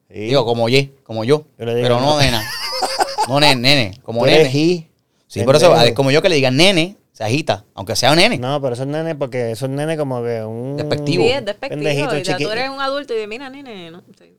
Sí. 0.09 0.21
Digo, 0.21 0.45
como 0.45 0.69
ye, 0.69 0.95
como 1.03 1.25
yo. 1.25 1.45
Yo 1.59 1.65
le 1.65 1.75
digo, 1.75 1.89
pero 1.89 2.01
no, 2.01 2.19
nena. 2.21 2.49
No, 3.29 3.41
nene, 3.41 3.57
nene. 3.57 4.01
Como 4.03 4.25
nene. 4.27 4.43
he, 4.43 4.89
Sí, 5.27 5.43
por 5.43 5.57
eso, 5.57 5.75
como 5.97 6.11
yo 6.13 6.23
que 6.23 6.29
le 6.29 6.37
digan 6.37 6.57
nene, 6.57 6.97
se 7.13 7.25
agita, 7.25 7.65
aunque 7.75 7.97
sea 7.97 8.11
un 8.11 8.19
nene. 8.19 8.39
No, 8.39 8.61
pero 8.61 8.75
eso 8.75 8.83
es 8.83 8.89
nene 8.89 9.15
porque 9.17 9.51
eso 9.53 9.65
es 9.65 9.73
nene 9.73 9.97
como 9.97 10.23
que 10.23 10.45
un... 10.45 10.77
Despectivo. 10.77 11.25
Sí, 11.25 11.31
es 11.31 11.45
despectivo. 11.45 12.15
Y 12.17 12.45
tú 12.45 12.51
eres 12.51 12.69
un 12.69 12.81
adulto 12.81 13.15
y 13.15 13.17
de 13.17 13.27
mira, 13.27 13.49
nene, 13.51 13.91
no. 13.91 14.03
Sí. 14.19 14.37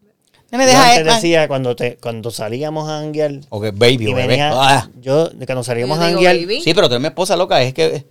Nene, 0.58 0.72
Yo 0.72 0.78
deja 0.78 0.90
antes 0.92 1.08
eh, 1.08 1.16
decía, 1.16 1.48
cuando, 1.48 1.76
te, 1.76 1.98
cuando 1.98 2.32
salíamos 2.32 2.88
a 2.90 3.00
janguear, 3.00 3.32
O 3.50 3.60
que 3.62 3.72
baby, 3.72 4.08
o 4.08 4.16
bebé. 4.16 4.28
venía, 4.28 4.52
Ah. 4.54 4.90
yo, 5.02 5.30
cuando 5.46 5.64
salíamos 5.64 5.98
a 6.00 6.12
baby. 6.12 6.62
Sí, 6.62 6.74
pero 6.74 6.88
tú 6.88 6.96
eres 6.96 7.02
mi 7.02 7.08
esposa 7.08 7.36
loca, 7.36 7.62
es 7.62 7.74
que. 7.74 8.06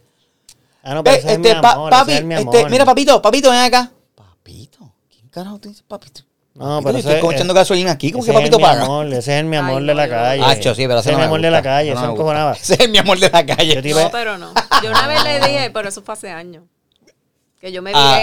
Ah, 0.82 0.94
no, 0.94 1.02
pero 1.02 1.16
Eh, 1.16 1.18
ese 1.20 1.28
es 1.28 1.36
este, 1.38 1.54
mi 1.54 1.60
pa- 1.60 1.72
amor, 1.72 1.90
papi, 1.90 2.10
ese 2.12 2.20
es 2.20 2.26
mi 2.26 2.34
este, 2.34 2.58
amor. 2.58 2.70
mira, 2.70 2.84
papito, 2.84 3.22
papito, 3.22 3.50
ven 3.50 3.60
acá. 3.60 3.90
Papito, 4.14 4.92
¿quién 5.10 5.28
carajo 5.28 5.58
te 5.58 5.68
dice 5.70 5.82
papito? 5.88 6.20
No, 6.54 6.64
Papito, 6.64 6.82
pero 6.84 6.92
yo 6.92 6.98
ese 6.98 6.98
estoy 7.08 7.12
es- 7.14 7.24
escuchando 7.24 7.54
gasolina 7.54 7.90
aquí, 7.92 8.12
¿cómo 8.12 8.22
que 8.24 8.30
es 8.30 8.36
papito 8.36 8.58
mi 8.58 8.62
paga? 8.62 8.84
amor, 8.84 9.06
ese 9.06 9.18
es 9.18 9.28
el 9.28 9.46
mi 9.46 9.56
amor 9.56 9.80
Ay, 9.80 9.86
de 9.88 9.94
la 9.94 10.08
calle. 10.08 10.44
Hacho, 10.44 10.74
sí, 10.74 10.86
pero 10.86 11.00
ese 11.00 11.10
es 11.10 11.16
mi 11.16 11.24
amor 11.24 11.40
de 11.40 11.50
la 11.50 11.62
calle, 11.62 11.92
no 11.94 12.00
eso 12.00 12.10
encojonaba. 12.12 12.52
Ese 12.60 12.74
es 12.84 12.88
mi 12.90 12.98
amor 12.98 13.18
de 13.18 13.28
la 13.30 13.44
calle. 13.44 13.74
Yo 13.74 13.82
te 13.82 13.90
No, 13.90 14.10
pero 14.12 14.38
no. 14.38 14.52
Yo 14.82 14.90
una 14.90 15.06
vez 15.08 15.24
le 15.24 15.40
dije, 15.40 15.70
pero 15.72 15.88
eso 15.88 16.02
fue 16.02 16.12
hace 16.14 16.30
años, 16.30 16.62
que 17.60 17.72
yo 17.72 17.82
me 17.82 17.90
Ah. 17.92 18.20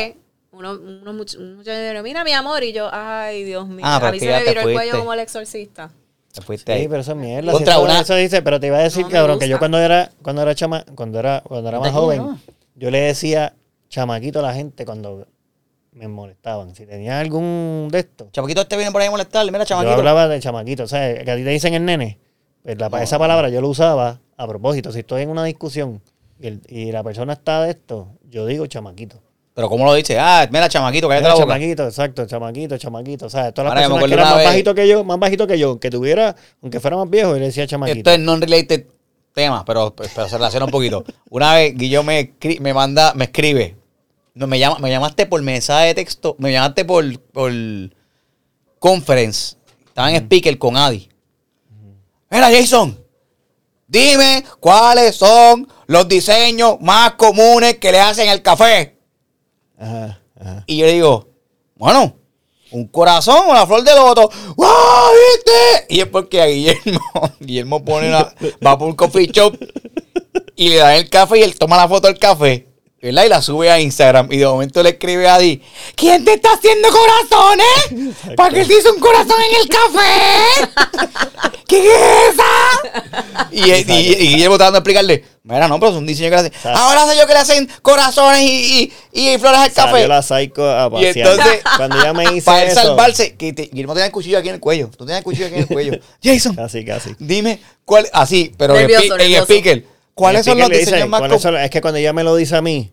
Uno, 0.62 0.72
unos 1.02 1.16
much- 1.16 1.38
un 1.38 1.56
muchacho 1.58 1.78
me 1.78 1.92
dijo, 1.92 2.04
mira 2.04 2.24
mi 2.24 2.32
amor, 2.32 2.64
y 2.64 2.72
yo, 2.74 2.90
ay, 2.92 3.44
Dios 3.44 3.68
mío, 3.68 3.84
Ah, 3.86 3.98
a 3.98 4.12
mí 4.12 4.20
se 4.20 4.26
me 4.28 4.40
viró 4.40 4.50
el 4.50 4.56
fuiste. 4.56 4.74
cuello 4.74 5.00
como 5.00 5.14
el 5.14 5.20
exorcista. 5.20 5.92
Te 6.34 6.42
fuiste 6.42 6.72
Sí, 6.74 6.80
ahí. 6.82 6.88
pero 6.88 7.02
eso 7.02 7.12
es 7.12 7.18
mierda. 7.18 7.52
Contra 7.52 7.76
si 7.76 7.82
una- 7.82 8.00
eso 8.00 8.16
dice, 8.16 8.42
pero 8.42 8.60
te 8.60 8.68
iba 8.68 8.78
a 8.78 8.82
decir, 8.84 9.04
No 9.04 9.10
cabrón, 9.10 9.38
que 9.40 9.50
yo 9.50 9.60
cuando 9.60 9.78
era, 9.80 10.12
cuando 10.22 10.42
era 10.42 10.56
chama, 10.56 10.86
cuando 10.96 11.20
era, 11.20 11.42
cuando 11.46 11.68
era 11.68 11.80
más 11.80 11.92
joven, 11.92 12.18
no. 12.20 12.40
yo 12.76 12.90
le 12.90 13.02
decía 13.02 13.54
chamaquito 13.90 14.40
a 14.40 14.44
la 14.44 14.54
gente 14.54 14.86
cuando 14.86 15.28
me 15.92 16.08
molestaban. 16.08 16.74
Si 16.74 16.86
tenía 16.86 17.20
algún 17.20 17.90
de 17.92 18.00
esto, 18.00 18.30
Chamaquito, 18.32 18.62
este 18.62 18.78
viene 18.78 18.94
por 18.94 19.02
ahí 19.02 19.10
a 19.10 19.12
molestarle. 19.12 19.52
Mira, 19.52 19.66
yo 19.66 19.70
chamaquito. 19.70 19.94
hablaba 19.98 20.30
de 20.30 20.40
chamaquito. 20.40 20.84
O 20.84 20.88
sea, 20.88 21.22
que 21.22 21.30
a 21.32 21.36
ti 21.36 21.44
te 21.44 21.50
dicen 21.50 21.74
el 21.74 21.84
nene, 21.84 22.18
pues 22.64 22.78
la- 22.80 22.88
esa 23.04 23.20
palabra 23.20 23.50
yo 23.50 23.60
lo 23.60 23.68
usaba 23.68 24.22
a 24.38 24.48
propósito. 24.48 24.94
Si 24.94 25.00
estoy 25.00 25.24
en 25.24 25.30
una 25.30 25.44
discusión 25.44 26.02
y, 26.40 26.48
el- 26.48 26.62
y 26.70 26.94
la 26.94 27.04
persona 27.04 27.34
está 27.34 27.62
de 27.64 27.72
esto, 27.72 28.08
yo 28.30 28.46
digo 28.46 28.66
chamaquito. 28.68 29.22
Pero 29.54 29.68
¿cómo 29.70 29.86
lo 29.86 29.94
dice? 29.94 30.18
Ah, 30.18 30.48
mira, 30.52 30.70
chamaquito, 30.70 31.08
cállate 31.10 31.26
Era 31.26 31.34
la 31.36 31.42
boca. 31.44 31.54
chamaquito, 31.54 31.86
exacto, 31.86 32.26
chamaquito, 32.26 32.78
chamaquito. 32.78 33.26
O 33.26 33.30
sea, 33.30 33.52
todas 33.52 33.74
las 33.74 33.84
Ahora, 33.84 33.96
personas 33.96 34.08
que 34.08 34.14
eran 34.14 34.28
más 34.30 34.38
vez- 34.38 34.48
bajito 34.48 34.76
que 34.76 34.88
yo, 34.88 35.04
más 35.04 35.20
bajito 35.20 35.48
que 35.48 35.60
yo, 35.60 35.80
que 35.80 35.90
tuviera, 35.90 36.36
aunque 36.62 36.80
fuera 36.80 36.96
más 36.98 37.10
viejo, 37.10 37.34
le 37.34 37.40
decía 37.42 37.68
chamaquito. 37.68 37.98
Esto 37.98 38.12
es 38.12 38.20
non-related 38.20 38.86
tema, 39.34 39.66
pero, 39.66 39.94
pero 39.94 40.10
se 40.30 40.38
relaciona 40.38 40.66
un 40.66 40.72
poquito. 40.72 41.04
Una 41.30 41.54
vez 41.56 41.76
Guillo 41.76 42.02
me, 42.04 42.34
me 42.62 42.74
manda, 42.74 43.14
me 43.14 43.26
escribe. 43.26 43.76
No, 44.34 44.48
me, 44.48 44.58
llama, 44.58 44.78
me 44.80 44.90
llamaste 44.90 45.26
por 45.26 45.42
mensaje 45.42 45.88
de 45.88 45.96
texto, 45.96 46.36
me 46.40 46.54
llamaste 46.54 46.86
por, 46.86 47.20
por 47.20 47.52
conference. 48.80 49.56
Estaba 49.88 50.10
en 50.12 50.16
speaker 50.18 50.58
con 50.58 50.78
Adi. 50.78 51.10
Mira, 52.30 52.50
Jason, 52.50 52.98
dime 53.88 54.44
cuáles 54.62 55.16
son 55.16 55.68
los 55.88 56.08
diseños 56.08 56.78
más 56.80 57.14
comunes 57.16 57.78
que 57.78 57.92
le 57.92 58.00
hacen 58.00 58.30
al 58.30 58.42
café. 58.42 58.91
Y 60.66 60.78
yo 60.78 60.86
le 60.86 60.94
digo, 60.94 61.28
bueno, 61.76 62.16
un 62.72 62.88
corazón 62.88 63.48
la 63.50 63.68
flor 63.68 63.84
de 63.84 63.96
loto. 63.96 64.30
¡Wow! 64.56 64.68
¿Viste? 65.36 65.86
Y 65.90 66.00
es 66.00 66.08
porque 66.08 66.42
a 66.42 66.46
Guillermo, 66.46 67.00
Guillermo 67.40 67.84
pone 67.84 68.10
la, 68.10 68.34
va 68.66 68.78
por 68.78 68.88
un 68.88 68.96
coffee 68.96 69.28
shop 69.28 69.58
y 70.56 70.70
le 70.70 70.76
da 70.78 70.96
el 70.96 71.10
café 71.10 71.40
y 71.40 71.44
él 71.44 71.58
toma 71.58 71.78
la 71.78 71.88
foto 71.88 72.08
del 72.08 72.18
café. 72.18 72.71
¿Verdad? 73.02 73.26
Y 73.26 73.30
la 73.30 73.42
sube 73.42 73.70
a 73.72 73.80
Instagram. 73.80 74.32
Y 74.32 74.38
de 74.38 74.46
momento 74.46 74.82
le 74.84 74.90
escribe 74.90 75.28
a 75.28 75.36
Adi, 75.36 75.62
¿quién 75.96 76.24
te 76.24 76.34
está 76.34 76.50
haciendo 76.54 76.88
corazones? 76.90 78.16
¿Para 78.36 78.54
qué 78.54 78.66
te 78.66 78.78
hizo 78.78 78.94
un 78.94 79.00
corazón 79.00 79.38
en 79.50 79.62
el 79.62 79.68
café? 79.68 81.22
¿Qué 81.68 81.80
es 81.80 82.34
esa? 82.34 83.48
Y, 83.52 83.72
y, 83.72 83.94
y 84.14 84.28
Guillermo 84.34 84.58
tratando 84.58 84.74
de 84.76 84.80
explicarle, 84.80 85.26
mira, 85.44 85.68
no, 85.68 85.80
pero 85.80 85.92
es 85.94 85.98
un 85.98 86.06
diseño 86.06 86.30
que 86.30 86.36
le 86.36 86.42
hacen. 86.48 86.54
Ahora 86.76 87.08
sé 87.08 87.18
yo 87.18 87.26
que 87.26 87.34
le 87.34 87.40
hacen 87.40 87.70
corazones 87.82 88.42
y, 88.42 88.92
y, 89.14 89.30
y 89.30 89.38
flores 89.38 89.60
al 89.62 89.72
café. 89.74 89.92
Salió 89.92 90.08
la 90.08 90.22
psycho 90.22 90.70
a 90.70 90.88
Y 90.88 90.90
pasear. 90.92 91.18
entonces, 91.18 91.62
cuando 91.78 91.98
ella 92.00 92.14
me 92.14 92.30
dice 92.30 92.46
para 92.46 92.64
él 92.64 92.70
eso, 92.72 92.82
salvarse, 92.82 93.36
que 93.36 93.54
te- 93.54 93.64
Guillermo 93.72 93.94
tenía 93.94 94.08
el 94.08 94.12
cuchillo 94.12 94.38
aquí 94.38 94.50
en 94.50 94.56
el 94.56 94.62
cuello. 94.62 94.90
Tú 94.90 95.06
tenías 95.06 95.20
el 95.20 95.24
cuchillo 95.24 95.46
aquí 95.48 95.56
en 95.56 95.62
el 95.62 95.68
cuello. 95.68 96.00
Jason, 96.24 96.56
Casi, 96.56 96.84
casi. 96.86 97.16
dime 97.20 97.62
cuál, 97.86 98.08
así, 98.14 98.52
pero 98.58 98.76
en, 98.76 98.82
Nervioso, 98.88 99.14
en 99.14 99.18
nervioso. 99.18 99.44
speaker, 99.44 99.86
¿cuáles 100.14 100.46
son 100.46 100.58
los 100.60 100.70
le 100.70 100.78
dice, 100.80 100.92
diseños 100.92 101.10
más 101.10 101.46
Es 101.64 101.70
que 101.70 101.82
cuando 101.82 101.98
ella 102.00 102.14
me 102.14 102.24
lo 102.24 102.36
dice 102.36 102.56
a 102.56 102.62
mí, 102.62 102.92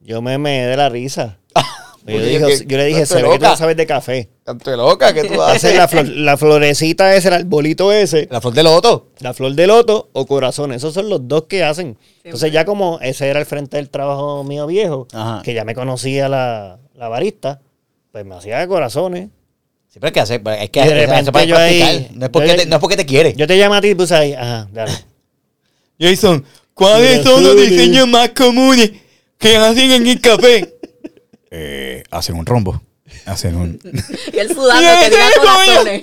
yo 0.00 0.22
me 0.22 0.38
me 0.38 0.66
de 0.66 0.76
la 0.76 0.88
risa. 0.88 1.38
Yo, 2.06 2.12
Porque 2.16 2.26
digo- 2.28 2.46
que- 2.48 2.66
yo 2.66 2.76
le 2.76 2.84
dije, 2.84 3.06
se 3.06 3.22
ve 3.22 3.30
que 3.30 3.38
tú 3.38 3.44
no 3.46 3.56
sabes 3.56 3.78
de 3.78 3.86
café. 3.86 4.28
Tanto 4.44 4.70
de 4.70 4.76
loca 4.76 5.14
que 5.14 5.24
tú 5.24 5.40
Haces 5.40 5.74
la, 5.74 5.88
flor- 5.88 6.06
la 6.06 6.36
florecita 6.36 7.16
ese, 7.16 7.28
el 7.28 7.34
arbolito 7.34 7.92
ese, 7.92 8.28
La 8.30 8.42
flor 8.42 8.52
de 8.52 8.62
loto. 8.62 9.08
la 9.20 9.32
flor 9.32 9.54
de 9.54 9.66
loto 9.66 10.10
o 10.12 10.26
corazón. 10.26 10.72
Esos 10.72 10.92
son 10.92 11.08
los 11.08 11.26
dos 11.26 11.44
que 11.44 11.64
hacen. 11.64 11.96
Entonces 12.22 12.52
ya 12.52 12.66
como 12.66 12.98
ese 13.00 13.26
era 13.28 13.40
el 13.40 13.46
frente 13.46 13.78
del 13.78 13.88
trabajo 13.88 14.44
mío 14.44 14.66
viejo, 14.66 15.08
Ajá. 15.14 15.40
que 15.42 15.54
ya 15.54 15.64
me 15.64 15.74
conocía 15.74 16.28
la, 16.28 16.78
la 16.94 17.08
barista, 17.08 17.62
pues 18.12 18.26
me 18.26 18.34
hacía 18.34 18.68
corazones. 18.68 19.30
Siempre 19.88 20.08
hay 20.08 20.12
que 20.12 20.20
hacer, 20.20 20.42
es 20.60 20.68
que 20.68 20.80
de 20.84 21.06
repente 21.06 21.46
yo 21.46 21.56
ahí- 21.56 21.78
practicar. 21.80 22.16
No 22.18 22.24
es 22.26 22.30
porque 22.30 22.48
yo- 22.48 22.56
te, 22.56 22.66
no 22.66 22.76
es 22.76 22.80
porque 22.82 22.96
te 22.98 23.06
quiere. 23.06 23.32
Yo 23.32 23.46
te 23.46 23.56
llamo 23.56 23.76
a 23.76 23.80
ti 23.80 23.88
y 23.88 23.94
pues 23.94 24.12
ahí, 24.12 24.34
ajá, 24.34 24.68
dale. 24.74 24.92
Jason, 25.98 26.44
¿cuáles 26.74 27.22
son 27.24 27.42
los 27.44 27.56
diseños 27.56 28.08
más 28.08 28.30
comunes 28.30 28.90
que 29.38 29.56
hacen 29.56 29.90
en 29.92 30.06
el 30.06 30.20
café? 30.20 30.70
Eh, 31.56 32.02
hacen 32.10 32.34
un 32.34 32.44
rombo. 32.44 32.82
Hacen 33.26 33.54
un... 33.54 33.78
Y 34.32 34.38
él 34.40 34.48
sudando, 34.52 34.90
que 35.00 35.08
diga 35.10 35.30
corazones. 35.40 36.02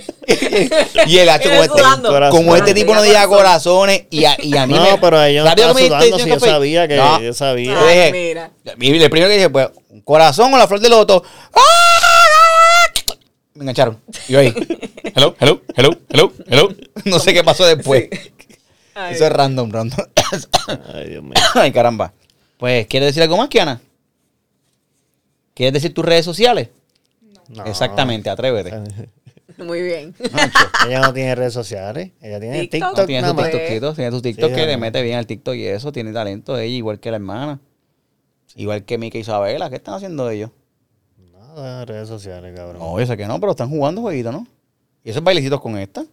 y 1.08 1.18
el 1.18 1.28
hacho 1.28 1.50
como 1.50 1.62
este, 1.64 1.82
como 2.30 2.56
este 2.56 2.72
Corazón. 2.72 2.74
tipo 2.74 2.96
no 2.96 3.02
diga 3.02 3.28
corazones 3.28 4.04
y 4.10 4.24
a, 4.24 4.38
y 4.42 4.56
a 4.56 4.66
mí 4.66 4.76
No, 4.76 4.82
me... 4.82 4.98
pero 4.98 5.22
ellos 5.22 5.44
no 5.44 5.50
estaban 5.50 5.78
sudando, 5.78 6.20
si 6.20 6.30
yo 6.30 6.40
sabía 6.40 6.88
que 6.88 6.96
No. 6.96 7.22
yo 7.22 7.34
sabía. 7.34 7.74
Yo 7.74 7.86
dije, 7.86 8.02
Ay, 8.04 8.12
mira. 8.14 8.52
Y 8.80 9.04
el 9.04 9.10
primero 9.10 9.28
que 9.30 9.36
dije, 9.36 9.50
pues, 9.50 9.68
un 9.90 10.00
corazón 10.04 10.54
o 10.54 10.58
la 10.58 10.68
flor 10.70 10.80
de 10.80 10.88
loto. 10.88 11.22
¡Ah! 11.54 11.62
Me 13.56 13.64
engancharon. 13.64 14.00
Y 14.30 14.32
yo 14.32 14.40
ahí, 14.40 14.54
hello, 15.14 15.36
hello, 15.38 15.62
hello, 15.76 15.92
hello, 16.12 16.34
hello. 16.48 16.70
No 17.04 17.20
sé 17.20 17.34
qué 17.34 17.44
pasó 17.44 17.66
después. 17.66 18.08
Ay. 18.96 19.16
Eso 19.16 19.26
es 19.26 19.32
random, 19.32 19.72
random. 19.72 20.00
Ay, 20.94 21.10
Dios 21.10 21.24
mío. 21.24 21.34
Ay, 21.56 21.72
caramba. 21.72 22.14
Pues, 22.58 22.88
¿quieres 22.88 23.10
decir 23.10 23.24
algo 23.24 23.38
más, 23.38 23.50
Kiana? 23.50 23.82
¿Quieres 25.54 25.74
decir 25.74 25.94
tus 25.94 26.06
redes 26.06 26.26
sociales? 26.26 26.70
No. 27.50 27.66
Exactamente, 27.66 28.30
atrévete. 28.30 28.72
Muy 29.58 29.82
bien. 29.82 30.16
Ella 30.88 31.02
no 31.02 31.14
tiene 31.14 31.36
redes 31.36 31.54
sociales. 31.54 32.12
Ella 32.22 32.40
tiene 32.40 32.62
TikTok. 32.62 32.90
TikTok, 32.90 32.98
No, 33.00 33.06
tiene 33.06 33.22
nada 33.22 33.34
sus. 33.36 33.52
TikTokitos, 33.52 33.96
tiene 33.96 34.12
sus 34.12 34.22
TikTok 34.22 34.50
Sí, 34.50 34.56
que 34.56 34.66
le 34.66 34.78
mete 34.78 35.02
bien 35.02 35.18
al 35.18 35.28
TikTok 35.28 35.56
y 35.56 35.68
eso, 35.68 35.92
tiene 35.92 36.14
talento 36.14 36.58
ella, 36.58 36.76
igual 36.76 37.00
que 37.00 37.12
la 37.12 37.18
hermana. 37.18 37.60
Igual 38.56 38.84
que 38.84 38.98
Mika 38.98 39.18
y 39.18 39.22
Isabela, 39.22 39.70
¿qué 39.70 39.78
están 39.78 39.96
haciendo 39.96 40.30
ellos? 40.30 40.52
Nada, 41.32 41.86
redes 41.86 42.08
sociales, 42.08 42.54
cabrón. 42.56 42.80
No, 42.80 43.00
yo 43.00 43.06
sé 43.06 43.18
que 43.18 43.28
no, 43.28 43.40
pero 43.40 43.52
están 43.52 43.70
jugando 43.70 44.02
jueguitos, 44.02 44.34
¿no? 44.34 44.48
Y 45.04 45.10
esos 45.12 45.24
bailecitos 45.24 45.62
con 45.62 45.78
esta. 45.78 46.06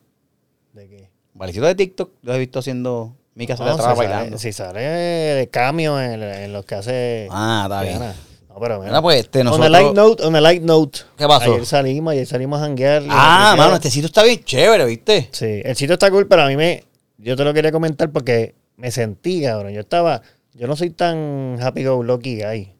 ¿De 0.73 0.89
qué? 0.89 1.11
Bailecitos 1.39 1.69
de 1.69 1.75
TikTok, 1.77 2.11
los 2.23 2.37
he 2.37 2.39
visto 2.39 2.59
haciendo 2.59 3.15
Mika 3.35 3.57
se 3.57 3.65
No, 3.65 3.77
sale, 3.79 3.95
bailando. 3.97 4.39
si 4.39 4.53
sale 4.53 4.81
de 4.81 5.49
cambio 5.49 6.01
en, 6.01 6.23
en 6.23 6.53
los 6.53 6.65
que 6.65 6.75
hace. 6.75 7.29
Ah, 7.31 7.63
está 7.67 7.83
bien. 7.83 7.99
Diana. 7.99 8.15
No, 8.49 8.57
pero 8.61 8.79
mira. 8.81 8.91
Mira, 8.91 9.03
pues, 9.03 9.21
este, 9.21 9.41
On 9.43 9.47
a 9.47 9.51
nosotros- 9.51 9.71
light 9.71 9.95
note, 9.95 10.25
on 10.27 10.35
a 10.37 10.41
light 10.41 10.63
note. 10.63 10.99
¿Qué 11.17 11.27
pasó? 11.29 11.53
Ayer 11.53 11.65
salimos, 11.67 12.13
ayer 12.13 12.27
salimos 12.27 12.59
a 12.59 12.63
janguear. 12.65 13.05
Ah, 13.09 13.55
mano, 13.57 13.77
este 13.77 13.91
sitio 13.91 14.07
está 14.07 14.25
bien 14.25 14.43
chévere, 14.43 14.85
¿viste? 14.85 15.29
Sí, 15.31 15.61
el 15.65 15.77
sitio 15.77 15.93
está 15.95 16.11
cool, 16.11 16.27
pero 16.27 16.43
a 16.43 16.49
mí 16.49 16.57
me. 16.57 16.83
Yo 17.19 17.37
te 17.37 17.45
lo 17.45 17.55
quería 17.55 17.71
comentar 17.71 18.11
porque 18.11 18.57
me 18.77 18.91
sentí, 18.91 19.43
cabrón. 19.43 19.73
Yo 19.73 19.81
estaba. 19.81 20.23
Yo 20.55 20.67
no 20.67 20.75
soy 20.75 20.91
tan 20.91 21.59
happy 21.63 21.85
go 21.85 22.03
lucky 22.03 22.43
guy. 22.43 22.73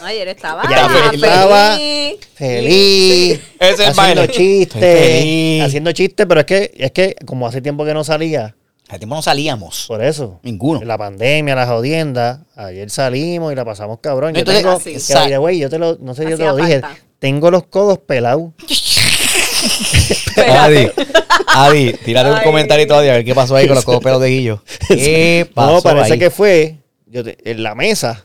No, 0.00 0.06
ayer 0.06 0.28
estaba 0.28 0.62
Ya, 0.70 0.88
feliz. 0.88 1.22
estaba 1.22 1.76
Feliz. 2.34 3.40
Ese 3.58 3.72
es 3.72 3.80
el 3.80 3.86
haciendo 3.86 3.94
baile. 3.96 4.28
Chistes. 4.28 4.80
feliz. 4.80 5.62
Haciendo 5.64 5.92
chistes, 5.92 6.26
pero 6.26 6.40
es 6.40 6.46
que, 6.46 6.70
es 6.76 6.90
que 6.92 7.16
como 7.24 7.46
hace 7.46 7.60
tiempo 7.62 7.84
que 7.84 7.94
no 7.94 8.04
salía, 8.04 8.54
Hace 8.88 8.98
tiempo 8.98 9.16
no 9.16 9.22
salíamos. 9.22 9.86
por 9.88 10.02
eso. 10.04 10.38
Ninguno. 10.42 10.80
La 10.84 10.96
pandemia, 10.96 11.54
la 11.56 11.66
jodienda. 11.66 12.44
Ayer 12.54 12.88
salimos 12.90 13.52
y 13.52 13.56
la 13.56 13.64
pasamos 13.64 13.98
cabrón. 14.00 14.34
Yo 14.34 14.40
Entonces, 14.40 14.62
tengo, 14.62 14.76
así. 14.76 14.92
que, 14.94 15.58
yo 15.58 15.68
te 15.70 15.78
lo, 15.78 15.96
no 16.00 16.14
sé 16.14 16.24
si 16.24 16.30
yo 16.30 16.36
te 16.36 16.44
lo 16.44 16.54
dije. 16.56 16.80
falta. 16.80 16.96
Tengo 17.18 17.50
los 17.50 17.64
codos 17.66 17.98
pelados. 17.98 18.50
Adi, 20.36 20.88
Adi, 21.48 21.92
tírate 22.04 22.30
un 22.30 22.40
comentario 22.42 22.86
todavía 22.86 23.12
a 23.12 23.16
ver 23.16 23.24
qué 23.24 23.34
pasó 23.34 23.56
ahí 23.56 23.66
con 23.66 23.74
los 23.74 23.84
codos 23.84 24.02
pelos 24.02 24.20
de 24.20 24.28
Guillo. 24.28 24.62
¿Qué 24.88 25.50
pasó 25.54 25.72
No, 25.76 25.82
parece 25.82 26.12
ahí? 26.12 26.18
que 26.18 26.30
fue 26.30 26.76
yo 27.06 27.24
te- 27.24 27.38
en 27.50 27.62
la 27.62 27.74
mesa. 27.74 28.24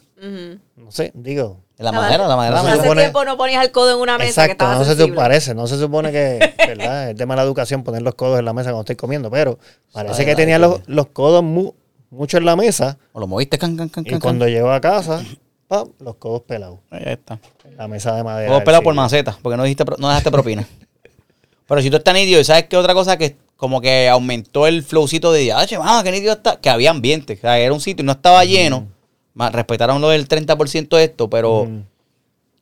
No 0.76 0.92
sé, 0.92 1.12
digo. 1.16 1.61
En 1.82 1.86
la 1.86 1.92
madera, 1.92 2.28
la 2.28 2.36
madera. 2.36 2.56
No 2.58 2.64
la 2.64 2.70
se 2.70 2.70
Hace 2.70 2.78
madera. 2.78 2.84
supone- 2.84 3.02
tiempo 3.02 3.26
no 3.26 3.38
ponías 3.38 3.66
el 3.66 3.72
codo 3.72 3.92
en 3.92 3.98
una 4.00 4.18
mesa 4.18 4.26
que 4.26 4.30
Exacto, 4.30 4.52
estaba 4.52 4.74
no 4.76 4.80
se 4.82 4.86
sensible. 4.86 5.10
supone, 5.12 5.22
parece, 5.28 5.56
no 5.56 5.68
se 5.68 5.78
supone 5.80 6.12
que, 6.12 6.54
¿verdad? 6.68 7.10
Es 7.10 7.18
de 7.18 7.26
mala 7.26 7.42
educación 7.42 7.84
poner 7.84 8.02
los 8.04 8.16
codos 8.16 8.40
en 8.40 8.46
la 8.46 8.54
mesa 8.54 8.70
cuando 8.70 8.82
estoy 8.82 8.96
comiendo, 8.96 9.30
pero 9.32 9.58
parece 9.92 10.26
que 10.26 10.36
tenía 10.36 10.60
los, 10.60 10.82
los 10.88 11.08
codos 11.08 11.44
mu- 11.44 11.74
mucho 12.10 12.38
en 12.38 12.46
la 12.46 12.56
mesa 12.56 12.98
O 13.14 13.20
lo 13.20 13.28
moviste, 13.28 13.58
can, 13.58 13.76
can, 13.78 13.90
can, 13.90 14.04
y 14.06 14.12
can, 14.12 14.20
cuando 14.20 14.48
llegó 14.48 14.72
a 14.72 14.80
casa, 14.80 15.24
¡pam! 15.68 15.90
los 16.00 16.16
codos 16.16 16.42
pelados 16.44 16.80
can. 16.90 17.00
Ahí 17.00 17.14
está. 17.14 17.40
la 17.78 17.88
mesa 17.88 18.16
de 18.16 18.24
madera. 18.24 18.50
Codos 18.50 18.64
pelados 18.64 18.84
por 18.84 18.94
maceta, 18.94 19.38
porque 19.42 19.58
no, 19.58 19.64
dijiste, 19.64 19.84
no 19.98 20.08
dejaste 20.08 20.30
propina. 20.32 20.68
Pero 21.68 21.82
si 21.82 21.90
tú 21.90 21.98
estás 21.98 22.14
¿y 22.42 22.44
sabes 22.44 22.66
qué 22.66 22.76
otra 22.78 22.94
cosa 22.94 23.18
que 23.18 23.38
como 23.56 23.80
que 23.80 24.10
aumentó 24.10 24.68
el 24.68 24.84
flowcito 24.84 25.32
de 25.32 25.54
ah, 25.54 25.66
che, 25.66 25.78
qué 26.04 26.32
está? 26.32 26.58
Que 26.60 26.70
había 26.70 26.90
ambiente. 26.92 27.34
O 27.34 27.38
sea, 27.38 27.58
era 27.60 27.72
un 27.74 27.80
sitio 27.80 28.04
y 28.04 28.06
no 28.06 28.12
estaba 28.12 28.44
lleno. 28.44 28.88
Respetaron 29.36 30.02
lo 30.02 30.10
del 30.10 30.28
30% 30.28 30.98
de 30.98 31.04
esto, 31.04 31.30
pero 31.30 31.68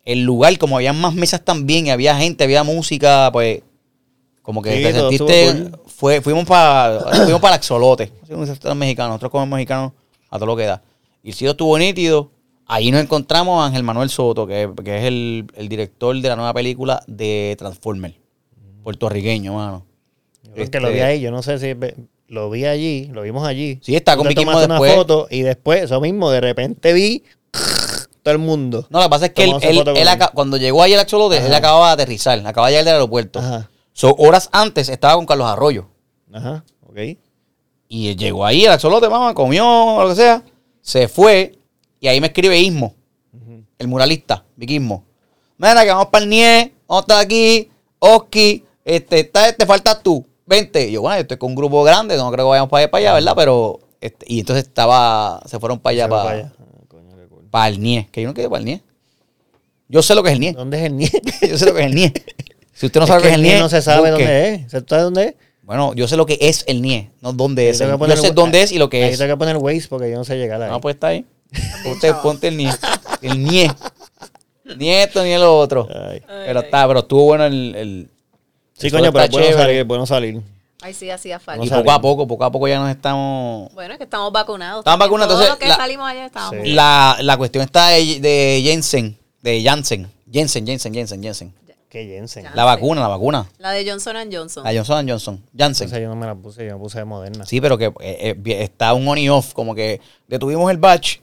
el 0.05 0.23
lugar, 0.23 0.57
como 0.57 0.77
había 0.77 0.93
más 0.93 1.13
mesas 1.13 1.43
también, 1.43 1.87
y 1.87 1.91
había 1.91 2.15
gente, 2.17 2.43
había 2.43 2.63
música, 2.63 3.29
pues 3.31 3.61
como 4.41 4.61
que 4.61 4.77
Sí, 4.77 4.83
te 4.83 4.93
sentiste. 4.93 5.71
Fue, 5.87 6.21
fuimos 6.21 6.45
para 6.45 6.99
fuimos 7.23 7.41
para 7.41 7.55
el 7.55 7.59
Axolote. 7.59 8.11
Los 8.27 8.75
mexicanos, 8.75 9.09
nosotros 9.11 9.31
comemos 9.31 9.55
mexicanos 9.57 9.91
a 10.29 10.37
todo 10.37 10.47
lo 10.47 10.55
que 10.55 10.65
da. 10.65 10.81
Y 11.23 11.29
el 11.29 11.33
sitio 11.33 11.51
estuvo 11.51 11.77
nítido. 11.77 12.31
Ahí 12.65 12.91
nos 12.91 13.01
encontramos 13.01 13.61
a 13.61 13.65
Ángel 13.67 13.83
Manuel 13.83 14.09
Soto, 14.09 14.45
que, 14.47 14.69
que 14.83 14.97
es 14.99 15.03
el, 15.05 15.47
el 15.55 15.69
director 15.69 16.15
de 16.19 16.29
la 16.29 16.35
nueva 16.35 16.53
película 16.53 17.01
de 17.07 17.55
Transformer. 17.57 18.15
Puertorriqueño, 18.83 19.53
mano. 19.55 19.85
Yo 20.43 20.51
creo 20.53 20.69
que 20.69 20.79
lo 20.79 20.87
Este- 20.87 20.97
vi 20.99 21.03
ahí, 21.03 21.19
yo 21.19 21.31
no 21.31 21.41
sé 21.43 21.57
si 21.59 21.75
lo 22.29 22.49
vi 22.49 22.65
allí, 22.65 23.07
lo 23.11 23.21
vimos 23.23 23.45
allí. 23.47 23.79
Sí, 23.81 23.95
está 23.95 24.15
con 24.15 24.23
te 24.23 24.29
Vicky 24.29 24.41
tomaste 24.45 24.65
una 24.65 24.75
después. 24.75 24.95
foto 24.95 25.27
y 25.29 25.41
después, 25.41 25.83
eso 25.83 25.99
mismo, 25.99 26.29
de 26.31 26.41
repente 26.41 26.93
vi 26.93 27.23
todo 28.23 28.31
el 28.33 28.39
mundo. 28.39 28.87
No, 28.89 28.99
lo 28.99 29.05
que 29.05 29.09
pasa 29.09 29.25
es 29.27 29.33
que 29.33 29.43
él, 29.43 29.55
él- 29.61 29.83
él 29.95 30.07
aca- 30.07 30.31
cuando 30.33 30.57
llegó 30.57 30.81
ahí 30.83 30.93
al 30.93 30.99
Axolote, 31.01 31.37
él 31.37 31.53
acababa 31.53 31.87
de 31.87 31.93
aterrizar, 32.03 32.37
acababa 32.39 32.67
de 32.67 32.73
llegar 32.73 32.85
del 32.85 32.93
aeropuerto. 32.95 33.39
Ajá, 33.39 33.69
So, 33.91 34.15
horas 34.17 34.47
antes 34.53 34.87
estaba 34.87 35.15
con 35.15 35.25
Carlos 35.25 35.47
Arroyo. 35.47 35.89
ajá, 36.31 36.63
ok. 36.87 36.97
Y 37.89 38.09
él 38.09 38.15
llegó 38.17 38.45
ahí 38.45 38.65
al 38.65 38.73
Axolote, 38.73 39.09
mamá, 39.09 39.33
comió, 39.33 39.65
o 39.67 40.03
lo 40.03 40.09
que 40.09 40.15
sea. 40.15 40.43
Se 40.81 41.07
fue. 41.07 41.57
Y 41.99 42.07
ahí 42.07 42.21
me 42.21 42.27
escribe 42.27 42.57
Ismo, 42.57 42.95
el 43.77 43.87
muralista, 43.87 44.45
Viquismo. 44.55 45.03
Mira, 45.57 45.83
que 45.83 45.89
vamos 45.89 46.07
para 46.07 46.23
el 46.23 46.29
NIE, 46.29 46.73
vamos 46.87 47.01
a 47.01 47.03
estar 47.03 47.17
aquí, 47.19 47.69
Oski, 47.99 48.63
este, 48.85 49.19
está, 49.21 49.49
este, 49.49 49.65
faltas 49.65 50.01
tú, 50.01 50.25
vente. 50.49 50.89
Y 50.89 50.91
yo, 50.91 51.01
bueno, 51.01 51.15
yo 51.17 51.21
estoy 51.21 51.37
con 51.37 51.51
un 51.51 51.55
grupo 51.55 51.83
grande, 51.83 52.17
no 52.17 52.29
creo 52.31 52.45
que 52.45 52.49
vayamos 52.49 52.69
para 52.69 52.81
allá, 52.81 52.91
para 52.91 53.01
allá 53.01 53.13
¿verdad? 53.13 53.33
Pero, 53.37 53.79
este, 54.01 54.25
y 54.27 54.39
entonces 54.41 54.65
estaba, 54.65 55.41
se 55.45 55.59
fueron 55.59 55.79
para 55.79 55.91
allá, 55.93 56.03
Se 56.05 56.09
para, 56.09 56.23
para 56.23 56.37
allá. 56.37 56.53
Ah, 56.59 56.83
coño, 56.89 57.15
para 57.49 57.67
el 57.69 57.79
NIE, 57.79 58.09
que 58.11 58.21
yo 58.21 58.27
no 58.27 58.33
quiero 58.33 58.49
para 58.49 58.59
el 58.59 58.65
NIE. 58.65 58.83
Yo 59.87 60.01
sé 60.03 60.13
lo 60.13 60.21
que 60.23 60.29
es 60.29 60.33
el 60.35 60.41
NIE, 60.41 60.53
¿Dónde 60.53 60.77
es 60.79 60.83
el 60.83 60.97
NIE? 60.97 61.11
yo 61.49 61.57
sé 61.57 61.65
lo 61.65 61.73
que 61.73 61.79
es 61.81 61.85
el 61.85 61.95
NIE. 61.95 62.13
Si 62.73 62.85
usted 62.85 62.99
no 62.99 63.07
sabe 63.07 63.19
lo 63.19 63.23
que 63.23 63.29
es 63.29 63.35
el 63.35 63.41
NIE, 63.41 63.59
no 63.59 63.69
se 63.69 63.81
sabe 63.81 64.11
busque. 64.11 64.23
dónde 64.23 64.53
es. 64.53 64.65
¿Usted 64.65 64.83
sabe 64.87 65.01
dónde 65.03 65.23
es? 65.23 65.35
Bueno, 65.63 65.93
yo 65.93 66.07
sé 66.07 66.17
lo 66.17 66.25
que 66.25 66.37
es 66.41 66.63
el 66.67 66.81
NIE, 66.81 67.11
no 67.21 67.31
dónde 67.31 67.69
es. 67.69 67.79
Yo 67.79 68.15
sé 68.17 68.31
dónde 68.31 68.61
es 68.63 68.71
y 68.71 68.79
lo 68.79 68.89
que 68.89 69.03
Ahí 69.03 69.11
es. 69.11 69.17
tengo 69.17 69.33
que 69.33 69.37
poner 69.37 69.57
Waze 69.57 69.87
porque 69.87 70.09
yo 70.09 70.17
no 70.17 70.23
sé 70.23 70.35
llegar 70.37 70.61
ahí. 70.61 70.69
No, 70.69 70.81
pues 70.81 70.95
está 70.95 71.07
ahí. 71.07 71.25
Usted 71.91 72.15
ponte 72.23 72.47
el 72.47 72.57
NIE. 72.57 72.71
El 73.21 73.43
NIE. 73.43 73.71
Ni 74.77 74.89
esto 74.91 75.23
ni 75.23 75.31
el 75.31 75.41
otro. 75.43 75.87
Ay. 75.93 76.21
Pero 76.27 76.59
está, 76.61 76.87
pero 76.87 76.99
estuvo 76.99 77.25
bueno 77.25 77.45
el. 77.45 77.75
el 77.75 78.09
Sí, 78.79 78.87
eso 78.87 78.97
coño, 78.97 79.11
pero 79.11 79.27
chévere. 79.27 79.53
salir, 79.53 79.83
bueno 79.85 80.05
salir. 80.05 80.41
Ay, 80.81 80.93
sí, 80.93 81.09
hacía 81.09 81.39
falta. 81.39 81.65
Y 81.65 81.69
poco 81.69 81.91
a 81.91 81.99
poco, 82.01 82.25
poco 82.27 82.45
a 82.45 82.51
poco 82.51 82.67
ya 82.67 82.79
nos 82.79 82.89
estamos. 82.89 83.73
Bueno, 83.73 83.91
es 83.93 83.97
que 83.97 84.05
estamos 84.05 84.31
vacunados. 84.31 84.79
Estamos 84.79 84.99
vacunados, 84.99 85.33
Todos 85.33 85.43
entonces, 85.43 85.49
los 85.49 85.59
que 85.59 85.67
la- 85.67 85.75
salimos 85.75 86.07
allá 86.09 86.25
estábamos. 86.25 86.63
Sí. 86.63 86.71
La, 86.73 87.17
la 87.21 87.37
cuestión 87.37 87.63
está 87.63 87.89
de, 87.89 88.19
de 88.21 88.61
Jensen. 88.63 89.17
De 89.41 89.61
Janssen. 89.61 90.09
Jensen, 90.31 90.65
Jensen, 90.65 90.93
Jensen, 90.93 91.21
Jensen. 91.21 91.53
Que 91.89 92.05
Jensen. 92.05 92.45
La 92.53 92.65
vacuna, 92.65 93.01
la 93.01 93.07
vacuna. 93.07 93.47
La 93.57 93.71
de 93.71 93.89
Johnson 93.89 94.15
Johnson. 94.31 94.63
La 94.63 94.71
Johnson 94.71 95.09
Johnson. 95.09 95.43
Janssen. 95.57 95.87
Esa 95.87 95.99
yo 95.99 96.07
no 96.07 96.15
me 96.15 96.27
la 96.27 96.35
puse, 96.35 96.63
yo 96.65 96.73
me 96.77 96.79
puse 96.79 96.99
de 96.99 97.05
moderna. 97.05 97.45
Sí, 97.47 97.59
pero 97.59 97.79
que 97.79 97.85
eh, 97.99 98.35
eh, 98.45 98.63
está 98.63 98.93
un 98.93 99.07
on 99.07 99.17
y 99.17 99.27
off. 99.27 99.53
Como 99.53 99.73
que 99.73 99.99
detuvimos 100.27 100.69
el 100.69 100.77
batch. 100.77 101.17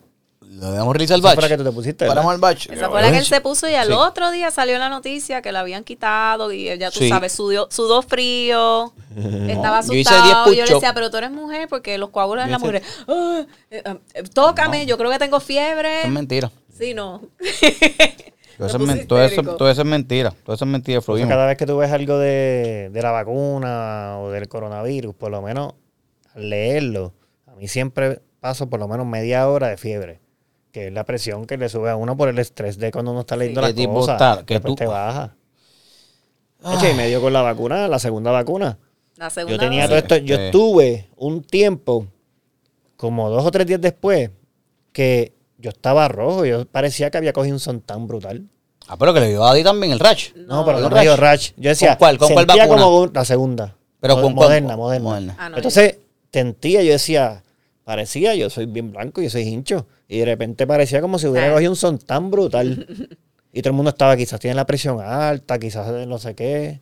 Le 0.50 0.70
damos 0.70 0.94
release 0.94 1.12
al 1.12 1.20
Esa 1.20 1.28
batch. 1.28 1.40
la 1.42 1.48
que 1.48 1.56
tú 1.58 1.64
te 1.64 1.72
pusiste, 1.72 2.06
Paramos 2.06 2.34
el 2.34 2.40
batch. 2.40 2.70
Esa 2.70 2.88
fue 2.88 3.02
la 3.02 3.10
que 3.10 3.18
él 3.18 3.24
se 3.24 3.40
puso 3.40 3.68
y 3.68 3.74
al 3.74 3.88
Sí. 3.88 3.92
otro 3.92 4.30
día 4.30 4.50
salió 4.50 4.78
la 4.78 4.88
noticia 4.88 5.42
que 5.42 5.52
la 5.52 5.60
habían 5.60 5.84
quitado 5.84 6.50
y 6.52 6.64
ya 6.78 6.90
tú 6.90 7.00
Sí. 7.00 7.08
sabes, 7.08 7.32
sudó, 7.32 7.68
sudó 7.70 8.00
frío, 8.02 8.92
estaba 9.48 9.82
Yo 9.82 9.92
hice 9.94 10.14
asustado. 10.14 10.50
10 10.50 10.56
Yo, 10.56 10.64
le 10.66 10.74
decía, 10.74 10.94
pero 10.94 11.10
tú 11.10 11.18
eres 11.18 11.30
mujer 11.30 11.68
porque 11.68 11.98
los 11.98 12.08
coágulos 12.10 12.44
en 12.44 12.50
la 12.52 12.58
mujer. 12.58 12.82
"Ah, 13.06 13.44
eh, 13.70 13.82
eh, 14.14 14.22
tócame, 14.32 14.86
yo 14.86 14.96
creo 14.96 15.10
que 15.10 15.18
tengo 15.18 15.40
fiebre. 15.40 15.98
Eso 15.98 16.06
es 16.08 16.12
mentira. 16.14 16.50
Sí, 16.76 16.94
no. 16.94 17.20
Todo 18.58 18.66
eso, 18.68 18.76
es 18.90 19.06
todo, 19.06 19.22
eso, 19.22 19.42
todo 19.42 19.70
eso 19.70 19.82
es 19.82 19.86
mentira. 19.86 20.30
Todo 20.42 20.56
eso 20.56 20.64
es 20.64 20.70
mentira, 20.70 21.02
fluimos. 21.02 21.28
cada 21.28 21.44
vez 21.44 21.58
que 21.58 21.66
tú 21.66 21.76
ves 21.76 21.92
algo 21.92 22.16
de, 22.18 22.88
de 22.90 23.02
la 23.02 23.10
vacuna 23.10 24.16
o 24.18 24.30
del 24.30 24.48
coronavirus, 24.48 25.14
por 25.14 25.30
lo 25.30 25.42
menos 25.42 25.74
al 26.34 26.48
leerlo, 26.48 27.12
a 27.46 27.54
mí 27.54 27.68
siempre 27.68 28.22
paso 28.40 28.70
por 28.70 28.80
lo 28.80 28.88
menos 28.88 29.04
media 29.06 29.46
hora 29.46 29.68
de 29.68 29.76
fiebre, 29.76 30.20
que 30.76 30.88
es 30.88 30.92
la 30.92 31.04
presión 31.04 31.46
que 31.46 31.56
le 31.56 31.70
sube 31.70 31.88
a 31.88 31.96
uno 31.96 32.18
por 32.18 32.28
el 32.28 32.38
estrés 32.38 32.76
de 32.76 32.92
cuando 32.92 33.12
uno 33.12 33.20
está 33.20 33.34
leyendo 33.34 33.62
¿Qué 33.62 33.66
las 33.68 33.74
tipo 33.74 33.94
cosas. 33.94 34.14
está? 34.20 34.44
Que 34.44 34.60
tú- 34.60 34.74
te 34.74 34.84
baja. 34.86 35.34
Eche, 36.74 36.90
y 36.90 36.94
me 36.94 37.08
dio 37.08 37.22
con 37.22 37.32
la 37.32 37.40
vacuna, 37.40 37.88
la 37.88 37.98
segunda 37.98 38.30
vacuna. 38.30 38.76
La 39.16 39.30
segunda 39.30 39.54
Yo 39.56 39.58
tenía 39.58 39.86
todo 39.86 39.96
esto, 39.96 40.16
yo 40.18 40.36
Sí. 40.36 40.42
estuve 40.42 41.08
un 41.16 41.42
tiempo, 41.42 42.06
como 42.98 43.30
dos 43.30 43.42
o 43.46 43.50
tres 43.50 43.66
días 43.66 43.80
después, 43.80 44.28
que 44.92 45.32
yo 45.56 45.70
estaba 45.70 46.08
rojo, 46.08 46.44
yo 46.44 46.66
parecía 46.66 47.10
que 47.10 47.16
había 47.16 47.32
cogido 47.32 47.54
un 47.54 47.60
son 47.60 47.80
tan 47.80 48.06
brutal. 48.06 48.44
Ah, 48.86 48.98
pero 48.98 49.14
que 49.14 49.20
le 49.20 49.28
dio 49.30 49.44
a 49.46 49.52
Adi 49.52 49.64
también 49.64 49.94
el 49.94 49.98
rash. 49.98 50.32
No, 50.34 50.62
pero 50.66 50.82
¿con 50.82 50.90
no 50.90 50.96
me 50.96 51.00
dio 51.00 51.16
rash? 51.16 51.52
Yo 51.56 51.70
decía, 51.70 51.92
¿Con 51.92 51.98
cuál? 52.00 52.18
¿Con 52.18 52.32
cuál 52.34 52.44
sentía 52.46 52.66
vacuna? 52.66 52.82
como 52.82 53.06
la 53.06 53.24
segunda. 53.24 53.74
Pero 53.98 54.14
con 54.20 54.34
cuál? 54.34 54.48
moderna, 54.48 54.76
moderna. 54.76 55.08
Moderna. 55.08 55.36
Ah, 55.38 55.48
no, 55.48 55.56
Entonces, 55.56 55.96
tentía, 56.30 56.82
yo 56.82 56.92
decía, 56.92 57.42
parecía, 57.86 58.34
yo 58.34 58.50
soy 58.50 58.66
bien 58.66 58.90
blanco, 58.90 59.22
yo 59.22 59.30
soy 59.30 59.42
hincho. 59.42 59.86
Y 60.08 60.18
de 60.18 60.24
repente 60.24 60.66
parecía 60.66 61.00
como 61.00 61.20
si 61.20 61.28
hubiera 61.28 61.46
Ah. 61.48 61.52
cogido 61.52 61.70
un 61.70 61.76
son 61.76 61.98
tan 61.98 62.32
brutal. 62.32 62.84
y 63.52 63.62
todo 63.62 63.70
el 63.70 63.74
mundo 63.76 63.90
estaba, 63.90 64.16
quizás 64.16 64.40
tiene 64.40 64.56
la 64.56 64.66
presión 64.66 65.00
alta, 65.00 65.56
quizás 65.60 65.86
no 66.08 66.18
sé 66.18 66.34
qué. 66.34 66.80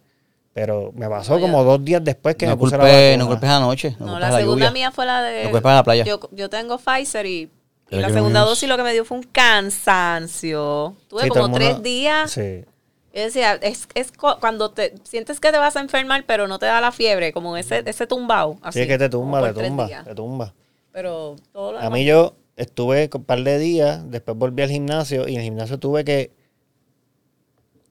Pero 0.55 0.93
me 0.95 1.07
pasó 1.09 1.35
No, 1.35 1.41
como 1.43 1.59
yo- 1.59 1.65
dos 1.65 1.85
días 1.85 2.03
después 2.03 2.37
que 2.37 2.47
no 2.47 2.53
me 2.53 2.57
puse 2.57 2.77
la 2.79 2.85
culpes, 2.85 3.03
vacuna. 3.11 3.17
no 3.25 3.27
culpes 3.29 3.51
anoche. 3.51 3.97
No, 4.01 4.07
No, 4.07 4.19
la 4.19 4.31
la 4.31 4.39
segunda 4.39 4.67
lluvia. 4.67 4.71
mía 4.71 4.91
fue 4.93 5.05
la 5.05 5.23
de. 5.23 5.45
No 5.45 5.51
culpes 5.51 5.71
a 5.71 5.75
la 5.75 5.85
playa. 5.85 6.05
Yo, 6.05 6.21
yo 6.33 6.49
tengo 6.49 6.79
Pfizer 6.79 7.27
y, 7.27 7.51
la 7.91 8.09
segunda 8.09 8.41
es- 8.41 8.47
dosis 8.47 8.69
lo 8.69 8.77
que 8.79 8.83
me 8.85 8.93
dio 8.95 9.05
fue 9.05 9.19
un 9.19 9.25
cansancio. 9.25 10.97
Tuve 11.09 11.23
Sí, 11.25 11.29
como 11.29 11.43
mundo- 11.43 11.59
tres 11.59 11.83
días. 11.83 12.31
Sí. 12.31 12.65
Yo 13.13 13.23
decía, 13.23 13.55
es, 13.55 13.87
es 13.95 14.11
cuando 14.41 14.71
te 14.71 14.95
sientes 15.05 15.39
que 15.39 15.53
te 15.53 15.59
vas 15.59 15.77
a 15.77 15.81
enfermar, 15.81 16.25
pero 16.27 16.49
no 16.49 16.59
te 16.59 16.67
da 16.67 16.81
la 16.81 16.91
fiebre, 16.91 17.33
como 17.33 17.57
ese, 17.57 17.83
ese 17.87 18.07
tumbao. 18.09 18.59
Así, 18.63 18.79
Sí, 18.79 18.83
es 18.83 18.89
que 18.89 18.99
te 18.99 19.09
tumba, 19.09 19.41
te 19.53 19.61
tumba, 19.63 19.87
te 20.05 20.15
tumba. 20.15 20.55
Pero 20.95 21.35
todo 21.53 21.73
lo 21.73 21.79
A 21.81 21.91
mí 21.91 22.05
yo 22.05 22.37
estuve 22.57 23.11
un 23.13 23.25
par 23.25 23.43
de 23.43 23.59
días, 23.59 24.09
después 24.11 24.37
volví 24.39 24.63
al 24.63 24.71
gimnasio 24.71 25.27
y 25.29 25.35
en 25.35 25.41
el 25.41 25.45
gimnasio 25.45 25.79
tuve 25.81 26.05
que, 26.05 26.31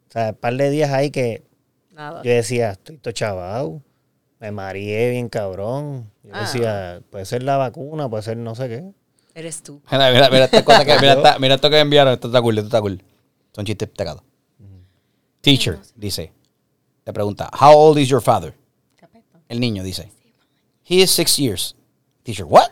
o 0.09 0.11
sea, 0.13 0.29
un 0.29 0.35
par 0.35 0.55
de 0.55 0.69
días 0.69 0.89
ahí 0.91 1.11
que 1.11 1.43
Nada. 1.91 2.21
yo 2.23 2.31
decía, 2.31 2.71
estoy 2.71 2.97
todo 2.97 3.11
chavao, 3.11 3.81
me 4.39 4.51
mareé 4.51 5.09
bien 5.11 5.27
cabrón. 5.27 6.09
Yo 6.23 6.31
Ah. 6.33 6.41
decía, 6.41 7.01
puede 7.09 7.25
ser 7.25 7.43
la 7.43 7.57
vacuna, 7.57 8.09
puede 8.09 8.23
ser 8.23 8.37
no 8.37 8.55
sé 8.55 8.69
qué. 8.69 8.93
Eres 9.35 9.61
tú. 9.63 9.81
Mira, 9.91 10.09
mira, 10.11 10.29
mira 10.29 10.45
esta 10.45 10.63
cosa 10.65 10.85
que, 10.85 10.95
mira, 10.99 11.13
esta- 11.13 11.39
mira 11.39 11.55
esto 11.55 11.69
que 11.69 11.75
me 11.75 11.81
enviaron. 11.81 12.13
Esto 12.13 12.27
está 12.27 12.41
cool, 12.41 12.57
esto 12.57 12.67
está 12.67 12.79
cool. 12.81 13.03
Son 13.53 13.65
chistes 13.65 13.89
pegados. 13.89 14.23
Teacher, 15.41 15.77
dice. 15.95 16.31
Le 17.05 17.11
pregunta, 17.11 17.49
how 17.59 17.75
old 17.77 17.97
is 17.99 18.07
your 18.07 18.21
father? 18.21 18.53
El 19.49 19.59
niño 19.59 19.83
dice, 19.83 20.09
he 20.89 21.01
is 21.01 21.11
six 21.11 21.37
years. 21.37 21.75
Teacher, 22.23 22.45
what? 22.45 22.69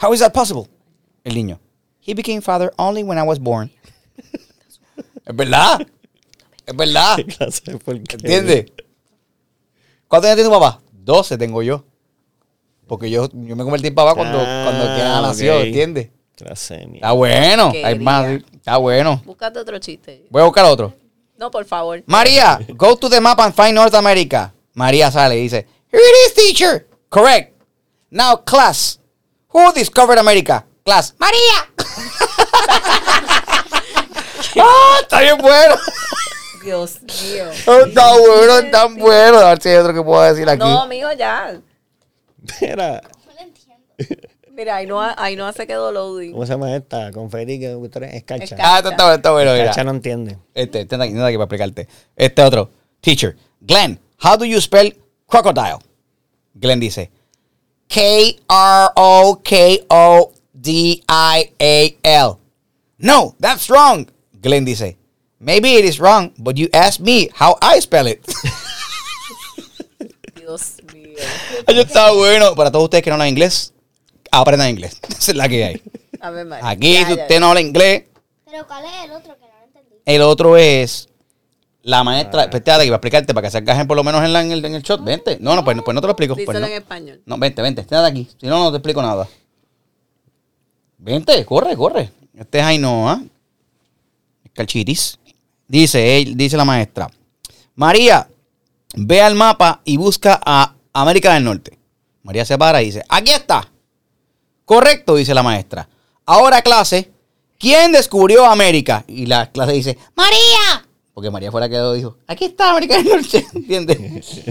How 0.00 0.12
is 0.12 0.20
that 0.20 0.32
possible? 0.32 0.68
El 1.24 1.34
niño, 1.34 1.58
he 2.00 2.14
became 2.14 2.40
father 2.40 2.72
only 2.78 3.02
when 3.02 3.18
I 3.18 3.22
was 3.22 3.38
born. 3.38 3.70
es 5.26 5.34
verdad. 5.36 5.86
Es 6.66 6.76
verdad. 6.76 7.18
¿Entiendes? 7.86 8.72
¿Cuántos 10.08 10.28
años 10.30 10.36
tiene 10.36 10.44
tu 10.44 10.50
papá? 10.50 10.80
12 10.92 11.38
tengo 11.38 11.62
yo. 11.62 11.84
Porque 12.86 13.10
yo, 13.10 13.28
yo 13.32 13.56
me 13.56 13.64
convertí 13.64 13.88
en 13.88 13.94
papá 13.94 14.14
cuando, 14.14 14.38
Ah, 14.40 14.62
cuando 14.64 14.84
Kiana 14.94 15.22
nació, 15.22 15.56
ok. 15.58 15.64
¿entiendes? 15.64 16.10
Está 16.36 17.12
bueno. 17.12 17.72
Hay 17.84 17.98
más. 17.98 18.26
Está 18.52 18.76
bueno. 18.76 19.22
Búscate 19.24 19.58
otro 19.58 19.78
chiste. 19.78 20.26
Voy 20.30 20.42
a 20.42 20.44
buscar 20.44 20.66
otro. 20.66 20.92
No, 21.38 21.50
por 21.50 21.64
favor. 21.64 22.02
María, 22.06 22.58
go 22.74 22.96
to 22.96 23.08
the 23.08 23.20
map 23.20 23.40
and 23.40 23.54
find 23.54 23.74
North 23.74 23.94
America. 23.94 24.52
María 24.74 25.10
sale 25.10 25.38
y 25.38 25.42
dice, 25.42 25.66
Here 25.90 26.02
it 26.02 26.28
is, 26.28 26.34
teacher. 26.34 26.86
Correct. 27.08 27.54
Now, 28.10 28.36
class. 28.44 29.00
Who 29.56 29.72
discovered 29.72 30.18
America? 30.18 30.66
Class. 30.84 31.14
María. 31.18 31.38
ah, 34.60 34.98
está 35.00 35.20
bien 35.22 35.38
bueno. 35.38 35.76
Dios 36.62 37.00
mío. 37.00 37.50
Está 37.50 38.18
bueno, 38.18 38.58
está 38.58 38.84
bueno. 38.84 39.38
A 39.38 39.48
ver 39.48 39.62
si 39.62 39.70
hay 39.70 39.76
otro 39.76 39.94
que 39.94 40.02
puedo 40.02 40.22
decir 40.24 40.46
aquí. 40.46 40.58
No, 40.58 40.82
amigo, 40.82 41.10
ya. 41.12 41.58
Espera, 42.46 43.00
Mira, 44.50 44.76
ahí 44.76 44.86
no, 44.86 45.00
ahí 45.00 45.36
no 45.36 45.50
se 45.54 45.66
quedó 45.66 45.90
loading. 45.90 46.32
¿cómo 46.32 46.44
se 46.44 46.52
llama 46.52 46.76
esta? 46.76 47.10
Confeti 47.12 47.58
que 47.58 47.70
eres 47.70 48.12
escarcha. 48.12 48.44
Escarcha. 48.44 48.74
Ah, 48.74 48.76
esto 48.76 48.90
está, 48.90 49.14
está 49.14 49.30
bueno, 49.30 49.52
mira. 49.52 49.64
Escarcha 49.64 49.84
no 49.84 49.92
entiende. 49.92 50.36
Este, 50.52 50.82
este, 50.82 50.96
aquí, 50.96 51.04
aquí 51.04 51.14
para 51.14 51.32
explicarte. 51.32 51.88
Este 52.14 52.42
otro. 52.42 52.68
Teacher, 53.00 53.34
Glenn, 53.62 53.98
how 54.22 54.36
do 54.36 54.44
you 54.44 54.60
spell 54.60 54.94
crocodile? 55.26 55.78
Glenn 56.52 56.78
dice, 56.78 57.10
K-R-O-K-O-D-I-A-L. 57.88 59.48
No, 62.98 63.34
that's 63.38 63.68
wrong. 63.70 64.06
Glenn 64.40 64.64
dice, 64.64 64.96
maybe 65.40 65.74
it 65.74 65.84
is 65.84 66.00
wrong, 66.00 66.32
but 66.38 66.56
you 66.56 66.68
asked 66.72 67.00
me 67.00 67.28
how 67.34 67.56
I 67.62 67.78
spell 67.80 68.06
it. 68.06 68.24
Dios 70.34 70.76
mío. 70.94 71.18
Eso 71.66 71.80
está 71.80 72.10
bueno. 72.12 72.54
Para 72.54 72.70
todos 72.70 72.84
ustedes 72.84 73.02
que 73.02 73.10
no 73.10 73.14
hablan 73.14 73.28
inglés, 73.28 73.72
aprendan 74.30 74.70
inglés. 74.70 75.00
Esa 75.08 75.32
es 75.32 75.36
la 75.36 75.48
que 75.48 75.64
hay. 75.64 75.82
A 76.20 76.30
ver, 76.30 76.46
María. 76.46 76.68
Aquí, 76.68 76.92
Ya, 76.94 77.06
si 77.08 77.16
ya, 77.16 77.22
usted 77.22 77.40
no 77.40 77.48
habla 77.48 77.60
inglés, 77.60 78.04
Pero 78.44 78.66
¿cuál 78.66 78.84
es 78.84 78.92
el 79.04 79.10
otro 79.12 79.36
que 79.36 79.44
no 79.46 79.58
lo 79.58 79.64
entendí? 79.66 79.96
El 80.04 80.22
otro 80.22 80.56
es 80.56 81.08
la 81.86 82.02
maestra. 82.02 82.42
Espérate, 82.44 82.80
que 82.82 82.86
iba 82.88 82.96
a 82.96 82.98
explicarte 82.98 83.32
para 83.32 83.46
que 83.46 83.50
se 83.52 83.58
encajen 83.58 83.86
por 83.86 83.96
lo 83.96 84.02
menos 84.02 84.22
en, 84.24 84.32
la- 84.32 84.42
en 84.42 84.50
el, 84.50 84.64
en 84.64 84.74
el 84.74 84.82
shot. 84.82 85.02
Vente. 85.04 85.38
No, 85.40 85.54
no, 85.54 85.64
pues, 85.64 85.76
pues 85.84 85.94
no 85.94 86.00
te 86.00 86.06
lo 86.08 86.12
explico. 86.12 86.34
Pues 86.34 86.46
Díselo 86.46 86.60
no. 86.60 86.66
en 86.66 86.72
español. 86.72 87.22
No, 87.26 87.38
vente, 87.38 87.62
vente. 87.62 87.80
Esté 87.82 87.94
de 87.94 88.06
aquí. 88.06 88.28
Si 88.40 88.46
no, 88.46 88.58
no 88.64 88.70
te 88.72 88.78
explico 88.78 89.00
nada. 89.02 89.28
Vente, 90.98 91.44
corre, 91.44 91.76
corre. 91.76 92.10
Este 92.36 92.58
es 92.58 92.64
Ainhoa. 92.64 93.22
Calchitis. 94.52 95.18
Dice, 95.68 96.18
él- 96.18 96.36
dice 96.36 96.56
la 96.56 96.64
maestra. 96.64 97.08
María, 97.74 98.26
ve 98.94 99.20
al 99.20 99.34
mapa 99.34 99.80
y 99.84 99.96
busca 99.96 100.40
a 100.44 100.74
América 100.92 101.34
del 101.34 101.44
Norte. 101.44 101.78
María 102.22 102.44
se 102.44 102.56
para 102.58 102.82
y 102.82 102.86
dice, 102.86 103.02
aquí 103.08 103.30
está. 103.32 103.70
Correcto, 104.64 105.14
dice 105.14 105.34
la 105.34 105.42
maestra. 105.42 105.88
Ahora 106.24 106.62
clase, 106.62 107.10
¿quién 107.58 107.92
descubrió 107.92 108.46
América? 108.46 109.04
Y 109.06 109.26
la 109.26 109.50
clase 109.52 109.72
dice, 109.72 109.98
María. 110.16 110.85
Porque 111.16 111.30
María 111.30 111.50
fue 111.50 111.62
la 111.62 111.68
que 111.70 111.80
dijo, 111.94 112.18
aquí 112.26 112.44
está 112.44 112.72
América 112.72 112.98
del 112.98 113.08
Norte. 113.08 113.46
¿Entiendes? 113.54 113.96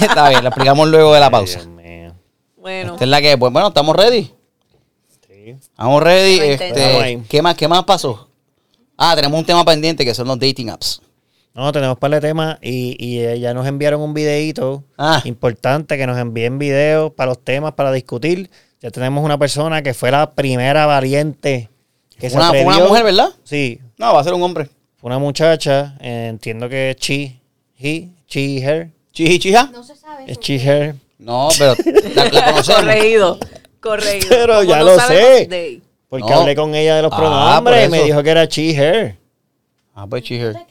Está 0.00 0.28
bien, 0.28 0.44
lo 0.44 0.48
explicamos 0.50 0.88
luego 0.88 1.12
de 1.12 1.18
la 1.18 1.28
pausa. 1.28 1.58
Bueno, 2.56 2.92
Esta 2.92 3.04
es 3.04 3.10
la 3.10 3.20
que, 3.20 3.36
pues 3.36 3.52
bueno, 3.52 3.66
estamos 3.66 3.96
ready. 3.96 4.32
Sí. 5.26 5.56
Estamos 5.60 6.00
ready. 6.00 6.38
Lo 6.38 6.44
Este. 6.44 7.22
¿qué, 7.28 7.42
más, 7.42 7.56
¿Qué 7.56 7.66
más 7.66 7.82
pasó? 7.82 8.28
Ah, 8.96 9.16
tenemos 9.16 9.40
un 9.40 9.44
tema 9.44 9.64
pendiente 9.64 10.04
que 10.04 10.14
son 10.14 10.28
los 10.28 10.38
dating 10.38 10.70
apps. 10.70 11.02
No, 11.52 11.72
tenemos 11.72 11.98
par 11.98 12.12
de 12.12 12.20
temas 12.20 12.58
y, 12.62 12.96
y 13.04 13.18
eh, 13.24 13.40
ya 13.40 13.52
nos 13.54 13.66
enviaron 13.66 14.00
un 14.00 14.14
videito 14.14 14.84
Ah. 14.96 15.20
importante 15.24 15.98
que 15.98 16.06
nos 16.06 16.16
envíen 16.16 16.60
videos 16.60 17.10
para 17.12 17.30
los 17.30 17.42
temas 17.42 17.72
para 17.72 17.90
discutir. 17.90 18.48
Ya 18.82 18.90
tenemos 18.90 19.24
una 19.24 19.38
persona 19.38 19.80
que 19.82 19.94
fue 19.94 20.10
la 20.10 20.32
primera 20.32 20.86
valiente 20.86 21.68
que 22.18 22.28
se 22.28 22.36
Una, 22.36 22.48
fue 22.50 22.64
una 22.64 22.78
mujer, 22.80 23.04
¿verdad? 23.04 23.30
Sí, 23.44 23.80
No, 23.96 24.12
va 24.12 24.20
a 24.20 24.24
ser 24.24 24.34
un 24.34 24.42
hombre. 24.42 24.68
fue 24.96 25.08
una 25.08 25.18
muchacha, 25.18 25.94
eh, 26.00 26.26
entiendo 26.28 26.68
que 26.68 26.90
es 26.90 26.96
she, 26.96 27.40
he, 27.78 28.08
she, 28.28 28.58
her, 28.60 28.90
Chiji, 29.12 29.38
chija. 29.38 29.70
No 29.72 29.82
se 29.84 29.94
sabe. 29.94 30.24
es 30.26 30.38
she, 30.40 30.56
her. 30.56 30.94
No, 31.18 31.48
pero 31.58 31.74
la, 32.14 32.24
la 32.24 32.44
conocemos. 32.52 32.80
corregido. 32.82 33.38
Corregido. 33.80 34.26
Pero 34.30 34.54
Como 34.58 34.68
ya 34.68 34.78
no 34.78 34.84
lo 34.86 34.98
sé. 35.00 35.46
de- 35.48 35.82
Porque 36.08 36.30
No. 36.30 36.40
hablé 36.40 36.56
con 36.56 36.74
ella 36.74 36.96
de 36.96 37.02
los 37.02 37.12
Ah, 37.12 37.16
pronombres 37.16 37.86
y 37.86 37.90
me 37.90 38.02
dijo 38.04 38.22
que 38.22 38.30
era 38.30 38.44
she, 38.46 38.70
her. 38.74 39.16
Ah, 39.94 40.06
pues 40.08 40.22
chija. 40.24 40.52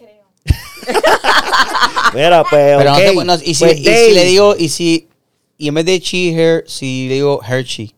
Mira, 2.13 2.43
pues, 2.49 2.77
Pero 2.77 2.83
no 2.83 2.91
ok, 2.93 2.97
te- 2.97 3.25
no, 3.25 3.35
y, 3.35 3.53
si, 3.55 3.63
pues, 3.63 3.79
y 3.79 3.83
si 3.85 4.13
le 4.13 4.25
digo, 4.25 4.55
y 4.57 4.69
si, 4.69 5.07
y 5.57 5.67
en 5.69 5.73
vez 5.75 5.85
de 5.85 5.99
chi 6.01 6.33
her, 6.37 6.63
si 6.67 7.07
le 7.07 7.13
digo 7.15 7.39
Hershey. 7.47 7.93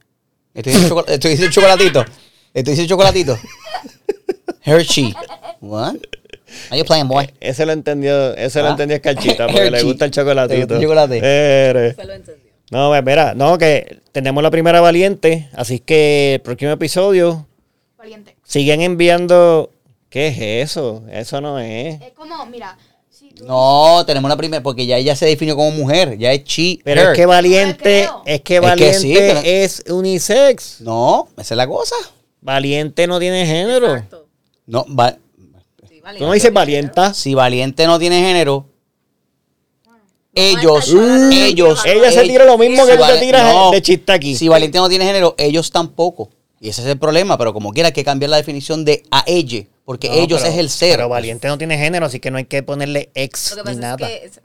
Estoy 0.54 0.74
diciendo, 0.74 1.06
estoy 1.08 1.32
diciendo 1.32 1.54
chocolatito. 1.54 2.06
Estoy 2.54 2.72
diciendo 2.74 2.90
chocolatito. 2.94 3.38
Hershey. 4.62 5.14
What? 5.62 5.96
Are 6.70 6.78
you 6.78 6.86
playing, 6.86 7.08
boy? 7.08 7.28
Ese 7.40 7.66
lo 7.66 7.72
entendió, 7.72 8.36
ese 8.36 8.62
lo 8.62 8.68
Ah. 8.68 8.72
entendió 8.72 8.96
Escarchita, 8.98 9.48
porque 9.48 9.72
le 9.72 9.82
gusta 9.84 10.06
el 10.06 10.12
chocolatito. 10.12 10.56
¿Te 10.56 10.62
gusta 10.66 10.76
el 10.76 10.82
chocolate? 10.84 11.20
Se 11.96 12.06
lo 12.06 12.14
entendió. 12.14 12.44
No, 12.72 13.02
mira, 13.02 13.34
no, 13.36 13.58
que 13.58 14.02
tenemos 14.12 14.42
la 14.44 14.52
primera 14.52 14.80
valiente, 14.82 15.50
así 15.54 15.80
que 15.80 16.36
el 16.36 16.42
próximo 16.42 16.72
episodio 16.72 17.48
Valiente. 17.98 18.36
siguen 18.44 18.82
enviando. 18.82 19.70
¿Qué 20.10 20.28
es 20.28 20.70
eso? 20.70 21.04
Eso 21.12 21.42
no 21.42 21.60
es. 21.60 22.00
Es 22.02 22.12
como, 22.14 22.46
mira, 22.46 22.78
No, 23.46 24.04
tenemos 24.06 24.30
la 24.30 24.38
primera, 24.38 24.64
porque 24.64 24.86
ya 24.86 24.98
ella 24.98 25.16
se 25.16 25.26
definió 25.26 25.56
como 25.56 25.72
mujer. 25.72 26.18
Ya 26.18 26.32
es 26.32 26.44
chi. 26.46 26.80
Pero 26.84 27.02
her. 27.02 27.08
es 27.10 27.16
que 27.18 27.26
valiente, 27.26 28.04
es 28.04 28.10
que 28.26 28.34
Es 28.36 28.42
que 28.42 28.60
valiente 28.60 29.00
sí, 29.00 29.14
pero- 29.18 29.40
es 29.44 29.84
unisex. 29.90 30.82
No, 30.82 31.28
esa 31.38 31.54
es 31.54 31.58
la 31.58 31.68
cosa. 31.68 31.96
Valiente 32.42 33.06
no 33.08 33.20
tiene 33.20 33.46
género. 33.46 33.94
Exacto. 33.96 34.28
No, 34.66 34.86
va- 34.98 35.18
Sí, 35.90 36.00
vale. 36.02 36.20
Tú 36.20 36.26
no 36.26 36.32
dices 36.34 36.54
valienta. 36.54 37.14
si 37.14 37.34
valiente 37.34 37.86
no 37.88 38.00
tiene 38.00 38.22
género, 38.22 38.66
ellos, 40.36 40.94
Mm. 40.94 41.32
ellos. 41.32 41.82
Ella 41.86 42.12
se 42.12 42.24
tira 42.24 42.46
lo 42.46 42.58
mismo 42.58 42.86
que 42.86 42.98
tú 42.98 43.04
te 43.06 43.18
tiras 43.20 43.72
de 43.72 43.82
chiste 43.82 44.12
aquí. 44.12 44.36
Si 44.36 44.48
valiente 44.48 44.78
no 44.78 44.90
tiene 44.90 45.06
género, 45.06 45.36
ellos 45.38 45.70
tampoco. 45.72 46.30
Y 46.64 46.70
ese 46.70 46.82
es 46.82 46.88
el 46.88 46.98
problema, 46.98 47.38
pero 47.38 47.52
como 47.54 47.74
quiera 47.74 47.88
hay 47.88 47.94
que 47.94 48.06
cambiar 48.06 48.30
la 48.30 48.38
definición 48.38 48.86
de 48.86 49.04
a 49.12 49.26
ella, 49.28 49.66
porque 49.84 50.08
No, 50.08 50.14
ellos 50.16 50.40
pero- 50.42 50.54
es 50.54 50.60
el 50.60 50.70
ser. 50.70 50.96
Pero 50.96 51.10
valiente 51.10 51.50
no 51.50 51.58
tiene 51.58 51.78
género, 51.78 52.06
así 52.06 52.22
que 52.22 52.32
no 52.32 52.38
hay 52.38 52.46
que 52.46 52.64
ponerle 52.64 53.12
ex 53.16 53.52
Lo 53.58 53.66
que 53.66 53.72
ni 53.72 53.76
pasa 53.76 53.88
nada. 53.98 54.08
es 54.10 54.20
que. 54.22 54.26
es- 54.28 54.32
Eso 54.38 54.42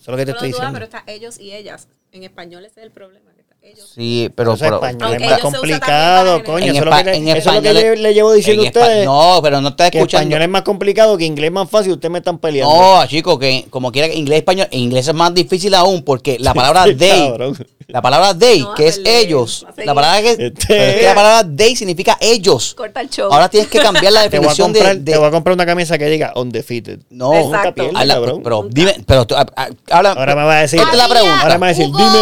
es 0.00 0.06
lo 0.06 0.16
que 0.16 0.24
te 0.26 0.30
estoy 0.30 0.50
duda, 0.52 0.58
diciendo. 0.60 0.72
pero 0.74 0.84
está 0.84 1.02
ellos 1.12 1.40
y 1.40 1.52
ellas. 1.52 1.88
En 2.12 2.22
español 2.22 2.64
ese 2.64 2.78
es 2.78 2.86
el 2.86 2.92
problema. 2.92 3.32
Que 3.66 3.72
ellos. 3.72 3.90
Sí, 3.94 4.30
pero... 4.34 4.54
Es 4.54 4.60
pero- 4.60 4.76
español 4.76 5.14
es 5.14 5.30
más 5.30 5.38
complicado, 5.40 6.44
coño. 6.44 6.66
En 6.66 6.70
Eso 6.76 6.78
es 6.78 6.84
lo 6.84 6.96
que, 6.96 7.04
le- 7.04 7.38
eso 7.38 7.50
es 7.50 7.54
lo 7.56 7.62
que 7.62 7.72
le, 7.74 7.96
le 7.96 8.14
llevo 8.14 8.32
diciendo 8.32 8.62
a 8.62 8.66
ustedes. 8.66 9.04
No, 9.04 9.40
pero 9.42 9.60
no 9.60 9.68
está 9.68 9.90
que 9.90 9.98
escuchando. 9.98 10.22
español 10.24 10.42
es 10.42 10.48
más 10.48 10.62
complicado, 10.62 11.16
que 11.16 11.24
inglés 11.24 11.48
es 11.48 11.52
más 11.54 11.68
fácil. 11.70 11.92
Ustedes 11.92 12.10
me 12.12 12.18
están 12.18 12.38
peleando. 12.38 12.74
No, 12.74 13.06
chicos, 13.06 13.38
que 13.38 13.66
como 13.70 13.90
quiera 13.92 14.08
que 14.08 14.14
inglés 14.14 14.38
español, 14.38 14.68
en 14.70 14.80
inglés 14.80 15.08
es 15.08 15.14
más 15.14 15.32
difícil 15.34 15.74
aún 15.74 16.02
porque 16.02 16.38
la 16.38 16.52
palabra 16.54 16.84
Sí, 16.84 16.94
they, 16.94 17.28
cabrón. 17.30 17.66
la 17.88 18.02
palabra 18.02 18.38
they, 18.38 18.60
No, 18.60 18.74
que 18.74 18.86
es 18.88 18.98
hacerle- 18.98 19.20
ellos, 19.20 19.66
a 19.68 19.84
la 19.84 19.94
palabra 19.94 20.22
que, 20.22 20.30
Este- 20.46 20.90
es 20.90 20.96
que 20.96 21.04
la 21.04 21.14
palabra 21.14 21.48
they 21.56 21.76
significa 21.76 22.18
ellos. 22.20 22.74
Corta 22.74 23.00
el 23.00 23.08
show. 23.10 23.32
Ahora 23.32 23.48
tienes 23.48 23.68
que 23.68 23.78
cambiar 23.78 24.12
la 24.12 24.20
Te 24.28 24.36
a 24.36 24.40
definición 24.40 24.72
comprar, 24.72 24.94
de, 24.96 25.02
de- 25.02 25.12
te 25.12 25.18
voy 25.18 25.28
a 25.28 25.30
comprar 25.30 25.54
una 25.54 25.66
camisa 25.66 25.96
que 25.98 26.06
diga 26.06 26.32
undefeated. 26.36 27.00
no, 27.10 27.32
Exacto. 27.32 27.56
Nunca 27.56 27.74
pierde, 27.74 27.90
habla- 27.98 28.14
cabrón. 28.14 28.40
pero 28.42 28.66
dime, 28.70 28.94
pero 29.06 29.26
tú, 29.26 29.34
ah, 29.36 29.46
ah, 29.56 29.68
habla, 29.90 30.12
Ahora 30.12 30.34
me 30.36 30.44
va 30.44 30.58
a 30.58 30.60
decir. 30.62 30.80
Ponte 30.80 30.96
la 30.96 31.08
pregunta. 31.08 31.40
Ahora 31.42 31.54
me 31.54 31.60
va 31.60 31.66
a 31.66 31.70
decir, 31.70 31.86
dime. 31.86 32.20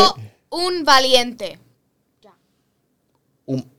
Un 0.54 0.84
valiente. 0.84 1.58
un- 3.46 3.70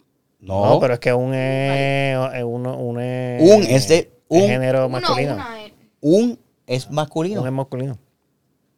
No, 0.41 0.65
no, 0.73 0.79
pero 0.79 0.93
es 0.93 0.99
que 0.99 1.11
un 1.13 1.33
es. 1.33 2.15
uno- 2.43 2.77
un 2.77 2.99
es. 2.99 3.41
Un 3.41 3.63
es 3.63 3.87
de- 3.87 4.11
un- 4.27 4.41
género 4.41 4.79
Uno, 4.85 4.89
masculino. 4.89 5.33
una, 5.33 5.65
eh, 5.65 5.73
un 6.01 6.39
es 6.67 6.89
masculino. 6.91 7.41
Un 7.41 7.47
es 7.47 7.53
masculino. 7.53 7.97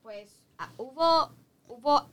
pues 0.02 0.28
ah, 0.58 0.70
hubo, 0.78 1.30
hubo 1.68 2.06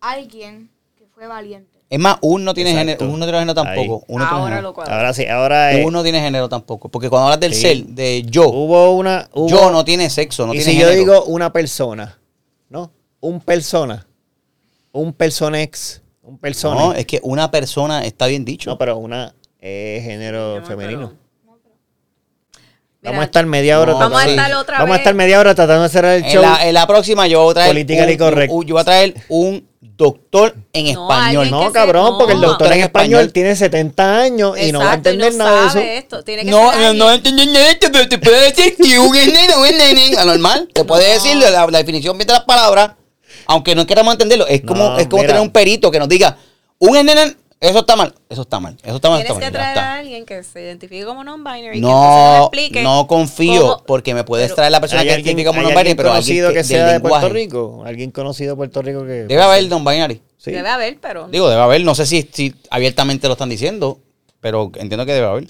alguien 0.00 0.70
que 0.96 1.06
fue 1.06 1.26
valiente. 1.26 1.80
Es 1.90 1.98
más, 1.98 2.18
un 2.22 2.44
no 2.44 2.54
tiene 2.54 2.70
Exacto. 2.70 2.90
género, 2.92 3.12
un 3.12 3.18
no 3.20 3.26
tiene 3.26 3.38
género 3.40 3.54
tampoco. 3.54 4.04
Un 4.08 4.22
Ahora 4.22 4.44
género. 4.44 4.62
lo 4.62 4.74
cuadro. 4.74 4.94
Ahora 4.94 5.12
sí, 5.12 5.26
ahora 5.26 5.72
es. 5.72 5.84
Un 5.84 5.92
no 5.92 6.02
tiene 6.04 6.20
género 6.20 6.48
tampoco, 6.48 6.88
porque 6.88 7.10
cuando 7.10 7.26
hablas 7.26 7.40
del 7.40 7.54
Sí. 7.54 7.60
ser, 7.62 7.84
de 7.86 8.22
yo, 8.28 8.48
Hubo 8.48 8.92
una. 8.96 9.28
hubo- 9.32 9.48
yo 9.48 9.70
no 9.72 9.84
tiene 9.84 10.08
sexo, 10.08 10.46
no 10.46 10.54
y 10.54 10.58
tiene 10.58 10.72
si 10.72 10.78
yo 10.78 10.90
digo 10.90 11.24
una 11.24 11.52
persona, 11.52 12.16
¿no? 12.68 12.90
Un 13.20 13.40
persona. 13.40 14.06
Un 14.94 15.12
personex. 15.12 16.00
Un 16.22 16.38
persona. 16.38 16.80
No, 16.80 16.92
es 16.94 17.04
que 17.04 17.20
una 17.22 17.50
persona 17.50 18.04
está 18.04 18.26
bien 18.26 18.44
dicho. 18.44 18.70
No, 18.70 18.78
pero 18.78 18.96
una 18.96 19.34
es 19.60 20.02
género 20.04 20.60
No, 20.60 20.66
femenino. 20.66 21.12
pero- 21.12 21.24
vamos 23.02 23.20
a 23.20 23.24
estar 23.24 23.44
media 23.44 23.80
hora 23.80 23.92
No, 23.92 23.98
tratando- 23.98 24.16
Vamos 24.16 24.26
a 24.26 24.30
estar 24.30 24.54
otra 24.54 24.78
Vamos 24.78 24.94
a 24.94 24.98
estar 24.98 25.14
media 25.14 25.40
hora 25.40 25.54
tratando 25.54 25.82
de 25.82 25.88
cerrar 25.90 26.14
el 26.16 26.24
en, 26.24 26.30
show. 26.30 26.42
la, 26.42 26.66
en 26.66 26.72
la 26.74 26.86
próxima 26.86 27.26
yo 27.26 27.42
voy 27.42 27.50
a 27.50 27.54
traer 27.54 27.70
Politically 27.70 28.12
un, 28.12 28.18
correct. 28.18 28.52
un- 28.52 28.64
yo 28.66 28.74
voy 28.74 28.80
a 28.80 28.84
traer 28.84 29.14
un 29.28 29.68
doctor 29.80 30.54
en 30.72 30.94
No, 30.94 31.02
español. 31.10 31.50
no, 31.50 31.72
cabrón, 31.72 32.12
se- 32.12 32.18
porque 32.18 32.32
el 32.32 32.40
no. 32.40 32.48
doctor 32.48 32.66
en 32.68 32.72
En 32.74 32.80
español 32.80 33.20
español. 33.20 33.32
tiene 33.32 33.56
70 33.56 34.18
años 34.22 34.58
y 34.58 34.72
no 34.72 34.78
va 34.78 34.92
a 34.92 34.94
entender 34.94 35.34
nada 35.34 35.60
de 35.62 35.66
eso. 35.68 35.78
esto. 35.80 36.22
Tiene 36.24 36.44
que 36.44 36.50
No, 36.50 36.56
ser 36.56 36.64
no, 36.66 36.70
alguien- 36.86 36.98
no 36.98 37.12
entiendo 37.12 37.44
nada 37.46 37.58
de 37.66 37.70
esto, 37.72 37.88
pero 37.92 38.08
te 38.08 38.18
puede 38.18 38.50
decir 38.50 38.76
que 38.76 38.98
un 38.98 39.12
nene, 39.12 39.54
un 39.56 39.76
nene. 39.76 40.16
Anormal. 40.16 40.68
Te 40.72 40.84
puede 40.84 41.12
decir 41.12 41.36
la, 41.36 41.50
la 41.66 41.78
definición 41.78 42.16
bien 42.16 42.26
de 42.26 42.32
las 42.32 42.44
palabras, 42.44 42.92
aunque 43.46 43.74
no 43.74 43.86
queramos 43.86 44.12
entenderlo. 44.14 44.46
Es 44.46 44.62
como, 44.62 44.84
No, 44.90 44.98
es 44.98 45.06
como 45.06 45.22
mira. 45.22 45.34
tener 45.34 45.42
un 45.42 45.50
perito 45.50 45.90
que 45.90 45.98
nos 45.98 46.08
diga, 46.08 46.36
un 46.78 46.92
nene, 46.92 47.36
eso 47.60 47.78
está 47.78 47.96
mal, 47.96 48.14
eso 48.28 48.42
está 48.42 48.60
mal, 48.60 48.76
eso 48.82 48.96
está 48.96 49.08
mal, 49.08 49.20
Tienes 49.22 49.36
está 49.38 49.46
que 49.46 49.52
traer 49.52 49.78
a 49.78 49.94
alguien 49.94 50.26
que 50.26 50.42
se 50.42 50.62
identifique 50.62 51.04
como 51.06 51.24
non-binary. 51.24 51.80
que 51.80 51.86
entonces 51.86 51.90
No, 52.08 52.36
nos 52.36 52.40
explique 52.48 52.82
no 52.82 53.06
confío, 53.06 53.60
cómo- 53.62 53.82
porque 53.86 54.12
me 54.14 54.22
puedes 54.24 54.54
traer 54.54 54.70
la 54.72 54.80
persona 54.80 55.00
¿Hay 55.00 55.06
que 55.08 55.14
alguien, 55.14 55.28
identifica 55.38 55.50
como 55.50 55.62
non-binary, 55.62 55.80
alguien 55.90 55.96
pero 55.96 56.12
alguien 56.12 56.24
conocido 56.44 56.48
que, 56.50 56.56
del 56.56 56.64
sea 56.66 56.86
de 56.92 57.00
Puerto. 57.00 57.28
Rico? 57.30 57.82
¿Alguien 57.86 58.10
conocido 58.10 58.50
de 58.52 58.56
Puerto 58.56 58.82
Rico 58.82 59.02
que... 59.04 59.24
Debe 59.24 59.40
haber 59.42 59.66
non-binary. 59.68 60.20
Sí. 60.36 60.50
Debe 60.50 60.68
haber, 60.68 60.98
pero. 61.00 61.28
Digo, 61.28 61.48
debe 61.48 61.62
haber, 61.62 61.82
no 61.84 61.94
sé 61.94 62.04
si, 62.04 62.28
si 62.30 62.54
abiertamente 62.68 63.28
lo 63.28 63.32
están 63.32 63.48
diciendo, 63.48 63.98
pero 64.40 64.70
entiendo 64.74 65.06
que 65.06 65.14
debe 65.14 65.26
haber. 65.26 65.46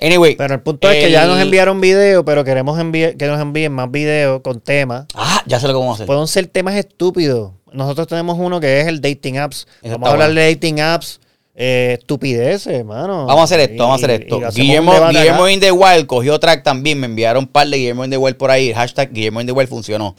Anyway. 0.00 0.36
Pero 0.36 0.54
el 0.54 0.60
punto 0.60 0.90
es 0.90 1.04
que 1.04 1.10
ya 1.10 1.26
nos 1.26 1.40
enviaron 1.40 1.80
video, 1.80 2.24
pero 2.24 2.44
queremos 2.44 2.78
enviar, 2.78 3.16
que 3.16 3.26
nos 3.26 3.40
envíen 3.40 3.72
más 3.72 3.90
videos 3.90 4.40
con 4.40 4.60
temas. 4.60 5.06
Ah, 5.14 5.42
ya 5.46 5.60
sé 5.60 5.66
lo 5.66 5.74
que 5.74 5.78
vamos 5.78 5.92
a 5.92 5.94
hacer. 5.94 6.06
Pueden 6.06 6.26
ser 6.26 6.46
temas 6.46 6.74
estúpidos. 6.74 7.52
Nosotros 7.72 8.06
tenemos 8.06 8.38
uno 8.38 8.60
que 8.60 8.80
es 8.80 8.86
el 8.86 9.00
dating 9.00 9.38
apps. 9.38 9.66
Eso 9.82 9.92
vamos 9.92 10.08
a 10.08 10.12
hablar 10.12 10.28
bueno. 10.28 10.40
de 10.40 10.54
dating 10.54 10.80
apps. 10.80 11.20
Eh, 11.54 11.98
estupideces, 12.00 12.72
hermano. 12.72 13.26
Vamos 13.26 13.42
a 13.42 13.44
hacer 13.44 13.60
esto, 13.60 13.74
Y- 13.74 13.78
vamos 13.78 14.02
a 14.02 14.04
hacer 14.06 14.22
esto. 14.22 14.40
Guillermo, 14.54 14.92
Guillermo 15.08 15.48
in 15.48 15.60
the 15.60 15.70
Wild 15.70 16.06
cogió 16.06 16.40
track 16.40 16.62
también. 16.62 16.98
Me 16.98 17.06
enviaron 17.06 17.44
un 17.44 17.48
par 17.48 17.68
de 17.68 17.76
Guillermo 17.76 18.04
in 18.04 18.10
the 18.10 18.16
Wild 18.16 18.36
por 18.36 18.50
ahí. 18.50 18.72
Hashtag 18.72 19.12
Guillermo 19.12 19.40
in 19.40 19.46
the 19.46 19.52
Wild 19.52 19.68
funcionó. 19.68 20.16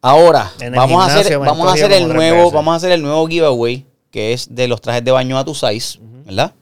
Ahora, 0.00 0.52
vamos 0.74 1.02
a 1.02 1.18
hacer, 1.18 1.38
vamos 1.38 1.68
a 1.68 1.72
hacer 1.72 1.92
el 1.92 2.08
nuevo, 2.08 2.38
veces. 2.38 2.52
vamos 2.52 2.72
a 2.72 2.76
hacer 2.76 2.92
el 2.92 3.02
nuevo 3.02 3.26
giveaway, 3.26 3.84
que 4.10 4.32
es 4.32 4.54
de 4.54 4.68
los 4.68 4.80
trajes 4.80 5.04
de 5.04 5.10
baño 5.10 5.38
a 5.38 5.44
tu 5.44 5.54
size, 5.54 5.98
¿verdad? 6.24 6.52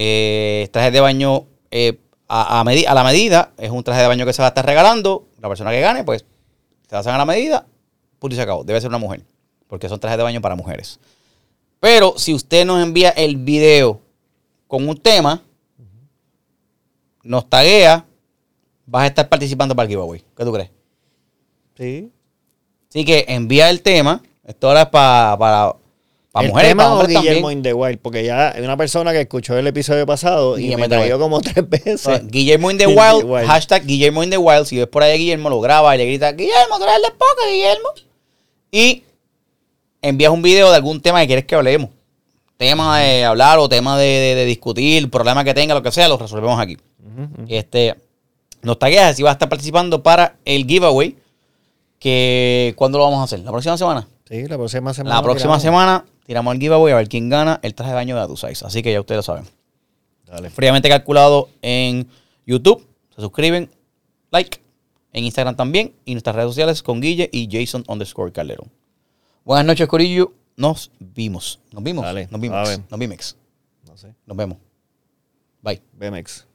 Eh, 0.00 0.68
trajes 0.72 0.92
de 0.92 1.00
baño 1.00 1.46
eh, 1.72 1.98
a, 2.28 2.60
a 2.60 2.62
a 2.62 2.94
la 2.94 3.04
medida, 3.04 3.52
es 3.58 3.70
un 3.70 3.82
traje 3.82 4.00
de 4.02 4.06
baño 4.06 4.24
que 4.24 4.32
se 4.32 4.40
va 4.40 4.46
a 4.46 4.50
estar 4.50 4.64
regalando. 4.64 5.26
La 5.40 5.48
persona 5.48 5.70
que 5.72 5.80
gane, 5.80 6.04
pues, 6.04 6.24
se 6.88 6.94
hacen 6.96 7.12
a 7.12 7.18
la 7.18 7.24
medida, 7.24 7.66
punto 8.20 8.34
y 8.34 8.36
se 8.36 8.42
acabó. 8.42 8.62
Debe 8.62 8.80
ser 8.80 8.88
una 8.90 8.98
mujer, 8.98 9.24
porque 9.66 9.88
son 9.88 9.98
trajes 9.98 10.16
de 10.16 10.22
baño 10.22 10.40
para 10.40 10.54
mujeres. 10.54 11.00
Pero 11.80 12.14
si 12.16 12.32
usted 12.32 12.64
nos 12.64 12.80
envía 12.82 13.10
el 13.10 13.36
video 13.38 14.00
con 14.68 14.88
un 14.88 14.96
tema, 14.96 15.42
nos 17.22 17.48
taguea, 17.50 18.04
vas 18.86 19.02
a 19.02 19.06
estar 19.08 19.28
participando 19.28 19.74
para 19.74 19.84
el 19.84 19.90
giveaway. 19.90 20.22
¿Qué 20.36 20.44
tú 20.44 20.52
crees? 20.52 20.70
Sí. 21.76 22.10
Así 22.88 23.04
que 23.04 23.24
envía 23.28 23.68
el 23.70 23.82
tema. 23.82 24.22
Esto 24.44 24.68
ahora 24.68 24.82
es 24.82 24.88
pa- 24.88 25.36
para, 25.38 25.76
para 26.38 26.46
¿El 26.46 26.52
mujeres, 26.52 26.70
tema 26.70 26.82
para 26.84 26.94
o 26.94 26.98
hombres 27.00 27.16
Guillermo 27.20 27.40
también. 27.48 27.58
in 27.58 27.62
the 27.62 27.74
Wild? 27.74 27.98
Porque 28.00 28.24
ya 28.24 28.50
hay 28.52 28.62
una 28.62 28.76
persona 28.76 29.12
que 29.12 29.20
escuchó 29.20 29.56
el 29.58 29.66
episodio 29.66 30.06
pasado 30.06 30.58
y 30.58 30.62
Guillermo 30.62 30.82
me 30.82 30.88
trayó 30.88 31.18
como 31.18 31.40
tres 31.40 31.68
veces. 31.68 32.22
Guillermo 32.30 32.70
in 32.70 32.78
the 32.78 32.84
In 32.84 32.94
the 32.96 33.24
Wild, 33.24 33.46
hashtag 33.46 33.86
Guillermo 33.86 34.22
in 34.24 34.30
the 34.30 34.38
Wild. 34.38 34.66
Si 34.66 34.76
ves 34.76 34.86
por 34.86 35.02
ahí 35.02 35.12
a 35.12 35.16
Guillermo, 35.16 35.50
lo 35.50 35.60
graba 35.60 35.94
y 35.94 35.98
le 35.98 36.06
grita, 36.06 36.32
Guillermo, 36.32 36.78
tú 36.78 36.84
eres 36.84 36.96
el 36.96 37.02
de 37.02 37.10
poca, 37.10 37.46
Guillermo. 37.50 37.88
Y 38.70 39.02
envías 40.02 40.32
un 40.32 40.42
video 40.42 40.70
de 40.70 40.76
algún 40.76 41.00
tema 41.00 41.20
que 41.20 41.26
quieres 41.26 41.44
que 41.44 41.54
hablemos. 41.54 41.90
Tema 42.56 42.98
de 42.98 43.24
hablar 43.24 43.58
o 43.60 43.68
tema 43.68 43.96
de, 43.98 44.04
de- 44.06 44.34
de 44.34 44.44
discutir, 44.44 45.08
problema 45.10 45.44
que 45.44 45.54
tenga, 45.54 45.74
lo 45.74 45.82
que 45.82 45.92
sea, 45.92 46.08
lo 46.08 46.16
resolvemos 46.18 46.58
aquí. 46.60 46.76
Este, 47.48 47.94
nos 48.62 48.78
tagueas 48.78 49.16
si 49.16 49.22
vas 49.22 49.30
a 49.30 49.32
estar 49.34 49.48
participando 49.48 50.02
para 50.02 50.36
el 50.44 50.66
giveaway. 50.66 51.16
Que, 51.98 52.74
¿Cuándo 52.76 52.98
lo 52.98 53.04
vamos 53.04 53.20
a 53.20 53.24
hacer? 53.24 53.40
¿La 53.40 53.50
próxima 53.50 53.76
semana? 53.76 54.06
Sí, 54.28 54.46
la 54.46 54.56
próxima 54.56 54.94
semana. 54.94 55.16
La 55.16 55.22
próxima 55.22 55.58
semana 55.58 56.04
tiramos 56.28 56.54
el 56.54 56.60
giveaway 56.60 56.92
a 56.92 56.96
ver 56.96 57.08
quién 57.08 57.30
gana 57.30 57.58
el 57.62 57.74
traje 57.74 57.90
de 57.90 57.94
baño 57.94 58.20
de 58.20 58.26
tu 58.26 58.36
size. 58.36 58.64
Así 58.64 58.82
que 58.82 58.92
ya 58.92 59.00
ustedes 59.00 59.20
lo 59.20 59.22
saben. 59.22 59.44
Dale. 60.26 60.50
Fríamente 60.50 60.86
calculado 60.86 61.48
en 61.62 62.06
YouTube. 62.46 62.86
Se 63.16 63.22
suscriben, 63.22 63.70
like. 64.30 64.60
En 65.14 65.24
Instagram 65.24 65.56
también. 65.56 65.94
Y 66.04 66.12
nuestras 66.12 66.36
redes 66.36 66.50
sociales 66.50 66.82
con 66.82 67.00
Guille 67.00 67.30
y 67.32 67.48
Jason 67.50 67.82
underscore 67.88 68.30
Calderón. 68.30 68.70
Buenas 69.42 69.64
noches, 69.64 69.88
Corillo. 69.88 70.34
Nos 70.54 70.90
vimos. 70.98 71.60
Nos 71.72 71.82
vimos. 71.82 72.04
Dale, 72.04 72.28
Nos 72.30 72.40
vimos. 72.42 72.80
Nos 72.90 73.00
vimos. 73.00 73.36
No 73.86 73.96
sé. 73.96 74.14
Nos 74.26 74.36
vemos. 74.36 74.58
Bye. 75.62 75.80
BMX. 75.94 76.47